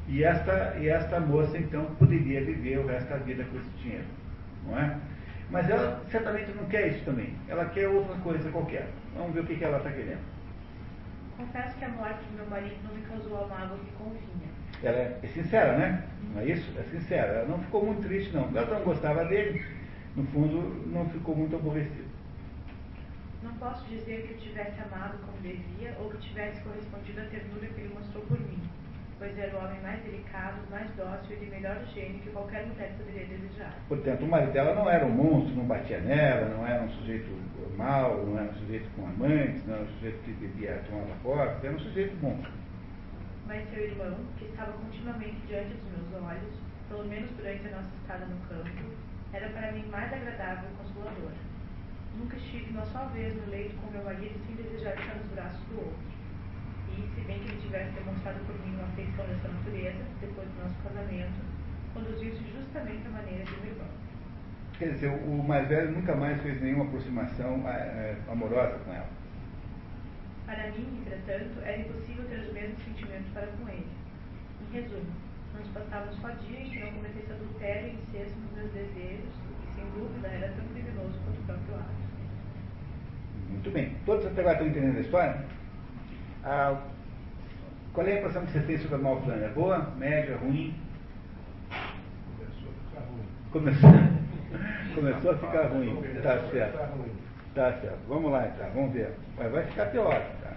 E 0.08 0.24
esta, 0.24 0.76
e 0.78 0.88
esta 0.88 1.20
moça, 1.20 1.56
então, 1.56 1.84
poderia 1.98 2.44
viver 2.44 2.78
o 2.78 2.86
resto 2.86 3.08
da 3.08 3.16
vida 3.16 3.44
com 3.44 3.58
esse 3.58 3.70
dinheiro. 3.82 4.06
Não 4.66 4.78
é? 4.78 4.98
Mas 5.50 5.68
ela 5.68 6.02
certamente 6.10 6.50
não 6.52 6.64
quer 6.66 6.88
isso 6.88 7.04
também. 7.04 7.34
Ela 7.48 7.66
quer 7.66 7.88
outra 7.88 8.16
coisa 8.16 8.50
qualquer. 8.50 8.88
Vamos 9.14 9.34
ver 9.34 9.40
o 9.40 9.46
que, 9.46 9.56
que 9.56 9.64
ela 9.64 9.78
está 9.78 9.90
querendo. 9.90 10.31
Confesso 11.42 11.76
que 11.76 11.84
a 11.84 11.88
morte 11.88 12.22
do 12.30 12.36
meu 12.36 12.46
marido 12.46 12.76
não 12.84 12.94
me 12.94 13.02
causou 13.02 13.44
a 13.44 13.48
mágoa 13.48 13.76
que 13.78 13.90
convinha. 13.98 14.48
Ela 14.80 14.96
é, 14.96 15.18
é 15.24 15.26
sincera, 15.26 15.76
né? 15.76 16.04
Não 16.32 16.40
é 16.40 16.46
isso? 16.46 16.72
É 16.78 16.82
sincera. 16.84 17.32
Ela 17.32 17.48
não 17.48 17.58
ficou 17.58 17.84
muito 17.84 18.02
triste, 18.06 18.32
não. 18.32 18.48
Ela 18.56 18.78
não 18.78 18.84
gostava 18.84 19.24
dele. 19.24 19.60
No 20.14 20.24
fundo, 20.26 20.88
não 20.92 21.08
ficou 21.10 21.34
muito 21.34 21.56
aborrecida. 21.56 22.04
Não 23.42 23.52
posso 23.54 23.84
dizer 23.88 24.28
que 24.28 24.34
o 24.34 24.36
tivesse 24.36 24.80
amado 24.82 25.18
como 25.18 25.36
devia 25.42 25.96
ou 25.98 26.10
que 26.10 26.18
tivesse 26.18 26.60
correspondido 26.60 27.20
à 27.20 27.24
ternura 27.24 27.66
que 27.66 27.80
ele 27.80 27.92
mostrou 27.92 28.24
por 28.26 28.38
mim, 28.38 28.62
pois 29.22 29.38
era 29.38 29.56
o 29.56 29.64
homem 29.64 29.80
mais 29.82 30.02
delicado, 30.02 30.58
mais 30.68 30.90
dócil 30.96 31.36
e 31.36 31.44
de 31.44 31.46
melhor 31.46 31.78
gênio 31.94 32.18
que 32.22 32.30
qualquer 32.30 32.66
mulher 32.66 32.92
poderia 32.98 33.24
desejar. 33.26 33.72
Portanto, 33.86 34.24
o 34.24 34.26
marido 34.26 34.50
dela 34.50 34.74
não 34.74 34.90
era 34.90 35.06
um 35.06 35.10
monstro, 35.10 35.54
não 35.54 35.64
batia 35.64 36.00
nela, 36.00 36.48
não 36.48 36.66
era 36.66 36.82
um 36.82 36.90
sujeito 36.90 37.30
mau, 37.76 38.26
não 38.26 38.36
era 38.36 38.50
um 38.50 38.54
sujeito 38.54 38.90
com 38.96 39.06
amantes, 39.06 39.64
não 39.64 39.74
era 39.76 39.84
um 39.84 39.92
sujeito 39.94 40.18
que 40.24 40.32
bebia 40.32 40.82
tomava 40.90 41.14
forte, 41.22 41.64
era 41.64 41.76
um 41.76 41.78
sujeito 41.78 42.16
bom. 42.20 42.36
Mas 43.46 43.70
seu 43.70 43.84
irmão, 43.84 44.18
que 44.38 44.46
estava 44.46 44.72
continuamente 44.72 45.36
diante 45.46 45.74
dos 45.74 46.10
meus 46.10 46.24
olhos, 46.24 46.54
pelo 46.88 47.04
menos 47.04 47.30
durante 47.36 47.68
a 47.68 47.76
nossa 47.76 47.94
estada 48.02 48.26
no 48.26 48.36
campo, 48.48 48.90
era 49.32 49.48
para 49.50 49.70
mim 49.70 49.86
mais 49.86 50.12
agradável 50.12 50.68
e 50.68 50.82
consolador. 50.82 51.30
Nunca 52.18 52.36
estive 52.36 52.70
uma 52.70 52.84
só 52.86 53.06
vez 53.14 53.36
no 53.36 53.48
leito 53.52 53.76
com 53.76 53.92
meu 53.92 54.02
marido 54.02 54.34
sem 54.44 54.56
desejar 54.56 54.98
estar 54.98 55.14
nos 55.14 55.30
braços 55.30 55.62
do 55.68 55.78
outro. 55.78 56.11
E, 56.92 57.08
se 57.14 57.20
bem 57.26 57.38
que 57.40 57.48
ele 57.48 57.60
tivesse 57.60 57.90
demonstrado 57.92 58.38
por 58.46 58.54
mim 58.60 58.74
uma 58.74 58.84
afeição 58.84 59.24
dessa 59.26 59.48
natureza, 59.48 60.04
depois 60.20 60.48
do 60.48 60.62
nosso 60.62 60.76
casamento, 60.82 61.40
conduziu-se 61.94 62.44
justamente 62.52 63.06
à 63.06 63.10
maneira 63.10 63.44
de 63.44 63.52
meu 63.60 63.72
irmão. 63.72 63.88
Quer 64.78 64.92
dizer, 64.92 65.08
o 65.08 65.42
mais 65.42 65.68
velho 65.68 65.92
nunca 65.92 66.14
mais 66.16 66.40
fez 66.42 66.60
nenhuma 66.60 66.84
aproximação 66.84 67.68
é, 67.68 68.16
amorosa 68.28 68.78
com 68.84 68.92
ela. 68.92 69.08
Para 70.46 70.70
mim, 70.72 71.00
entretanto, 71.00 71.60
era 71.62 71.78
impossível 71.78 72.24
ter 72.28 72.40
os 72.40 72.52
mesmos 72.52 72.84
sentimentos 72.84 73.30
para 73.32 73.46
com 73.46 73.68
ele. 73.68 73.86
Em 74.60 74.74
resumo, 74.74 75.12
nós 75.54 75.68
passávamos 75.68 76.16
só 76.20 76.28
dia 76.28 76.60
em 76.60 76.70
que 76.70 76.80
não 76.80 76.92
cometesse 76.92 77.32
adultério 77.32 77.88
e 77.88 77.94
incesto 77.94 78.38
nos 78.40 78.52
meus 78.52 78.72
desejos, 78.72 79.32
e 79.62 79.76
sem 79.76 79.84
dúvida 79.90 80.28
era 80.28 80.52
tão 80.52 80.66
criminoso 80.66 81.18
quanto 81.24 81.40
o 81.40 81.44
próprio 81.44 81.74
ato. 81.76 82.02
Muito 83.50 83.70
bem. 83.70 83.94
Todos 84.04 84.26
até 84.26 84.40
agora 84.40 84.56
estão 84.56 84.68
entendendo 84.68 84.96
a 84.96 85.00
história? 85.00 85.44
Ah, 86.44 86.80
qual 87.92 88.06
é 88.06 88.12
a 88.12 88.18
impressão 88.18 88.44
que 88.46 88.52
você 88.52 88.60
tem 88.60 88.78
sobre 88.78 88.96
a 88.96 88.98
Malflândia? 88.98 89.44
É 89.46 89.48
boa, 89.50 89.78
média, 89.96 90.36
ruim? 90.38 90.74
Começou, 93.52 93.90
começou 94.94 95.30
a 95.30 95.38
ficar 95.38 95.66
ruim. 95.68 96.02
Tá 96.22 96.38
certo. 96.50 96.78
Tá 97.54 97.72
certo. 97.80 97.98
Vamos 98.08 98.32
lá 98.32 98.48
então, 98.48 98.70
vamos 98.74 98.92
ver. 98.92 99.14
Mas 99.36 99.52
vai 99.52 99.64
ficar 99.66 99.86
pior. 99.86 100.20
Tá? 100.42 100.52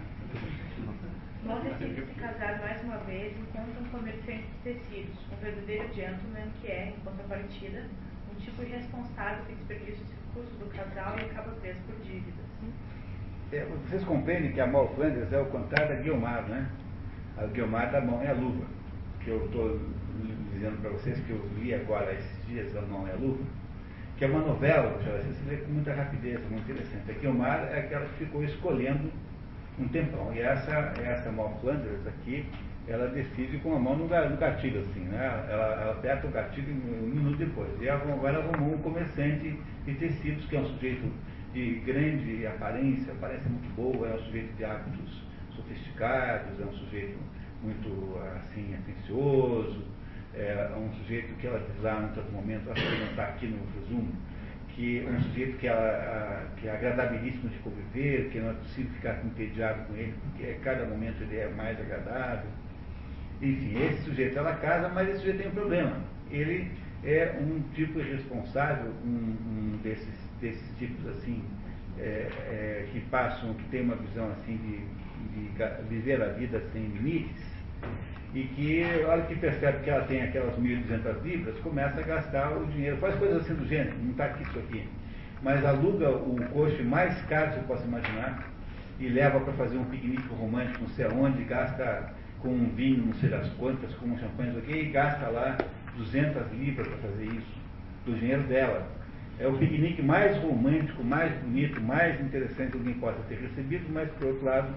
Mal 1.43 1.59
decide 1.61 2.05
se 2.05 2.13
casar 2.19 2.59
mais 2.61 2.81
uma 2.83 2.97
vez 2.99 3.37
encontra 3.37 3.79
um 3.79 3.89
comerciante 3.89 4.47
de 4.47 4.73
tecidos, 4.73 5.15
um 5.31 5.35
verdadeiro 5.43 5.93
gentleman 5.93 6.49
que 6.61 6.67
é, 6.67 6.87
em 6.89 6.99
contrapartida, 7.03 7.83
um 8.31 8.39
tipo 8.39 8.63
irresponsável 8.63 9.45
que 9.45 9.53
desperdiça 9.53 10.01
os 10.01 10.09
recursos 10.09 10.57
do 10.57 10.65
casal 10.75 11.15
e 11.19 11.25
acaba 11.25 11.51
preso 11.61 11.79
por 11.81 11.95
dívidas. 12.03 12.44
É, 13.55 13.65
vocês 13.87 14.03
compreendem 14.03 14.51
que 14.51 14.59
a 14.59 14.67
Mal 14.67 14.93
Flanders 14.95 15.31
é 15.31 15.39
o 15.39 15.45
contrário 15.45 15.95
da 15.95 16.01
Guilmar, 16.01 16.43
né? 16.43 16.67
A 17.37 17.45
Guilmar 17.45 17.89
da 17.89 18.01
mão 18.01 18.21
é 18.21 18.29
a 18.29 18.33
luva. 18.33 18.65
Que 19.21 19.29
eu 19.29 19.45
estou 19.45 19.79
dizendo 20.51 20.81
para 20.81 20.89
vocês 20.89 21.17
que 21.19 21.29
eu 21.29 21.41
li 21.57 21.73
agora 21.73 22.11
esses 22.11 22.47
dias, 22.47 22.75
a 22.75 22.81
mão 22.81 23.07
é 23.07 23.13
a 23.13 23.15
luva. 23.15 23.41
Que 24.17 24.25
é 24.25 24.27
uma 24.27 24.41
novela, 24.41 24.91
você 24.99 25.49
lê 25.49 25.55
com 25.57 25.71
muita 25.71 25.93
rapidez, 25.93 26.37
muito 26.49 26.69
interessante. 26.69 27.09
A 27.09 27.13
Guilmar 27.13 27.69
é 27.71 27.79
aquela 27.79 28.05
que 28.05 28.25
ficou 28.25 28.43
escolhendo 28.43 29.09
um 29.79 29.87
tempão. 29.87 30.33
E 30.33 30.41
essa, 30.41 30.93
essa 31.01 31.31
Mal 31.31 31.57
Flanders 31.61 32.05
aqui, 32.07 32.45
ela 32.89 33.07
decide 33.07 33.57
com 33.59 33.73
a 33.73 33.79
mão 33.79 33.95
no, 33.95 34.07
gatilho, 34.09 34.81
assim, 34.81 35.05
né? 35.05 35.45
Ela, 35.49 35.81
ela 35.81 35.91
aperta 35.93 36.27
o 36.27 36.29
gatilho 36.29 36.73
um 36.73 37.07
minuto 37.07 37.37
depois. 37.37 37.69
E 37.79 37.87
agora 37.87 38.39
arrumou 38.39 38.75
um 38.75 38.79
comerciante 38.79 39.57
de 39.85 39.93
tecidos, 39.93 40.45
que 40.47 40.57
é 40.57 40.59
um 40.59 40.65
sujeito 40.65 41.09
de 41.55 41.75
grande 41.85 42.45
aparência, 42.45 43.13
parece 43.21 43.47
muito 43.47 43.73
boa, 43.75 44.09
é 44.09 44.15
um 44.15 44.19
sujeito 44.25 44.53
de 44.57 44.65
hábitos 44.65 45.23
sofisticados, 45.55 46.59
é 46.59 46.65
um 46.65 46.73
sujeito 46.73 47.17
muito 47.63 48.19
assim 48.35 48.75
atencioso, 48.75 49.85
é 50.33 50.69
um 50.77 50.93
sujeito 50.95 51.33
que 51.35 51.47
ela 51.47 51.59
diz 51.59 51.81
lá 51.81 52.03
em 52.03 52.13
todo 52.13 52.29
momento, 52.33 52.69
acho 52.69 52.85
que 52.85 52.99
não 52.99 53.07
está 53.07 53.23
aqui 53.23 53.47
no 53.47 53.59
resumo, 53.79 54.13
que 54.67 55.05
é 55.05 55.09
um 55.09 55.21
sujeito 55.21 55.57
que, 55.57 55.67
ela, 55.67 56.45
que 56.57 56.67
é 56.67 56.71
agradabilíssimo 56.71 57.47
de 57.47 57.57
conviver, 57.59 58.29
que 58.31 58.39
não 58.39 58.49
é 58.49 58.53
possível 58.55 58.91
ficar 58.91 59.25
entediado 59.25 59.85
com 59.85 59.93
ele, 59.95 60.13
porque 60.23 60.51
a 60.51 60.59
cada 60.59 60.85
momento 60.85 61.21
ele 61.21 61.37
é 61.37 61.47
mais 61.47 61.79
agradável. 61.79 62.49
Enfim, 63.41 63.81
esse 63.81 64.03
sujeito 64.03 64.37
ela 64.37 64.55
casa, 64.55 64.89
mas 64.89 65.07
esse 65.07 65.19
sujeito 65.19 65.37
tem 65.37 65.47
um 65.47 65.51
problema. 65.51 66.03
Ele 66.29 66.69
é 67.05 67.39
um 67.39 67.61
tipo 67.73 67.99
irresponsável, 67.99 68.91
um, 69.05 69.37
um 69.47 69.79
desses 69.81 70.24
desses 70.45 70.77
tipos 70.77 71.07
assim, 71.07 71.43
é, 71.97 72.27
é, 72.49 72.87
que 72.91 72.99
passam, 73.09 73.53
que 73.55 73.63
tem 73.69 73.81
uma 73.81 73.95
visão 73.95 74.31
assim 74.31 74.57
de, 74.57 75.47
de 75.47 75.89
viver 75.89 76.21
a 76.21 76.27
vida 76.27 76.61
sem 76.71 76.83
limites, 76.83 77.43
e 78.33 78.43
que, 78.43 78.83
a 79.03 79.07
hora 79.07 79.21
que 79.23 79.35
percebe 79.35 79.79
que 79.83 79.89
ela 79.89 80.03
tem 80.05 80.21
aquelas 80.21 80.55
1.200 80.57 81.23
libras, 81.23 81.57
começa 81.59 81.99
a 81.99 82.03
gastar 82.03 82.51
o 82.57 82.65
dinheiro, 82.67 82.97
faz 82.97 83.15
coisas 83.15 83.41
assim 83.41 83.55
do 83.55 83.65
gênero, 83.65 83.95
não 84.03 84.11
está 84.11 84.25
aqui 84.25 84.43
isso 84.43 84.59
aqui, 84.59 84.87
mas 85.41 85.65
aluga 85.65 86.09
o 86.11 86.35
coche 86.51 86.83
mais 86.83 87.19
caro 87.23 87.51
que 87.51 87.59
você 87.59 87.65
possa 87.65 87.85
imaginar 87.85 88.49
e 88.99 89.07
leva 89.07 89.39
para 89.39 89.53
fazer 89.53 89.77
um 89.77 89.85
piquenique 89.85 90.27
romântico 90.29 90.81
não 90.81 90.89
sei 90.89 91.05
aonde, 91.05 91.43
gasta 91.43 92.13
com 92.39 92.49
um 92.49 92.69
vinho 92.75 93.05
não 93.05 93.13
sei 93.15 93.29
das 93.29 93.47
quantas, 93.53 93.93
com 93.95 94.07
um 94.07 94.17
champanhe, 94.19 94.57
aqui, 94.57 94.73
e 94.73 94.85
gasta 94.89 95.27
lá 95.27 95.57
200 95.97 96.51
libras 96.51 96.87
para 96.87 96.97
fazer 96.97 97.25
isso, 97.25 97.55
do 98.05 98.13
dinheiro 98.19 98.43
dela 98.43 98.85
é 99.39 99.47
o 99.47 99.57
piquenique 99.57 100.01
mais 100.01 100.37
romântico, 100.37 101.03
mais 101.03 101.33
bonito, 101.41 101.81
mais 101.81 102.19
interessante 102.21 102.71
que 102.71 102.77
alguém 102.77 102.93
possa 102.95 103.19
ter 103.27 103.35
recebido, 103.35 103.85
mas, 103.91 104.09
por 104.11 104.27
outro 104.27 104.45
lado, 104.45 104.73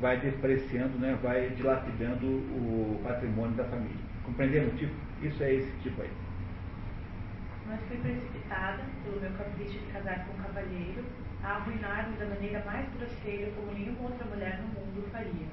vai 0.00 0.18
depreciando, 0.20 0.98
né, 0.98 1.18
vai 1.22 1.50
dilapidando 1.50 2.26
o 2.26 3.00
patrimônio 3.02 3.54
da 3.56 3.64
família. 3.64 3.96
Compreendendo 4.24 4.68
o 4.68 4.76
tipo? 4.76 4.94
Isso 5.22 5.42
é 5.42 5.54
esse 5.54 5.70
tipo 5.82 6.00
aí. 6.00 6.10
Mas 7.66 7.80
fui 7.88 7.96
precipitada 7.98 8.82
pelo 9.04 9.20
meu 9.20 9.30
capricho 9.32 9.78
de 9.78 9.92
casar 9.92 10.26
com 10.26 10.32
um 10.32 10.44
cavalheiro 10.44 11.04
a 11.42 11.56
arruinar-me 11.56 12.16
da 12.16 12.26
maneira 12.26 12.62
mais 12.64 12.86
grosseira 12.96 13.50
como 13.52 13.72
nenhuma 13.72 14.02
outra 14.02 14.24
mulher 14.26 14.60
no 14.60 14.68
mundo 14.68 15.08
faria. 15.12 15.46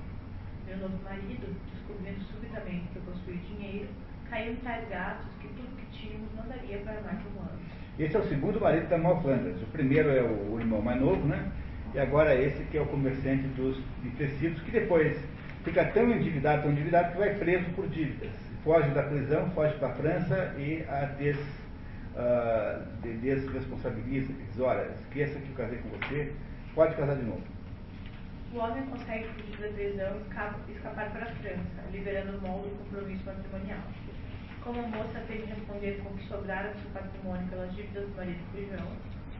Meu 0.67 0.77
novo 0.77 1.03
marido, 1.03 1.55
descobrindo 1.71 2.21
subitamente 2.25 2.87
que 2.93 2.97
eu 2.97 3.01
possuía 3.03 3.37
dinheiro, 3.37 3.89
caiu 4.29 4.53
em 4.53 4.57
tais 4.57 4.87
gastos 4.89 5.33
que 5.41 5.47
tudo 5.49 5.75
que 5.77 5.85
tínhamos 5.97 6.29
não 6.35 6.47
daria 6.47 6.77
para 6.79 7.01
mais 7.01 7.19
um 7.19 7.41
ano. 7.41 7.58
Esse 7.99 8.15
é 8.15 8.19
o 8.19 8.23
segundo 8.29 8.61
marido 8.61 8.87
da 8.87 8.97
Mal 8.97 9.21
Flanders. 9.21 9.61
O 9.61 9.65
primeiro 9.65 10.09
é 10.09 10.21
o, 10.21 10.53
o, 10.53 10.57
irmão 10.57 10.81
mais 10.81 11.01
novo, 11.01 11.27
né? 11.27 11.51
E 11.93 11.99
agora 11.99 12.33
esse 12.33 12.63
que 12.63 12.77
é 12.77 12.81
o 12.81 12.85
comerciante 12.85 13.45
dos, 13.49 13.75
de 14.01 14.09
tecidos, 14.11 14.61
que 14.61 14.71
depois 14.71 15.17
fica 15.65 15.83
tão 15.83 16.09
endividado, 16.09 16.61
tão 16.61 16.71
endividado, 16.71 17.11
que 17.11 17.17
vai 17.17 17.35
preso 17.35 17.65
por 17.71 17.89
dívidas. 17.89 18.31
Foge 18.63 18.89
da 18.91 19.03
prisão, 19.03 19.51
foge 19.51 19.73
para 19.79 19.89
a 19.89 19.93
França 19.95 20.55
e 20.57 20.85
a 20.87 21.07
des, 21.17 21.35
uh, 21.35 23.01
de, 23.01 23.17
desresponsabiliza, 23.17 24.31
diz, 24.31 24.59
olha, 24.61 24.91
esqueça 25.01 25.37
que 25.37 25.49
eu 25.49 25.55
casei 25.57 25.79
com 25.79 25.89
você, 25.89 26.31
pode 26.73 26.95
casar 26.95 27.17
de 27.17 27.23
novo. 27.23 27.43
O 28.53 28.59
homem 28.59 28.83
consegue 28.85 29.27
fugir 29.27 29.57
da 29.57 29.67
prisão 29.73 30.21
e 30.69 30.71
escapar 30.71 31.11
para 31.11 31.23
a 31.23 31.35
França, 31.35 31.83
liberando 31.91 32.37
o 32.37 32.41
molde 32.47 32.69
do 32.69 32.75
compromisso 32.77 33.25
matrimonial. 33.25 33.79
Como 34.69 34.81
a 34.81 34.87
moça 34.87 35.19
de 35.27 35.45
responder 35.45 35.99
com 36.03 36.15
que 36.15 36.27
sobrara 36.27 36.69
do 36.69 36.79
seu 36.79 36.91
patrimônio 36.91 37.47
pelas 37.47 37.75
dívidas 37.75 38.07
do 38.07 38.15
marido 38.15 38.37
Fujão, 38.51 38.85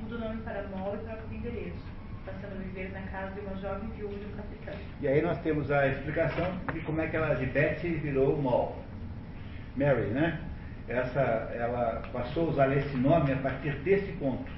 muda 0.02 0.16
o 0.16 0.20
nome 0.28 0.42
para 0.42 0.64
Mol 0.70 0.96
e 0.96 0.98
troca 1.06 1.22
o 1.30 1.36
endereço, 1.36 1.86
passando 2.26 2.54
a 2.54 2.64
viver 2.64 2.92
na 2.92 3.02
casa 3.12 3.36
de 3.36 3.42
uma 3.42 3.56
jovem 3.58 3.90
viúva 3.90 4.16
de 4.16 4.26
um 4.26 4.36
capitão. 4.36 4.74
E 5.00 5.08
aí 5.08 5.22
nós 5.22 5.38
temos 5.42 5.70
a 5.70 5.88
explicação 5.88 6.52
de 6.74 6.80
como 6.80 7.00
é 7.02 7.08
que 7.08 7.16
ela 7.16 7.36
de 7.36 7.46
Betty 7.46 7.90
virou 7.90 8.42
Mol. 8.42 8.84
Mary, 9.78 10.08
né? 10.08 10.42
Essa, 10.88 11.22
ela 11.54 12.02
passou 12.12 12.48
a 12.48 12.50
usar 12.50 12.76
esse 12.76 12.98
nome 12.98 13.32
a 13.32 13.38
partir 13.38 13.76
desse 13.84 14.12
ponto, 14.14 14.52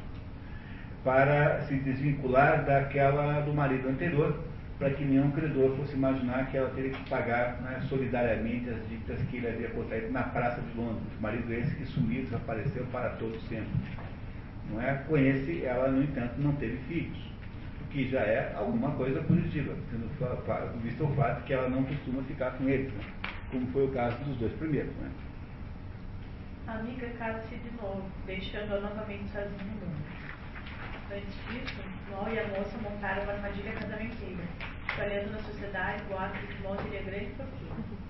para 1.03 1.63
se 1.63 1.75
desvincular 1.75 2.63
daquela 2.63 3.41
do 3.41 3.53
marido 3.53 3.89
anterior, 3.89 4.39
para 4.81 4.89
que 4.95 5.05
nenhum 5.05 5.29
credor 5.29 5.77
fosse 5.77 5.93
imaginar 5.93 6.49
que 6.49 6.57
ela 6.57 6.71
teria 6.71 6.89
que 6.89 7.07
pagar 7.07 7.61
né, 7.61 7.79
solidariamente 7.87 8.67
as 8.67 8.89
dívidas 8.89 9.21
que 9.29 9.37
ele 9.37 9.47
havia 9.47 9.69
contraído 9.69 10.11
na 10.11 10.23
Praça 10.23 10.59
de 10.59 10.75
Londres. 10.75 11.03
Marido 11.19 11.53
esse 11.53 11.75
que 11.75 11.85
sumiu, 11.85 12.23
desapareceu 12.23 12.83
para 12.87 13.11
todo 13.11 13.39
sempre. 13.41 13.69
Não 14.71 14.81
é? 14.81 14.95
Com 15.07 15.15
esse, 15.17 15.63
ela, 15.63 15.87
no 15.87 16.01
entanto, 16.01 16.33
não 16.39 16.53
teve 16.53 16.77
filhos, 16.87 17.15
o 17.79 17.91
que 17.91 18.09
já 18.09 18.21
é 18.21 18.55
alguma 18.55 18.89
coisa 18.95 19.21
positiva, 19.21 19.75
visto 20.81 21.03
o 21.03 21.15
fato 21.15 21.43
que 21.43 21.53
ela 21.53 21.69
não 21.69 21.83
costuma 21.83 22.23
ficar 22.23 22.49
com 22.57 22.67
eles, 22.67 22.91
né? 22.91 23.03
como 23.51 23.67
foi 23.67 23.85
o 23.85 23.91
caso 23.91 24.17
dos 24.23 24.35
dois 24.37 24.53
primeiros. 24.53 24.95
Né? 24.95 25.11
A 26.65 26.73
amiga 26.73 27.07
casa-se 27.19 27.53
de 27.55 27.69
novo, 27.79 28.09
deixando-a 28.25 28.79
novamente 28.79 29.29
sozinha 29.29 29.63
no 29.63 29.85
mundo. 29.85 30.11
Antes 31.13 31.35
disso, 31.51 31.81
Ló 32.09 32.27
e 32.29 32.39
a 32.39 32.47
moça 32.47 32.77
montaram 32.81 33.23
uma 33.23 33.33
armadilha 33.33 33.73
casamenteira, 33.73 34.43
espalhando 34.89 35.31
na 35.31 35.39
sociedade 35.39 36.03
boatos 36.09 36.39
de 36.41 36.47
que 36.47 36.63
Ló 36.63 36.75
teria 36.75 37.01
grande 37.03 37.31
fortuna. 37.37 38.01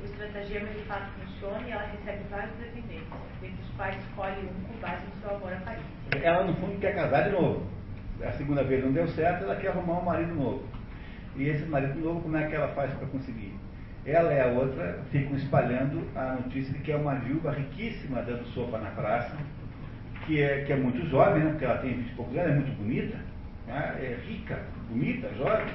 O 0.00 0.04
estratagema 0.04 0.66
de 0.68 0.84
fato 0.84 1.10
funciona 1.20 1.66
e 1.66 1.70
ela 1.70 1.86
recebe 1.86 2.24
vários 2.30 2.54
pretendentes, 2.56 3.08
dentre 3.40 3.62
os 3.62 3.70
quais 3.76 3.96
escolhe 3.96 4.40
um 4.42 4.68
com 4.68 4.80
base 4.80 5.06
no 5.06 5.20
seu 5.20 5.36
amor 5.36 5.52
a 5.52 5.56
Paris. 5.56 5.84
Ela, 6.22 6.44
no 6.44 6.54
fundo, 6.54 6.80
quer 6.80 6.94
casar 6.94 7.24
de 7.24 7.30
novo. 7.30 7.66
A 8.22 8.32
segunda 8.32 8.64
vez 8.64 8.84
não 8.84 8.92
deu 8.92 9.06
certo, 9.08 9.44
ela 9.44 9.56
quer 9.56 9.68
arrumar 9.68 10.00
um 10.00 10.04
marido 10.04 10.34
novo. 10.34 10.66
E 11.36 11.48
esse 11.48 11.64
marido 11.66 12.00
novo, 12.00 12.20
como 12.22 12.36
é 12.36 12.48
que 12.48 12.54
ela 12.54 12.68
faz 12.68 12.92
para 12.94 13.06
conseguir? 13.08 13.54
Ela 14.04 14.32
e 14.32 14.40
a 14.40 14.46
outra 14.46 15.00
ficam 15.10 15.36
espalhando 15.36 16.02
a 16.16 16.34
notícia 16.34 16.72
de 16.72 16.80
que 16.80 16.90
é 16.90 16.96
uma 16.96 17.14
viúva 17.16 17.52
riquíssima 17.52 18.22
dando 18.22 18.44
sopa 18.54 18.78
na 18.78 18.90
praça, 18.90 19.36
que 20.26 20.42
é, 20.42 20.64
que 20.64 20.72
é 20.72 20.76
muito 20.76 21.06
jovem, 21.08 21.44
né, 21.44 21.50
porque 21.50 21.64
ela 21.64 21.78
tem 21.78 21.94
20 21.94 22.08
e 22.08 22.14
poucos 22.14 22.36
anos, 22.36 22.50
é 22.50 22.54
muito 22.54 22.76
bonita, 22.76 23.18
né, 23.66 23.96
é 24.00 24.18
rica, 24.26 24.58
bonita, 24.88 25.28
jovem. 25.34 25.66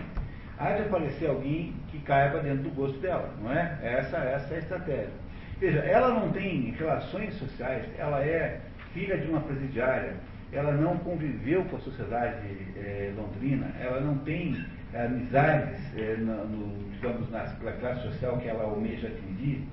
Há 0.57 0.71
de 0.73 0.83
aparecer 0.83 1.29
alguém 1.29 1.73
que 1.89 1.99
caiba 1.99 2.39
dentro 2.39 2.63
do 2.63 2.69
gosto 2.71 2.99
dela, 2.99 3.33
não 3.41 3.51
é? 3.51 3.77
Essa, 3.81 4.17
essa 4.17 4.53
é 4.53 4.57
a 4.57 4.59
estratégia. 4.59 5.23
Veja, 5.59 5.79
ela 5.79 6.09
não 6.09 6.31
tem 6.31 6.71
relações 6.77 7.33
sociais, 7.35 7.85
ela 7.97 8.21
é 8.23 8.59
filha 8.93 9.17
de 9.17 9.29
uma 9.29 9.41
presidiária, 9.41 10.13
ela 10.51 10.71
não 10.71 10.97
conviveu 10.97 11.63
com 11.65 11.77
a 11.77 11.79
sociedade 11.79 12.45
é, 12.77 13.11
londrina, 13.15 13.71
ela 13.79 13.99
não 13.99 14.17
tem 14.19 14.63
amizades, 14.93 15.79
é, 15.97 16.15
no, 16.17 16.45
no, 16.45 16.91
digamos, 16.91 17.29
na 17.31 17.41
classe 17.79 18.03
social 18.03 18.37
que 18.37 18.47
ela 18.47 18.63
almeja 18.63 19.07
atingir. 19.07 19.67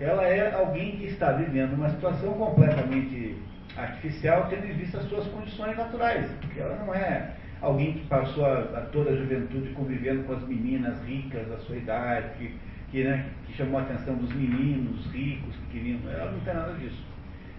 Ela 0.00 0.26
é 0.26 0.52
alguém 0.52 0.96
que 0.96 1.06
está 1.06 1.32
vivendo 1.32 1.74
uma 1.74 1.88
situação 1.90 2.32
completamente 2.34 3.36
artificial, 3.76 4.48
tendo 4.48 4.66
em 4.66 4.72
vista 4.72 4.98
as 4.98 5.08
suas 5.08 5.26
condições 5.28 5.76
naturais, 5.76 6.28
porque 6.40 6.60
ela 6.60 6.76
não 6.84 6.94
é 6.94 7.30
alguém 7.60 7.94
que 7.94 8.06
passou 8.06 8.44
a, 8.44 8.60
a 8.60 8.80
toda 8.92 9.10
a 9.10 9.16
juventude 9.16 9.70
convivendo 9.70 10.24
com 10.24 10.34
as 10.34 10.42
meninas 10.46 11.02
ricas 11.04 11.48
da 11.48 11.58
sua 11.58 11.76
idade, 11.76 12.36
que, 12.38 12.54
que, 12.90 13.04
né, 13.04 13.30
que 13.46 13.54
chamou 13.54 13.80
a 13.80 13.82
atenção 13.82 14.14
dos 14.16 14.32
meninos 14.32 15.06
ricos 15.12 15.54
que 15.56 15.78
queriam. 15.78 16.00
Ela 16.10 16.32
não 16.32 16.40
tem 16.40 16.54
nada 16.54 16.72
disso. 16.74 17.02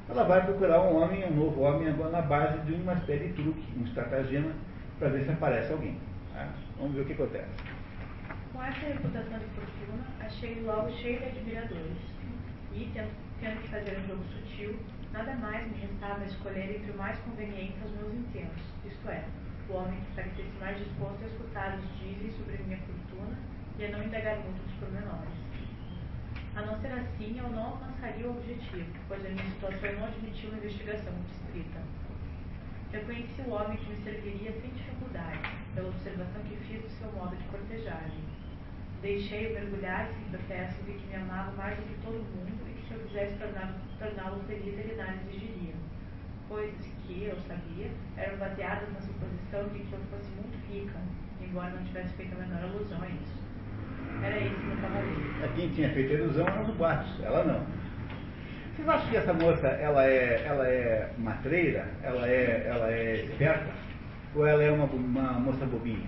Ela 0.10 0.24
vai 0.24 0.46
procurar 0.46 0.82
um 0.84 1.02
homem, 1.02 1.26
um 1.26 1.36
novo 1.36 1.62
homem, 1.62 1.90
agora 1.90 2.12
na 2.12 2.22
base 2.22 2.60
de 2.60 2.74
uma 2.74 2.94
espécie 2.94 3.28
de 3.28 3.34
truque, 3.34 3.64
um 3.78 3.84
estratagema, 3.84 4.52
para 5.00 5.10
ver 5.10 5.24
se 5.26 5.32
aparece 5.32 5.72
alguém. 5.72 5.98
Tá? 6.34 6.48
Vamos 6.78 6.96
ver 6.96 7.02
o 7.02 7.06
que 7.06 7.14
acontece. 7.14 7.50
Com 8.54 8.64
essa 8.64 8.88
reputação 8.88 9.40
de 9.40 9.46
fortuna, 9.46 10.04
achei 10.22 10.62
logo 10.64 10.90
cheio 10.92 11.20
de 11.20 11.26
admiradores. 11.26 11.98
E, 12.74 12.90
tendo, 12.94 13.10
tendo 13.42 13.62
que 13.62 13.68
fazer 13.68 13.98
um 14.00 14.08
jogo 14.08 14.24
sutil, 14.24 14.80
nada 15.12 15.36
mais 15.36 15.68
me 15.68 15.78
restava 15.78 16.24
escolher 16.24 16.78
entre 16.78 16.92
o 16.92 16.98
mais 16.98 17.20
conveniente 17.20 17.76
aos 17.82 17.92
meus 17.92 18.14
intentos, 18.14 18.64
isto 18.86 19.10
é, 19.10 19.24
o 19.70 19.74
homem 19.76 20.00
que 20.00 20.16
parecesse 20.16 20.58
mais 20.60 20.78
disposto 20.78 21.24
a 21.24 21.28
escutar 21.28 21.78
os 21.78 22.00
dizem 22.00 22.32
sobre 22.32 22.64
minha 22.64 22.80
fortuna 22.80 23.38
e 23.78 23.86
a 23.86 23.90
não 23.92 24.04
indagar 24.04 24.38
muito 24.40 24.64
dos 24.64 24.74
pormenores. 24.80 25.38
A 26.56 26.62
não 26.62 26.82
ser 26.82 26.92
assim, 26.94 27.38
eu 27.38 27.50
não 27.50 27.78
alcançaria 27.78 28.28
o 28.28 28.32
objetivo, 28.32 28.90
pois 29.08 29.24
a 29.26 29.30
minha 29.30 29.46
situação 29.46 29.94
não 29.94 30.08
admitia 30.08 30.50
uma 30.50 30.58
investigação 30.58 31.14
muito 31.14 31.32
estrita. 31.32 31.80
Reconheci 32.92 33.42
o 33.42 33.52
homem 33.52 33.78
que 33.78 33.90
me 33.92 34.04
serviria 34.04 34.52
sem 34.54 34.72
dificuldade, 34.72 35.38
pela 35.76 35.90
observação 35.90 36.42
que 36.44 36.56
fiz 36.66 36.82
do 36.82 36.90
seu 36.90 37.12
modo 37.12 37.36
de 37.36 37.44
cortejagem. 37.44 38.24
Deixei-o 39.02 39.54
mergulhar-se 39.54 40.20
em 40.20 40.30
protesto 40.32 40.84
de 40.84 40.94
que 40.94 41.08
me 41.08 41.16
amava 41.16 41.52
mais 41.52 41.78
do 41.78 41.84
que 41.84 42.02
todo 42.02 42.26
mundo 42.34 42.58
e 42.68 42.74
que 42.74 42.88
se 42.88 42.94
eu 42.96 43.06
quisesse 43.06 43.38
torná-lo 43.38 44.44
feliz 44.48 44.80
ele 44.80 44.96
nada 44.96 45.14
exigiria. 45.30 45.77
Coisas 46.50 46.88
que, 47.06 47.26
eu 47.26 47.36
sabia, 47.48 47.92
eram 48.16 48.38
baseadas 48.38 48.88
na 48.94 49.02
suposição 49.02 49.68
de 49.74 49.80
que 49.80 49.94
eu 49.94 50.00
fosse 50.10 50.30
muito 50.32 50.58
rica, 50.72 50.98
embora 51.42 51.72
não 51.72 51.84
tivesse 51.84 52.14
feito 52.16 52.34
a 52.36 52.46
menor 52.46 52.64
alusão 52.64 53.02
a 53.02 53.08
isso. 53.08 53.38
Era 54.24 54.38
esse 54.38 54.60
meu 54.60 54.78
cavaleiro. 54.78 55.44
A 55.44 55.48
quem 55.50 55.70
tinha 55.70 55.90
feito 55.90 56.14
ilusão 56.14 56.48
eram 56.48 56.64
os 56.64 56.76
boatos, 56.76 57.24
ela 57.24 57.44
não. 57.44 57.66
Vocês 58.76 58.88
acham 58.88 59.10
que 59.10 59.18
essa 59.18 59.34
moça 59.34 59.68
ela 59.68 60.06
é, 60.06 60.44
ela 60.46 60.68
é 60.68 61.12
matreira? 61.18 61.88
Ela 62.04 62.28
é, 62.28 62.68
ela 62.68 62.92
é 62.92 63.26
esperta? 63.26 63.72
Ou 64.36 64.46
ela 64.46 64.64
é 64.64 64.72
uma, 64.72 64.86
uma 64.86 65.34
moça 65.34 65.66
bobinha? 65.66 66.08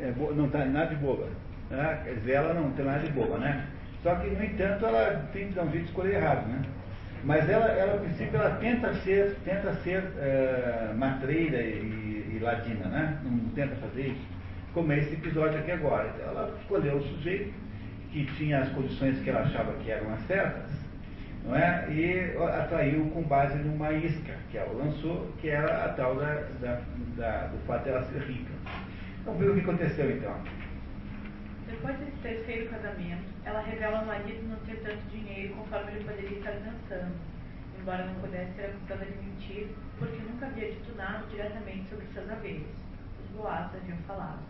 É, 0.00 0.12
não 0.34 0.46
está 0.46 0.64
nada 0.64 0.94
de 0.94 0.96
boba. 0.96 1.28
Né? 1.70 2.00
Quer 2.04 2.14
dizer, 2.14 2.32
ela 2.32 2.54
não 2.54 2.72
tem 2.72 2.84
nada 2.84 3.00
de 3.00 3.12
boba, 3.12 3.38
né? 3.38 3.66
Só 4.02 4.14
que, 4.14 4.28
no 4.28 4.44
entanto, 4.44 4.86
ela 4.86 5.28
tem 5.32 5.48
que 5.48 5.54
dar 5.54 5.64
um 5.64 5.70
jeito 5.70 5.84
de 5.84 5.90
escolher 5.90 6.14
errado, 6.14 6.46
né? 6.48 6.62
Mas 7.24 7.48
ela, 7.48 7.66
ela, 7.66 7.94
a 7.94 7.98
princípio, 7.98 8.38
ela 8.38 8.56
tenta 8.56 8.94
ser, 8.94 9.36
tenta 9.44 9.72
ser 9.82 10.02
é, 10.18 10.92
matreira 10.96 11.60
e, 11.60 12.34
e, 12.34 12.38
ladina, 12.40 12.86
né? 12.86 13.18
Não 13.24 13.38
tenta 13.50 13.74
fazer 13.76 14.08
isso. 14.08 14.28
Como 14.72 14.92
é 14.92 14.98
esse 14.98 15.14
episódio 15.14 15.58
aqui 15.58 15.72
agora. 15.72 16.10
Então, 16.14 16.28
ela 16.28 16.54
escolheu 16.60 16.96
o 16.96 17.02
sujeito 17.02 17.52
que 18.12 18.24
tinha 18.36 18.60
as 18.60 18.68
condições 18.70 19.18
que 19.20 19.30
ela 19.30 19.40
achava 19.40 19.72
que 19.74 19.90
eram 19.90 20.12
as 20.14 20.20
certas, 20.26 20.70
não 21.44 21.56
é? 21.56 21.86
E 21.90 22.36
atraiu 22.60 23.04
com 23.10 23.22
base 23.22 23.58
numa 23.58 23.92
isca 23.92 24.34
que 24.50 24.56
ela 24.56 24.72
lançou, 24.72 25.30
que 25.40 25.48
era 25.48 25.84
a 25.84 25.88
tal 25.90 26.16
da, 26.16 26.44
da, 26.60 26.80
da 27.16 27.46
do 27.48 27.58
fato 27.66 27.84
de 27.84 27.90
ela 27.90 28.02
ser 28.04 28.22
rica. 28.22 28.52
Vamos 29.24 29.40
ver 29.40 29.50
o 29.50 29.54
que 29.54 29.60
aconteceu 29.60 30.10
então. 30.10 30.34
Depois 31.68 31.98
desse 31.98 32.16
terceiro 32.22 32.70
casamento, 32.70 33.28
ela 33.44 33.60
revela 33.60 33.98
ao 33.98 34.06
marido 34.06 34.48
não 34.48 34.56
ter 34.64 34.76
tanto 34.82 35.04
dinheiro 35.10 35.54
conforme 35.54 35.92
ele 35.92 36.04
poderia 36.04 36.38
estar 36.38 36.52
pensando, 36.52 37.14
embora 37.78 38.06
não 38.06 38.14
pudesse 38.22 38.54
ser 38.54 38.70
acusada 38.70 39.04
de 39.04 39.18
mentir, 39.18 39.68
porque 39.98 40.16
nunca 40.22 40.46
havia 40.46 40.72
dito 40.72 40.96
nada 40.96 41.26
diretamente 41.30 41.86
sobre 41.90 42.06
seus 42.14 42.30
haveres. 42.30 42.66
Os 43.22 43.36
boatos 43.36 43.76
haviam 43.76 43.98
falado. 44.06 44.40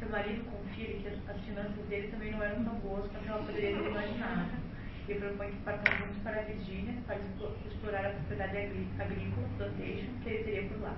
Seu 0.00 0.08
marido 0.10 0.44
confia 0.50 0.86
que 0.86 1.08
as 1.30 1.40
finanças 1.42 1.86
dele 1.86 2.08
também 2.08 2.32
não 2.32 2.42
eram 2.42 2.64
tão 2.64 2.74
boas 2.80 3.08
quanto 3.12 3.28
ela 3.28 3.46
poderia 3.46 3.78
ter 3.78 3.86
imaginado, 3.86 4.50
e 5.08 5.14
propõe 5.14 5.50
que 5.50 5.62
partam 5.62 5.96
juntos 5.96 6.22
para 6.24 6.40
a 6.40 6.44
Virgínia 6.44 6.94
para 7.06 7.18
explorar 7.66 8.06
a 8.06 8.10
propriedade 8.10 8.56
agrícola, 8.98 9.48
plantation, 9.58 10.10
que 10.24 10.28
ele 10.28 10.44
teria 10.44 10.68
por 10.68 10.80
lá. 10.82 10.96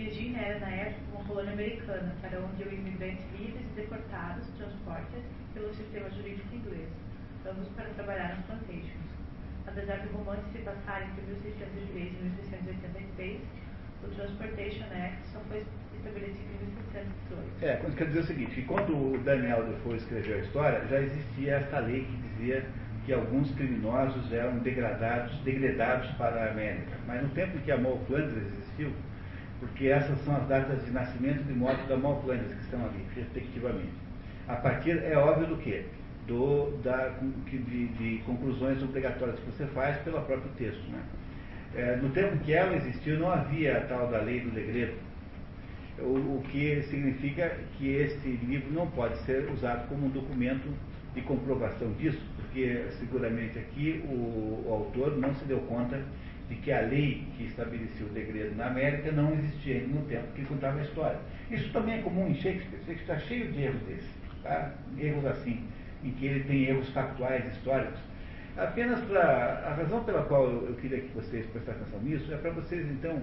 Virgínia 0.00 0.40
era, 0.40 0.60
na 0.60 0.70
época, 0.70 1.00
uma 1.12 1.24
colônia 1.24 1.52
americana, 1.52 2.14
para 2.22 2.40
onde 2.40 2.62
iam 2.62 2.72
imigrantes 2.72 3.22
livres 3.38 3.60
e 3.60 3.76
deportados, 3.76 4.48
transportes 4.56 5.20
pelo 5.52 5.74
sistema 5.74 6.08
jurídico 6.08 6.54
inglês, 6.54 6.88
ambos 7.46 7.68
para 7.76 7.84
trabalhar 7.90 8.36
nas 8.36 8.46
plantations. 8.46 9.10
Apesar 9.66 9.98
do 9.98 10.16
romance 10.16 10.42
se 10.52 10.58
passar 10.60 11.02
entre 11.02 11.20
1603 11.26 12.12
e 12.12 12.24
1686, 12.24 13.40
o 14.02 14.08
Transportation 14.08 14.84
Act 14.84 15.28
só 15.30 15.40
foi 15.40 15.66
estabelecido 15.94 16.48
em 16.48 16.64
1618. 16.64 17.64
É, 17.64 17.76
quer 17.94 18.06
dizer 18.06 18.20
o 18.20 18.26
seguinte, 18.26 18.62
quando 18.62 18.96
o 18.96 19.18
Daniel 19.18 19.64
Defoe 19.64 19.96
escreveu 19.96 20.38
a 20.38 20.40
história, 20.40 20.86
já 20.88 21.00
existia 21.02 21.56
essa 21.56 21.78
lei 21.78 22.06
que 22.06 22.16
dizia 22.28 22.64
que 23.04 23.12
alguns 23.12 23.50
criminosos 23.54 24.32
eram 24.32 24.58
degradados, 24.60 25.36
degradados 25.40 26.10
para 26.12 26.44
a 26.44 26.50
América. 26.52 26.96
Mas 27.06 27.22
no 27.22 27.28
tempo 27.30 27.58
em 27.58 27.60
que 27.60 27.70
a 27.70 27.78
Flandres 27.78 28.36
existiu, 28.36 28.92
porque 29.60 29.88
essas 29.88 30.18
são 30.24 30.34
as 30.36 30.48
datas 30.48 30.84
de 30.84 30.90
nascimento 30.90 31.44
de 31.44 31.52
morte 31.52 31.86
da 31.86 31.96
Malflandes 31.96 32.52
que 32.52 32.62
estão 32.62 32.84
ali, 32.84 33.04
respectivamente. 33.14 33.92
A 34.48 34.56
partir, 34.56 35.02
é 35.04 35.16
óbvio 35.16 35.48
do 35.48 35.56
quê? 35.58 35.84
Do, 36.26 36.70
da, 36.82 37.08
de, 37.46 37.58
de 37.88 38.22
conclusões 38.24 38.82
obrigatórias 38.82 39.38
que 39.38 39.46
você 39.46 39.66
faz 39.66 39.98
pelo 39.98 40.20
próprio 40.22 40.50
texto. 40.56 40.82
Né? 40.90 41.02
É, 41.74 41.96
no 41.96 42.08
tempo 42.10 42.38
que 42.38 42.52
ela 42.52 42.74
existiu, 42.74 43.18
não 43.18 43.30
havia 43.30 43.78
a 43.78 43.80
tal 43.82 44.08
da 44.08 44.18
lei 44.18 44.40
do 44.40 44.50
degredo, 44.50 44.94
o, 45.98 46.38
o 46.38 46.42
que 46.50 46.82
significa 46.84 47.56
que 47.76 47.88
este 47.88 48.28
livro 48.28 48.72
não 48.72 48.86
pode 48.88 49.18
ser 49.24 49.48
usado 49.50 49.86
como 49.88 50.06
um 50.06 50.10
documento 50.10 50.68
de 51.14 51.20
comprovação 51.22 51.92
disso, 51.92 52.20
porque 52.36 52.86
seguramente 52.98 53.58
aqui 53.58 54.02
o, 54.08 54.66
o 54.66 54.72
autor 54.72 55.16
não 55.18 55.34
se 55.34 55.44
deu 55.44 55.58
conta 55.60 56.00
de 56.50 56.56
que 56.56 56.72
a 56.72 56.80
lei 56.80 57.24
que 57.36 57.44
estabelecia 57.44 58.04
o 58.04 58.08
degredo 58.08 58.56
na 58.56 58.66
América 58.66 59.12
não 59.12 59.32
existia 59.34 59.76
ainda 59.76 59.94
no 59.94 60.02
tempo 60.06 60.26
que 60.34 60.44
contava 60.44 60.80
a 60.80 60.82
história. 60.82 61.18
Isso 61.48 61.72
também 61.72 62.00
é 62.00 62.02
comum 62.02 62.26
em 62.26 62.34
Shakespeare. 62.34 62.80
Shakespeare 62.84 63.00
está 63.00 63.18
cheio 63.20 63.52
de 63.52 63.62
erros 63.62 63.80
desses, 63.82 64.10
tá? 64.42 64.74
erros 64.98 65.24
assim, 65.26 65.62
em 66.02 66.10
que 66.10 66.26
ele 66.26 66.44
tem 66.44 66.64
erros 66.64 66.88
factuais, 66.90 67.46
históricos. 67.54 68.00
Apenas 68.56 69.00
para. 69.04 69.62
A 69.64 69.74
razão 69.74 70.02
pela 70.02 70.24
qual 70.24 70.44
eu, 70.50 70.74
queria 70.80 71.00
que 71.00 71.14
vocês 71.14 71.46
prestassem 71.46 71.82
atenção 71.82 72.00
nisso 72.02 72.34
é 72.34 72.36
para 72.36 72.50
vocês, 72.50 72.84
então, 72.90 73.22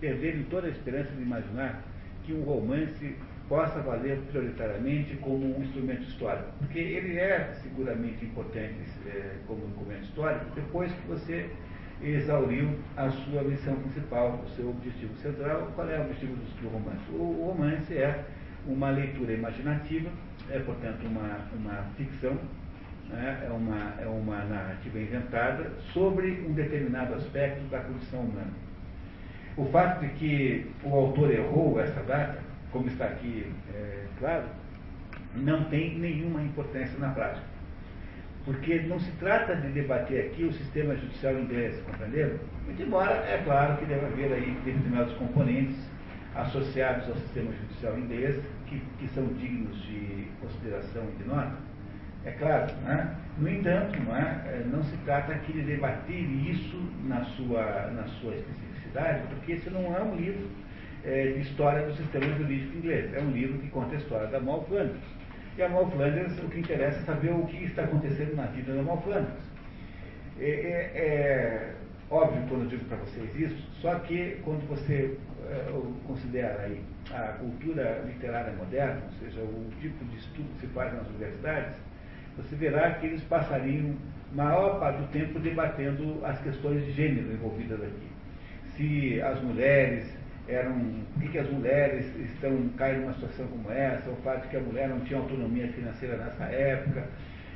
perderem 0.00 0.42
toda 0.44 0.66
a 0.66 0.70
esperança 0.70 1.12
de 1.12 1.22
imaginar 1.22 1.80
que 2.24 2.32
um 2.32 2.42
romance 2.42 3.14
possa 3.48 3.78
valer 3.80 4.18
prioritariamente 4.30 5.14
como 5.18 5.56
um 5.56 5.62
instrumento 5.62 6.02
histórico. 6.02 6.48
Porque 6.58 6.80
ele 6.80 7.18
é 7.18 7.52
seguramente 7.62 8.24
importante 8.24 8.74
é, 9.06 9.36
como 9.46 9.60
documento 9.68 10.02
histórico 10.02 10.46
depois 10.56 10.90
que 10.90 11.06
você 11.06 11.48
exauriu 12.02 12.70
a 12.96 13.10
sua 13.10 13.42
missão 13.42 13.74
principal, 13.76 14.42
o 14.44 14.48
seu 14.50 14.70
objetivo 14.70 15.14
central. 15.16 15.70
Qual 15.74 15.88
é 15.88 15.98
o 15.98 16.02
objetivo 16.02 16.34
do, 16.36 16.68
romance? 16.68 17.02
O, 17.10 17.14
o, 17.14 17.52
romance 17.52 17.96
é 17.96 18.24
uma 18.66 18.90
leitura 18.90 19.32
imaginativa, 19.32 20.10
é, 20.50 20.58
portanto, 20.60 21.04
uma, 21.06 21.38
uma 21.54 21.84
ficção, 21.96 22.38
né? 23.08 23.46
é, 23.46 23.50
uma, 23.50 23.94
é 24.00 24.06
uma 24.06 24.44
narrativa 24.44 24.98
inventada 24.98 25.70
sobre 25.92 26.44
um 26.48 26.52
determinado 26.52 27.14
aspecto 27.14 27.62
da 27.70 27.80
condição 27.80 28.20
humana. 28.20 28.52
O 29.56 29.66
fato 29.66 30.00
de 30.00 30.08
que 30.14 30.70
o 30.82 30.92
autor 30.92 31.30
errou 31.30 31.80
essa 31.80 32.02
data, 32.02 32.38
como 32.72 32.88
está 32.88 33.04
aqui 33.04 33.52
é, 33.72 34.04
claro, 34.18 34.44
não 35.36 35.64
tem 35.64 35.98
nenhuma 35.98 36.42
importância 36.42 36.98
na 36.98 37.10
prática. 37.10 37.53
Porque 38.44 38.80
não 38.82 39.00
se 39.00 39.10
trata 39.12 39.56
de 39.56 39.68
debater 39.68 40.26
aqui 40.26 40.44
o 40.44 40.52
sistema 40.52 40.94
judicial 40.96 41.34
inglês, 41.38 41.80
compreenderam? 41.86 42.38
Muito 42.66 42.82
embora, 42.82 43.12
é 43.26 43.42
claro 43.44 43.78
que 43.78 43.86
deve 43.86 44.04
haver 44.04 44.32
aí 44.34 44.50
determinados 44.64 45.14
componentes 45.14 45.76
associados 46.34 47.08
ao 47.08 47.14
sistema 47.16 47.50
judicial 47.52 47.98
inglês 47.98 48.42
que, 48.66 48.80
que 48.98 49.08
são 49.14 49.24
dignos 49.34 49.80
de 49.84 50.28
consideração 50.40 51.04
e 51.14 51.22
de 51.22 51.28
nota. 51.28 51.56
É 52.24 52.32
claro, 52.32 52.72
né? 52.82 53.16
no 53.38 53.48
entanto, 53.48 53.98
não, 54.02 54.16
é? 54.16 54.42
é? 54.46 54.66
não 54.70 54.82
se 54.82 54.96
trata 54.98 55.32
aqui 55.32 55.52
de 55.52 55.62
debater 55.62 56.20
isso 56.48 56.76
na 57.04 57.22
sua, 57.24 57.90
na 57.92 58.04
sua 58.20 58.34
especificidade, 58.34 59.26
porque 59.28 59.52
esse 59.52 59.70
não 59.70 59.94
é 59.94 60.02
um 60.02 60.16
livro 60.16 60.48
é, 61.04 61.32
de 61.32 61.40
história 61.40 61.86
do 61.86 61.94
sistema 61.94 62.26
jurídico 62.36 62.78
inglês, 62.78 63.12
é 63.12 63.20
um 63.20 63.30
livro 63.30 63.58
que 63.58 63.68
conta 63.68 63.94
a 63.94 63.98
história 63.98 64.26
da 64.28 64.40
Malflanders. 64.40 65.23
E 65.56 65.62
a 65.62 65.68
Malflanders, 65.68 66.36
o 66.40 66.48
que 66.48 66.58
interessa 66.58 66.98
é 66.98 67.02
saber 67.04 67.30
o 67.30 67.46
que 67.46 67.64
está 67.64 67.84
acontecendo 67.84 68.34
na 68.34 68.46
vida 68.46 68.74
da 68.74 68.82
Malflanders. 68.82 69.38
É, 70.40 70.50
é, 70.50 70.98
é 70.98 71.74
óbvio 72.10 72.42
quando 72.48 72.62
eu 72.62 72.68
digo 72.68 72.84
para 72.86 72.96
vocês 72.98 73.38
isso, 73.38 73.70
só 73.80 73.94
que 74.00 74.40
quando 74.42 74.66
você 74.68 75.16
é, 75.48 75.72
considera 76.08 76.60
aí 76.62 76.82
a 77.12 77.34
cultura 77.38 78.02
literária 78.04 78.52
moderna, 78.54 79.02
ou 79.04 79.12
seja, 79.12 79.40
o 79.42 79.70
tipo 79.80 80.04
de 80.06 80.16
estudo 80.16 80.48
que 80.54 80.66
se 80.66 80.66
faz 80.68 80.92
nas 80.92 81.06
universidades, 81.08 81.74
você 82.36 82.56
verá 82.56 82.90
que 82.94 83.06
eles 83.06 83.22
passariam 83.22 83.94
maior 84.32 84.80
parte 84.80 85.02
do 85.02 85.06
tempo 85.12 85.38
debatendo 85.38 86.18
as 86.24 86.40
questões 86.40 86.84
de 86.84 86.92
gênero 86.92 87.32
envolvidas 87.32 87.80
aqui. 87.80 88.08
Se 88.76 89.22
as 89.22 89.40
mulheres 89.40 90.12
eram 90.48 90.74
por 91.14 91.30
que, 91.30 91.38
as 91.38 91.50
mulheres 91.50 92.06
estão 92.16 92.68
caem 92.76 93.00
numa 93.00 93.14
situação 93.14 93.46
como 93.46 93.70
essa, 93.70 94.10
o 94.10 94.16
fato 94.16 94.42
de 94.42 94.48
que 94.48 94.56
a 94.56 94.60
mulher 94.60 94.88
não 94.88 95.00
tinha 95.00 95.18
autonomia 95.18 95.68
financeira 95.68 96.16
nessa 96.16 96.44
época. 96.44 97.06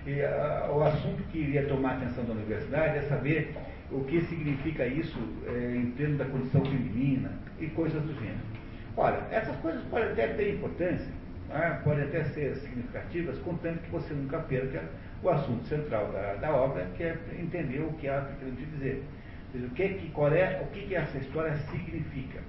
E, 0.06 0.22
a, 0.22 0.70
o 0.72 0.82
assunto 0.82 1.22
que 1.30 1.38
iria 1.38 1.66
tomar 1.66 1.90
a 1.90 1.96
atenção 1.98 2.24
da 2.24 2.32
universidade 2.32 2.98
é 2.98 3.02
saber 3.02 3.54
o 3.90 4.04
que 4.04 4.20
significa 4.22 4.86
isso 4.86 5.18
é, 5.46 5.76
em 5.76 5.90
termos 5.92 6.18
da 6.18 6.24
condição 6.26 6.64
feminina 6.64 7.32
e 7.58 7.66
coisas 7.68 8.02
do 8.02 8.14
gênero. 8.14 8.58
Olha, 8.96 9.22
essas 9.30 9.56
coisas 9.56 9.82
podem 9.84 10.10
até 10.10 10.28
ter 10.28 10.54
importância, 10.54 11.10
né? 11.48 11.80
podem 11.84 12.04
até 12.04 12.24
ser 12.24 12.56
significativas, 12.56 13.38
contanto 13.38 13.80
que 13.80 13.90
você 13.90 14.12
nunca 14.12 14.38
perca 14.40 14.82
o 15.22 15.30
assunto 15.30 15.64
central 15.66 16.10
da, 16.12 16.34
da 16.34 16.54
obra, 16.54 16.86
que 16.96 17.02
é 17.02 17.16
entender 17.38 17.80
o 17.80 17.92
que 17.94 18.06
ela 18.06 18.22
está 18.22 18.34
querendo 18.38 18.56
te 18.56 18.66
dizer. 18.66 19.04
Ou 19.46 19.52
seja, 19.52 19.66
o 19.66 19.70
que, 19.70 19.88
que, 19.88 20.10
qual 20.10 20.32
é, 20.32 20.60
o 20.62 20.66
que, 20.72 20.86
que 20.86 20.94
essa 20.94 21.18
história 21.18 21.56
significa. 21.70 22.40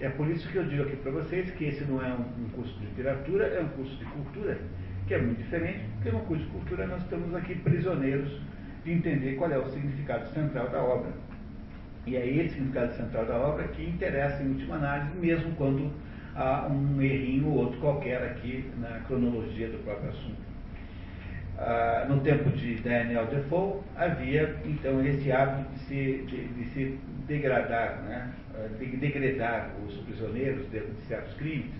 É 0.00 0.08
por 0.08 0.28
isso 0.28 0.48
que 0.48 0.56
eu 0.56 0.64
digo 0.64 0.82
aqui 0.82 0.96
para 0.96 1.12
vocês 1.12 1.50
que 1.52 1.66
esse 1.66 1.84
não 1.84 2.04
é 2.04 2.12
um, 2.12 2.44
um, 2.44 2.48
curso 2.50 2.76
de 2.78 2.86
literatura, 2.86 3.46
é 3.46 3.60
um 3.60 3.68
curso 3.68 3.96
de 3.96 4.04
cultura, 4.06 4.58
que 5.06 5.14
é 5.14 5.18
muito 5.18 5.38
diferente, 5.38 5.80
porque 5.94 6.10
no 6.10 6.20
curso 6.20 6.44
de 6.44 6.50
cultura 6.50 6.86
nós 6.86 7.02
estamos 7.02 7.34
aqui 7.34 7.54
prisioneiros 7.54 8.40
de 8.84 8.92
entender 8.92 9.36
qual 9.36 9.50
é 9.50 9.58
o 9.58 9.66
significado 9.68 10.28
central 10.30 10.68
da 10.68 10.82
obra. 10.82 11.12
E 12.06 12.16
é 12.16 12.26
esse 12.26 12.54
significado 12.54 12.94
central 12.94 13.24
da 13.24 13.36
obra 13.36 13.68
que 13.68 13.82
interessa 13.82 14.42
em 14.42 14.48
última 14.48 14.76
análise, 14.76 15.16
mesmo 15.16 15.54
quando 15.54 15.90
há 16.34 16.66
um 16.66 17.00
errinho 17.00 17.48
ou 17.48 17.58
outro 17.58 17.80
qualquer 17.80 18.22
aqui 18.22 18.70
na 18.78 18.98
cronologia 19.06 19.68
do 19.68 19.82
próprio 19.84 20.10
assunto. 20.10 20.54
Ah, 21.56 22.06
no 22.08 22.20
tempo 22.20 22.50
de 22.50 22.74
Daniel 22.76 23.26
Defoe, 23.26 23.80
havia 23.96 24.56
então 24.64 25.04
esse 25.06 25.30
hábito 25.30 25.72
de 25.72 25.78
se, 25.80 26.24
de, 26.26 26.48
de 26.48 26.64
se 26.70 26.98
degradar, 27.28 28.02
né? 28.02 28.32
Ah, 28.56 28.68
de 28.78 28.86
degradar 28.96 29.70
os 29.84 29.94
prisioneiros 30.02 30.70
de, 30.70 30.78
de, 30.78 31.06
certos 31.08 31.34
crimes, 31.34 31.72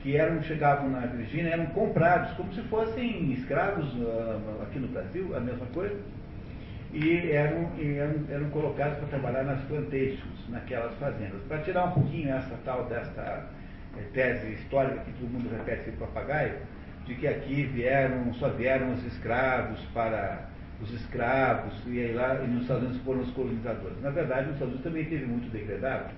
que 0.00 0.16
eram, 0.16 0.40
chegavam 0.42 0.88
na 0.88 1.00
Virgínia, 1.00 1.50
eram 1.50 1.66
comprados 1.66 2.32
como 2.36 2.52
se 2.52 2.62
fossem 2.62 3.32
escravos 3.32 3.92
uh, 3.94 4.62
aqui 4.62 4.78
no 4.78 4.86
Brasil, 4.88 5.36
a 5.36 5.40
mesma 5.40 5.66
coisa, 5.74 5.96
e 6.92 7.32
eram, 7.32 7.72
eram, 7.80 8.24
eram 8.30 8.50
colocados 8.50 8.98
para 8.98 9.08
trabalhar 9.08 9.42
nas 9.42 9.60
plantations, 9.62 10.48
naquelas 10.48 10.94
fazendas. 10.98 11.42
Para 11.48 11.58
tirar 11.58 11.86
um 11.86 11.92
pouquinho 11.92 12.30
essa 12.30 12.56
tal 12.64 12.84
desta 12.84 13.44
eh, 13.98 14.02
tese 14.14 14.46
histórica 14.52 15.00
que 15.00 15.12
todo 15.12 15.28
mundo 15.28 15.50
repete 15.50 15.86
sem 15.86 15.94
papagaio, 15.94 16.54
de 17.04 17.16
que 17.16 17.26
aqui 17.26 17.64
vieram, 17.64 18.32
só 18.34 18.48
vieram 18.50 18.92
os 18.92 19.04
escravos 19.04 19.80
para 19.92 20.48
os 20.82 20.92
escravos, 20.92 21.74
e 21.86 22.00
aí 22.00 22.12
lá 22.12 22.42
e 22.42 22.46
nos 22.48 22.62
Estados 22.62 22.84
Unidos 22.84 23.02
foram 23.02 23.20
os 23.20 23.30
colonizadores. 23.30 24.00
Na 24.02 24.10
verdade, 24.10 24.46
nos 24.46 24.54
Estados 24.54 24.74
Unidos 24.74 24.84
também 24.84 25.04
teve 25.04 25.26
muito 25.26 25.50
degradado, 25.50 26.14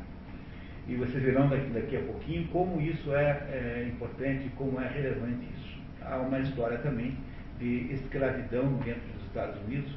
e 0.87 0.95
vocês 0.97 1.23
verão 1.23 1.49
daqui, 1.49 1.71
daqui 1.71 1.97
a 1.97 2.01
pouquinho 2.01 2.49
como 2.49 2.81
isso 2.81 3.15
é, 3.15 3.43
é 3.51 3.89
importante, 3.89 4.51
como 4.57 4.81
é 4.81 4.89
relevante 4.89 5.47
isso. 5.57 5.79
Há 6.03 6.17
uma 6.19 6.39
história 6.41 6.79
também 6.79 7.17
de 7.59 7.93
escravidão 7.93 8.73
dentro 8.85 9.03
dos 9.15 9.27
Estados 9.27 9.61
Unidos, 9.67 9.93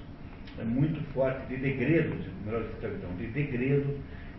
é 0.60 0.64
muito 0.64 1.02
forte, 1.14 1.46
de 1.48 1.58
degredo, 1.58 2.16
melhor 2.46 2.64
de 2.64 2.70
escravidão, 2.70 3.16
de 3.16 3.28
degredo, 3.28 3.98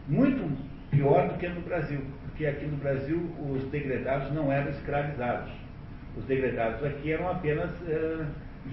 muito 0.09 0.57
pior 0.90 1.28
do 1.28 1.39
que 1.39 1.49
no 1.49 1.62
Brasil, 1.62 2.01
porque 2.27 2.47
aqui 2.47 2.66
no 2.66 2.77
Brasil 2.77 3.31
os 3.51 3.65
degredados 3.70 4.32
não 4.32 4.53
eram 4.53 4.70
escravizados 4.70 5.51
os 6.16 6.24
degradados 6.24 6.85
aqui 6.85 7.12
eram 7.12 7.31
apenas 7.31 7.70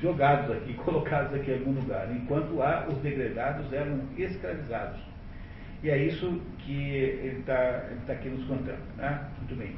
jogados 0.02 0.56
aqui, 0.56 0.74
colocados 0.86 1.34
aqui 1.34 1.52
em 1.52 1.56
algum 1.56 1.74
lugar, 1.74 2.12
enquanto 2.12 2.56
lá 2.56 2.88
os 2.88 2.98
degradados 3.00 3.72
eram 3.74 4.02
escravizados. 4.18 5.00
E 5.82 5.90
é 5.90 5.98
isso 5.98 6.42
que 6.60 6.94
ele 6.94 7.40
está 7.40 7.86
tá 8.06 8.14
aqui 8.14 8.30
nos 8.30 8.46
contando. 8.46 8.80
Né? 8.98 9.30
Muito 9.38 9.56
bem. 9.56 9.76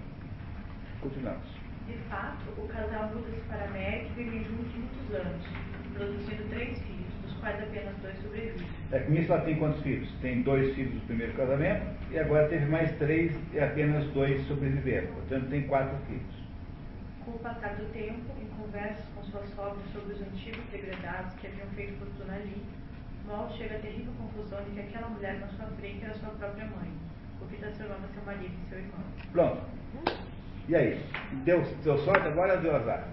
Continuamos. 1.00 1.46
De 1.88 1.98
fato, 2.10 2.50
o 2.58 2.68
casal 2.68 3.10
muda-se 3.14 3.42
para 3.48 3.64
a 3.64 3.68
América 3.68 4.10
e 4.18 4.24
vive 4.24 4.44
juntos 4.46 4.74
muitos 4.74 5.16
anos, 5.16 5.46
produzindo 5.94 6.50
três 6.50 6.80
filhos, 6.80 7.14
dos 7.24 7.34
quais 7.40 7.62
apenas 7.62 7.96
dois 8.02 8.16
sobrevivem. 8.22 8.68
É, 8.92 9.00
com 9.00 9.14
isso 9.14 9.32
ela 9.32 9.42
tem 9.42 9.56
quantos 9.58 9.82
filhos? 9.82 10.10
Tem 10.22 10.42
dois 10.42 10.74
filhos 10.76 10.94
do 10.94 11.02
primeiro 11.08 11.34
casamento 11.34 11.86
e 12.12 12.20
agora 12.20 12.48
teve 12.48 12.66
mais 12.66 12.92
três 12.98 13.38
e 13.54 13.60
apenas 13.60 14.06
dois 14.14 14.42
sobreviveram. 14.48 15.08
Portanto, 15.14 15.50
tem 15.50 15.64
quatro 15.64 15.98
filhos. 16.08 16.41
Com 17.26 17.32
o 17.32 17.40
passar 17.40 17.76
do 17.76 17.92
tempo, 17.94 18.34
em 18.42 18.48
conversas 18.58 19.06
com 19.16 19.24
sua 19.24 19.46
sogra 19.56 19.82
sobre 19.94 20.14
os 20.14 20.22
antigos 20.22 20.64
degredados 20.72 21.34
que 21.36 21.48
haviam 21.48 21.68
feito 21.76 22.00
fortuna 22.00 22.34
ali, 22.34 22.66
Mal 23.28 23.50
chega 23.58 23.76
à 23.76 23.80
terrível 23.80 24.12
conclusão 24.18 24.64
de 24.64 24.72
que 24.72 24.80
aquela 24.80 25.08
mulher 25.10 25.40
na 25.40 25.48
sua 25.48 25.68
frente 25.80 26.04
era 26.04 26.14
sua 26.16 26.30
própria 26.30 26.66
mãe, 26.66 26.92
o 27.40 27.46
que 27.46 27.58
transformava 27.58 28.02
seu 28.14 28.24
marido 28.26 28.54
e 28.66 28.70
seu 28.70 28.80
irmão. 28.80 29.04
Pronto. 29.32 29.62
E 30.68 30.76
aí? 30.76 31.06
Deu, 31.46 31.62
deu 31.84 31.98
sorte 32.00 32.28
agora 32.28 32.58
deu 32.58 32.76
azar? 32.76 33.08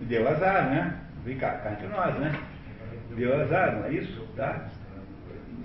Deu 0.00 0.28
azar, 0.28 0.70
né? 0.70 1.00
Vem 1.24 1.38
cá, 1.38 1.52
cá 1.58 1.78
nós, 1.88 2.18
né? 2.18 2.42
Deu 3.16 3.40
azar, 3.40 3.76
não 3.76 3.84
é 3.86 3.92
isso? 3.92 4.26
Tá? 4.36 4.68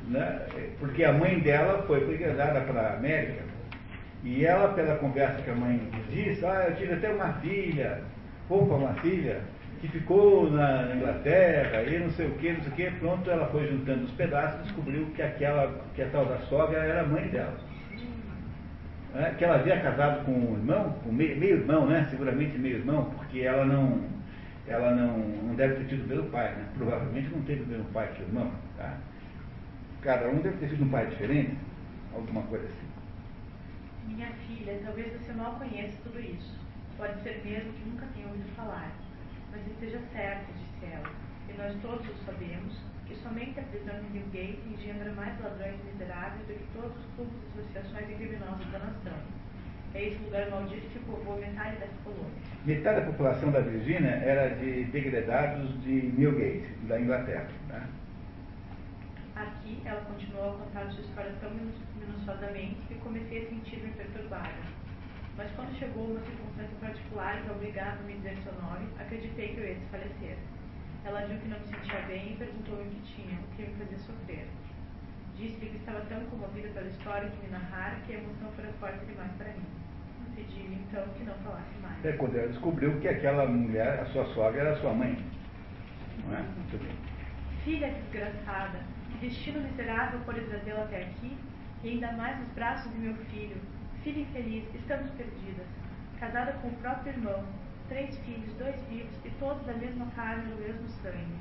né? 0.07 0.47
porque 0.79 1.03
a 1.03 1.13
mãe 1.13 1.39
dela 1.39 1.83
foi 1.83 2.05
brigada 2.05 2.61
para 2.61 2.81
a 2.81 2.93
América. 2.95 3.46
E 4.23 4.45
ela, 4.45 4.73
pela 4.73 4.95
conversa 4.95 5.41
que 5.41 5.49
a 5.49 5.55
mãe 5.55 5.79
disse, 6.09 6.45
ah, 6.45 6.65
eu 6.69 6.75
tive 6.75 6.93
até 6.93 7.09
uma 7.11 7.33
filha, 7.33 8.01
poupa 8.47 8.73
uma 8.75 8.93
filha, 8.95 9.41
que 9.79 9.87
ficou 9.87 10.49
na 10.49 10.95
Inglaterra 10.95 11.83
e 11.83 11.99
não 11.99 12.09
sei 12.11 12.27
o 12.27 12.31
que, 12.31 12.51
não 12.51 12.61
sei 12.61 12.71
o 12.71 12.75
que, 12.75 12.99
pronto, 12.99 13.29
ela 13.29 13.47
foi 13.47 13.67
juntando 13.67 14.05
os 14.05 14.11
pedaços 14.11 14.59
e 14.59 14.63
descobriu 14.63 15.05
que 15.15 15.21
aquela, 15.21 15.81
que 15.95 16.01
a 16.01 16.09
tal 16.09 16.25
da 16.25 16.39
sogra 16.39 16.79
era 16.79 17.01
a 17.01 17.07
mãe 17.07 17.27
dela. 17.27 17.55
É, 19.15 19.31
que 19.31 19.45
ela 19.45 19.55
havia 19.55 19.79
casado 19.79 20.25
com 20.25 20.31
um 20.31 20.53
irmão, 20.53 20.95
com 21.03 21.11
meio, 21.11 21.37
meio 21.37 21.57
irmão, 21.57 21.87
né? 21.87 22.07
Seguramente 22.09 22.57
meio 22.57 22.77
irmão, 22.77 23.05
porque 23.17 23.39
ela 23.39 23.65
não, 23.65 24.01
ela 24.67 24.91
não, 24.91 25.17
não 25.17 25.55
deve 25.55 25.75
ter 25.75 25.85
tido 25.85 26.03
o 26.05 26.07
mesmo 26.07 26.29
pai, 26.29 26.49
né? 26.51 26.65
Provavelmente 26.75 27.29
não 27.29 27.41
teve 27.43 27.63
o 27.63 27.67
mesmo 27.67 27.85
pai 27.85 28.11
que 28.13 28.21
o 28.21 28.25
irmão. 28.25 28.51
Tá? 28.77 28.97
Cada 30.01 30.27
um 30.27 30.39
deve 30.41 30.57
ter 30.57 30.69
tido 30.69 30.83
um 30.83 30.89
pai 30.89 31.07
diferente, 31.07 31.57
alguma 32.13 32.41
coisa 32.43 32.65
assim. 32.65 32.86
Minha 34.07 34.31
filha, 34.47 34.79
talvez 34.83 35.13
você 35.13 35.33
mal 35.33 35.59
conheça 35.59 35.97
tudo 36.03 36.19
isso. 36.19 36.57
Pode 36.97 37.21
ser 37.21 37.41
mesmo 37.43 37.73
que 37.73 37.89
nunca 37.89 38.07
tenha 38.15 38.27
ouvido 38.27 38.55
falar. 38.55 38.91
Mas 39.51 39.67
esteja 39.67 39.99
certa, 40.11 40.45
disse 40.53 40.93
ela, 40.93 41.09
e 41.49 41.57
nós 41.57 41.75
todos 41.81 42.07
sabemos, 42.25 42.73
que 43.05 43.15
somente 43.15 43.59
a 43.59 43.63
prisão 43.63 43.95
de 44.01 44.09
Newgate 44.09 44.59
engendra 44.67 45.11
mais 45.13 45.39
ladrões 45.41 45.75
miseráveis 45.85 46.45
do 46.47 46.53
que 46.53 46.67
todos 46.73 46.91
os 46.97 47.05
clubes 47.15 47.33
e 47.55 47.59
associações 47.59 48.17
criminosas 48.17 48.67
da 48.71 48.79
nação. 48.79 49.17
É 49.93 50.03
esse 50.03 50.23
lugar 50.23 50.49
maldito 50.49 50.87
que 50.89 50.99
povoa 50.99 51.37
metade 51.37 51.77
dessa 51.77 51.93
colônia. 52.03 52.31
Metade 52.65 52.99
da 52.99 53.05
população 53.05 53.51
da 53.51 53.61
Virgínia 53.61 54.09
era 54.09 54.55
de 54.55 54.83
degredados 54.85 55.81
de 55.81 56.13
Newgate, 56.17 56.67
da 56.87 56.99
Inglaterra. 56.99 57.47
Né? 57.69 57.87
Aqui 59.35 59.81
ela 59.85 60.01
continuou 60.01 60.55
a 60.55 60.57
contar 60.57 60.91
sua 60.91 61.03
história 61.03 61.33
tão 61.39 61.51
minuciosamente 62.07 62.81
que 62.87 62.95
comecei 62.95 63.45
a 63.45 63.49
sentir-me 63.49 63.91
perturbada. 63.91 64.77
Mas 65.37 65.51
quando 65.51 65.77
chegou 65.77 66.05
uma 66.05 66.19
circunstância 66.21 66.75
particular 66.81 67.41
que 67.43 67.51
obrigava 67.51 67.99
a 67.99 68.03
me 68.03 68.13
dizer 68.13 68.37
seu 68.43 68.53
nome, 68.53 68.87
acreditei 68.99 69.53
que 69.53 69.59
eu 69.59 69.67
ia 69.67 69.75
desfalecer. 69.75 70.37
Ela 71.05 71.25
viu 71.25 71.37
que 71.37 71.47
não 71.47 71.59
me 71.59 71.67
sentia 71.67 72.01
bem 72.07 72.33
e 72.33 72.35
perguntou-me 72.37 72.83
o 72.83 72.89
que 72.89 73.01
tinha, 73.13 73.39
o 73.39 73.55
que 73.55 73.61
me 73.61 73.75
fazia 73.75 73.99
sofrer. 73.99 74.47
Disse-lhe 75.35 75.69
que 75.69 75.77
estava 75.77 76.01
tão 76.01 76.19
comovida 76.25 76.69
pela 76.69 76.87
história 76.87 77.29
que 77.29 77.45
me 77.45 77.51
narrara 77.51 77.95
que 78.07 78.13
a 78.13 78.17
emoção 78.17 78.51
fora 78.53 78.73
forte 78.79 79.05
demais 79.05 79.31
para 79.37 79.53
mim. 79.53 79.65
Pedi-lhe 80.35 80.83
então 80.87 81.07
que 81.09 81.23
não 81.23 81.35
falasse 81.35 81.77
mais. 81.81 82.03
É 82.03 82.11
quando 82.13 82.35
ela 82.35 82.47
descobriu 82.47 82.99
que 82.99 83.07
aquela 83.07 83.45
mulher, 83.45 83.99
a 83.99 84.05
sua 84.07 84.25
sogra, 84.33 84.61
era 84.61 84.75
sua 84.77 84.93
mãe. 84.93 85.23
Não 86.25 86.35
é? 86.35 86.41
Muito 86.41 86.83
bem. 86.83 86.95
Filha 87.63 87.91
desgraçada, 87.91 88.79
que 89.11 89.27
destino 89.27 89.61
miserável 89.61 90.19
por 90.21 90.33
trazê-la 90.33 90.83
até 90.83 91.03
aqui, 91.03 91.37
e 91.83 91.89
ainda 91.89 92.11
mais 92.13 92.39
nos 92.39 92.49
braços 92.49 92.91
de 92.91 92.99
meu 92.99 93.15
filho. 93.31 93.57
Filha 94.03 94.21
infeliz, 94.21 94.63
estamos 94.73 95.09
perdidas. 95.11 95.67
Casada 96.19 96.53
com 96.53 96.69
o 96.69 96.75
próprio 96.75 97.13
irmão, 97.13 97.43
três 97.87 98.17
filhos, 98.19 98.51
dois 98.57 98.75
vivos, 98.89 99.13
e 99.23 99.29
todos 99.39 99.65
da 99.65 99.73
mesma 99.73 100.07
carne 100.15 100.45
e 100.45 100.55
do 100.55 100.61
mesmo 100.61 100.87
sangue. 101.01 101.37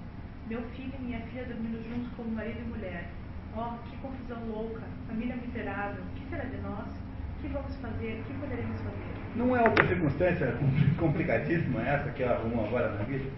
Meu 0.48 0.62
filho 0.70 0.92
e 0.98 1.02
minha 1.02 1.20
filha 1.20 1.44
dormindo 1.44 1.82
juntos 1.88 2.12
como 2.16 2.30
marido 2.30 2.60
e 2.60 2.68
mulher. 2.68 3.08
Oh, 3.56 3.78
que 3.88 3.96
confusão 3.96 4.44
louca, 4.46 4.82
família 5.08 5.36
miserável, 5.36 6.02
o 6.02 6.14
que 6.14 6.28
será 6.28 6.44
de 6.44 6.58
nós? 6.58 6.86
O 6.86 7.42
que 7.42 7.48
vamos 7.48 7.74
fazer? 7.76 8.20
O 8.20 8.24
que 8.24 8.34
poderemos 8.34 8.80
fazer? 8.80 9.16
Não 9.34 9.56
é 9.56 9.62
outra 9.62 9.86
circunstância 9.86 10.54
complicadíssima 10.98 11.80
essa 11.82 12.10
que 12.10 12.22
ela 12.22 12.34
arrumou 12.34 12.66
agora 12.66 12.92
na 12.92 13.04
vida? 13.04 13.30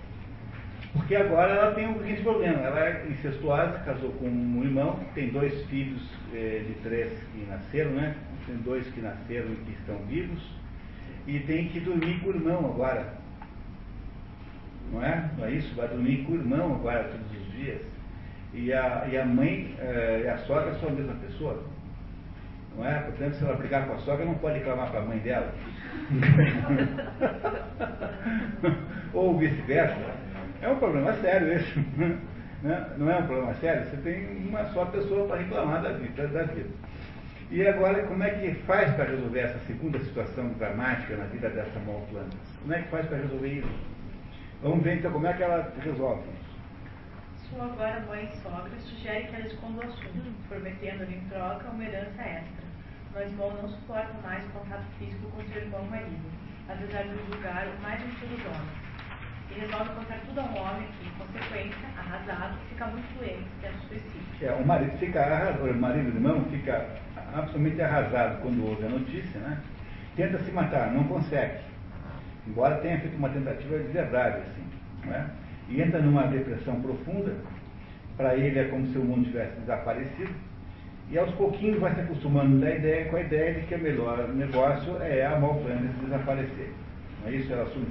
Porque 0.92 1.16
agora 1.16 1.52
ela 1.52 1.74
tem 1.74 1.92
seguinte 1.98 2.22
problema. 2.22 2.60
Ela 2.60 2.80
é 2.80 3.06
incestuosa, 3.08 3.78
casou 3.84 4.10
com 4.12 4.26
um 4.26 4.64
irmão, 4.64 4.98
tem 5.14 5.28
dois 5.30 5.52
filhos 5.66 6.02
eh, 6.32 6.64
de 6.66 6.74
três 6.82 7.12
que 7.32 7.44
nasceram, 7.48 7.90
né? 7.92 8.16
Tem 8.46 8.56
dois 8.56 8.86
que 8.88 9.00
nasceram 9.00 9.52
e 9.52 9.56
que 9.56 9.70
estão 9.72 9.98
vivos. 10.06 10.42
E 11.26 11.40
tem 11.40 11.68
que 11.68 11.80
dormir 11.80 12.20
com 12.20 12.30
o 12.30 12.34
irmão 12.34 12.72
agora. 12.72 13.18
Não 14.90 15.04
é? 15.04 15.30
Não 15.36 15.44
é 15.44 15.52
isso? 15.52 15.74
Vai 15.74 15.88
dormir 15.88 16.24
com 16.24 16.32
o 16.32 16.36
irmão 16.36 16.76
agora 16.76 17.04
todos 17.04 17.30
os 17.30 17.52
dias. 17.52 17.82
E 18.54 18.72
a, 18.72 19.06
e 19.10 19.18
a 19.18 19.26
mãe 19.26 19.76
eh, 19.78 20.22
e 20.24 20.28
a 20.28 20.38
sogra 20.38 20.74
são 20.80 20.88
a 20.88 20.92
mesma 20.92 21.14
pessoa. 21.16 21.62
Não 22.74 22.86
é? 22.86 23.00
Portanto, 23.00 23.34
se 23.34 23.44
ela 23.44 23.56
brigar 23.56 23.86
com 23.86 23.92
a 23.94 23.98
sogra, 23.98 24.24
não 24.24 24.34
pode 24.34 24.58
reclamar 24.58 24.90
para 24.90 25.00
a 25.00 25.04
mãe 25.04 25.18
dela. 25.18 25.52
Ou 29.12 29.36
vice-versa. 29.36 30.27
É 30.60 30.68
um 30.68 30.76
problema 30.76 31.12
sério 31.14 31.52
esse. 31.52 31.78
Né? 32.60 32.90
Não 32.96 33.08
é 33.08 33.18
um 33.18 33.26
problema 33.28 33.54
sério? 33.54 33.88
Você 33.88 33.96
tem 33.98 34.48
uma 34.48 34.64
só 34.72 34.84
pessoa 34.86 35.28
para 35.28 35.36
reclamar 35.36 35.80
da 35.80 35.92
vida, 35.92 36.26
da 36.26 36.42
vida. 36.42 36.68
E 37.52 37.64
agora, 37.64 38.02
como 38.02 38.20
é 38.24 38.30
que 38.30 38.52
faz 38.62 38.92
para 38.96 39.04
resolver 39.04 39.38
essa 39.38 39.60
segunda 39.60 39.96
situação 40.00 40.48
dramática 40.54 41.16
na 41.16 41.26
vida 41.26 41.50
dessa 41.50 41.78
Malplantas? 41.86 42.40
Como 42.60 42.74
é 42.74 42.82
que 42.82 42.88
faz 42.88 43.06
para 43.06 43.18
resolver 43.18 43.48
isso? 43.48 43.70
Vamos 44.60 44.82
ver 44.82 44.98
então 44.98 45.12
como 45.12 45.28
é 45.28 45.34
que 45.34 45.42
ela 45.44 45.72
resolve 45.80 46.22
isso. 46.30 47.48
Sua 47.48 47.64
agora 47.66 48.00
mãe 48.08 48.28
e 48.28 48.42
sogra 48.42 48.72
sugere 48.80 49.28
que 49.28 49.36
ela 49.36 49.46
esconda 49.46 49.86
o 49.86 49.88
assunto, 49.88 50.48
prometendo-lhe 50.48 51.14
em 51.14 51.28
troca 51.28 51.70
uma 51.70 51.84
herança 51.84 52.22
extra. 52.22 52.64
Mas 53.14 53.32
Mo 53.36 53.52
não 53.62 53.68
suporta 53.68 54.12
mais 54.24 54.44
o 54.46 54.48
contato 54.48 54.84
físico 54.98 55.30
com 55.30 55.44
seu 55.44 55.62
irmão 55.62 55.84
marido, 55.84 56.28
apesar 56.68 57.04
de 57.04 57.32
julgar 57.32 57.68
o 57.68 57.82
mais 57.82 58.02
antigo 58.02 58.34
dos 58.34 58.46
homens 58.46 58.87
e 59.50 59.60
resolve 59.60 59.90
contar 59.90 60.20
tudo 60.26 60.40
a 60.40 60.42
um 60.44 60.58
homem 60.58 60.86
que, 60.98 61.06
em 61.06 61.10
consequência, 61.12 61.88
arrasado, 61.96 62.58
fica 62.68 62.86
muito 62.86 63.18
doente 63.18 63.48
tendo 63.60 63.78
suicídio. 63.88 64.46
É, 64.48 64.52
o 64.52 64.66
marido 64.66 64.98
fica 64.98 65.20
arrasado, 65.20 65.64
o 65.64 65.74
marido 65.74 66.10
do 66.10 66.16
irmão 66.16 66.44
fica 66.50 66.86
absolutamente 67.34 67.82
arrasado 67.82 68.42
quando 68.42 68.68
ouve 68.68 68.86
a 68.86 68.88
notícia, 68.88 69.40
né? 69.40 69.58
Tenta 70.16 70.38
se 70.38 70.50
matar, 70.50 70.92
não 70.92 71.04
consegue. 71.04 71.60
Embora 72.46 72.76
tenha 72.76 72.98
feito 73.00 73.16
uma 73.16 73.28
tentativa 73.28 73.78
de 73.78 73.88
verdade, 73.88 74.38
assim, 74.38 74.64
não 75.04 75.14
é? 75.14 75.26
E 75.68 75.82
entra 75.82 76.00
numa 76.00 76.26
depressão 76.26 76.80
profunda, 76.80 77.34
para 78.16 78.34
ele 78.34 78.58
é 78.58 78.64
como 78.64 78.86
se 78.86 78.98
o 78.98 79.04
mundo 79.04 79.26
tivesse 79.26 79.60
desaparecido, 79.60 80.32
e 81.10 81.18
aos 81.18 81.30
pouquinhos 81.32 81.78
vai 81.78 81.94
se 81.94 82.00
acostumando 82.00 82.58
da 82.58 82.70
ideia, 82.74 83.06
com 83.06 83.16
a 83.16 83.20
ideia 83.20 83.54
de 83.54 83.66
que 83.66 83.74
o 83.74 83.78
melhor 83.78 84.28
negócio 84.28 85.00
é 85.02 85.24
a 85.24 85.38
Malfrandes 85.38 85.90
desaparecer. 86.02 86.72
Não 87.22 87.28
é 87.28 87.34
isso? 87.34 87.52
Ela 87.52 87.62
assume. 87.62 87.86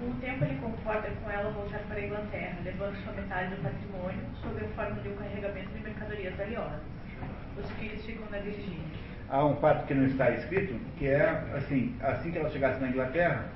Com 0.00 0.10
o 0.10 0.14
tempo, 0.14 0.44
ele 0.44 0.58
concorda 0.60 1.08
com 1.22 1.30
ela 1.30 1.50
voltar 1.50 1.78
para 1.88 1.96
a 1.96 2.04
Inglaterra, 2.04 2.58
levando 2.64 2.96
sua 3.04 3.12
metade 3.12 3.54
do 3.54 3.62
patrimônio 3.62 4.20
sob 4.42 4.64
a 4.64 4.68
forma 4.70 5.00
de 5.00 5.08
um 5.08 5.16
carregamento 5.16 5.68
de 5.68 5.82
mercadorias 5.82 6.34
valiosas. 6.36 6.80
Os 7.56 7.70
filhos 7.72 8.04
ficam 8.04 8.26
na 8.30 8.38
Virgínia. 8.38 8.84
Há 9.28 9.44
um 9.44 9.56
fato 9.56 9.86
que 9.86 9.94
não 9.94 10.06
está 10.06 10.30
escrito, 10.32 10.74
que 10.98 11.06
é 11.06 11.22
assim, 11.56 11.94
assim 12.02 12.32
que 12.32 12.38
ela 12.38 12.50
chegasse 12.50 12.80
na 12.80 12.88
Inglaterra, 12.88 13.46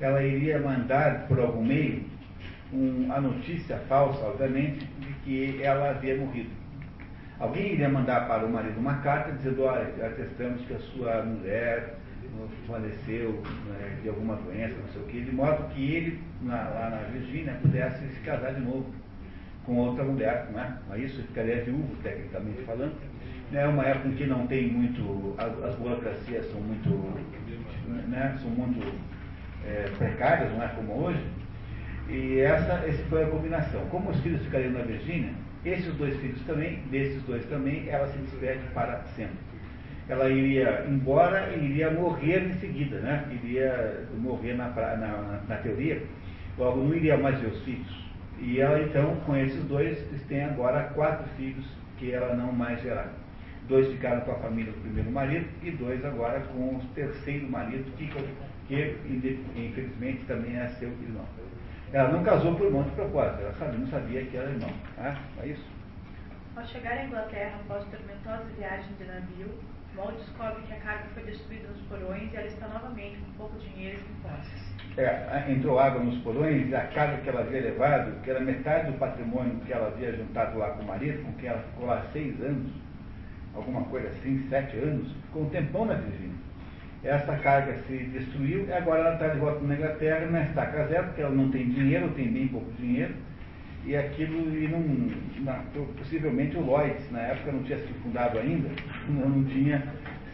ela 0.00 0.22
iria 0.22 0.60
mandar 0.60 1.26
por 1.26 1.40
algum 1.40 1.64
meio 1.64 2.04
um, 2.72 3.12
a 3.12 3.20
notícia 3.20 3.78
falsa, 3.88 4.24
obviamente, 4.24 4.86
de 4.86 5.12
que 5.24 5.62
ela 5.62 5.90
havia 5.90 6.16
morrido. 6.16 6.50
Alguém 7.40 7.74
iria 7.74 7.88
mandar 7.88 8.26
para 8.26 8.44
o 8.44 8.50
marido 8.50 8.78
uma 8.78 8.98
carta 8.98 9.32
dizendo, 9.32 9.62
olha, 9.62 9.84
atestamos 10.06 10.62
que 10.62 10.74
a 10.74 10.80
sua 10.80 11.22
mulher 11.22 11.97
faleceu 12.66 13.42
né, 13.66 13.98
de 14.02 14.08
alguma 14.08 14.36
doença, 14.36 14.74
não 14.74 14.88
sei 14.92 15.02
o 15.02 15.04
que, 15.06 15.20
de 15.22 15.34
modo 15.34 15.68
que 15.74 15.94
ele, 15.94 16.20
na, 16.42 16.56
lá 16.68 16.90
na 16.90 17.08
Virgínia, 17.10 17.58
pudesse 17.62 18.06
se 18.08 18.20
casar 18.20 18.54
de 18.54 18.60
novo 18.60 18.86
com 19.64 19.76
outra 19.76 20.04
mulher, 20.04 20.48
não 20.52 20.60
é? 20.60 20.72
Mas 20.88 21.04
isso 21.04 21.22
ficaria 21.22 21.64
viúvo, 21.64 21.94
tecnicamente 22.02 22.62
falando. 22.62 22.94
É 23.52 23.66
uma 23.66 23.84
época 23.84 24.08
em 24.08 24.14
que 24.14 24.26
não 24.26 24.46
tem 24.46 24.68
muito, 24.68 25.34
as, 25.38 25.62
as 25.64 25.74
burocracias 25.76 26.50
são 26.50 26.60
muito, 26.60 26.88
né, 28.08 28.38
são 28.40 28.50
muito 28.50 28.80
é, 29.66 29.90
precárias, 29.96 30.52
não 30.52 30.62
é 30.62 30.68
como 30.68 30.92
hoje. 31.04 31.22
E 32.08 32.40
essa, 32.40 32.72
essa 32.86 33.02
foi 33.04 33.24
a 33.24 33.26
combinação. 33.26 33.84
Como 33.90 34.10
os 34.10 34.20
filhos 34.20 34.42
ficariam 34.44 34.72
na 34.72 34.82
Virgínia, 34.82 35.32
esses 35.64 35.92
dois 35.94 36.16
filhos 36.20 36.40
também, 36.46 36.80
desses 36.90 37.22
dois 37.22 37.44
também, 37.46 37.88
ela 37.88 38.06
se 38.08 38.18
despede 38.18 38.60
para 38.72 39.02
sempre 39.16 39.48
ela 40.08 40.28
iria 40.28 40.86
embora 40.88 41.50
e 41.54 41.64
iria 41.64 41.90
morrer 41.90 42.48
em 42.48 42.54
seguida, 42.54 42.98
né? 43.00 43.24
Iria 43.30 44.06
morrer 44.16 44.54
na, 44.54 44.68
na, 44.68 45.40
na 45.46 45.56
teoria, 45.56 46.02
logo 46.56 46.82
não 46.82 46.94
iria 46.94 47.16
mais 47.16 47.38
ver 47.40 47.48
os 47.48 47.62
filhos. 47.62 48.08
E 48.40 48.60
ela 48.60 48.80
então, 48.80 49.16
com 49.26 49.36
esses 49.36 49.62
dois, 49.64 49.98
tem 50.28 50.44
agora 50.44 50.84
quatro 50.94 51.28
filhos 51.36 51.66
que 51.98 52.12
ela 52.12 52.34
não 52.34 52.52
mais 52.52 52.80
verá. 52.82 53.08
Dois 53.68 53.86
ficaram 53.88 54.22
com 54.22 54.32
a 54.32 54.36
família 54.36 54.72
do 54.72 54.80
primeiro 54.80 55.10
marido 55.10 55.46
e 55.62 55.70
dois 55.72 56.02
agora 56.04 56.40
com 56.40 56.76
o 56.76 56.82
terceiro 56.94 57.50
marido, 57.50 57.84
que, 57.96 58.06
que 58.66 59.44
infelizmente 59.56 60.24
também 60.26 60.56
é 60.56 60.68
seu 60.68 60.88
irmão. 60.88 61.26
Ela 61.92 62.12
não 62.12 62.22
casou 62.22 62.54
por 62.54 62.66
um 62.66 62.70
monte 62.70 62.90
de 62.90 62.96
propósito, 62.96 63.42
ela 63.42 63.52
sabia, 63.54 63.78
não 63.78 63.86
sabia 63.88 64.24
que 64.24 64.36
era 64.36 64.50
irmão. 64.50 64.70
Né? 64.96 65.18
É 65.42 65.46
isso? 65.48 65.66
Ao 66.56 66.64
chegar 66.64 66.92
à 66.92 67.04
Inglaterra 67.04 67.60
após 67.64 67.84
tormentosa 67.84 68.44
viagem 68.56 68.92
de 68.98 69.04
navio, 69.04 69.48
Mal 69.98 70.12
descobre 70.12 70.62
que 70.62 70.72
a 70.72 70.76
carga 70.76 71.04
foi 71.12 71.24
destruída 71.24 71.68
nos 71.68 71.80
porões 71.88 72.32
e 72.32 72.36
ela 72.36 72.46
está 72.46 72.68
novamente 72.68 73.18
com 73.18 73.32
pouco 73.32 73.58
dinheiro 73.58 73.98
e 73.98 74.00
sem 74.00 74.14
posses. 74.22 74.68
É, 74.96 75.50
entrou 75.50 75.76
água 75.76 76.00
nos 76.00 76.16
porões 76.18 76.68
e 76.68 76.74
a 76.76 76.86
carga 76.86 77.16
que 77.16 77.28
ela 77.28 77.40
havia 77.40 77.62
levado, 77.62 78.22
que 78.22 78.30
era 78.30 78.38
metade 78.38 78.92
do 78.92 78.98
patrimônio 78.98 79.58
que 79.66 79.72
ela 79.72 79.88
havia 79.88 80.12
juntado 80.12 80.56
lá 80.56 80.70
com 80.70 80.82
o 80.82 80.86
marido, 80.86 81.24
com 81.24 81.32
quem 81.32 81.48
ela 81.48 81.60
ficou 81.62 81.86
lá 81.86 82.06
seis 82.12 82.40
anos, 82.40 82.70
alguma 83.56 83.82
coisa 83.86 84.06
assim, 84.08 84.46
sete 84.48 84.76
anos, 84.76 85.10
ficou 85.26 85.42
um 85.42 85.50
tempão 85.50 85.84
na 85.84 85.94
Virgínia. 85.94 86.36
Essa 87.02 87.36
carga 87.38 87.76
se 87.88 87.96
destruiu 87.96 88.66
e 88.66 88.72
agora 88.72 89.00
ela 89.00 89.14
está 89.14 89.28
de 89.28 89.40
volta 89.40 89.64
na 89.64 89.74
Inglaterra, 89.74 90.26
na 90.26 90.42
estaca 90.42 90.86
zero, 90.86 91.06
porque 91.06 91.22
ela 91.22 91.34
não 91.34 91.50
tem 91.50 91.70
dinheiro, 91.70 92.08
tem 92.10 92.32
bem 92.32 92.46
pouco 92.46 92.70
dinheiro, 92.72 93.14
e 93.84 93.96
aquilo, 93.96 94.54
e 94.56 94.68
não, 94.68 95.44
na, 95.44 95.62
possivelmente 95.96 96.56
o 96.56 96.60
Lloyds, 96.60 97.10
na 97.10 97.20
época 97.20 97.52
não 97.52 97.62
tinha 97.62 97.78
se 97.78 97.92
fundado 97.94 98.38
ainda, 98.38 98.68
não, 99.08 99.44
tinha 99.44 99.82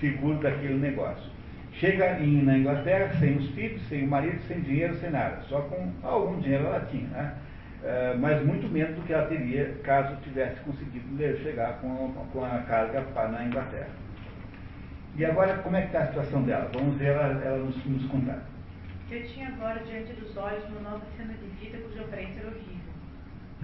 seguro 0.01 0.39
daquele 0.39 0.75
negócio. 0.75 1.33
Chega 1.73 2.19
em, 2.21 2.43
na 2.43 2.59
Inglaterra 2.59 3.13
sem 3.19 3.37
os 3.37 3.51
filhos, 3.51 3.83
sem 3.89 4.05
o 4.05 4.09
marido, 4.09 4.41
sem 4.47 4.61
dinheiro, 4.61 4.97
sem 4.97 5.11
nada, 5.11 5.43
só 5.49 5.61
com 5.63 5.91
algum 6.03 6.41
dinheiro 6.41 6.67
ela 6.67 6.87
tinha, 6.91 7.09
né? 7.09 7.35
Uh, 7.83 8.19
mas 8.19 8.43
muito 8.43 8.67
menos 8.73 8.97
do 8.97 9.03
que 9.03 9.13
ela 9.13 9.27
teria 9.27 9.75
caso 9.83 10.17
tivesse 10.23 10.59
conseguido 10.61 11.19
chegar 11.43 11.81
com, 11.81 12.15
com 12.33 12.43
a 12.43 12.59
carga 12.61 13.05
na 13.31 13.45
Inglaterra. 13.45 13.91
E 15.17 15.25
agora, 15.25 15.59
como 15.59 15.77
é 15.77 15.83
que 15.83 15.89
está 15.89 16.01
a 16.01 16.07
situação 16.07 16.43
dela? 16.43 16.69
Vamos 16.73 16.97
ver 16.97 17.09
ela, 17.09 17.41
ela 17.45 17.59
nos, 17.59 17.77
nos 17.85 18.05
contar. 18.07 18.43
Eu 19.09 19.23
tinha 19.29 19.49
agora 19.49 19.81
diante 19.85 20.13
dos 20.15 20.37
olhos 20.37 20.65
uma 20.71 20.81
nova 20.81 21.05
cena 21.17 21.35
de 21.35 21.47
vida 21.65 21.79
cuja 21.87 22.01
aparência 22.01 22.41
era 22.41 22.49
horrível. 22.49 22.74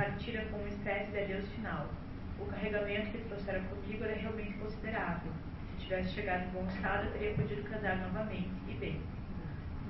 Partira 0.00 0.42
com 0.50 0.56
uma 0.56 0.68
espécie 0.68 1.10
de 1.10 1.18
adeus 1.18 1.46
final. 1.50 1.86
O 2.40 2.46
carregamento 2.46 3.10
que 3.10 3.18
trouxeram 3.28 3.60
comigo 3.64 4.02
era 4.02 4.14
realmente 4.14 4.54
considerável. 4.54 5.30
Se 5.76 5.84
tivesse 5.84 6.14
chegado 6.14 6.44
em 6.44 6.52
bom 6.52 6.66
estado, 6.68 7.04
eu 7.04 7.12
teria 7.12 7.34
podido 7.34 7.68
casar 7.68 7.98
novamente, 7.98 8.48
e 8.66 8.72
bem. 8.80 8.98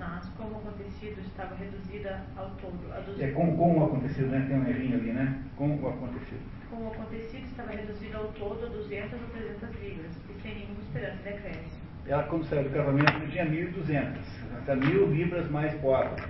Mas, 0.01 0.29
como 0.31 0.57
acontecido 0.57 1.21
estava 1.21 1.55
reduzida 1.55 2.25
ao 2.37 2.51
todo 2.57 2.93
a 2.93 2.99
200... 2.99 3.23
É 3.23 3.31
como, 3.31 3.57
como 3.57 3.85
acontecido, 3.85 4.31
né? 4.31 4.45
Tem 4.49 4.59
um 4.59 4.67
errinho 4.67 4.99
ali, 4.99 5.13
né? 5.13 5.45
Como 5.57 5.89
acontecido. 5.89 6.43
Como 6.69 6.89
acontecido 6.89 7.45
estava 7.45 7.71
reduzido 7.71 8.17
ao 8.17 8.25
todo 8.33 8.67
a 8.67 8.69
200 8.69 9.13
ou 9.13 9.29
300 9.29 9.81
libras, 9.81 10.17
e 10.29 10.43
sem 10.43 10.55
nenhuma 10.57 10.81
esperança 10.81 11.23
de 11.23 11.29
acréscimo. 11.29 11.83
Ela, 12.09 12.25
quando 12.25 12.45
saiu 12.47 12.65
do 12.65 12.71
casamento, 12.71 13.31
tinha 13.31 13.47
1.200. 13.47 14.19
Está 14.59 14.75
mil 14.75 15.07
libras 15.07 15.49
mais 15.49 15.73
pobre, 15.75 16.21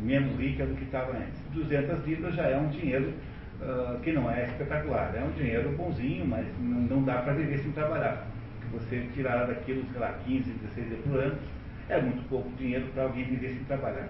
menos 0.00 0.36
rica 0.40 0.66
do 0.66 0.74
que 0.74 0.82
estava 0.82 1.12
antes. 1.12 1.40
200 1.52 2.04
libras 2.04 2.34
já 2.34 2.48
é 2.48 2.58
um 2.58 2.68
dinheiro 2.70 3.14
uh, 3.60 3.98
que 4.00 4.12
não 4.12 4.30
é 4.30 4.44
espetacular. 4.44 5.14
É 5.14 5.22
um 5.22 5.30
dinheiro 5.32 5.70
bonzinho, 5.76 6.26
mas 6.26 6.46
não, 6.58 6.80
não 6.80 7.04
dá 7.04 7.22
para 7.22 7.34
viver 7.34 7.58
sem 7.58 7.72
trabalhar. 7.72 8.26
Você 8.72 9.08
tirar 9.14 9.46
daquilo, 9.46 9.84
sei 9.90 10.00
lá, 10.00 10.12
15, 10.24 10.50
16 10.50 10.90
euros 10.90 11.06
por 11.06 11.18
ano, 11.20 11.38
é 11.88 12.00
muito 12.00 12.28
pouco 12.28 12.50
dinheiro 12.56 12.86
para 12.92 13.04
alguém 13.04 13.24
viver 13.24 13.54
sem 13.54 13.64
trabalhar. 13.64 14.08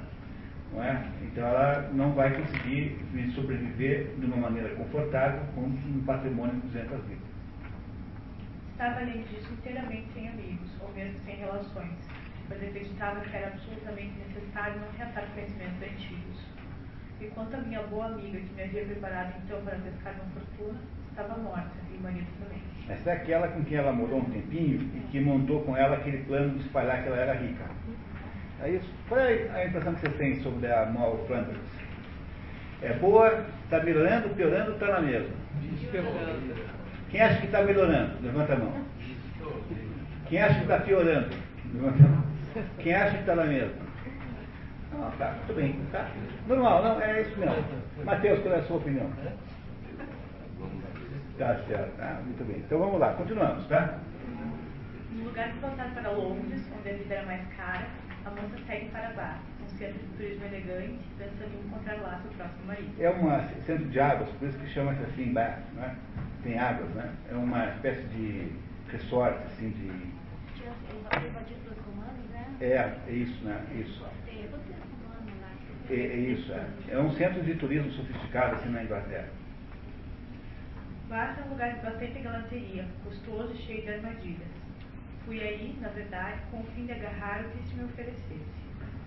Não 0.73 0.83
é? 0.83 1.03
Então 1.23 1.47
ela 1.47 1.91
não 1.95 2.13
vai 2.13 2.31
conseguir 2.35 2.99
sobreviver 3.35 4.09
de 4.19 4.27
uma 4.27 4.37
maneira 4.37 4.75
confortável 4.75 5.41
com 5.55 5.63
um 5.63 6.03
patrimônio 6.05 6.55
de 6.57 6.61
200 6.69 6.91
libras. 7.09 7.29
Estava, 8.73 9.01
além 9.01 9.23
disso, 9.23 9.53
inteiramente 9.53 10.07
sem 10.13 10.29
amigos, 10.29 10.71
ou 10.81 10.93
mesmo 10.93 11.19
sem 11.25 11.37
relações, 11.37 11.97
pois 12.49 12.63
acreditava 12.63 13.21
que 13.21 13.37
era 13.37 13.49
absolutamente 13.49 14.13
necessário 14.29 14.81
não 14.81 14.91
reatar 14.97 15.27
conhecimentos 15.35 15.83
antigos. 15.83 16.48
E 17.21 17.27
quanto 17.35 17.55
à 17.55 17.59
minha 17.59 17.83
boa 17.83 18.07
amiga, 18.07 18.39
que 18.39 18.55
me 18.55 18.63
havia 18.63 18.85
preparado 18.85 19.35
então 19.45 19.61
para 19.63 19.77
pescar 19.77 20.15
uma 20.15 20.41
fortuna, 20.41 20.79
estava 21.11 21.37
morta, 21.39 21.71
e 21.93 21.99
marido 22.01 22.27
também. 22.41 22.63
Essa 22.89 23.11
é 23.11 23.13
aquela 23.15 23.49
com 23.49 23.65
quem 23.65 23.77
ela 23.77 23.93
morou 23.93 24.21
um 24.21 24.31
tempinho 24.31 24.81
e 24.95 25.01
que 25.11 25.21
montou 25.21 25.63
com 25.63 25.77
ela 25.77 25.97
aquele 25.97 26.19
plano 26.19 26.51
de 26.51 26.61
espalhar 26.61 27.03
que 27.03 27.09
ela 27.09 27.17
era 27.17 27.35
rica. 27.35 27.65
É 28.63 28.71
isso. 28.71 28.89
Qual 29.09 29.21
é 29.21 29.51
a 29.53 29.67
impressão 29.67 29.95
que 29.95 30.01
vocês 30.01 30.17
têm 30.17 30.43
sobre 30.43 30.73
a 30.73 30.87
Moral 30.87 31.25
Flanders? 31.27 31.59
É 32.83 32.93
boa, 32.95 33.45
está 33.65 33.83
melhorando, 33.83 34.29
piorando, 34.31 34.73
está 34.73 34.87
na 34.87 35.01
mesma? 35.01 35.35
Quem 37.11 37.21
acha 37.21 37.41
que 37.41 37.47
está 37.47 37.63
melhorando? 37.63 38.23
Levanta 38.23 38.53
a 38.53 38.59
mão. 38.59 38.73
Quem 40.29 40.41
acha 40.41 40.55
que 40.55 40.63
está 40.63 40.79
piorando? 40.79 41.29
Levanta 41.75 42.05
a 42.05 42.09
mão. 42.09 42.25
Quem 42.79 42.95
acha 42.95 43.15
que 43.15 43.21
está 43.21 43.35
na 43.35 43.45
mesma? 43.45 43.88
Ah, 45.01 45.13
tá, 45.17 45.35
tudo 45.47 45.57
bem. 45.57 45.79
Tá? 45.93 46.11
Normal, 46.47 46.83
não, 46.83 47.01
é 47.01 47.23
isso 47.23 47.39
mesmo. 47.39 47.65
Mateus, 48.05 48.41
qual 48.41 48.55
é 48.55 48.59
a 48.59 48.63
sua 48.63 48.77
opinião? 48.79 49.11
Tá 51.39 51.55
certo, 51.69 51.97
tá, 51.97 52.21
muito 52.25 52.45
bem. 52.45 52.57
Então 52.59 52.79
vamos 52.81 52.99
lá, 52.99 53.13
continuamos, 53.15 53.65
tá? 53.69 53.99
No 55.13 55.25
lugar 55.25 55.53
de 55.53 55.59
voltar 55.61 55.95
para 55.95 56.11
Londres, 56.11 56.63
onde 56.77 56.89
a 56.91 56.93
vida 56.95 57.15
era 57.15 57.27
mais 57.27 57.47
cara, 57.57 57.87
a 58.25 58.31
moça 58.31 58.59
segue 58.67 58.89
para 58.89 59.11
Bath, 59.11 59.39
um 59.65 59.79
centro 59.79 59.99
de 59.99 60.17
turismo 60.17 60.45
elegante, 60.47 61.05
pensando 61.17 61.55
em 61.55 61.67
encontrar 61.67 61.97
lá 62.03 62.21
seu 62.23 62.33
próximo 62.33 62.67
marido. 62.67 62.93
É 63.01 63.11
um 63.11 63.63
centro 63.63 63.85
de 63.85 64.01
águas, 64.01 64.29
por 64.31 64.49
isso 64.49 64.59
que 64.59 64.67
chama-se 64.67 65.03
assim 65.05 65.33
Bath, 65.33 65.61
né? 65.75 65.97
Tem 66.43 66.59
águas, 66.59 66.91
né? 66.91 67.15
É 67.31 67.35
uma 67.35 67.67
espécie 67.67 68.03
de 68.09 68.53
resort, 68.91 69.39
assim, 69.47 69.71
de... 69.71 70.19
É, 72.61 72.97
é 73.07 73.13
isso, 73.13 73.45
né? 73.45 73.63
Isso. 73.81 74.05
É, 75.91 75.95
é 75.95 76.17
isso, 76.17 76.53
é. 76.53 76.67
É 76.91 76.99
um 76.99 77.11
centro 77.13 77.43
de 77.43 77.55
turismo 77.55 77.91
sofisticado, 77.93 78.57
assim, 78.57 78.69
na 78.71 78.85
Inglaterra. 78.85 79.29
Bath 81.09 81.39
é 81.39 81.47
um 81.47 81.51
lugar 81.51 81.73
de 81.73 81.81
bastante 81.81 82.19
galanteria, 82.21 82.87
custoso 83.03 83.55
e 83.55 83.57
cheio 83.57 83.83
de 83.83 83.91
armadilhas. 83.91 84.49
Fui 85.25 85.41
aí, 85.41 85.79
na 85.81 85.89
verdade, 85.89 86.41
com 86.51 86.61
o 86.61 86.65
fim 86.75 86.85
de 86.85 86.93
agarrar 86.93 87.41
o 87.41 87.49
que 87.49 87.69
se 87.69 87.75
me 87.75 87.85
oferecesse. 87.85 88.59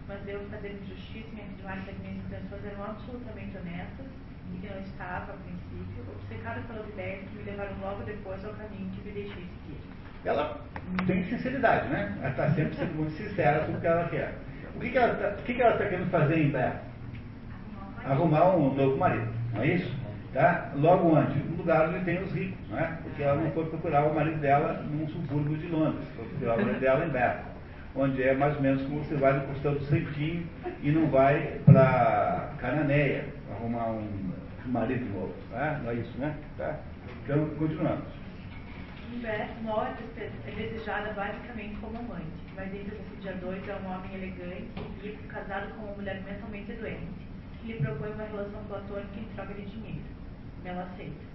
Mas 0.08 0.28
eu, 0.28 0.40
fazendo 0.50 0.88
justiça 0.88 1.28
e 1.32 1.36
me 1.36 1.42
afirmar 1.42 1.84
que 1.86 1.92
as 1.92 1.98
minhas 2.00 2.18
intenções 2.26 2.66
eram 2.66 2.84
absolutamente 2.84 3.58
honestas 3.58 4.06
e 4.54 4.58
que 4.58 4.74
não 4.74 4.82
estava, 4.82 5.34
a 5.34 5.38
princípio, 5.38 6.04
obcecada 6.16 6.62
pelas 6.62 6.90
ideias 6.90 7.30
que 7.30 7.36
me 7.36 7.44
levaram 7.44 7.80
logo 7.80 8.04
depois 8.04 8.44
ao 8.44 8.54
caminho 8.54 8.90
que 8.92 9.02
me 9.08 9.12
deixei 9.12 9.46
seguir. 9.46 9.82
Ela 10.26 10.62
tem 11.06 11.24
sinceridade, 11.26 11.88
né? 11.90 12.18
Ela 12.20 12.30
está 12.30 12.50
sempre 12.52 12.76
sendo 12.76 12.96
muito 12.96 13.12
sincera 13.12 13.62
sobre 13.62 13.78
o 13.78 13.82
que 13.82 13.88
ela 13.88 14.10
quer. 14.10 14.34
O 14.76 14.80
que, 14.80 14.90
que 14.90 14.98
ela 14.98 15.14
está 15.14 15.84
tá 15.84 15.86
querendo 15.90 16.10
fazer 16.10 16.38
em 16.38 16.52
pé? 16.52 16.74
Arrumar 18.06 18.56
um 18.56 18.74
novo 18.74 18.98
marido, 18.98 19.28
não 19.54 19.62
é 19.62 19.68
isso? 19.68 20.02
Tá? 20.34 20.72
Logo 20.76 21.16
antes, 21.16 21.36
no 21.46 21.58
lugar 21.58 21.90
onde 21.90 22.06
tem 22.06 22.22
os 22.24 22.32
ricos, 22.32 22.58
não 22.70 22.80
é? 22.80 22.98
porque 23.04 23.22
ela 23.22 23.42
não 23.42 23.52
foi 23.52 23.66
procurar 23.66 24.06
o 24.06 24.16
marido 24.16 24.40
dela 24.40 24.82
num 24.90 25.08
subúrbio 25.10 25.58
de 25.58 25.68
Londres, 25.68 26.08
foi 26.16 26.26
procurar 26.26 26.56
o 26.56 26.62
marido 26.62 26.80
dela 26.80 27.06
em 27.06 27.10
Bath, 27.10 27.44
onde 27.96 28.24
é 28.24 28.34
mais 28.34 28.56
ou 28.56 28.62
menos 28.62 28.82
como 28.84 29.04
você 29.04 29.16
vai 29.16 29.34
no 29.34 29.48
Costão 29.48 29.74
do 29.74 29.84
Santinho 29.86 30.48
e 30.82 30.92
não 30.92 31.08
vai 31.08 31.60
para 31.66 32.50
Cananéia 32.60 33.26
arrumar 33.52 33.90
um 33.90 34.08
marido 34.68 35.06
novo. 35.14 35.34
Tá? 35.52 35.80
Não 35.84 35.92
é 35.92 35.96
isso, 35.96 36.18
né? 36.18 36.34
Tá? 36.58 36.80
Então, 37.24 37.46
continuamos. 37.58 38.21
Bath, 39.20 39.62
Moa 39.62 39.94
é 40.18 40.52
desejada 40.52 41.14
basicamente 41.14 41.76
como 41.82 41.98
amante, 41.98 42.26
mas 42.56 42.74
entre 42.74 42.96
os 42.96 43.02
assediadores 43.02 43.68
é 43.68 43.76
um 43.76 43.92
homem 43.92 44.14
elegante 44.14 44.68
e 44.78 45.08
rico, 45.08 45.24
casado 45.28 45.74
com 45.76 45.86
uma 45.86 45.96
mulher 45.96 46.22
mentalmente 46.24 46.74
doente, 46.74 47.28
que 47.62 47.74
lhe 47.74 47.80
propõe 47.80 48.12
uma 48.12 48.24
relação 48.24 48.64
platônica 48.66 49.20
em 49.20 49.26
troca 49.36 49.54
de 49.54 49.66
dinheiro 49.66 50.12
ela 50.66 50.84
aceita. 50.84 51.32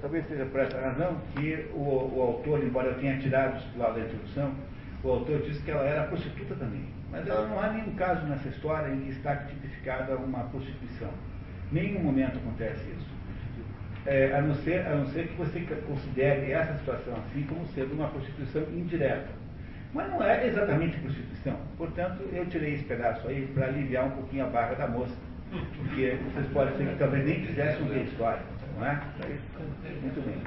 Talvez 0.00 0.26
seja 0.26 0.46
por 0.46 0.60
essa 0.60 0.80
razão 0.80 1.20
que 1.34 1.68
o, 1.72 1.78
o 2.14 2.22
autor, 2.22 2.62
embora 2.62 2.88
eu 2.88 2.98
tenha 2.98 3.18
tirado 3.18 3.58
isso 3.58 3.78
lá 3.78 3.90
da 3.90 4.00
introdução, 4.00 4.54
o 5.02 5.10
autor 5.10 5.42
disse 5.42 5.62
que 5.62 5.70
ela 5.70 5.84
era 5.84 6.04
prostituta 6.04 6.54
também. 6.54 6.86
Mas 7.10 7.26
ela 7.26 7.48
não 7.48 7.60
há 7.60 7.70
nenhum 7.70 7.94
caso 7.94 8.24
nessa 8.26 8.48
história 8.48 8.92
em 8.92 9.00
que 9.00 9.10
está 9.10 9.36
tipificada 9.36 10.16
uma 10.16 10.44
prostituição. 10.44 11.10
Nenhum 11.70 12.00
momento 12.00 12.38
acontece 12.38 12.80
isso. 12.90 13.11
É, 14.04 14.34
a, 14.34 14.42
não 14.42 14.54
ser, 14.56 14.86
a 14.86 14.96
não 14.96 15.06
ser 15.06 15.28
que 15.28 15.34
você 15.36 15.60
considere 15.86 16.50
essa 16.50 16.76
situação 16.78 17.14
assim 17.14 17.44
como 17.44 17.66
sendo 17.68 17.94
uma 17.94 18.08
prostituição 18.08 18.62
indireta. 18.72 19.28
Mas 19.94 20.10
não 20.10 20.22
é 20.22 20.46
exatamente 20.46 20.96
prostituição. 20.98 21.56
Portanto, 21.76 22.22
eu 22.32 22.46
tirei 22.46 22.74
esse 22.74 22.84
pedaço 22.84 23.28
aí 23.28 23.46
para 23.54 23.66
aliviar 23.66 24.06
um 24.06 24.10
pouquinho 24.10 24.46
a 24.46 24.48
barra 24.48 24.74
da 24.74 24.88
moça 24.88 25.14
porque 25.76 26.18
vocês 26.32 26.46
podem 26.52 26.76
ser 26.76 26.88
que 26.88 26.98
talvez 26.98 27.26
nem 27.26 27.44
quisessem 27.44 27.82
ouvir 27.82 28.00
a 28.00 28.04
história, 28.04 28.42
não 28.76 28.86
é? 28.86 29.00
Muito 30.00 30.24
bem. 30.24 30.42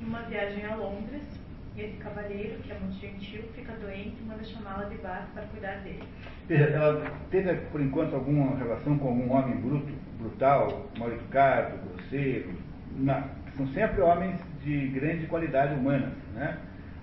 Uma 0.00 0.22
viagem 0.22 0.64
a 0.64 0.74
Londres, 0.74 1.35
e 1.76 1.82
esse 1.82 1.96
cavalheiro, 1.98 2.58
que 2.62 2.72
é 2.72 2.78
muito 2.78 2.98
gentil, 2.98 3.42
fica 3.54 3.72
doente 3.74 4.16
e 4.20 4.24
manda 4.24 4.42
chamá-la 4.42 4.84
de 4.84 4.96
baixo 4.96 5.28
para 5.34 5.42
cuidar 5.44 5.76
dele. 5.82 6.02
Ela 6.48 7.10
teve, 7.30 7.54
por 7.70 7.80
enquanto, 7.80 8.14
alguma 8.14 8.56
relação 8.56 8.96
com 8.98 9.08
algum 9.08 9.30
homem 9.30 9.56
bruto, 9.56 9.92
brutal, 10.18 10.88
mal 10.98 11.12
educado, 11.12 11.76
grosseiro? 11.88 12.50
Não. 12.96 13.22
São 13.56 13.66
sempre 13.68 14.00
homens 14.00 14.40
de 14.62 14.88
grande 14.88 15.26
qualidade 15.26 15.74
humana, 15.74 16.12
né? 16.34 16.58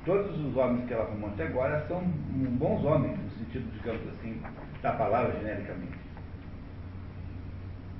Todos 0.06 0.38
os 0.40 0.58
homens 0.58 0.86
que 0.86 0.94
ela 0.94 1.04
arrumou 1.04 1.30
até 1.30 1.46
agora 1.46 1.86
são 1.88 2.02
bons 2.04 2.84
homens, 2.84 3.18
no 3.18 3.30
sentido, 3.32 3.72
digamos 3.72 4.02
assim, 4.10 4.42
da 4.82 4.92
palavra 4.92 5.40
genericamente. 5.40 5.98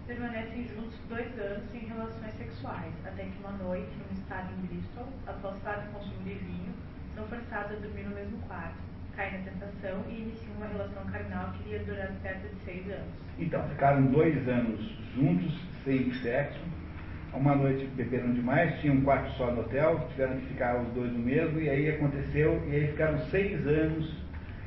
Permanecem 0.06 0.68
juntos 0.68 1.00
dois 1.08 1.28
anos 1.40 1.74
em 1.74 1.88
relações 1.88 2.34
sexuais, 2.38 2.92
até 3.06 3.24
que 3.24 3.40
uma 3.40 3.54
noite, 3.54 3.88
num 3.98 4.20
estado 4.20 4.50
em 4.52 4.68
Bristol, 4.68 5.08
apostado 5.26 5.88
em 5.88 5.94
consumo 5.94 6.24
de 6.26 6.34
vinho, 6.34 6.74
são 7.16 7.26
forçados 7.28 7.78
a 7.78 7.80
dormir 7.80 8.04
no 8.04 8.14
mesmo 8.14 8.38
quarto, 8.40 8.76
caem 9.16 9.32
na 9.38 9.50
tentação 9.50 10.04
e 10.10 10.24
iniciam 10.24 10.58
uma 10.58 10.68
relação 10.68 11.06
carnal 11.06 11.54
que 11.54 11.70
iria 11.70 11.86
durar 11.86 12.12
perto 12.22 12.54
de 12.54 12.66
seis 12.66 12.86
anos. 12.88 13.14
Então, 13.40 13.66
ficaram 13.70 14.06
dois 14.08 14.46
anos 14.46 14.82
juntos, 15.16 15.58
sem 15.86 16.14
sexo. 16.16 16.60
Uma 17.34 17.56
noite 17.56 17.86
beberam 17.96 18.34
demais, 18.34 18.78
tinham 18.82 18.98
um 18.98 19.02
quarto 19.04 19.32
só 19.38 19.52
no 19.52 19.62
hotel, 19.62 20.06
tiveram 20.10 20.38
que 20.38 20.48
ficar 20.48 20.82
os 20.82 20.88
dois 20.90 21.14
no 21.14 21.20
mesmo, 21.20 21.62
e 21.62 21.70
aí 21.70 21.90
aconteceu, 21.90 22.62
e 22.68 22.76
aí 22.76 22.88
ficaram 22.88 23.18
seis 23.30 23.66
anos 23.66 24.23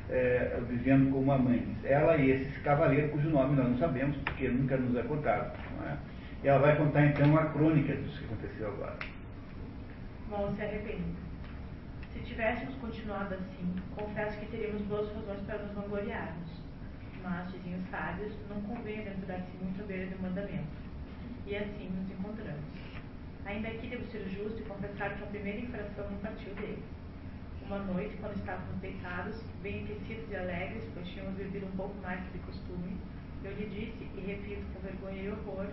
é, 0.09 0.59
vivendo 0.67 1.11
como 1.11 1.31
amantes. 1.31 1.83
Ela 1.83 2.17
e 2.17 2.31
esse 2.31 2.59
cavaleiro, 2.61 3.09
cujo 3.09 3.29
nome 3.29 3.55
nós 3.55 3.69
não 3.69 3.77
sabemos, 3.77 4.15
porque 4.17 4.47
nunca 4.47 4.77
nos 4.77 4.95
é 4.95 5.03
contado. 5.03 5.57
É? 5.85 5.97
Ela 6.47 6.59
vai 6.59 6.75
contar 6.77 7.05
então 7.05 7.37
a 7.37 7.45
crônica 7.45 7.93
disso 7.95 8.19
que 8.19 8.25
aconteceu 8.25 8.67
agora. 8.67 8.95
Mal 10.29 10.53
se 10.55 10.61
arrepende. 10.61 11.15
Se 12.13 12.19
tivéssemos 12.19 12.75
continuado 12.75 13.35
assim, 13.35 13.75
confesso 13.95 14.37
que 14.39 14.45
teríamos 14.47 14.81
boas 14.83 15.13
razões 15.13 15.41
para 15.45 15.59
nos 15.59 15.73
vangloriarmos. 15.73 16.49
Mas, 17.23 17.51
diziam 17.51 17.79
os 17.79 17.89
sábios, 17.89 18.33
não 18.49 18.61
convém 18.61 18.99
aventurar-se 18.99 19.51
muito 19.61 19.81
à 19.81 19.85
beira 19.85 20.05
do 20.07 20.21
mandamento 20.21 20.87
e 21.47 21.55
assim 21.55 21.89
nos 21.89 22.11
encontramos. 22.11 22.61
Ainda 23.45 23.69
aqui 23.69 23.87
devo 23.87 24.05
ser 24.11 24.27
justo 24.29 24.59
e 24.59 24.65
confessar 24.65 25.15
que 25.15 25.23
a 25.23 25.27
primeira 25.27 25.59
infração 25.59 26.09
não 26.11 26.17
partiu 26.17 26.53
dele. 26.55 26.83
Uma 27.67 27.79
noite, 27.79 28.15
quando 28.21 28.37
estávamos 28.37 28.79
deitados, 28.79 29.43
bem 29.61 29.83
aquecidos 29.83 30.31
e 30.31 30.35
alegres, 30.37 30.87
pois 30.93 31.05
tínhamos 31.05 31.35
bebido 31.35 31.65
um 31.65 31.75
pouco 31.75 31.95
mais 32.01 32.17
que 32.23 32.37
de 32.37 32.45
costume, 32.45 32.95
eu 33.43 33.51
lhe 33.51 33.65
disse, 33.65 34.07
e 34.15 34.23
repito 34.25 34.61
com 34.73 34.79
vergonha 34.79 35.23
e 35.23 35.29
horror, 35.31 35.67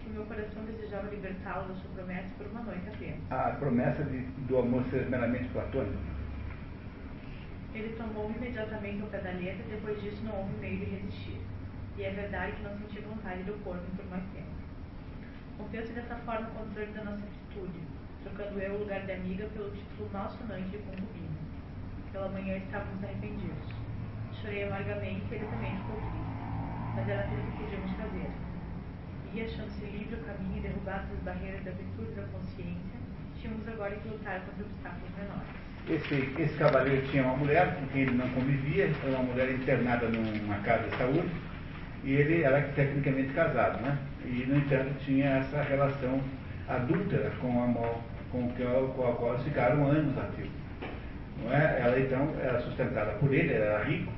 que 0.00 0.08
o 0.08 0.12
meu 0.14 0.24
coração 0.24 0.64
desejava 0.64 1.10
libertá-lo 1.10 1.68
da 1.68 1.74
sua 1.74 1.90
promessa 1.90 2.30
por 2.38 2.46
uma 2.46 2.62
noite 2.62 2.88
apenas. 2.88 3.18
A 3.30 3.50
promessa 3.56 4.04
de, 4.04 4.20
do 4.48 4.56
amor 4.56 4.84
ser 4.84 5.06
meramente 5.10 5.46
platônico? 5.50 5.98
Ele 7.74 7.94
tomou-me 7.94 8.36
imediatamente 8.36 9.02
da 9.02 9.18
letra 9.18 9.64
e 9.66 9.70
depois 9.70 10.00
disso 10.00 10.24
não 10.24 10.38
houve 10.38 10.54
meio 10.60 10.78
de 10.78 10.84
resistir. 10.86 11.40
E 11.98 12.04
é 12.04 12.10
verdade 12.10 12.56
que 12.56 12.62
não 12.62 12.78
senti 12.78 13.00
vontade 13.00 13.42
do 13.42 13.52
corpo 13.62 13.84
por 13.94 14.06
mais 14.06 14.24
tempo. 14.32 14.48
Confesso 15.58 15.92
dessa 15.92 16.16
forma 16.24 16.48
o 16.48 16.52
controle 16.52 16.90
da 16.92 17.04
nossa 17.04 17.22
atitude, 17.22 17.80
trocando 18.22 18.58
eu 18.58 18.76
o 18.76 18.78
lugar 18.78 19.04
de 19.04 19.12
amiga 19.12 19.46
pelo 19.52 19.70
título 19.70 20.08
malsonante 20.10 20.70
de 20.70 20.78
concubina. 20.78 21.33
Pela 22.14 22.28
manhã 22.28 22.56
estávamos 22.58 23.02
arrependidos. 23.02 23.74
Chorei 24.40 24.62
amargamente 24.62 25.26
e 25.32 25.34
ele 25.34 25.46
também 25.46 25.74
ficou 25.78 25.96
triste. 25.96 26.94
Mas 26.94 27.08
era 27.08 27.22
tudo 27.24 27.40
o 27.40 27.50
que 27.50 27.64
podíamos 27.64 27.90
fazer. 27.90 28.30
E 29.34 29.42
achando-se 29.42 29.84
livre 29.86 30.14
o 30.14 30.24
caminho 30.24 30.58
e 30.58 30.60
derrubadas 30.60 31.10
as 31.10 31.18
barreiras 31.24 31.64
da 31.64 31.72
virtude 31.72 32.12
da 32.12 32.22
consciência, 32.28 32.98
tínhamos 33.40 33.66
agora 33.66 33.96
que 33.96 34.08
lutar 34.08 34.40
contra 34.42 34.64
obstáculos 34.64 35.10
menores. 35.18 35.48
Esse, 35.90 36.40
esse 36.40 36.56
cavaleiro 36.56 37.04
tinha 37.08 37.24
uma 37.24 37.36
mulher 37.36 37.74
com 37.74 37.86
quem 37.88 38.02
ele 38.02 38.14
não 38.14 38.28
convivia, 38.28 38.84
era 38.84 39.10
uma 39.10 39.24
mulher 39.24 39.50
internada 39.50 40.08
numa 40.08 40.58
casa 40.58 40.88
de 40.88 40.96
saúde, 40.96 41.34
e 42.04 42.12
ele 42.12 42.44
era 42.44 42.62
tecnicamente 42.76 43.32
casado, 43.32 43.82
né? 43.82 43.98
E, 44.24 44.46
no 44.46 44.58
entanto, 44.58 44.94
tinha 45.04 45.38
essa 45.38 45.62
relação 45.64 46.20
adúltera 46.68 47.32
com 47.40 47.60
a 47.60 48.14
com, 48.30 48.48
com 48.94 49.08
a 49.08 49.16
qual 49.16 49.36
ficaram 49.40 49.84
anos 49.88 50.16
a 50.16 50.26
fio. 50.36 50.63
Não 51.42 51.52
é? 51.52 51.80
Ela, 51.80 51.98
então, 51.98 52.32
era 52.40 52.60
sustentada 52.62 53.12
por 53.12 53.32
ele, 53.32 53.52
era 53.52 53.84
rico, 53.84 54.12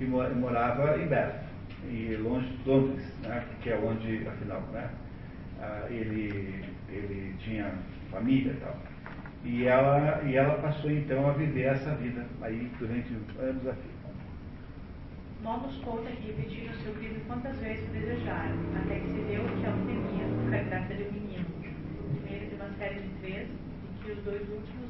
e 0.00 0.04
morava 0.04 0.98
em 0.98 1.06
Bath, 1.06 1.42
e 1.88 2.16
longe 2.16 2.46
de 2.46 2.68
Londres, 2.68 3.04
né? 3.22 3.44
que 3.62 3.70
é 3.70 3.76
onde, 3.76 4.26
afinal, 4.26 4.60
né? 4.72 4.88
Ah, 5.60 5.86
ele, 5.90 6.64
ele 6.88 7.34
tinha 7.38 7.72
família 8.10 8.52
e 8.52 8.56
tal. 8.56 8.76
E 9.44 9.66
ela, 9.66 10.22
e 10.24 10.36
ela 10.36 10.54
passou, 10.58 10.90
então, 10.90 11.28
a 11.28 11.32
viver 11.32 11.64
essa 11.64 11.94
vida 11.96 12.24
aí 12.40 12.70
durante 12.78 13.12
anos 13.38 13.66
a 13.66 13.74
fio. 13.74 13.94
Mal 15.42 15.60
nos 15.60 15.76
conta 15.84 16.10
que 16.10 16.32
repetiu 16.32 16.72
o 16.72 16.76
seu 16.82 16.94
crime 16.94 17.20
quantas 17.26 17.58
vezes 17.58 17.86
desejaram, 17.90 18.56
até 18.80 18.98
que 18.98 19.08
se 19.08 19.20
deu 19.28 19.44
que 19.44 19.66
ela 19.66 19.76
temia, 19.76 20.58
a 20.58 20.62
graça 20.64 20.94
de 20.94 21.02
um 21.02 21.12
menino. 21.12 21.44
Primeiro 22.22 22.46
de 22.48 22.54
uma 22.54 22.70
série 22.78 23.00
de 23.00 23.08
três, 23.20 23.48
e 23.48 24.02
que 24.02 24.12
os 24.12 24.24
dois 24.24 24.40
últimos 24.40 24.83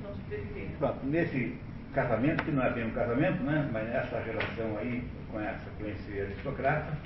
Bom, 0.81 0.99
nesse 1.05 1.57
casamento, 1.93 2.45
que 2.45 2.51
não 2.51 2.65
é 2.65 2.71
bem 2.73 2.87
um 2.87 2.91
casamento, 2.91 3.43
né, 3.43 3.69
mas 3.73 3.89
nessa 3.89 4.21
relação 4.21 4.77
aí 4.79 5.05
com, 5.31 5.41
essa, 5.41 5.71
com 5.79 5.87
esse 5.87 6.21
aristocrata, 6.21 6.97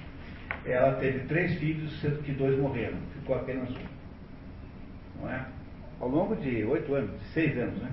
ela 0.65 0.95
teve 0.97 1.27
três 1.27 1.59
filhos, 1.59 2.01
sendo 2.01 2.23
que 2.23 2.33
dois 2.33 2.59
morreram, 2.59 2.99
ficou 3.15 3.37
apenas 3.37 3.71
um. 3.71 5.21
Não 5.21 5.31
é? 5.31 5.47
Ao 6.01 6.09
longo 6.09 6.37
de 6.37 6.65
oito 6.65 6.95
anos, 6.95 7.21
de 7.21 7.27
seis 7.29 7.59
anos, 7.59 7.77
né? 7.83 7.91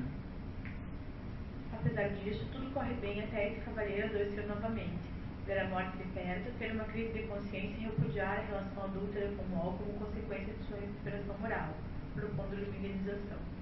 Apesar 1.74 2.10
disso, 2.10 2.46
tudo 2.52 2.72
corre 2.74 2.94
bem 2.96 3.22
até 3.24 3.50
esse 3.50 3.62
cavaleiro 3.62 4.08
adoecer 4.08 4.48
novamente 4.48 5.16
ver 5.46 5.60
a 5.60 5.68
morte 5.70 5.98
de 5.98 6.04
perto, 6.06 6.52
ter 6.58 6.72
uma 6.72 6.86
crise 6.86 7.14
de 7.14 7.24
consciência 7.28 7.78
e 7.78 7.84
repudiar 7.84 8.40
a 8.40 8.42
relação 8.42 8.84
adúltera 8.84 9.30
com 9.38 9.44
o 9.44 9.56
mal 9.56 9.78
como 9.78 10.06
consequência 10.06 10.54
de 10.54 10.64
sua 10.66 10.80
recuperação 10.80 11.38
moral, 11.40 11.70
propondo-lhe 12.16 12.66
indenização. 12.78 13.55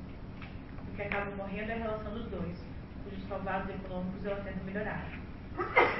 Que 0.95 1.01
acaba 1.01 1.35
morrendo 1.35 1.71
é 1.71 1.73
a 1.73 1.77
relação 1.77 2.13
dos 2.13 2.25
dois, 2.27 2.57
cujos 3.03 3.27
salvados 3.27 3.69
econômicos 3.69 4.25
ela 4.25 4.43
tenta 4.43 4.63
melhorar. 4.63 5.09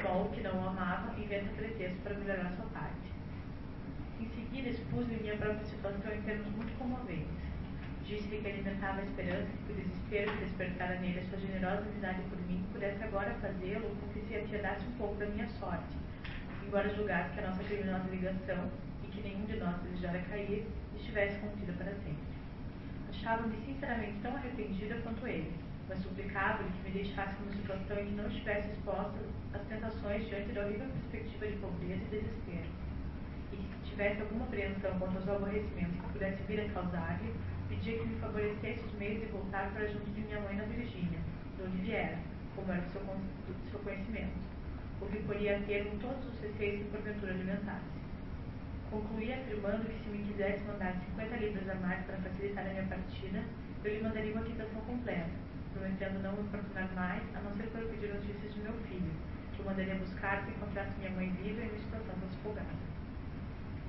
Paul, 0.02 0.28
que 0.30 0.40
não 0.40 0.56
o 0.56 0.68
amava, 0.68 1.18
inventa 1.18 1.52
pretexto 1.56 1.98
para 2.02 2.14
melhorar 2.14 2.52
sua 2.52 2.66
parte. 2.66 3.12
Em 4.20 4.28
seguida, 4.28 4.68
expus-lhe 4.68 5.20
minha 5.20 5.36
própria 5.36 5.64
situação 5.64 6.14
em 6.14 6.22
termos 6.22 6.46
muito 6.54 6.78
comoventes. 6.78 7.44
Disse-lhe 8.04 8.38
que 8.38 8.48
alimentava 8.48 9.00
a 9.00 9.04
esperança 9.04 9.48
que 9.66 9.72
o 9.72 9.76
desespero 9.76 10.36
despertara 10.36 11.00
nele 11.00 11.20
a 11.20 11.24
sua 11.24 11.38
generosa 11.38 11.88
amizade 11.88 12.22
por 12.28 12.38
mim 12.42 12.64
pudesse 12.72 13.02
agora 13.02 13.34
fazê-lo 13.40 13.96
com 13.96 14.08
que 14.12 14.20
se 14.28 14.36
atiadasse 14.36 14.86
um 14.86 14.92
pouco 14.92 15.14
da 15.16 15.26
minha 15.26 15.48
sorte, 15.58 15.96
embora 16.64 16.94
julgasse 16.94 17.32
que 17.32 17.40
a 17.40 17.48
nossa 17.48 17.64
criminosa 17.64 18.08
ligação, 18.10 18.70
e 19.02 19.06
que 19.08 19.22
nenhum 19.22 19.44
de 19.46 19.56
nós 19.56 19.76
desejara 19.82 20.18
cair, 20.30 20.66
estivesse 20.94 21.38
contida 21.40 21.72
para 21.72 21.92
sempre. 21.94 22.23
Achava-me 23.24 23.56
sinceramente 23.64 24.20
tão 24.20 24.36
arrependida 24.36 24.96
quanto 24.96 25.26
ele, 25.26 25.50
mas 25.88 25.98
suplicava-lhe 26.02 26.68
que 26.68 26.90
me 26.90 26.90
deixasse 26.90 27.40
numa 27.40 27.52
situação 27.52 27.98
em 27.98 28.04
que 28.04 28.12
não 28.16 28.28
estivesse 28.28 28.68
exposta 28.68 29.18
às 29.54 29.62
tentações 29.62 30.28
diante 30.28 30.52
da 30.52 30.60
horrível 30.60 30.86
perspectiva 30.88 31.46
de 31.46 31.56
pobreza 31.56 32.02
e 32.04 32.20
desespero. 32.20 32.68
E 33.50 33.56
que 33.56 33.78
se 33.78 33.90
tivesse 33.90 34.20
alguma 34.20 34.44
apreensão 34.44 34.98
quanto 34.98 35.16
aos 35.16 35.26
aborrecimentos 35.26 35.96
que 35.96 36.12
pudesse 36.12 36.42
vir 36.42 36.60
a 36.60 36.68
causar-lhe, 36.68 37.32
pedia 37.70 37.96
que 37.96 38.04
me 38.04 38.20
favorecesse 38.20 38.84
os 38.84 38.98
meios 38.98 39.20
de 39.20 39.26
voltar 39.32 39.72
para 39.72 39.86
junto 39.88 40.10
de 40.10 40.20
minha 40.20 40.40
mãe 40.40 40.56
na 40.56 40.64
Virgínia, 40.64 41.20
de 41.56 41.62
onde 41.62 41.78
viera, 41.78 42.18
como 42.54 42.72
era 42.72 42.82
do 42.82 42.92
seu, 42.92 43.00
seu 43.70 43.80
conhecimento, 43.80 44.36
o 45.00 45.06
que 45.06 45.22
poria 45.22 45.56
a 45.56 45.60
termo 45.62 45.98
todos 45.98 46.26
os 46.26 46.40
receios 46.42 46.82
que 46.82 46.90
porventura 46.90 47.32
alimentasse. 47.32 48.03
Concluí 48.90 49.32
afirmando 49.32 49.84
que 49.84 50.04
se 50.04 50.08
me 50.10 50.24
quisesse 50.24 50.62
mandar 50.64 50.94
50 51.16 51.36
libras 51.36 51.68
a 51.68 51.74
mais 51.76 52.04
para 52.06 52.16
facilitar 52.18 52.66
a 52.66 52.70
minha 52.70 52.84
partida, 52.84 53.42
eu 53.84 53.94
lhe 53.94 54.02
mandaria 54.02 54.32
uma 54.32 54.44
quitação 54.44 54.80
completa, 54.82 55.30
prometendo 55.72 56.22
não 56.22 56.32
me 56.32 56.42
importunar 56.42 56.88
mais, 56.94 57.22
a 57.34 57.40
não 57.40 57.56
ser 57.56 57.66
para 57.68 57.82
pedir 57.88 58.14
notícias 58.14 58.54
de 58.54 58.60
meu 58.60 58.72
filho, 58.88 59.10
que 59.52 59.60
eu 59.60 59.66
mandaria 59.66 59.96
buscar 59.96 60.44
se 60.44 60.50
encontrasse 60.50 60.98
minha 60.98 61.10
mãe 61.10 61.30
viva 61.42 61.62
em 61.62 61.68
uma 61.68 61.78
situação 61.78 62.14
desfolgada. 62.28 62.74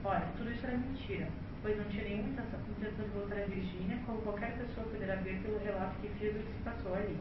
Ora, 0.03 0.27
tudo 0.37 0.51
isso 0.51 0.65
era 0.65 0.77
mentira, 0.77 1.27
pois 1.61 1.77
não 1.77 1.85
tinha 1.85 2.03
nenhuma 2.03 2.29
intenção 2.29 2.59
de 3.05 3.11
voltar 3.11 3.41
a 3.41 3.45
Virgínia, 3.45 3.99
como 4.05 4.21
qualquer 4.21 4.57
pessoa 4.57 4.87
poderá 4.87 5.15
ver 5.15 5.39
pelo 5.41 5.59
relato 5.63 5.95
que 6.01 6.09
fiz 6.19 6.33
do 6.33 6.39
que 6.39 6.53
se 6.53 6.63
passou 6.63 6.95
ali. 6.95 7.17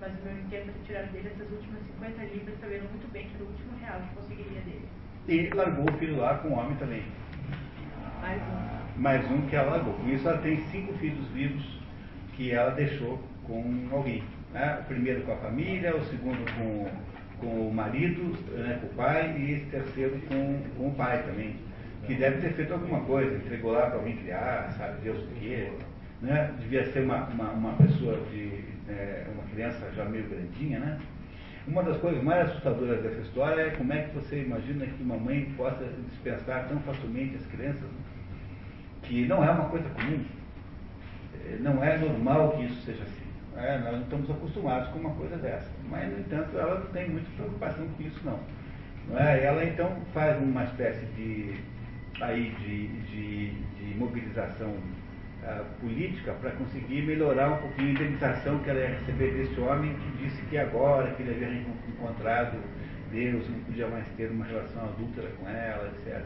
Mas 0.00 0.18
o 0.18 0.22
meu 0.24 0.38
intento 0.38 0.70
é 0.70 0.86
tirar 0.86 1.06
dele 1.12 1.28
essas 1.28 1.50
últimas 1.50 1.82
50 1.98 2.24
libras, 2.24 2.60
sabendo 2.60 2.90
muito 2.90 3.10
bem 3.12 3.28
que 3.28 3.34
era 3.36 3.44
o 3.44 3.48
último 3.48 3.78
real 3.78 4.00
que 4.02 4.14
conseguiria 4.16 4.60
dele. 4.62 4.88
E 5.28 5.48
largou 5.54 5.88
o 5.88 5.98
filho 5.98 6.18
lá 6.18 6.38
com 6.38 6.48
o 6.48 6.52
homem 6.58 6.76
também. 6.76 7.02
Mais 8.20 8.42
um. 8.42 9.00
Mais 9.00 9.30
um 9.30 9.42
que 9.42 9.56
ela 9.56 9.72
largou. 9.72 9.94
Com 9.94 10.08
isso 10.08 10.28
ela 10.28 10.38
tem 10.38 10.56
cinco 10.70 10.92
filhos 10.94 11.26
vivos 11.28 11.80
que 12.34 12.50
ela 12.50 12.70
deixou 12.70 13.20
com 13.44 13.88
alguém. 13.90 14.22
Né? 14.52 14.78
O 14.80 14.84
primeiro 14.84 15.22
com 15.22 15.32
a 15.32 15.36
família, 15.36 15.96
o 15.96 16.04
segundo 16.06 16.44
com, 16.56 16.88
com 17.40 17.68
o 17.68 17.72
marido, 17.72 18.36
né, 18.52 18.78
com 18.80 18.86
o 18.88 18.90
pai, 18.90 19.36
e 19.38 19.52
esse 19.52 19.66
terceiro 19.66 20.20
com, 20.28 20.60
com 20.76 20.88
o 20.88 20.94
pai 20.94 21.22
também 21.22 21.56
que 22.06 22.14
deve 22.14 22.40
ter 22.40 22.54
feito 22.54 22.72
alguma 22.72 23.00
coisa, 23.00 23.36
entregou 23.36 23.72
lá 23.72 23.86
para 23.86 23.96
alguém 23.96 24.16
criar, 24.16 24.74
sabe 24.76 25.00
Deus 25.02 25.22
o 25.22 25.26
quê. 25.38 25.70
Né? 26.20 26.52
Devia 26.60 26.90
ser 26.92 27.04
uma, 27.04 27.26
uma, 27.26 27.50
uma 27.50 27.72
pessoa 27.74 28.18
de. 28.30 28.72
É, 28.88 29.26
uma 29.32 29.44
criança 29.44 29.90
já 29.94 30.04
meio 30.04 30.28
grandinha, 30.28 30.78
né? 30.80 30.98
Uma 31.66 31.82
das 31.84 31.96
coisas 31.98 32.22
mais 32.22 32.48
assustadoras 32.48 33.02
dessa 33.02 33.20
história 33.20 33.62
é 33.62 33.70
como 33.70 33.92
é 33.92 34.02
que 34.02 34.14
você 34.14 34.42
imagina 34.42 34.84
que 34.84 35.02
uma 35.02 35.16
mãe 35.16 35.52
possa 35.56 35.84
dispensar 36.10 36.66
tão 36.68 36.80
facilmente 36.80 37.36
as 37.36 37.46
crianças, 37.46 37.88
que 39.02 39.26
não 39.26 39.44
é 39.44 39.50
uma 39.50 39.68
coisa 39.68 39.88
comum. 39.90 40.24
É, 41.44 41.56
não 41.60 41.82
é 41.84 41.98
normal 41.98 42.56
que 42.56 42.64
isso 42.64 42.82
seja 42.82 43.04
assim. 43.04 43.22
É, 43.56 43.78
nós 43.78 43.92
não 43.92 44.02
estamos 44.02 44.30
acostumados 44.30 44.88
com 44.88 44.98
uma 44.98 45.14
coisa 45.14 45.36
dessa. 45.36 45.70
Mas, 45.88 46.10
no 46.10 46.18
entanto, 46.18 46.58
ela 46.58 46.80
não 46.80 46.86
tem 46.86 47.10
muita 47.10 47.30
preocupação 47.36 47.86
com 47.86 48.02
isso, 48.02 48.20
não. 48.24 48.40
não 49.08 49.18
é? 49.18 49.44
Ela 49.44 49.64
então 49.64 49.96
faz 50.12 50.42
uma 50.42 50.64
espécie 50.64 51.04
de 51.14 51.60
aí 52.20 52.50
de, 52.60 52.88
de, 53.06 53.50
de 53.50 53.98
mobilização 53.98 54.74
política 55.80 56.32
para 56.34 56.52
conseguir 56.52 57.02
melhorar 57.02 57.50
um 57.50 57.56
pouquinho 57.56 57.88
a 57.88 57.92
indenização 57.92 58.58
que 58.60 58.70
ela 58.70 58.78
ia 58.78 58.88
receber 58.88 59.32
desse 59.32 59.60
homem 59.60 59.94
que 59.94 60.24
disse 60.24 60.42
que 60.42 60.56
agora 60.56 61.10
que 61.12 61.22
ele 61.22 61.44
havia 61.44 61.64
encontrado 61.88 62.58
Deus, 63.10 63.46
não 63.48 63.58
podia 63.60 63.88
mais 63.88 64.06
ter 64.16 64.30
uma 64.30 64.44
relação 64.44 64.84
adulta 64.84 65.22
com 65.38 65.48
ela, 65.48 65.92
etc. 65.94 66.24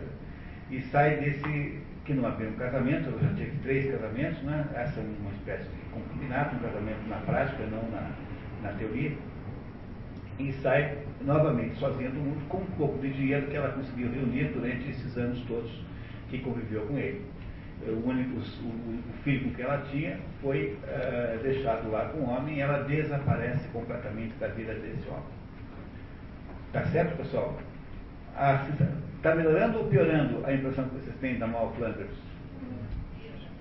E 0.70 0.80
sai 0.82 1.16
desse, 1.16 1.80
que 2.04 2.14
não 2.14 2.26
havia 2.26 2.48
um 2.48 2.52
casamento, 2.52 3.10
eu 3.10 3.18
já 3.18 3.34
tive 3.34 3.58
três 3.62 3.90
casamentos, 3.90 4.42
né? 4.44 4.66
essa 4.74 5.00
é 5.00 5.02
uma 5.02 5.32
espécie 5.32 5.64
de 5.64 5.90
concubinato, 5.92 6.54
um 6.54 6.58
casamento 6.60 7.08
na 7.08 7.16
prática, 7.16 7.64
não 7.66 7.90
na, 7.90 8.10
na 8.62 8.72
teoria 8.78 9.12
e 10.38 10.52
sai 10.52 10.98
novamente 11.22 11.78
sozinha 11.78 12.10
do 12.10 12.20
mundo 12.20 12.46
com 12.48 12.58
um 12.58 12.66
pouco 12.76 12.98
de 12.98 13.10
dinheiro 13.10 13.46
que 13.46 13.56
ela 13.56 13.70
conseguiu 13.70 14.10
reunir 14.12 14.52
durante 14.52 14.90
esses 14.90 15.16
anos 15.16 15.40
todos 15.46 15.70
que 16.28 16.38
conviveu 16.40 16.82
com 16.86 16.98
ele. 16.98 17.22
O, 17.82 18.08
único, 18.08 18.36
o, 18.36 18.68
o 18.68 19.22
filho 19.22 19.54
que 19.54 19.62
ela 19.62 19.78
tinha 19.90 20.18
foi 20.40 20.78
uh, 20.82 21.42
deixado 21.42 21.90
lá 21.90 22.06
com 22.06 22.18
o 22.18 22.30
homem 22.30 22.56
e 22.56 22.60
ela 22.60 22.84
desaparece 22.84 23.68
completamente 23.68 24.34
da 24.38 24.48
vida 24.48 24.74
desse 24.74 25.08
homem. 25.08 25.36
Tá 26.72 26.84
certo, 26.86 27.16
pessoal? 27.16 27.58
Está 29.16 29.34
melhorando 29.34 29.78
ou 29.78 29.88
piorando 29.88 30.44
a 30.46 30.52
impressão 30.52 30.88
que 30.88 30.96
vocês 30.96 31.16
têm 31.16 31.38
da 31.38 31.46
Mal 31.46 31.72
Flanders? 31.74 32.10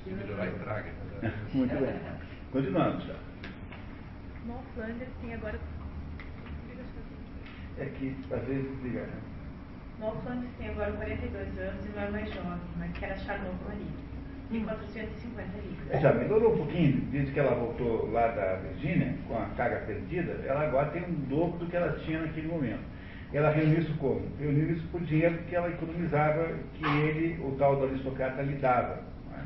Melhorar 0.06 0.48
e 0.48 0.52
traga. 0.52 0.90
Muito 1.54 1.76
bem. 1.76 2.00
Continuamos. 2.52 3.06
Mal 4.46 4.64
Flanders 4.76 5.10
tem 5.22 5.34
agora 5.34 5.60
é 7.78 7.86
que 7.86 8.16
às 8.32 8.44
vezes 8.46 8.84
liga. 8.84 9.02
Né? 9.02 10.12
Flanders 10.24 10.52
tem 10.58 10.70
agora 10.70 10.94
42 10.94 11.60
anos 11.60 11.86
e 11.86 11.90
não 11.90 12.04
é 12.04 12.10
mais 12.10 12.34
jovem, 12.34 12.60
mas 12.78 12.98
quer 12.98 13.12
achar 13.12 13.40
novo 13.44 13.64
marido. 13.66 14.05
Tem 14.50 14.64
450 14.64 15.58
libras. 15.58 16.02
Já 16.02 16.14
melhorou 16.14 16.54
um 16.54 16.58
pouquinho, 16.58 17.02
desde 17.12 17.32
que 17.32 17.40
ela 17.40 17.56
voltou 17.56 18.12
lá 18.12 18.28
da 18.28 18.56
Virgínia, 18.56 19.16
com 19.28 19.38
a 19.38 19.46
carga 19.58 19.78
perdida, 19.86 20.44
ela 20.46 20.68
agora 20.68 20.92
tem 20.92 21.04
um 21.04 21.14
dobro 21.28 21.60
do 21.60 21.68
que 21.68 21.76
ela 21.76 21.98
tinha 22.00 22.22
naquele 22.22 22.48
momento. 22.48 22.84
Ela 23.34 23.50
reuniu 23.50 23.80
isso 23.80 23.94
como? 23.98 24.22
Reuniu 24.40 24.72
isso 24.72 24.88
por 24.92 25.02
dinheiro 25.02 25.38
que 25.50 25.56
ela 25.56 25.70
economizava, 25.70 26.54
que 26.74 26.86
ele, 26.86 27.42
o 27.44 27.56
tal 27.58 27.76
do 27.76 27.86
aristocrata, 27.86 28.42
lhe 28.44 28.56
dava. 28.56 29.04
É? 29.34 29.42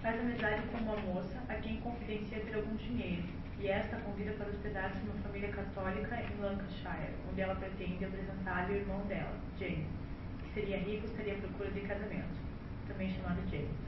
Faz 0.00 0.20
amizade 0.20 0.62
com 0.70 0.78
uma 0.78 0.96
moça 0.96 1.38
a 1.48 1.54
quem 1.54 1.76
confidencia 1.78 2.40
ter 2.40 2.54
algum 2.54 2.76
dinheiro 2.76 3.24
e 3.62 3.68
esta 3.68 3.96
convida 3.98 4.32
para 4.32 4.48
hospedar-se 4.48 4.98
numa 5.04 5.22
família 5.22 5.48
católica 5.50 6.20
em 6.20 6.42
Lancashire, 6.42 7.14
onde 7.30 7.40
ela 7.40 7.54
pretende 7.54 8.04
apresentar-lhe 8.04 8.72
o 8.72 8.76
irmão 8.76 9.00
dela, 9.06 9.34
James, 9.58 9.86
que 10.42 10.54
seria 10.54 10.78
rico 10.78 11.06
e 11.06 11.10
estaria 11.10 11.34
à 11.34 11.36
procura 11.36 11.70
de 11.70 11.80
casamento, 11.82 12.34
também 12.92 13.10
chamado 13.10 13.40
James. 13.50 13.82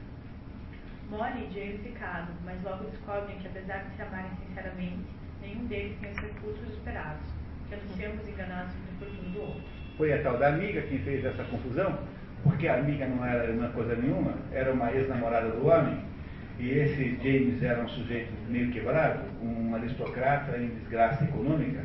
Molly 1.09 1.47
e 1.47 1.53
James 1.53 1.81
se 1.83 1.89
casam, 1.89 2.33
mas 2.43 2.61
logo 2.63 2.85
descobrem 2.85 3.37
que, 3.37 3.47
apesar 3.47 3.83
de 3.83 3.95
se 3.95 4.01
amarem 4.01 4.31
sinceramente, 4.47 5.05
nenhum 5.41 5.65
deles 5.67 5.97
tem 6.01 6.11
os 6.11 6.17
recursos 6.17 6.69
esperados, 6.69 7.21
que 7.69 7.75
anunciamos 7.75 8.27
enganados 8.27 8.73
sobre 8.73 8.91
o 8.91 8.99
fortuna 8.99 9.29
do 9.29 9.41
outro. 9.41 9.61
Foi 9.97 10.13
a 10.13 10.23
tal 10.23 10.37
da 10.37 10.47
amiga 10.49 10.81
quem 10.81 10.99
fez 10.99 11.23
essa 11.23 11.43
confusão, 11.43 11.99
porque 12.43 12.67
a 12.67 12.79
amiga 12.79 13.07
não 13.07 13.23
era 13.25 13.51
uma 13.51 13.69
coisa 13.69 13.95
nenhuma, 13.95 14.33
era 14.51 14.73
uma 14.73 14.91
ex-namorada 14.91 15.49
do 15.51 15.67
homem, 15.67 15.99
e 16.57 16.69
esse 16.71 17.17
James 17.21 17.61
era 17.61 17.83
um 17.83 17.89
sujeito 17.89 18.33
meio 18.49 18.71
quebrado, 18.71 19.23
um 19.41 19.75
aristocrata 19.75 20.57
em 20.57 20.69
desgraça 20.69 21.23
econômica, 21.23 21.83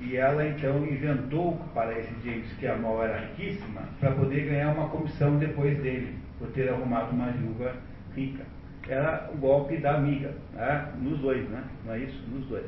e 0.00 0.16
ela 0.16 0.46
então 0.46 0.84
inventou 0.86 1.58
para 1.74 1.98
esse 1.98 2.12
James 2.24 2.52
que 2.58 2.66
a 2.66 2.76
Mol 2.76 3.02
era 3.02 3.20
riquíssima, 3.20 3.82
para 3.98 4.12
poder 4.12 4.48
ganhar 4.48 4.72
uma 4.72 4.88
comissão 4.88 5.38
depois 5.38 5.78
dele, 5.82 6.18
por 6.40 6.50
ter 6.52 6.70
arrumado 6.70 7.12
uma 7.12 7.30
viúva 7.30 7.76
rica. 8.16 8.44
Era 8.88 9.30
o 9.32 9.36
golpe 9.36 9.76
da 9.76 9.96
amiga, 9.96 10.34
né? 10.54 10.92
nos 10.98 11.20
dois, 11.20 11.46
né? 11.50 11.62
Não 11.84 11.92
é 11.92 11.98
isso? 11.98 12.18
Nos 12.28 12.46
dois. 12.46 12.66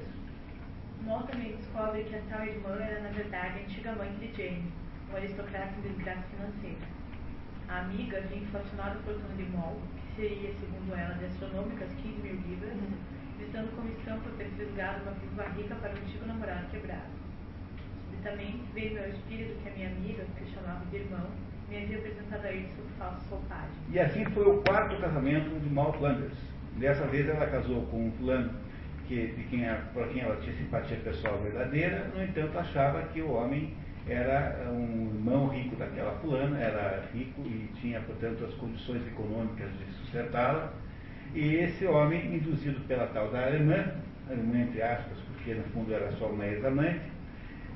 Mol 1.02 1.22
também 1.22 1.56
descobre 1.56 2.04
que 2.04 2.14
a 2.14 2.20
tal 2.30 2.46
irmã 2.46 2.76
era, 2.78 3.00
na 3.00 3.08
verdade, 3.08 3.58
a 3.58 3.62
antiga 3.62 3.92
mãe 3.92 4.12
de 4.20 4.30
James, 4.36 4.72
um 5.10 5.16
aristocrata 5.16 5.72
em 5.78 5.88
desgraça 5.88 6.22
financeira. 6.36 6.86
A 7.68 7.80
amiga 7.80 8.18
havia 8.18 8.38
inflacionado 8.38 8.98
a 8.98 9.02
fortuna 9.02 9.34
de 9.36 9.44
Mol, 9.44 9.80
seria, 10.14 10.52
segundo 10.60 10.94
ela, 10.94 11.14
de 11.14 11.24
astronômicas 11.24 11.88
15 12.02 12.20
mil 12.20 12.34
libras, 12.46 12.76
visando 13.38 13.74
como 13.74 13.88
estampa 13.88 14.30
ter 14.36 14.50
fisgado 14.50 15.02
uma 15.02 15.12
viúva 15.12 15.44
rica 15.56 15.74
para 15.76 15.90
o 15.90 15.96
antigo 15.96 16.26
namorado 16.26 16.70
quebrado. 16.70 17.10
Subitamente 18.10 18.62
veio 18.74 19.02
ao 19.02 19.08
espírito 19.08 19.60
que 19.62 19.68
a 19.70 19.72
minha 19.72 19.88
amiga, 19.88 20.24
que 20.36 20.44
eu 20.44 20.48
chamava 20.54 20.84
de 20.84 20.96
irmão, 20.96 21.26
me 21.72 21.84
havia 21.84 21.98
apresentado 21.98 22.44
a 22.44 22.52
ele 22.52 22.68
sob 22.76 22.88
falsa 22.98 23.22
roupagem. 23.30 23.70
E 23.90 23.98
assim 23.98 24.24
foi 24.26 24.44
o 24.44 24.62
quarto 24.62 25.00
casamento 25.00 25.48
de 25.60 25.70
Mal 25.70 25.92
Flanders. 25.94 26.36
Dessa 26.76 27.06
vez 27.06 27.28
ela 27.28 27.46
casou 27.46 27.82
com 27.86 28.06
um 28.06 28.12
fulano 28.12 28.50
que, 29.08 29.26
de 29.28 29.42
quem, 29.44 29.64
para 29.94 30.06
quem 30.08 30.22
ela 30.22 30.36
tinha 30.36 30.54
simpatia 30.56 30.96
pessoal 30.98 31.38
verdadeira, 31.38 32.10
no 32.14 32.22
entanto 32.22 32.58
achava 32.58 33.02
que 33.04 33.22
o 33.22 33.32
homem 33.32 33.74
era 34.08 34.68
um 34.70 35.10
irmão 35.14 35.48
rico 35.48 35.76
daquela 35.76 36.12
fulana, 36.18 36.58
era 36.58 37.04
rico 37.14 37.42
e 37.42 37.70
tinha, 37.80 38.00
portanto, 38.00 38.44
as 38.44 38.54
condições 38.54 39.06
econômicas 39.06 39.70
de 39.78 39.84
sustentá-la. 39.94 40.72
E 41.34 41.54
esse 41.56 41.86
homem, 41.86 42.34
induzido 42.34 42.80
pela 42.86 43.06
tal 43.06 43.30
da 43.30 43.46
alemã, 43.46 43.94
alemã 44.28 44.58
entre 44.58 44.82
aspas, 44.82 45.16
porque 45.32 45.54
no 45.54 45.64
fundo 45.64 45.94
era 45.94 46.10
só 46.12 46.26
uma 46.26 46.44
ex-amante, 46.46 47.00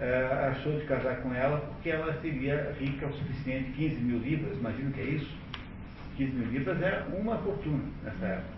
uh, 0.00 0.50
achou 0.50 0.78
de 0.78 0.86
casar 0.86 1.16
com 1.22 1.34
ela 1.34 1.58
porque 1.58 1.90
ela 1.90 2.12
seria 2.20 2.74
rica 2.78 3.06
o 3.06 3.12
suficiente, 3.12 3.72
15 3.72 3.96
mil 3.96 4.18
libras, 4.18 4.56
imagina 4.58 4.90
o 4.90 4.92
que 4.92 5.00
é 5.00 5.04
isso? 5.04 5.36
15 6.16 6.32
mil 6.32 6.48
libras 6.50 6.80
é 6.82 7.04
uma 7.18 7.38
fortuna 7.38 7.84
nessa 8.04 8.26
época. 8.26 8.56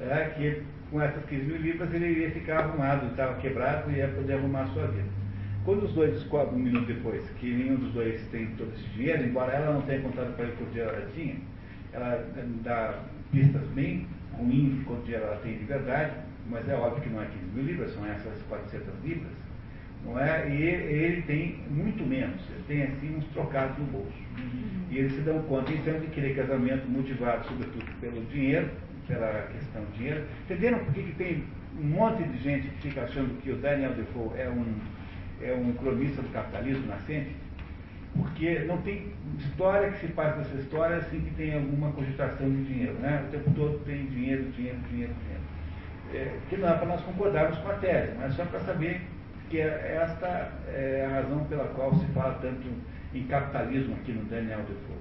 É 0.00 0.32
que 0.36 0.62
com 0.90 1.00
essas 1.00 1.24
15 1.26 1.44
mil 1.44 1.56
libras 1.56 1.92
ele 1.92 2.06
iria 2.06 2.30
ficar 2.30 2.60
arrumado, 2.60 3.06
estava 3.06 3.34
quebrado 3.40 3.90
e 3.90 3.96
ia 3.96 4.08
poder 4.08 4.34
arrumar 4.34 4.62
a 4.62 4.66
sua 4.68 4.86
vida. 4.88 5.08
Quando 5.64 5.84
os 5.84 5.92
dois 5.92 6.12
descobrem 6.12 6.58
um 6.58 6.64
minuto 6.64 6.86
depois 6.86 7.28
que 7.38 7.52
nenhum 7.52 7.76
dos 7.76 7.92
dois 7.92 8.20
tem 8.28 8.46
todo 8.56 8.72
esse 8.74 8.88
dinheiro, 8.90 9.24
embora 9.24 9.52
ela 9.52 9.74
não 9.74 9.82
tenha 9.82 10.00
contado 10.00 10.34
para 10.34 10.46
ele 10.46 10.56
quanto 10.56 10.70
dinheiro 10.70 10.90
ela 10.90 11.10
tinha, 11.14 11.36
ela 11.92 12.26
dá 12.62 13.02
pistas 13.30 13.62
bem 13.74 14.06
ruins 14.32 14.82
quanto 14.84 15.02
dinheiro 15.02 15.24
ela 15.26 15.36
tem 15.36 15.58
de 15.58 15.64
verdade, 15.64 16.12
mas 16.48 16.66
é 16.68 16.74
óbvio 16.74 17.02
que 17.02 17.10
não 17.10 17.22
é 17.22 17.26
15 17.26 17.44
mil 17.54 17.64
libras, 17.64 17.92
são 17.92 18.06
essas 18.06 18.40
400 18.48 18.86
libras, 19.04 19.32
não 20.04 20.18
é? 20.18 20.48
E 20.48 20.62
ele 20.62 21.22
tem 21.22 21.60
muito 21.68 22.04
menos, 22.06 22.40
ele 22.50 22.64
tem 22.66 22.82
assim 22.84 23.16
uns 23.16 23.24
trocados 23.32 23.76
no 23.78 23.84
bolso. 23.84 24.20
E 24.90 24.98
eles 24.98 25.12
se 25.12 25.20
dão 25.20 25.40
conta 25.42 25.72
então 25.72 26.00
de 26.00 26.06
que 26.08 26.20
ele 26.20 26.32
é 26.32 26.42
casamento 26.42 26.88
motivado 26.88 27.46
sobretudo 27.46 27.84
pelo 28.00 28.24
dinheiro, 28.26 28.68
pela 29.06 29.48
questão 29.52 29.82
do 29.82 29.92
dinheiro. 29.96 30.24
Entenderam 30.44 30.78
por 30.80 30.92
que, 30.94 31.02
que 31.02 31.12
tem 31.12 31.44
um 31.78 31.84
monte 31.84 32.24
de 32.24 32.38
gente 32.38 32.68
que 32.68 32.88
fica 32.88 33.02
achando 33.02 33.40
que 33.42 33.50
o 33.50 33.56
Daniel 33.56 33.92
Defoe 33.92 34.38
é 34.38 34.48
um 34.48 34.64
é 35.42 35.54
um 35.54 35.72
cronista 35.72 36.20
do 36.20 36.28
capitalismo 36.32 36.86
nascente, 36.86 37.34
porque 38.14 38.60
não 38.60 38.78
tem 38.82 39.12
história 39.38 39.90
que 39.90 40.06
se 40.06 40.08
passe 40.08 40.38
dessa 40.38 40.56
história 40.56 40.96
assim 40.96 41.20
que 41.20 41.30
tem 41.34 41.54
alguma 41.54 41.92
cogitação 41.92 42.48
de 42.48 42.64
dinheiro. 42.64 42.94
Né? 42.94 43.24
O 43.26 43.30
tempo 43.30 43.50
todo 43.52 43.78
tem 43.84 44.06
dinheiro, 44.06 44.44
dinheiro, 44.50 44.78
dinheiro, 44.90 45.14
dinheiro. 45.14 45.40
É, 46.12 46.36
que 46.48 46.56
não 46.56 46.68
é 46.68 46.74
para 46.74 46.86
nós 46.86 47.00
concordarmos 47.02 47.56
com 47.58 47.70
a 47.70 47.74
tese, 47.74 48.12
mas 48.18 48.34
só 48.34 48.44
para 48.44 48.60
saber 48.60 49.00
que 49.50 49.60
é, 49.60 49.98
esta 50.00 50.52
é 50.68 51.04
a 51.04 51.22
razão 51.22 51.44
pela 51.44 51.64
qual 51.74 51.92
se 51.96 52.06
fala 52.12 52.38
tanto 52.40 52.66
em 53.12 53.26
capitalismo 53.26 53.96
aqui 53.96 54.12
no 54.12 54.24
Daniel 54.26 54.60
Defoe. 54.60 54.96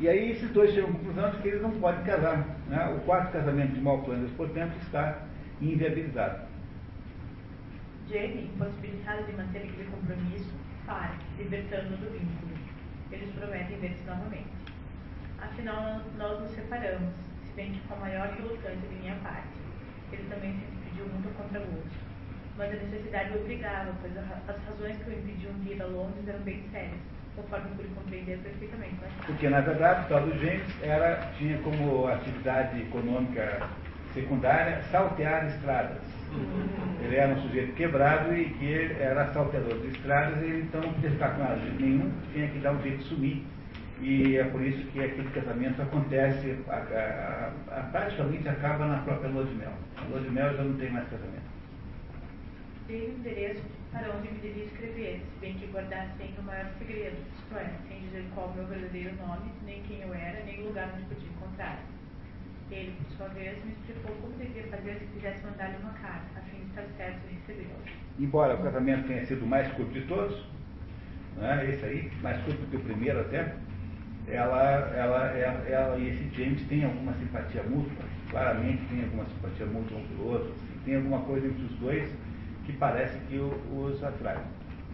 E 0.00 0.08
aí 0.08 0.32
esses 0.32 0.50
dois 0.50 0.72
chegam 0.72 0.90
à 0.90 0.92
conclusão 0.92 1.30
de 1.30 1.38
que 1.38 1.48
eles 1.48 1.62
não 1.62 1.70
podem 1.72 2.02
casar. 2.04 2.44
Né? 2.68 2.96
O 2.96 3.00
quarto 3.04 3.32
casamento 3.32 3.74
de 3.74 3.80
Malflanders, 3.80 4.32
portanto, 4.32 4.74
está 4.82 5.22
inviabilizado. 5.60 6.48
Jamie, 8.08 8.50
impossibilitado 8.54 9.24
de 9.24 9.32
manter 9.34 9.58
aquele 9.58 9.88
compromisso, 9.90 10.52
parte, 10.84 11.24
libertando 11.38 11.96
do 11.96 12.10
vínculo. 12.10 12.50
Eles 13.12 13.30
prometem 13.34 13.78
ver-se 13.78 14.04
novamente. 14.04 14.50
Afinal, 15.38 16.00
nós 16.18 16.40
nos 16.40 16.50
separamos, 16.50 17.14
se 17.44 17.52
bem 17.54 17.72
que 17.72 17.80
com 17.86 17.94
a 17.94 17.98
maior 17.98 18.28
relutância 18.30 18.88
de 18.88 18.94
minha 18.96 19.14
parte. 19.16 19.48
Ele 20.12 20.24
também 20.28 20.54
se 20.54 20.64
despediu 20.64 21.06
muito 21.06 21.36
contra 21.36 21.60
gosto. 21.60 22.09
Mas 22.56 22.70
a 22.70 22.74
necessidade 22.74 23.32
o 23.32 23.40
obrigava, 23.40 23.92
pois 24.00 24.16
as 24.16 24.56
razões 24.68 24.96
que 24.98 25.10
o 25.10 25.12
impediam 25.12 25.52
de 25.64 25.72
ir 25.72 25.82
a 25.82 25.86
Londres 25.86 26.28
eram 26.28 26.40
bem 26.40 26.62
sérias, 26.70 27.00
conforme 27.36 27.70
pude 27.76 27.88
compreender 27.88 28.38
perfeitamente 28.38 28.96
Porque, 29.26 29.48
na 29.48 29.60
verdade, 29.60 30.04
o 30.04 30.08
tal 30.08 30.22
do 30.22 30.38
James 30.38 30.82
era, 30.82 31.30
tinha 31.38 31.58
como 31.58 32.06
atividade 32.08 32.82
econômica 32.82 33.66
secundária 34.12 34.82
saltear 34.90 35.46
estradas 35.46 36.20
ele 37.02 37.16
era 37.16 37.34
um 37.34 37.42
sujeito 37.42 37.74
quebrado 37.74 38.34
e 38.34 38.44
que 38.50 38.92
era 39.00 39.32
salteador 39.32 39.78
de 39.80 39.88
estradas, 39.88 40.42
e 40.42 40.60
então 40.60 40.80
não 40.80 40.92
podia 40.92 41.10
ficar 41.10 41.30
com 41.30 41.42
ela 41.42 41.56
de 41.56 41.82
nenhum, 41.82 42.12
tinha 42.32 42.48
que 42.48 42.58
dar 42.60 42.72
um 42.72 42.82
jeito 42.82 42.98
de 42.98 43.04
sumir. 43.04 43.44
E 44.00 44.36
é 44.36 44.44
por 44.44 44.62
isso 44.62 44.86
que 44.92 45.00
aquele 45.00 45.28
casamento 45.30 45.82
acontece, 45.82 46.56
a, 46.68 46.76
a, 46.76 47.78
a, 47.78 47.82
praticamente 47.90 48.48
acaba 48.48 48.86
na 48.86 48.98
própria 48.98 49.28
lua 49.28 49.44
de 49.44 49.54
mel. 49.54 49.72
A 49.96 50.08
lua 50.08 50.20
de 50.20 50.30
mel 50.30 50.56
já 50.56 50.62
não 50.62 50.74
tem 50.74 50.90
mais 50.90 51.06
casamento. 51.08 51.49
Tem 52.90 53.02
o 53.02 53.12
endereço 53.12 53.62
para 53.92 54.10
onde 54.10 54.32
me 54.32 54.40
devia 54.40 54.64
escrever, 54.64 55.20
se 55.20 55.40
bem 55.40 55.54
que 55.54 55.66
guardasse 55.68 56.10
ainda 56.20 56.40
o 56.40 56.44
maior 56.44 56.68
segredo, 56.76 57.16
isto 57.38 57.56
é, 57.56 57.70
sem 57.86 58.00
dizer 58.00 58.24
qual 58.34 58.52
meu 58.52 58.66
verdadeiro 58.66 59.14
nome, 59.14 59.52
nem 59.64 59.80
quem 59.84 60.00
eu 60.00 60.12
era, 60.12 60.42
nem 60.44 60.60
o 60.60 60.66
lugar 60.66 60.92
onde 60.96 61.04
podia 61.04 61.28
encontrar. 61.28 61.78
Ele, 62.68 62.92
por 62.98 63.16
sua 63.16 63.28
vez, 63.28 63.64
me 63.64 63.70
explicou 63.70 64.16
como 64.16 64.36
devia 64.38 64.64
fazer 64.64 64.98
se 64.98 65.06
quisesse 65.14 65.46
mandar-lhe 65.46 65.76
uma 65.76 65.92
carta, 65.92 66.26
a 66.36 66.40
fim 66.40 66.58
de 66.58 66.66
estar 66.66 66.84
certo 66.96 67.20
de 67.28 67.34
recebê-la. 67.34 67.78
Embora 68.18 68.56
o 68.56 68.62
casamento 68.64 69.06
tenha 69.06 69.24
sido 69.24 69.44
o 69.44 69.48
mais 69.48 69.70
curto 69.74 69.92
de 69.92 70.02
todos, 70.08 70.44
né, 71.36 71.70
esse 71.70 71.84
aí, 71.84 72.10
mais 72.20 72.42
curto 72.42 72.70
que 72.70 72.76
o 72.76 72.80
primeiro 72.80 73.20
até, 73.20 73.54
ela, 74.26 74.60
ela, 74.96 75.26
ela, 75.36 75.68
ela 75.68 75.96
e 75.96 76.08
esse 76.08 76.28
James 76.34 76.66
têm 76.66 76.84
alguma 76.84 77.12
simpatia 77.14 77.62
mútua, 77.62 78.04
claramente 78.30 78.82
tem 78.86 79.04
alguma 79.04 79.26
simpatia 79.26 79.66
mútua 79.66 79.96
um 79.96 80.08
pelo 80.08 80.28
outro, 80.28 80.52
tem 80.84 80.96
alguma 80.96 81.20
coisa 81.20 81.46
entre 81.46 81.62
os 81.66 81.78
dois 81.78 82.10
que 82.64 82.72
parece 82.74 83.18
que 83.26 83.38
os 83.38 84.02
atrai, 84.02 84.42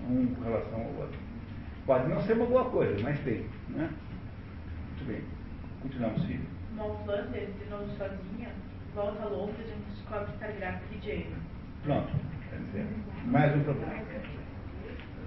um 0.08 0.26
com 0.34 0.44
relação 0.44 0.80
ao 0.80 0.94
outro. 1.02 1.18
Pode 1.86 2.08
não 2.08 2.20
ser 2.22 2.34
uma 2.34 2.46
boa 2.46 2.64
coisa, 2.70 2.96
mas 3.02 3.18
tem. 3.20 3.46
Né? 3.68 3.90
Muito 4.88 5.04
bem. 5.06 5.22
Continuamos, 5.82 6.24
filho. 6.24 6.46
Mont 6.74 7.04
Flanders, 7.04 7.50
de 7.58 7.70
novo 7.70 7.88
sozinha, 7.96 8.50
volta 8.94 9.22
a 9.22 9.28
Londres 9.28 9.66
e 9.68 9.90
descobre 9.90 10.32
estar 10.32 10.52
grávida 10.52 10.84
de 10.92 11.06
Jane. 11.06 11.34
Pronto. 11.82 12.12
Quer 12.50 12.58
dizer, 12.58 12.86
mais 13.26 13.56
um 13.56 13.62
problema. 13.62 13.94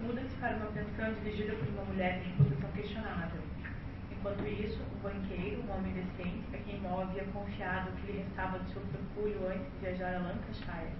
Muda-se 0.02 0.36
para 0.36 0.56
uma 0.57 0.66
pensão 0.68 1.14
dirigida 1.24 1.53
por 1.53 1.68
uma 1.70 1.84
mulher 1.84 2.20
de 2.20 2.30
posição 2.32 2.70
questionável. 2.72 3.41
Enquanto 4.11 4.45
isso, 4.48 4.82
um 4.84 5.02
banqueiro, 5.02 5.64
um 5.64 5.72
homem 5.72 5.94
decente, 5.94 6.44
a 6.53 6.57
quem 6.57 6.80
Moll 6.82 7.02
havia 7.02 7.24
confiado 7.26 7.90
o 7.90 7.94
que 7.94 8.11
lhe 8.11 8.20
restava 8.20 8.60
do 8.60 8.70
seu 8.70 8.82
procúrio 8.82 9.48
antes 9.48 9.72
de 9.72 9.80
viajar 9.80 10.16
a 10.16 10.20
Lancashire, 10.20 10.91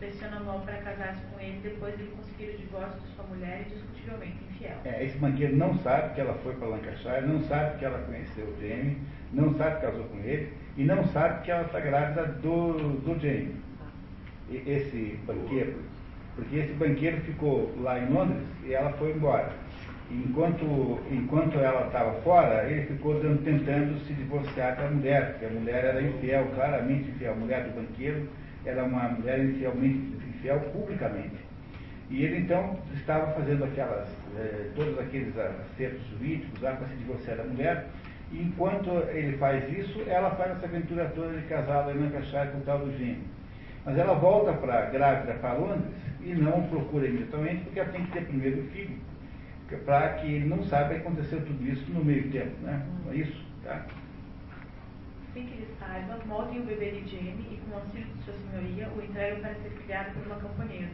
pressiona 0.00 0.40
Moll 0.40 0.60
para 0.60 0.78
casar-se 0.78 1.20
com 1.26 1.38
ele 1.38 1.60
depois 1.62 1.94
de 1.96 2.02
ele 2.02 2.12
conseguir 2.16 2.54
o 2.54 2.58
divórcio 2.58 3.00
de 3.00 3.14
sua 3.14 3.24
mulher 3.24 3.60
e 3.60 3.70
discutivelmente 3.70 4.36
infiel. 4.50 4.76
É, 4.84 5.04
esse 5.04 5.18
banqueiro 5.18 5.56
não 5.56 5.78
sabe 5.80 6.14
que 6.14 6.20
ela 6.22 6.34
foi 6.42 6.54
para 6.54 6.68
Lancashire, 6.68 7.26
não 7.26 7.40
sabe 7.42 7.78
que 7.78 7.84
ela 7.84 7.98
conheceu 7.98 8.46
o 8.46 8.60
Jamie, 8.60 8.96
não 9.32 9.54
sabe 9.54 9.76
que 9.76 9.86
casou 9.86 10.04
com 10.04 10.18
ele 10.18 10.52
e 10.76 10.84
não 10.84 11.04
sabe 11.08 11.44
que 11.44 11.50
ela 11.50 11.62
está 11.62 11.78
grávida 11.80 12.24
do, 12.42 12.72
do 13.00 13.20
Jamie. 13.20 13.54
Esse 14.50 15.18
banqueiro, 15.26 15.76
porque 16.34 16.56
esse 16.56 16.72
banqueiro 16.72 17.20
ficou 17.20 17.72
lá 17.80 17.98
em 18.00 18.10
Londres 18.10 18.42
e 18.64 18.72
ela 18.72 18.90
foi 18.94 19.12
embora. 19.12 19.52
Enquanto, 20.10 20.98
enquanto 21.08 21.56
ela 21.58 21.86
estava 21.86 22.14
fora, 22.22 22.68
ele 22.68 22.84
ficou 22.86 23.20
tentando 23.20 23.96
se 24.06 24.12
divorciar 24.12 24.74
da 24.74 24.90
mulher, 24.90 25.32
porque 25.32 25.44
a 25.44 25.50
mulher 25.50 25.84
era 25.84 26.02
infiel, 26.02 26.48
claramente 26.56 27.10
infiel. 27.10 27.34
A 27.34 27.36
mulher 27.36 27.62
do 27.62 27.80
banqueiro 27.80 28.28
era 28.64 28.84
uma 28.84 29.08
mulher 29.08 29.44
infielmente 29.44 30.16
infiel 30.28 30.60
publicamente. 30.72 31.36
E 32.08 32.24
ele 32.24 32.38
então 32.38 32.76
estava 32.94 33.32
fazendo 33.32 33.64
aquelas, 33.64 34.08
eh, 34.36 34.70
todos 34.74 34.98
aqueles 34.98 35.36
acertos 35.38 36.04
jurídicos 36.08 36.60
lá 36.60 36.72
para 36.72 36.88
se 36.88 36.96
divorciar 36.96 37.36
da 37.36 37.44
mulher. 37.44 37.86
E 38.32 38.42
enquanto 38.42 38.90
ele 39.10 39.36
faz 39.38 39.70
isso, 39.72 40.02
ela 40.06 40.30
faz 40.32 40.52
essa 40.52 40.66
aventura 40.66 41.10
toda 41.14 41.36
de 41.36 41.46
casá-la 41.46 41.92
em 41.92 41.98
Lancashire 41.98 42.50
com 42.52 42.58
o 42.58 42.62
tal 42.62 42.78
do 42.80 42.96
gênio. 42.98 43.22
Mas 43.84 43.96
ela 43.96 44.14
volta 44.14 44.52
para 44.52 44.86
grávida 44.86 45.34
para 45.34 45.54
Londres 45.54 45.92
e 46.20 46.34
não 46.34 46.62
procura 46.64 47.06
imediatamente, 47.06 47.64
porque 47.64 47.80
ela 47.80 47.90
tem 47.90 48.04
que 48.04 48.12
ter 48.12 48.26
primeiro 48.26 48.60
o 48.60 48.64
filho 48.68 48.98
para 49.78 50.14
que 50.14 50.26
ele 50.26 50.48
não 50.48 50.64
saiba 50.64 50.94
que 50.94 51.00
aconteceu 51.00 51.40
tudo 51.44 51.68
isso 51.68 51.90
no 51.92 52.04
meio 52.04 52.30
tempo, 52.30 52.52
né? 52.62 52.84
É 53.10 53.14
isso, 53.14 53.44
tá? 53.62 53.84
Sem 55.32 55.46
que 55.46 55.52
ele 55.54 55.68
saiba, 55.78 56.18
moldem 56.26 56.60
o 56.60 56.64
bebê 56.64 56.90
de 56.90 57.08
Jamie 57.08 57.46
e, 57.52 57.60
com 57.64 57.76
o 57.76 57.78
auxílio 57.78 58.06
de 58.06 58.24
sua 58.24 58.34
senhoria, 58.34 58.88
o 58.88 59.00
entregam 59.02 59.40
para 59.40 59.54
ser 59.54 59.70
criado 59.84 60.12
por 60.14 60.26
uma 60.26 60.40
camponesa, 60.40 60.90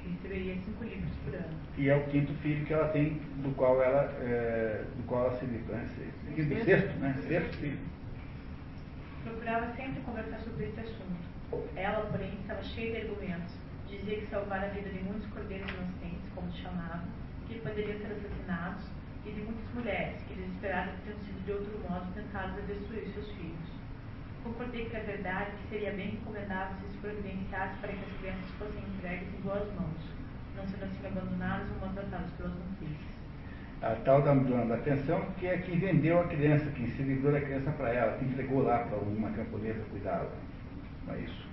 que 0.00 0.08
receberia 0.08 0.54
cinco 0.64 0.84
livros 0.84 1.12
por 1.24 1.34
ano. 1.34 1.58
E 1.76 1.88
é 1.90 1.96
o 1.96 2.04
quinto 2.04 2.32
filho 2.40 2.64
que 2.64 2.72
ela 2.72 2.88
tem, 2.88 3.20
do 3.42 3.54
qual 3.54 3.82
ela, 3.82 4.04
é, 4.22 4.82
do 4.96 5.02
qual 5.06 5.26
ela 5.26 5.38
se 5.38 5.44
livra, 5.44 5.76
né? 5.76 5.88
Quinto, 6.34 6.64
sexto, 6.64 6.98
né? 6.98 7.14
Sexto 7.28 7.56
filho. 7.58 7.78
Procurava 9.24 9.66
sempre 9.76 10.00
conversar 10.00 10.38
sobre 10.40 10.64
esse 10.66 10.80
assunto. 10.80 11.36
Ela, 11.76 12.06
porém, 12.06 12.32
estava 12.40 12.62
cheia 12.62 12.92
de 12.92 13.08
argumentos. 13.08 13.54
Dizia 13.90 14.20
que 14.20 14.26
salvar 14.26 14.64
a 14.64 14.68
vida 14.68 14.88
de 14.88 15.00
muitos 15.04 15.26
cordeiros 15.30 15.70
inocentes, 15.70 16.32
como 16.34 16.50
se 16.50 16.62
chamavam, 16.62 17.04
que 17.46 17.58
poderiam 17.60 17.98
ser 17.98 18.06
assassinados, 18.06 18.84
e 19.26 19.30
de 19.32 19.40
muitas 19.42 19.74
mulheres 19.74 20.22
que, 20.26 20.34
desesperadas, 20.34 20.94
tinham 21.04 21.18
sido 21.18 21.44
de 21.44 21.52
outro 21.52 21.78
modo 21.88 22.06
tentadas 22.14 22.56
a 22.56 22.60
destruir 22.62 23.08
seus 23.12 23.30
filhos. 23.32 23.65
Concordei 24.46 24.84
que 24.84 24.96
é 24.96 25.00
verdade 25.00 25.50
que 25.50 25.68
seria 25.70 25.90
bem 25.90 26.10
recomendável 26.10 26.76
se 26.80 26.92
se 26.92 26.98
providenciasse 26.98 27.78
para 27.80 27.92
que 27.92 27.98
as 27.98 28.20
crianças 28.20 28.50
fossem 28.58 28.80
entregues 28.94 29.28
em 29.34 29.40
boas 29.40 29.66
mãos, 29.74 29.98
não 30.54 30.68
sendo 30.68 30.84
assim 30.84 31.06
abandonadas 31.06 31.68
ou 31.72 31.80
maltratadas 31.80 32.30
pelas 32.36 32.52
nutrizes. 32.54 32.96
A 33.82 33.96
tal 34.04 34.22
da 34.22 34.34
dona 34.34 34.66
da 34.66 34.74
atenção, 34.76 35.20
que 35.38 35.48
é 35.48 35.58
quem 35.58 35.80
vendeu 35.80 36.20
a 36.20 36.28
criança, 36.28 36.70
quem 36.76 36.86
se 36.90 37.02
livrou 37.02 37.32
da 37.32 37.40
criança 37.40 37.72
para 37.72 37.92
ela, 37.92 38.18
que 38.18 38.24
entregou 38.24 38.62
lá 38.62 38.84
para 38.84 38.98
uma 38.98 39.30
camponesa 39.30 39.82
cuidá-la. 39.90 40.30
Não 41.06 41.14
é 41.14 41.18
isso? 41.18 41.46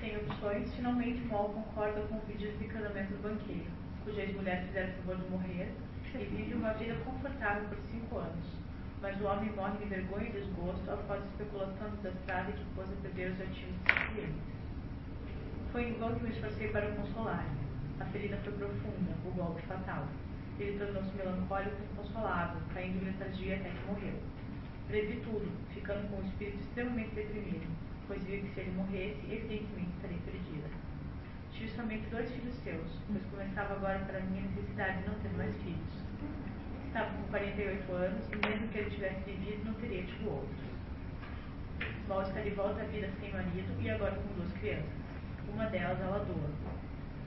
Sem 0.00 0.16
opções, 0.18 0.74
finalmente 0.74 1.20
Moll 1.22 1.48
concorda 1.48 2.02
com 2.02 2.16
o 2.16 2.20
pedido 2.20 2.58
de 2.58 2.66
casamento 2.66 3.08
do 3.08 3.22
banqueiro 3.22 3.84
cuja 4.04 4.20
ex-mulher 4.20 4.64
fizeram 4.66 4.90
o 4.90 4.92
favor 4.96 5.16
de 5.16 5.30
morrer, 5.30 5.72
e 6.14 6.24
vive 6.24 6.54
uma 6.54 6.74
vida 6.74 6.94
confortável 7.06 7.64
por 7.70 7.78
cinco 7.90 8.18
anos. 8.18 8.63
Mas 9.04 9.20
o 9.20 9.24
homem 9.26 9.52
morre 9.52 9.76
de 9.76 9.84
vergonha 9.84 10.30
e 10.30 10.32
desgosto 10.32 10.90
após 10.90 11.22
a 11.22 11.26
especulação 11.26 11.90
desastrada 11.90 12.50
que 12.52 12.64
pôs 12.74 12.88
a 12.88 13.02
perder 13.02 13.32
os 13.32 13.40
ativos 13.42 13.76
dos 13.84 13.98
clientes. 14.08 14.42
Foi 15.72 15.90
em 15.90 15.92
vão 15.98 16.14
que 16.14 16.24
me 16.24 16.30
esforcei 16.30 16.68
para 16.68 16.88
o 16.88 16.96
consolar. 16.96 17.44
A 18.00 18.04
ferida 18.06 18.38
foi 18.38 18.54
profunda, 18.54 19.12
o 19.26 19.30
golpe 19.32 19.60
fatal. 19.66 20.08
Ele 20.58 20.78
tornou-se 20.78 21.14
melancólico 21.18 21.76
e 21.82 21.92
inconsolável, 21.92 22.62
caindo 22.72 23.02
em 23.02 23.04
letargia 23.04 23.56
até 23.56 23.68
que 23.68 23.86
morreu. 23.86 24.14
Previ 24.88 25.20
tudo, 25.20 25.52
ficando 25.74 26.08
com 26.08 26.22
o 26.22 26.24
espírito 26.24 26.62
extremamente 26.62 27.14
deprimido, 27.14 27.68
pois 28.08 28.24
vi 28.24 28.38
que 28.38 28.54
se 28.54 28.60
ele 28.60 28.70
morresse, 28.70 29.20
evidentemente 29.30 29.90
estaria 29.96 30.18
perdida. 30.24 30.68
Tive 31.52 31.68
somente 31.72 32.08
dois 32.08 32.30
filhos 32.30 32.54
seus, 32.64 32.90
pois 33.06 33.24
começava 33.26 33.74
agora 33.74 33.98
para 33.98 34.20
mim 34.20 34.38
a 34.38 34.48
necessidade 34.48 35.02
de 35.02 35.08
não 35.10 35.14
ter 35.20 35.32
mais 35.36 35.54
filhos. 35.56 36.03
Estava 36.94 37.10
com 37.10 37.22
48 37.24 37.92
anos 37.92 38.24
e 38.30 38.36
mesmo 38.46 38.68
que 38.68 38.78
ele 38.78 38.90
tivesse 38.90 39.18
vivido, 39.28 39.64
não 39.64 39.74
teria 39.74 40.04
tido 40.04 40.30
outros. 40.30 40.60
Mal 42.06 42.22
está 42.22 42.40
de 42.40 42.50
volta 42.50 42.82
à 42.82 42.84
vida 42.84 43.08
sem 43.18 43.32
marido 43.32 43.82
e 43.82 43.90
agora 43.90 44.12
com 44.12 44.40
duas 44.40 44.52
crianças. 44.58 44.84
Uma 45.52 45.64
delas 45.64 46.00
ela 46.00 46.18
doa. 46.20 46.50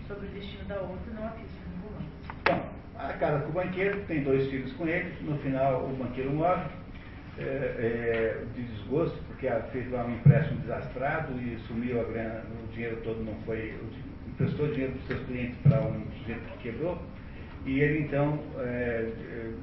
Sobre 0.08 0.28
o 0.28 0.30
destino 0.30 0.64
da 0.70 0.80
outra, 0.80 1.14
não 1.14 1.28
afirmo 1.28 1.50
no 1.76 1.90
romance. 1.90 2.08
Bom, 2.46 2.70
a 2.98 3.14
casa 3.16 3.44
com 3.44 3.50
o 3.50 3.52
banqueiro, 3.52 4.06
tem 4.06 4.24
dois 4.24 4.50
filhos 4.50 4.72
com 4.72 4.88
ele, 4.88 5.14
no 5.20 5.38
final 5.40 5.84
o 5.84 5.94
banqueiro 5.98 6.32
morre, 6.32 6.70
é, 7.38 7.44
é, 7.44 8.46
de 8.56 8.64
desgosto, 8.64 9.22
porque 9.28 9.50
fez 9.74 9.92
lá 9.92 10.06
um 10.06 10.16
empréstimo 10.16 10.62
desastrado 10.62 11.38
e 11.42 11.60
sumiu 11.68 12.00
a 12.00 12.06
grana, 12.06 12.46
o 12.64 12.68
dinheiro 12.72 13.02
todo 13.04 13.22
não 13.22 13.36
foi, 13.42 13.78
emprestou 14.28 14.70
dinheiro 14.70 14.94
para 14.94 15.02
os 15.02 15.08
seus 15.08 15.26
clientes 15.28 15.58
para 15.62 15.82
um 15.82 16.10
sujeito 16.20 16.54
que 16.54 16.58
quebrou, 16.60 17.02
e 17.66 17.80
ele 17.82 18.00
então, 18.00 18.40
é, 18.60 19.10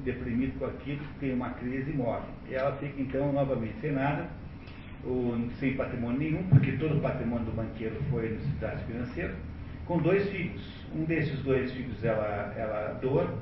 deprimido 0.05 0.59
com 0.59 0.67
aquilo, 0.67 1.01
tem 1.21 1.33
uma 1.33 1.51
crise 1.51 1.91
e 1.91 1.95
morre. 1.95 2.27
E 2.49 2.55
ela 2.55 2.77
fica 2.77 3.01
então 3.01 3.33
novamente 3.33 3.75
sem 3.81 3.93
nada, 3.93 4.29
ou, 5.05 5.37
sem 5.59 5.75
patrimônio 5.75 6.19
nenhum, 6.19 6.43
porque 6.45 6.73
todo 6.73 6.99
o 6.99 7.01
patrimônio 7.01 7.47
do 7.47 7.53
banqueiro 7.53 7.97
foi 8.11 8.31
no 8.31 8.41
cidade 8.41 8.85
financeiro, 8.85 9.35
com 9.87 9.99
dois 9.99 10.29
filhos. 10.31 10.87
Um 10.95 11.05
desses 11.05 11.39
dois 11.41 11.73
filhos 11.73 12.05
ela, 12.05 12.55
ela 12.57 12.99
doa, 13.01 13.35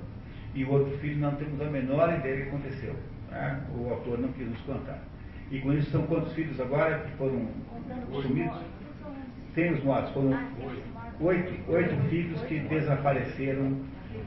e 0.54 0.64
o 0.64 0.70
outro 0.70 0.96
filho 0.98 1.18
não 1.18 1.34
temos 1.34 1.60
a 1.60 1.64
menor 1.64 2.12
ideia 2.14 2.36
do 2.36 2.42
que 2.42 2.48
aconteceu. 2.48 2.94
Né? 3.30 3.60
O 3.76 3.90
autor 3.90 4.18
não 4.18 4.28
quis 4.32 4.48
nos 4.48 4.60
contar. 4.60 5.02
E 5.50 5.60
com 5.60 5.72
isso 5.72 5.90
são 5.90 6.02
quantos 6.06 6.32
filhos 6.32 6.58
agora 6.60 7.00
que 7.00 7.16
foram 7.16 7.48
sumidos? 8.22 8.58
Tem 9.54 9.72
os 9.72 9.84
mortos, 9.84 10.12
foram 10.12 10.38
oito, 11.20 11.70
oito 11.70 12.08
filhos 12.08 12.40
que 12.42 12.58
desapareceram 12.60 13.76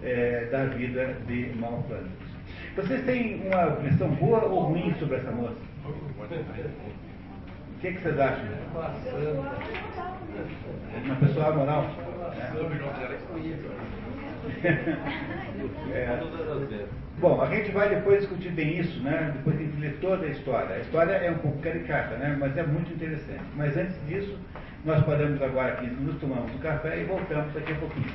é, 0.03 0.47
da 0.51 0.65
vida 0.65 1.15
de 1.27 1.51
Malflanders. 1.55 2.09
Vocês 2.75 3.05
têm 3.05 3.41
uma 3.47 3.67
opinião 3.67 4.09
boa 4.15 4.43
ou 4.45 4.63
ruim 4.65 4.93
sobre 4.99 5.17
essa 5.17 5.31
moça? 5.31 5.55
O 5.85 7.79
que, 7.79 7.91
que 7.91 8.01
vocês 8.01 8.19
acham? 8.19 8.45
Uma 11.05 11.15
pessoa 11.15 11.51
moral? 11.53 11.85
É. 14.63 14.69
é. 15.93 16.85
Bom, 17.19 17.41
a 17.41 17.45
gente 17.47 17.71
vai 17.71 17.87
depois 17.87 18.19
discutir 18.19 18.49
bem 18.51 18.77
isso, 18.79 19.01
né? 19.01 19.31
Depois 19.35 19.57
de 19.57 19.65
ler 19.79 19.97
toda 20.01 20.25
a 20.25 20.29
história. 20.29 20.75
A 20.75 20.79
história 20.79 21.13
é 21.13 21.31
um 21.31 21.37
pouco 21.37 21.59
caricata, 21.59 22.17
né? 22.17 22.35
Mas 22.37 22.57
é 22.57 22.63
muito 22.63 22.91
interessante. 22.91 23.41
Mas 23.55 23.77
antes 23.77 23.95
disso, 24.05 24.37
nós 24.83 25.01
paramos 25.05 25.41
agora 25.41 25.77
15 25.77 25.95
minutos, 25.95 26.19
tomamos 26.19 26.53
um 26.53 26.57
café 26.57 26.99
e 26.99 27.05
voltamos 27.05 27.53
daqui 27.53 27.71
a 27.71 27.75
pouquinho. 27.75 28.05